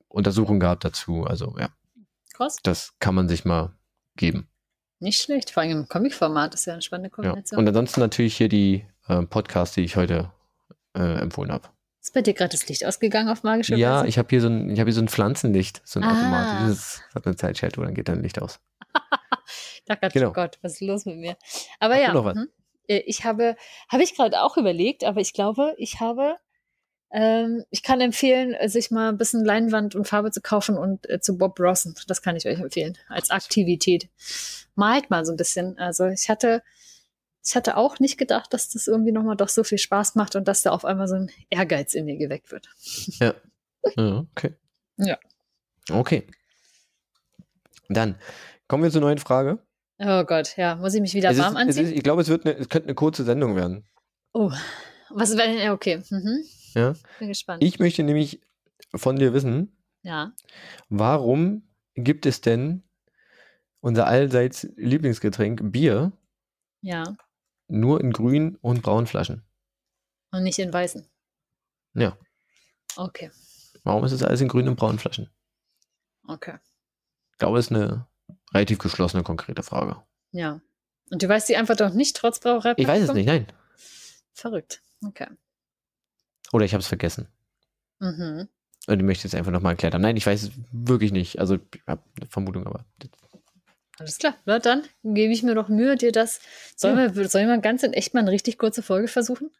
Untersuchung 0.08 0.58
gab 0.58 0.80
dazu. 0.80 1.24
Also 1.24 1.54
ja. 1.58 1.68
Krass. 2.34 2.56
Das 2.62 2.94
kann 2.98 3.14
man 3.14 3.28
sich 3.28 3.44
mal 3.44 3.74
geben. 4.16 4.48
Nicht 4.98 5.22
schlecht, 5.22 5.50
vor 5.50 5.62
allem 5.62 5.72
im 5.72 5.88
Comic-Format 5.88 6.54
ist 6.54 6.66
ja 6.66 6.74
eine 6.74 6.82
spannende 6.82 7.10
Kombination. 7.10 7.56
Ja. 7.56 7.60
Und 7.60 7.68
ansonsten 7.68 8.00
natürlich 8.00 8.36
hier 8.36 8.48
die 8.48 8.84
äh, 9.08 9.22
Podcasts, 9.22 9.74
die 9.74 9.82
ich 9.82 9.96
heute 9.96 10.32
äh, 10.94 11.20
empfohlen 11.20 11.52
habe. 11.52 11.68
Ist 12.02 12.14
bei 12.14 12.22
dir 12.22 12.34
gerade 12.34 12.50
das 12.50 12.66
Licht 12.68 12.84
ausgegangen 12.84 13.28
auf 13.28 13.42
magische 13.42 13.76
Ja, 13.76 13.98
Weise? 13.98 14.08
ich 14.08 14.18
habe 14.18 14.28
hier 14.30 14.40
so 14.40 14.48
ein, 14.48 14.70
ich 14.70 14.80
habe 14.80 14.88
hier 14.88 14.94
so 14.94 15.02
ein 15.02 15.08
Pflanzenlicht, 15.08 15.82
so 15.84 16.00
ein 16.00 16.04
ah. 16.04 16.12
automatisches, 16.12 17.02
hat 17.14 17.26
eine 17.26 17.36
Zeitschaltung, 17.36 17.84
dann 17.84 17.94
geht 17.94 18.08
dann 18.08 18.22
Licht 18.22 18.40
aus. 18.40 18.60
ich 19.74 19.84
dachte 19.84 20.08
genau. 20.08 20.30
oh 20.30 20.32
Gott, 20.32 20.58
was 20.62 20.74
ist 20.74 20.80
los 20.80 21.04
mit 21.04 21.18
mir? 21.18 21.36
Aber 21.78 21.94
Hast 21.94 22.02
ja, 22.02 22.34
hm, 22.34 22.48
äh, 22.88 23.02
ich 23.06 23.24
habe, 23.24 23.56
habe 23.88 24.02
ich 24.02 24.16
gerade 24.16 24.40
auch 24.42 24.56
überlegt, 24.56 25.04
aber 25.04 25.20
ich 25.20 25.34
glaube, 25.34 25.74
ich 25.76 26.00
habe 26.00 26.36
ähm, 27.12 27.64
ich 27.70 27.82
kann 27.82 28.00
empfehlen, 28.00 28.56
sich 28.68 28.90
mal 28.90 29.08
ein 29.08 29.18
bisschen 29.18 29.44
Leinwand 29.44 29.94
und 29.96 30.06
Farbe 30.06 30.30
zu 30.30 30.40
kaufen 30.40 30.76
und 30.76 31.08
äh, 31.10 31.20
zu 31.20 31.36
Bob 31.36 31.58
Rossen. 31.58 31.94
Das 32.06 32.22
kann 32.22 32.36
ich 32.36 32.46
euch 32.46 32.60
empfehlen 32.60 32.96
als 33.08 33.30
Aktivität. 33.30 34.08
Malt 34.76 35.10
mal 35.10 35.24
so 35.24 35.32
ein 35.32 35.36
bisschen. 35.36 35.76
Also 35.78 36.06
ich 36.06 36.30
hatte, 36.30 36.62
ich 37.44 37.56
hatte 37.56 37.76
auch 37.76 37.98
nicht 37.98 38.18
gedacht, 38.18 38.52
dass 38.52 38.68
das 38.68 38.86
irgendwie 38.86 39.12
nochmal 39.12 39.36
doch 39.36 39.48
so 39.48 39.64
viel 39.64 39.78
Spaß 39.78 40.14
macht 40.14 40.36
und 40.36 40.46
dass 40.46 40.62
da 40.62 40.70
auf 40.70 40.84
einmal 40.84 41.08
so 41.08 41.14
ein 41.14 41.30
Ehrgeiz 41.48 41.94
in 41.94 42.04
mir 42.04 42.16
geweckt 42.16 42.52
wird. 42.52 42.68
Ja. 43.18 43.34
ja 43.96 44.26
okay. 44.30 44.54
Ja. 44.96 45.18
Okay. 45.90 46.26
Dann 47.88 48.16
kommen 48.68 48.82
wir 48.82 48.90
zur 48.90 49.00
neuen 49.00 49.18
Frage. 49.18 49.58
Oh 49.98 50.24
Gott, 50.24 50.56
ja. 50.56 50.76
Muss 50.76 50.94
ich 50.94 51.00
mich 51.00 51.14
wieder 51.14 51.30
es 51.30 51.38
warm 51.38 51.54
ist, 51.54 51.60
anziehen? 51.60 51.86
Ist, 51.86 51.92
ich 51.92 52.02
glaube, 52.02 52.22
es, 52.22 52.28
wird 52.28 52.44
eine, 52.44 52.56
es 52.56 52.68
könnte 52.68 52.88
eine 52.88 52.94
kurze 52.94 53.24
Sendung 53.24 53.56
werden. 53.56 53.84
Oh. 54.32 54.52
Was 55.10 55.36
wäre, 55.36 55.72
okay. 55.72 56.02
Mhm. 56.10 56.44
Ja. 56.74 56.94
Bin 57.18 57.28
gespannt. 57.28 57.62
Ich 57.64 57.78
möchte 57.78 58.02
nämlich 58.02 58.40
von 58.94 59.16
dir 59.16 59.32
wissen, 59.32 59.76
ja. 60.02 60.32
warum 60.88 61.68
gibt 61.94 62.26
es 62.26 62.40
denn 62.40 62.84
unser 63.80 64.06
allseits 64.06 64.68
Lieblingsgetränk 64.76 65.72
Bier 65.72 66.12
ja. 66.82 67.04
Nur 67.70 68.00
in 68.00 68.12
grün 68.12 68.56
und 68.56 68.82
braunen 68.82 69.06
Flaschen? 69.06 69.42
Und 70.32 70.42
nicht 70.44 70.58
in 70.58 70.72
weißen? 70.72 71.06
Ja. 71.94 72.16
Okay. 72.96 73.30
Warum 73.84 74.04
ist 74.04 74.12
es 74.12 74.22
alles 74.22 74.40
in 74.40 74.48
grünen 74.48 74.68
und 74.68 74.76
braunen 74.76 74.98
Flaschen? 74.98 75.30
Okay. 76.26 76.58
Ich 77.32 77.38
glaube, 77.38 77.58
es 77.58 77.66
ist 77.66 77.72
eine 77.72 78.06
relativ 78.52 78.78
geschlossene, 78.78 79.22
konkrete 79.22 79.62
Frage. 79.62 80.02
Ja. 80.32 80.60
Und 81.10 81.22
du 81.22 81.28
weißt 81.28 81.48
die 81.48 81.56
Antwort 81.56 81.80
doch 81.80 81.92
nicht, 81.92 82.16
trotz 82.16 82.38
Brauerei? 82.38 82.74
Ich 82.76 82.86
weiß 82.86 83.02
es 83.02 83.12
nicht, 83.12 83.26
nein. 83.26 83.46
Verrückt. 84.32 84.82
Okay. 85.04 85.26
Oder 86.52 86.64
ich 86.64 86.72
habe 86.72 86.80
es 86.80 86.86
vergessen. 86.88 87.28
Mhm. 87.98 88.48
Und 88.86 88.98
ich 88.98 89.04
möchte 89.04 89.26
es 89.26 89.34
einfach 89.34 89.52
nochmal 89.52 89.72
erklärt 89.72 89.94
haben. 89.94 90.02
Nein, 90.02 90.16
ich 90.16 90.26
weiß 90.26 90.42
es 90.44 90.50
wirklich 90.72 91.12
nicht. 91.12 91.38
Also, 91.38 91.56
ich 91.56 91.82
habe 91.86 92.02
eine 92.18 92.28
Vermutung, 92.28 92.66
aber. 92.66 92.84
Alles 94.00 94.16
klar. 94.16 94.34
Na, 94.46 94.58
dann 94.58 94.84
gebe 95.04 95.30
ich 95.30 95.42
mir 95.42 95.54
doch 95.54 95.68
Mühe, 95.68 95.94
dir 95.94 96.10
das. 96.10 96.40
Sollen, 96.74 96.98
ja. 96.98 97.14
wir, 97.14 97.28
sollen 97.28 97.48
wir 97.48 97.58
ganz 97.58 97.82
in 97.82 97.92
echt 97.92 98.14
mal 98.14 98.20
eine 98.20 98.30
richtig 98.30 98.56
kurze 98.56 98.82
Folge 98.82 99.08
versuchen? 99.08 99.50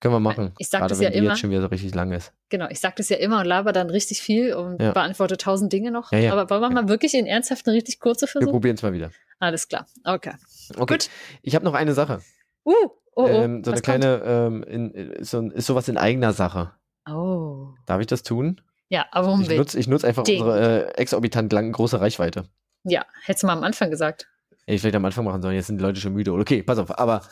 Können 0.00 0.14
wir 0.14 0.20
machen. 0.20 0.52
Ich 0.58 0.68
sage 0.68 0.88
das 0.88 1.00
ja 1.00 1.10
immer. 1.10 1.30
jetzt 1.30 1.40
schon 1.40 1.50
wieder 1.50 1.60
so 1.60 1.68
richtig 1.68 1.94
lang 1.94 2.10
ist. 2.10 2.32
Genau, 2.48 2.66
ich 2.70 2.80
sage 2.80 2.94
das 2.98 3.08
ja 3.08 3.18
immer 3.18 3.38
und 3.40 3.46
laber 3.46 3.72
dann 3.72 3.88
richtig 3.88 4.20
viel 4.20 4.52
und 4.54 4.82
ja. 4.82 4.92
beantworte 4.92 5.36
tausend 5.36 5.72
Dinge 5.72 5.92
noch. 5.92 6.10
Ja, 6.10 6.18
ja. 6.18 6.32
Aber 6.32 6.50
wollen 6.50 6.60
wir 6.60 6.70
mal 6.70 6.88
wirklich 6.88 7.14
in 7.14 7.26
ernsthaft 7.26 7.66
eine 7.66 7.76
richtig 7.76 8.00
kurze 8.00 8.26
versuchen? 8.26 8.48
Wir 8.48 8.52
probieren 8.52 8.74
es 8.74 8.82
mal 8.82 8.92
wieder. 8.92 9.12
Alles 9.38 9.68
klar. 9.68 9.86
Okay. 10.04 10.32
okay. 10.76 10.94
Gut. 10.94 11.10
Ich 11.42 11.54
habe 11.54 11.64
noch 11.64 11.74
eine 11.74 11.94
Sache. 11.94 12.20
Uh, 12.64 12.72
oh, 12.84 12.90
oh. 13.14 13.26
Ähm, 13.28 13.62
so 13.64 13.70
eine 13.70 13.80
kleine, 13.80 14.22
ähm, 14.24 14.64
in, 14.64 14.90
ist, 14.90 15.30
so, 15.30 15.40
ist 15.50 15.66
sowas 15.66 15.88
in 15.88 15.96
eigener 15.96 16.32
Sache. 16.32 16.72
Oh. 17.08 17.68
Darf 17.86 18.00
ich 18.00 18.08
das 18.08 18.24
tun? 18.24 18.60
Ja, 18.88 19.06
aber 19.12 19.28
warum 19.28 19.42
Ich 19.42 19.50
nutze 19.50 19.90
nutz 19.90 20.04
einfach 20.04 20.24
Ding. 20.24 20.42
unsere 20.42 20.88
äh, 20.88 21.00
exorbitant 21.00 21.52
lang, 21.52 21.70
große 21.70 22.00
Reichweite. 22.00 22.48
Ja, 22.88 23.04
hättest 23.24 23.42
du 23.42 23.46
mal 23.46 23.54
am 23.54 23.64
Anfang 23.64 23.90
gesagt. 23.90 24.28
Hätte 24.64 24.74
ich 24.74 24.80
vielleicht 24.80 24.96
am 24.96 25.04
Anfang 25.04 25.24
machen 25.24 25.42
sollen, 25.42 25.54
jetzt 25.54 25.66
sind 25.68 25.78
die 25.78 25.84
Leute 25.84 26.00
schon 26.00 26.12
müde. 26.12 26.32
Okay, 26.32 26.62
pass 26.62 26.78
auf, 26.78 26.98
aber 26.98 27.22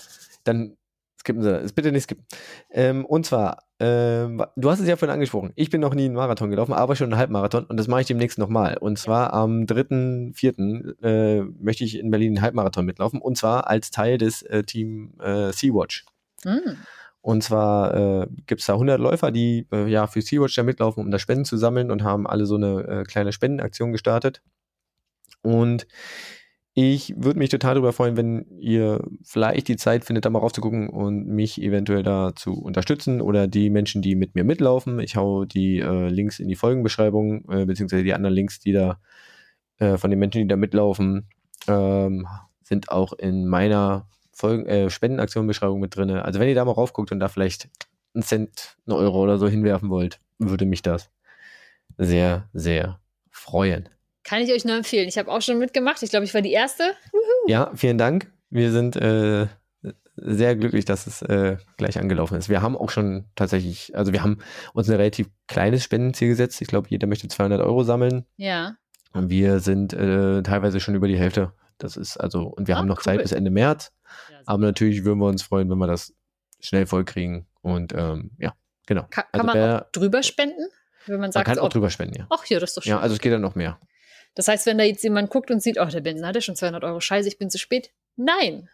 dann 0.45 0.77
skippen 1.27 1.43
Sie 1.43 1.51
das. 1.51 1.73
Bitte 1.73 1.93
nicht 1.93 2.05
skippen. 2.05 2.25
Ähm, 2.71 3.05
und 3.05 3.27
zwar, 3.27 3.59
ähm, 3.81 4.45
du 4.57 4.71
hast 4.71 4.81
es 4.81 4.89
ja 4.89 4.97
vorhin 4.97 5.15
angesprochen. 5.15 5.53
Ich 5.57 5.71
bin 5.71 5.81
noch 5.81 5.95
nie 5.95 6.05
einen 6.05 6.15
Marathon 6.15 6.51
gelaufen, 6.51 6.73
aber 6.73 6.97
schon 6.97 7.13
einen 7.13 7.19
Halbmarathon 7.19 7.65
und 7.65 7.77
das 7.77 7.89
mache 7.89 8.03
ich 8.03 8.07
demnächst 8.07 8.39
nochmal. 8.39 8.79
Und 8.79 8.99
zwar 8.99 9.33
am 9.33 9.65
3.4. 9.65 11.03
Äh, 11.03 11.43
möchte 11.59 11.85
ich 11.85 11.99
in 11.99 12.11
Berlin 12.11 12.33
einen 12.33 12.43
Halbmarathon 12.43 12.87
mitlaufen 12.87 13.21
und 13.21 13.37
zwar 13.37 13.67
als 13.69 13.91
Teil 13.91 14.19
des 14.19 14.43
äh, 14.43 14.63
Team 14.63 15.15
äh, 15.21 15.53
Sea-Watch. 15.53 16.07
Mhm. 16.45 16.77
Und 17.21 17.43
zwar 17.43 18.23
äh, 18.23 18.27
gibt 18.47 18.61
es 18.61 18.69
da 18.69 18.75
100 18.75 19.01
Läufer, 19.01 19.33
die 19.33 19.67
äh, 19.73 19.89
ja 19.89 20.07
für 20.07 20.23
Sea-Watch 20.23 20.55
da 20.55 20.63
mitlaufen, 20.63 21.03
um 21.03 21.11
da 21.11 21.19
Spenden 21.19 21.45
zu 21.45 21.57
sammeln 21.57 21.91
und 21.91 22.05
haben 22.05 22.27
alle 22.27 22.47
so 22.47 22.55
eine 22.55 22.83
äh, 22.87 23.03
kleine 23.03 23.33
Spendenaktion 23.33 23.91
gestartet. 23.91 24.43
Und 25.43 25.87
ich 26.79 27.15
würde 27.17 27.39
mich 27.39 27.49
total 27.49 27.75
darüber 27.75 27.95
freuen, 27.95 28.19
wenn 28.19 28.45
ihr 28.59 29.03
vielleicht 29.23 29.69
die 29.69 29.77
Zeit 29.77 30.05
findet, 30.05 30.27
da 30.27 30.31
mal 30.31 30.41
raufzugucken 30.41 30.91
und 30.91 31.27
mich 31.27 31.63
eventuell 31.63 32.03
da 32.03 32.35
zu 32.37 32.53
unterstützen 32.53 33.23
oder 33.23 33.49
die 33.49 33.71
Menschen, 33.71 34.03
die 34.03 34.15
mit 34.15 34.35
mir 34.35 34.45
mitlaufen. 34.45 35.01
Ich 35.01 35.17
hau 35.17 35.47
die 35.47 35.79
äh, 35.79 36.09
Links 36.09 36.39
in 36.39 36.49
die 36.49 36.55
Folgenbeschreibung, 36.55 37.49
äh, 37.51 37.65
beziehungsweise 37.65 38.05
die 38.05 38.13
anderen 38.13 38.35
Links, 38.35 38.61
die 38.61 38.73
da 38.73 39.01
äh, 39.79 39.97
von 39.97 40.11
den 40.11 40.19
Menschen, 40.19 40.43
die 40.43 40.49
da 40.49 40.57
mitlaufen, 40.57 41.29
ähm, 41.67 42.27
sind 42.63 42.91
auch 42.91 43.15
in 43.15 43.47
meiner 43.47 44.07
Folgen, 44.33 44.67
äh, 44.67 44.91
Spendenaktion-Beschreibung 44.91 45.81
mit 45.81 45.97
drin. 45.97 46.11
Also 46.11 46.41
wenn 46.41 46.49
ihr 46.49 46.55
da 46.55 46.67
mal 46.67 46.73
raufguckt 46.73 47.11
und 47.11 47.21
da 47.21 47.29
vielleicht 47.29 47.71
einen 48.13 48.23
Cent, 48.23 48.77
einen 48.87 48.99
Euro 48.99 49.23
oder 49.23 49.39
so 49.39 49.49
hinwerfen 49.49 49.89
wollt, 49.89 50.21
würde 50.39 50.67
mich 50.67 50.83
das 50.83 51.11
sehr, 51.97 52.51
sehr 52.53 53.01
freuen. 53.31 53.89
Kann 54.27 54.43
ich 54.43 54.53
euch 54.53 54.65
nur 54.65 54.77
empfehlen. 54.77 55.09
Ich 55.09 55.19
habe 55.19 55.31
auch 55.31 55.41
schon 55.41 55.57
mitgemacht. 55.59 56.03
Ich 56.03 56.11
glaube, 56.11 56.25
ich 56.25 56.35
war 56.35 56.43
die 56.43 56.53
Erste. 56.53 56.83
Wuhu. 57.13 57.49
Ja, 57.49 57.71
vielen 57.77 57.97
Dank. 57.97 58.33
Wir 58.51 58.73
sind 58.73 58.97
äh, 58.97 59.47
sehr 60.17 60.57
glücklich, 60.57 60.85
dass 60.85 61.07
es 61.07 61.23
äh, 61.23 61.59
gleich 61.77 61.97
angelaufen 61.97 62.37
ist. 62.37 62.49
Wir 62.49 62.61
haben 62.61 62.77
auch 62.77 62.91
schon 62.91 63.27
tatsächlich, 63.37 63.97
also 63.97 64.13
wir 64.13 64.25
haben 64.25 64.39
uns 64.73 64.89
ein 64.89 64.97
relativ 64.97 65.29
kleines 65.47 65.85
Spendenziel 65.85 66.29
gesetzt. 66.29 66.61
Ich 66.61 66.67
glaube, 66.67 66.89
jeder 66.91 67.07
möchte 67.07 67.29
200 67.29 67.61
Euro 67.61 67.85
sammeln. 67.85 68.27
Ja. 68.37 68.75
Und 69.13 69.31
wir 69.31 69.61
sind 69.61 69.93
äh, 69.93 70.43
teilweise 70.43 70.81
schon 70.81 70.97
über 70.97 71.07
die 71.07 71.19
Hälfte. 71.19 71.53
Das 71.79 71.97
ist 71.97 72.17
also, 72.17 72.49
und 72.49 72.67
wir 72.67 72.75
ah, 72.75 72.79
haben 72.79 72.89
noch 72.89 72.99
cool. 72.99 73.05
Zeit 73.05 73.23
bis 73.23 73.31
Ende 73.31 73.53
März. 73.53 73.93
Ja, 74.29 74.39
aber 74.47 74.63
natürlich 74.63 75.05
würden 75.05 75.21
wir 75.21 75.27
uns 75.27 75.45
freuen, 75.45 75.71
wenn 75.71 75.79
wir 75.79 75.87
das 75.87 76.15
schnell 76.59 76.87
vollkriegen. 76.87 77.47
Und 77.63 77.93
ähm, 77.95 78.33
ja, 78.39 78.55
genau. 78.87 79.03
Ka 79.03 79.23
kann 79.23 79.31
also 79.33 79.47
man 79.47 79.55
wer, 79.55 79.87
auch 79.87 79.93
drüber 79.93 80.25
spenden? 80.25 80.67
Wenn 81.07 81.21
man 81.21 81.31
sagt, 81.31 81.47
man 81.47 81.55
kann 81.55 81.65
auch 81.65 81.69
drüber 81.69 81.91
spenden, 81.91 82.19
ja. 82.19 82.27
Ach 82.31 82.45
ja, 82.47 82.59
das 82.59 82.71
ist 82.71 82.77
doch 82.77 82.83
schön. 82.83 82.91
Ja, 82.91 82.99
also 82.99 83.15
es 83.15 83.21
geht 83.21 83.33
dann 83.33 83.41
noch 83.41 83.55
mehr. 83.55 83.79
Das 84.37 84.49
heißt, 84.49 84.67
wenn 84.67 84.79
da 84.79 84.85
jetzt 84.85 85.03
jemand 85.03 85.31
guckt 85.31 85.51
und 85.51 85.63
sieht, 85.63 85.81
oh, 85.81 85.87
der 85.87 86.03
Benson 86.03 86.27
hatte 86.27 86.43
schon 86.43 86.55
200 86.55 86.85
Euro, 86.85 87.01
scheiße, 87.01 87.27
ich 87.27 87.39
bin 87.39 87.51
zu 87.51 87.59
spät. 87.59 87.91
Nein. 88.17 88.69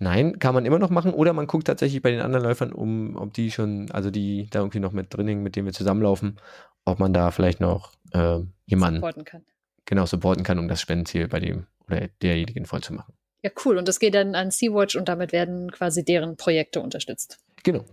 Nein, 0.00 0.38
kann 0.38 0.54
man 0.54 0.66
immer 0.66 0.78
noch 0.78 0.90
machen. 0.90 1.14
Oder 1.14 1.32
man 1.32 1.46
guckt 1.46 1.68
tatsächlich 1.68 2.02
bei 2.02 2.10
den 2.10 2.20
anderen 2.20 2.44
Läufern 2.44 2.72
um, 2.72 3.16
ob 3.16 3.32
die 3.32 3.50
schon, 3.50 3.90
also 3.92 4.10
die 4.10 4.48
da 4.50 4.58
irgendwie 4.58 4.80
noch 4.80 4.92
mit 4.92 5.14
drin 5.14 5.28
hängen, 5.28 5.42
mit 5.42 5.56
denen 5.56 5.66
wir 5.66 5.72
zusammenlaufen, 5.72 6.38
ob 6.84 6.98
man 6.98 7.12
da 7.12 7.30
vielleicht 7.30 7.60
noch 7.60 7.92
äh, 8.12 8.40
jemanden 8.66 8.96
supporten 8.96 9.24
kann. 9.24 9.44
Genau, 9.86 10.04
supporten 10.04 10.44
kann, 10.44 10.58
um 10.58 10.68
das 10.68 10.80
Spendenziel 10.80 11.28
bei 11.28 11.40
dem 11.40 11.66
oder 11.86 12.08
derjenigen 12.20 12.66
voll 12.66 12.82
zu 12.82 12.94
machen. 12.94 13.14
Ja, 13.42 13.50
cool. 13.64 13.78
Und 13.78 13.86
das 13.86 14.00
geht 14.00 14.14
dann 14.14 14.34
an 14.34 14.50
Sea-Watch 14.50 14.96
und 14.96 15.08
damit 15.08 15.32
werden 15.32 15.70
quasi 15.70 16.04
deren 16.04 16.36
Projekte 16.36 16.80
unterstützt. 16.80 17.38
Genau. 17.62 17.84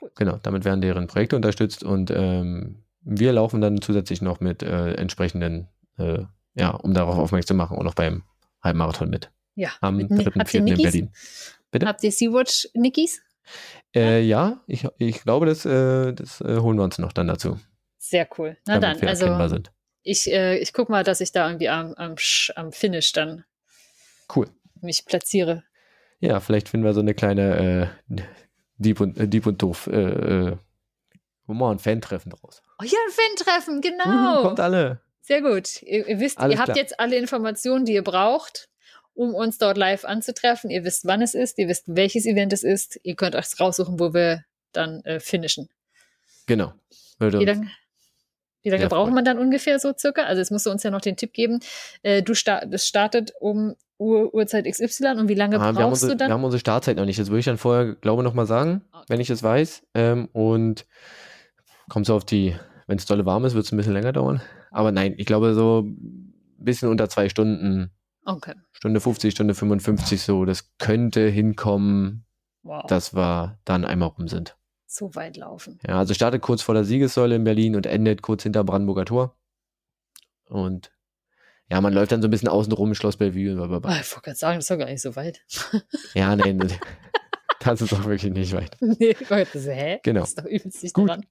Cool. 0.00 0.10
Genau, 0.14 0.38
damit 0.42 0.64
werden 0.64 0.80
deren 0.80 1.08
Projekte 1.08 1.36
unterstützt 1.36 1.82
und 1.82 2.10
ähm, 2.10 2.84
wir 3.04 3.32
laufen 3.32 3.60
dann 3.60 3.80
zusätzlich 3.80 4.22
noch 4.22 4.40
mit 4.40 4.62
äh, 4.62 4.94
entsprechenden, 4.94 5.68
äh, 5.98 6.20
ja, 6.54 6.70
um 6.70 6.94
darauf 6.94 7.18
aufmerksam 7.18 7.56
zu 7.56 7.58
machen, 7.58 7.76
auch 7.76 7.84
noch 7.84 7.94
beim 7.94 8.22
Halbmarathon 8.62 9.10
mit. 9.10 9.30
Ja. 9.54 9.70
Am 9.80 9.98
3.4. 9.98 10.66
in 10.66 10.82
Berlin. 10.82 11.12
Bitte? 11.70 11.86
Habt 11.86 12.02
ihr 12.04 12.12
Sea-Watch 12.12 12.68
Nickies? 12.74 13.22
Äh, 13.94 14.22
ja, 14.22 14.60
ich, 14.66 14.86
ich 14.98 15.22
glaube, 15.22 15.46
das, 15.46 15.64
äh, 15.64 16.12
das 16.12 16.40
äh, 16.40 16.58
holen 16.58 16.78
wir 16.78 16.84
uns 16.84 16.98
noch 16.98 17.12
dann 17.12 17.26
dazu. 17.26 17.58
Sehr 17.98 18.28
cool. 18.38 18.56
Na 18.66 18.78
dann, 18.78 19.00
also 19.00 19.58
ich, 20.02 20.30
äh, 20.30 20.58
ich 20.58 20.72
guck 20.72 20.88
mal, 20.88 21.04
dass 21.04 21.20
ich 21.20 21.32
da 21.32 21.46
irgendwie 21.48 21.68
am, 21.68 21.94
am, 21.94 22.16
am 22.56 22.72
Finish 22.72 23.12
dann 23.12 23.44
cool. 24.34 24.48
mich 24.80 25.04
platziere. 25.06 25.64
Ja, 26.20 26.40
vielleicht 26.40 26.68
finden 26.68 26.86
wir 26.86 26.94
so 26.94 27.00
eine 27.00 27.14
kleine 27.14 27.90
Dieb 28.76 29.00
und, 29.00 29.32
Dieb 29.32 29.46
und 29.46 29.60
Doof 29.62 29.88
wo 31.46 31.54
machen 31.54 31.76
ein 31.76 31.78
Fan-Treffen 31.78 32.30
draus. 32.30 32.62
Oh 32.80 32.84
ja, 32.84 32.98
ein 33.06 33.12
Fan-Treffen, 33.12 33.80
genau. 33.80 34.40
Mhm, 34.40 34.42
kommt 34.42 34.60
alle. 34.60 35.00
Sehr 35.22 35.40
gut. 35.40 35.82
Ihr, 35.82 36.06
ihr 36.08 36.20
wisst, 36.20 36.38
Alles 36.38 36.54
ihr 36.54 36.58
habt 36.58 36.72
klar. 36.72 36.76
jetzt 36.76 36.98
alle 36.98 37.16
Informationen, 37.16 37.84
die 37.84 37.94
ihr 37.94 38.02
braucht, 38.02 38.68
um 39.14 39.34
uns 39.34 39.58
dort 39.58 39.76
live 39.76 40.04
anzutreffen. 40.04 40.70
Ihr 40.70 40.84
wisst, 40.84 41.06
wann 41.06 41.22
es 41.22 41.34
ist, 41.34 41.58
ihr 41.58 41.68
wisst, 41.68 41.84
welches 41.86 42.26
Event 42.26 42.52
es 42.52 42.64
ist. 42.64 42.98
Ihr 43.02 43.14
könnt 43.14 43.36
euch 43.36 43.46
raussuchen, 43.58 44.00
wo 44.00 44.12
wir 44.14 44.44
dann 44.72 45.00
äh, 45.04 45.20
finishen. 45.20 45.68
Genau. 46.46 46.72
Würde 47.18 47.38
wie 47.38 47.44
lange, 47.44 47.70
wie 48.62 48.70
lange 48.70 48.88
braucht 48.88 49.12
man 49.12 49.24
dann 49.24 49.38
ungefähr 49.38 49.78
so 49.78 49.92
circa? 49.96 50.22
Also 50.22 50.40
jetzt 50.40 50.50
musst 50.50 50.66
du 50.66 50.70
uns 50.70 50.82
ja 50.82 50.90
noch 50.90 51.00
den 51.00 51.16
Tipp 51.16 51.32
geben. 51.32 51.60
Äh, 52.02 52.22
du 52.22 52.34
start, 52.34 52.66
das 52.72 52.86
startet 52.86 53.32
um 53.40 53.76
Uhr, 53.98 54.34
Uhrzeit 54.34 54.66
XY 54.66 55.18
und 55.18 55.28
wie 55.28 55.34
lange 55.34 55.60
ah, 55.60 55.72
brauchst 55.72 56.02
unsere, 56.02 56.12
du 56.12 56.16
dann? 56.16 56.28
Wir 56.30 56.34
haben 56.34 56.44
unsere 56.44 56.60
Startzeit 56.60 56.96
noch 56.96 57.04
nicht. 57.04 57.18
Das 57.18 57.28
würde 57.28 57.40
ich 57.40 57.44
dann 57.44 57.58
vorher, 57.58 57.94
glaube 57.94 58.22
ich, 58.22 58.24
nochmal 58.24 58.46
sagen, 58.46 58.82
okay. 58.92 59.04
wenn 59.08 59.20
ich 59.20 59.30
es 59.30 59.42
weiß. 59.42 59.84
Ähm, 59.94 60.28
und 60.32 60.86
kommt 61.88 62.06
so 62.06 62.14
auf 62.14 62.24
die, 62.24 62.56
wenn 62.86 62.98
es 62.98 63.06
dolle 63.06 63.26
warm 63.26 63.44
ist, 63.44 63.54
wird 63.54 63.64
es 63.64 63.72
ein 63.72 63.76
bisschen 63.76 63.92
länger 63.92 64.12
dauern. 64.12 64.40
Aber 64.70 64.92
nein, 64.92 65.14
ich 65.18 65.26
glaube 65.26 65.54
so 65.54 65.84
ein 65.86 66.34
bisschen 66.58 66.88
unter 66.88 67.08
zwei 67.08 67.28
Stunden. 67.28 67.92
Okay. 68.24 68.54
Stunde 68.72 69.00
50, 69.00 69.32
Stunde 69.32 69.54
55 69.54 70.22
so. 70.22 70.44
Das 70.44 70.76
könnte 70.78 71.28
hinkommen, 71.28 72.24
wow. 72.62 72.84
dass 72.86 73.14
wir 73.14 73.58
dann 73.64 73.84
einmal 73.84 74.08
rum 74.08 74.28
sind. 74.28 74.56
So 74.86 75.14
weit 75.14 75.36
laufen. 75.36 75.78
Ja, 75.86 75.98
also 75.98 76.14
startet 76.14 76.42
kurz 76.42 76.62
vor 76.62 76.74
der 76.74 76.84
Siegessäule 76.84 77.36
in 77.36 77.44
Berlin 77.44 77.76
und 77.76 77.86
endet 77.86 78.22
kurz 78.22 78.42
hinter 78.42 78.62
Brandenburger 78.62 79.04
Tor. 79.04 79.36
Und 80.48 80.92
ja, 81.70 81.80
man 81.80 81.94
läuft 81.94 82.12
dann 82.12 82.20
so 82.20 82.28
ein 82.28 82.30
bisschen 82.30 82.48
außen 82.48 82.72
rum, 82.72 82.94
Schloss 82.94 83.16
Bellevue. 83.16 83.58
Oh, 83.58 83.64
ich 83.64 83.80
wollte 83.80 84.20
gerade 84.22 84.36
sagen, 84.36 84.58
das 84.58 84.64
ist 84.64 84.70
doch 84.70 84.78
gar 84.78 84.86
nicht 84.86 85.00
so 85.00 85.16
weit. 85.16 85.40
ja, 86.14 86.36
nein, 86.36 86.58
das 87.60 87.80
ist 87.80 87.92
doch 87.92 88.04
wirklich 88.04 88.30
nicht 88.32 88.52
weit. 88.52 88.76
Nee, 88.80 89.16
Leute, 89.30 89.74
hä? 89.74 90.00
Genau. 90.02 90.20
Das 90.20 90.30
ist 90.30 90.38
doch 90.38 90.44
übelst 90.44 90.82
nicht 90.82 90.94
Gut. 90.94 91.08
dran 91.08 91.24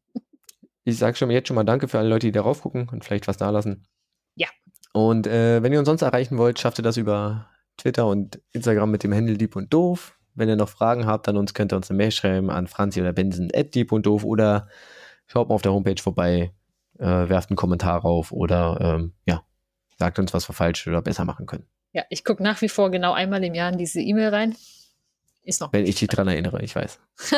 ich 0.84 0.98
sage 0.98 1.18
schon 1.18 1.30
jetzt 1.32 1.48
schon 1.48 1.56
mal 1.56 1.64
Danke 1.64 1.88
für 1.88 2.00
alle 2.00 2.10
Leute, 2.10 2.28
die 2.28 2.32
darauf 2.32 2.62
gucken 2.62 2.90
und 2.90 3.04
vielleicht 3.04 3.28
was 3.28 3.38
da 3.38 3.50
lassen. 3.50 3.86
Ja. 4.36 4.48
Und 4.94 5.28
äh, 5.28 5.62
wenn 5.64 5.74
ihr 5.74 5.80
uns 5.80 5.88
sonst 5.88 6.02
erreichen 6.02 6.38
wollt, 6.38 6.60
schafft 6.60 6.80
ihr 6.80 6.84
das 6.84 6.98
über 6.98 7.48
Twitter 7.78 8.08
und 8.08 8.42
Instagram 8.52 8.92
mit 8.92 9.04
dem 9.04 9.14
Handle 9.14 9.38
Dieb 9.38 9.56
und 9.56 9.74
Doof. 9.74 10.18
Wenn 10.34 10.50
ihr 10.50 10.56
noch 10.56 10.70
Fragen 10.70 11.06
habt, 11.06 11.28
dann 11.28 11.38
uns 11.38 11.54
könnt 11.54 11.74
ihr 11.74 11.78
uns 11.78 11.90
eine 11.90 11.98
Mail 11.98 12.12
schreiben 12.12 12.50
an 12.50 12.68
Franzi 12.68 13.02
oder 13.02 13.14
Benson 13.14 13.50
at 13.54 13.76
Dieb 13.76 13.92
und 13.92 14.06
Doof 14.06 14.24
oder 14.24 14.68
schaut 15.28 15.50
mal 15.50 15.56
auf 15.56 15.62
der 15.62 15.74
Homepage 15.74 16.02
vorbei, 16.02 16.54
äh, 17.00 17.06
werft 17.06 17.50
einen 17.50 17.58
Kommentar 17.58 18.02
rauf 18.02 18.32
oder 18.32 18.78
ähm, 18.82 19.14
ja, 19.26 19.44
sagt 19.98 20.20
uns, 20.20 20.34
was 20.34 20.48
wir 20.50 20.54
falsch 20.54 20.88
oder 20.88 21.02
besser 21.02 21.26
machen 21.26 21.46
können. 21.46 21.66
Ja, 21.94 22.04
ich 22.10 22.24
gucke 22.24 22.42
nach 22.42 22.62
wie 22.62 22.70
vor 22.70 22.90
genau 22.92 23.14
einmal 23.14 23.44
im 23.44 23.54
Jahr 23.54 23.72
in 23.72 23.78
diese 23.78 24.00
E-Mail 24.00 24.30
rein. 24.30 24.56
Ist 25.44 25.60
noch. 25.60 25.74
Wenn 25.74 25.86
ich 25.86 25.96
dich 25.96 26.08
dran 26.08 26.28
erinnere, 26.28 26.62
ich 26.62 26.76
weiß. 26.76 27.00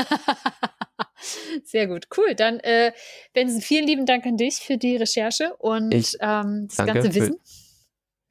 Sehr 1.64 1.88
gut, 1.88 2.08
cool. 2.18 2.36
Dann, 2.36 2.60
äh, 2.60 2.92
Benson, 3.34 3.62
vielen 3.62 3.88
lieben 3.88 4.06
Dank 4.06 4.26
an 4.26 4.38
dich 4.38 4.56
für 4.56 4.78
die 4.78 4.98
Recherche 4.98 5.56
und 5.58 5.94
ich 5.94 6.18
ähm, 6.20 6.68
das 6.68 6.86
ganze 6.86 7.14
Wissen. 7.16 7.34
Für, 7.34 7.40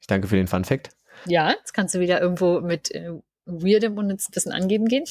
ich 0.01 0.07
danke 0.07 0.27
für 0.27 0.35
den 0.35 0.47
Fun 0.47 0.65
Fact. 0.65 0.89
Ja, 1.25 1.51
jetzt 1.51 1.73
kannst 1.73 1.95
du 1.95 1.99
wieder 1.99 2.21
irgendwo 2.21 2.59
mit 2.61 2.91
äh, 2.91 3.11
Weirdem 3.45 3.97
und 3.97 4.11
ein 4.11 4.17
bisschen 4.31 4.51
angeben 4.51 4.87
gehen. 4.87 5.05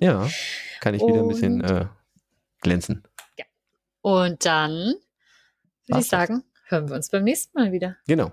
ja, 0.00 0.28
kann 0.80 0.94
ich 0.94 1.02
wieder 1.02 1.20
ein 1.20 1.28
bisschen 1.28 1.62
äh, 1.62 1.86
glänzen. 2.60 3.02
Ja. 3.38 3.44
Und 4.00 4.44
dann 4.44 4.94
würde 5.86 6.00
ich 6.00 6.08
sagen, 6.08 6.44
hören 6.68 6.88
wir 6.88 6.96
uns 6.96 7.10
beim 7.10 7.24
nächsten 7.24 7.58
Mal 7.58 7.72
wieder. 7.72 7.96
Genau. 8.06 8.32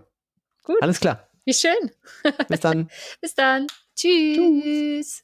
Gut. 0.63 0.81
Alles 0.81 0.99
klar. 0.99 1.29
Wie 1.45 1.53
schön. 1.53 1.91
Bis 2.47 2.59
dann. 2.59 2.89
Bis 3.21 3.33
dann. 3.33 3.67
Tschüss. 3.95 4.37
Tschüss. 4.37 5.23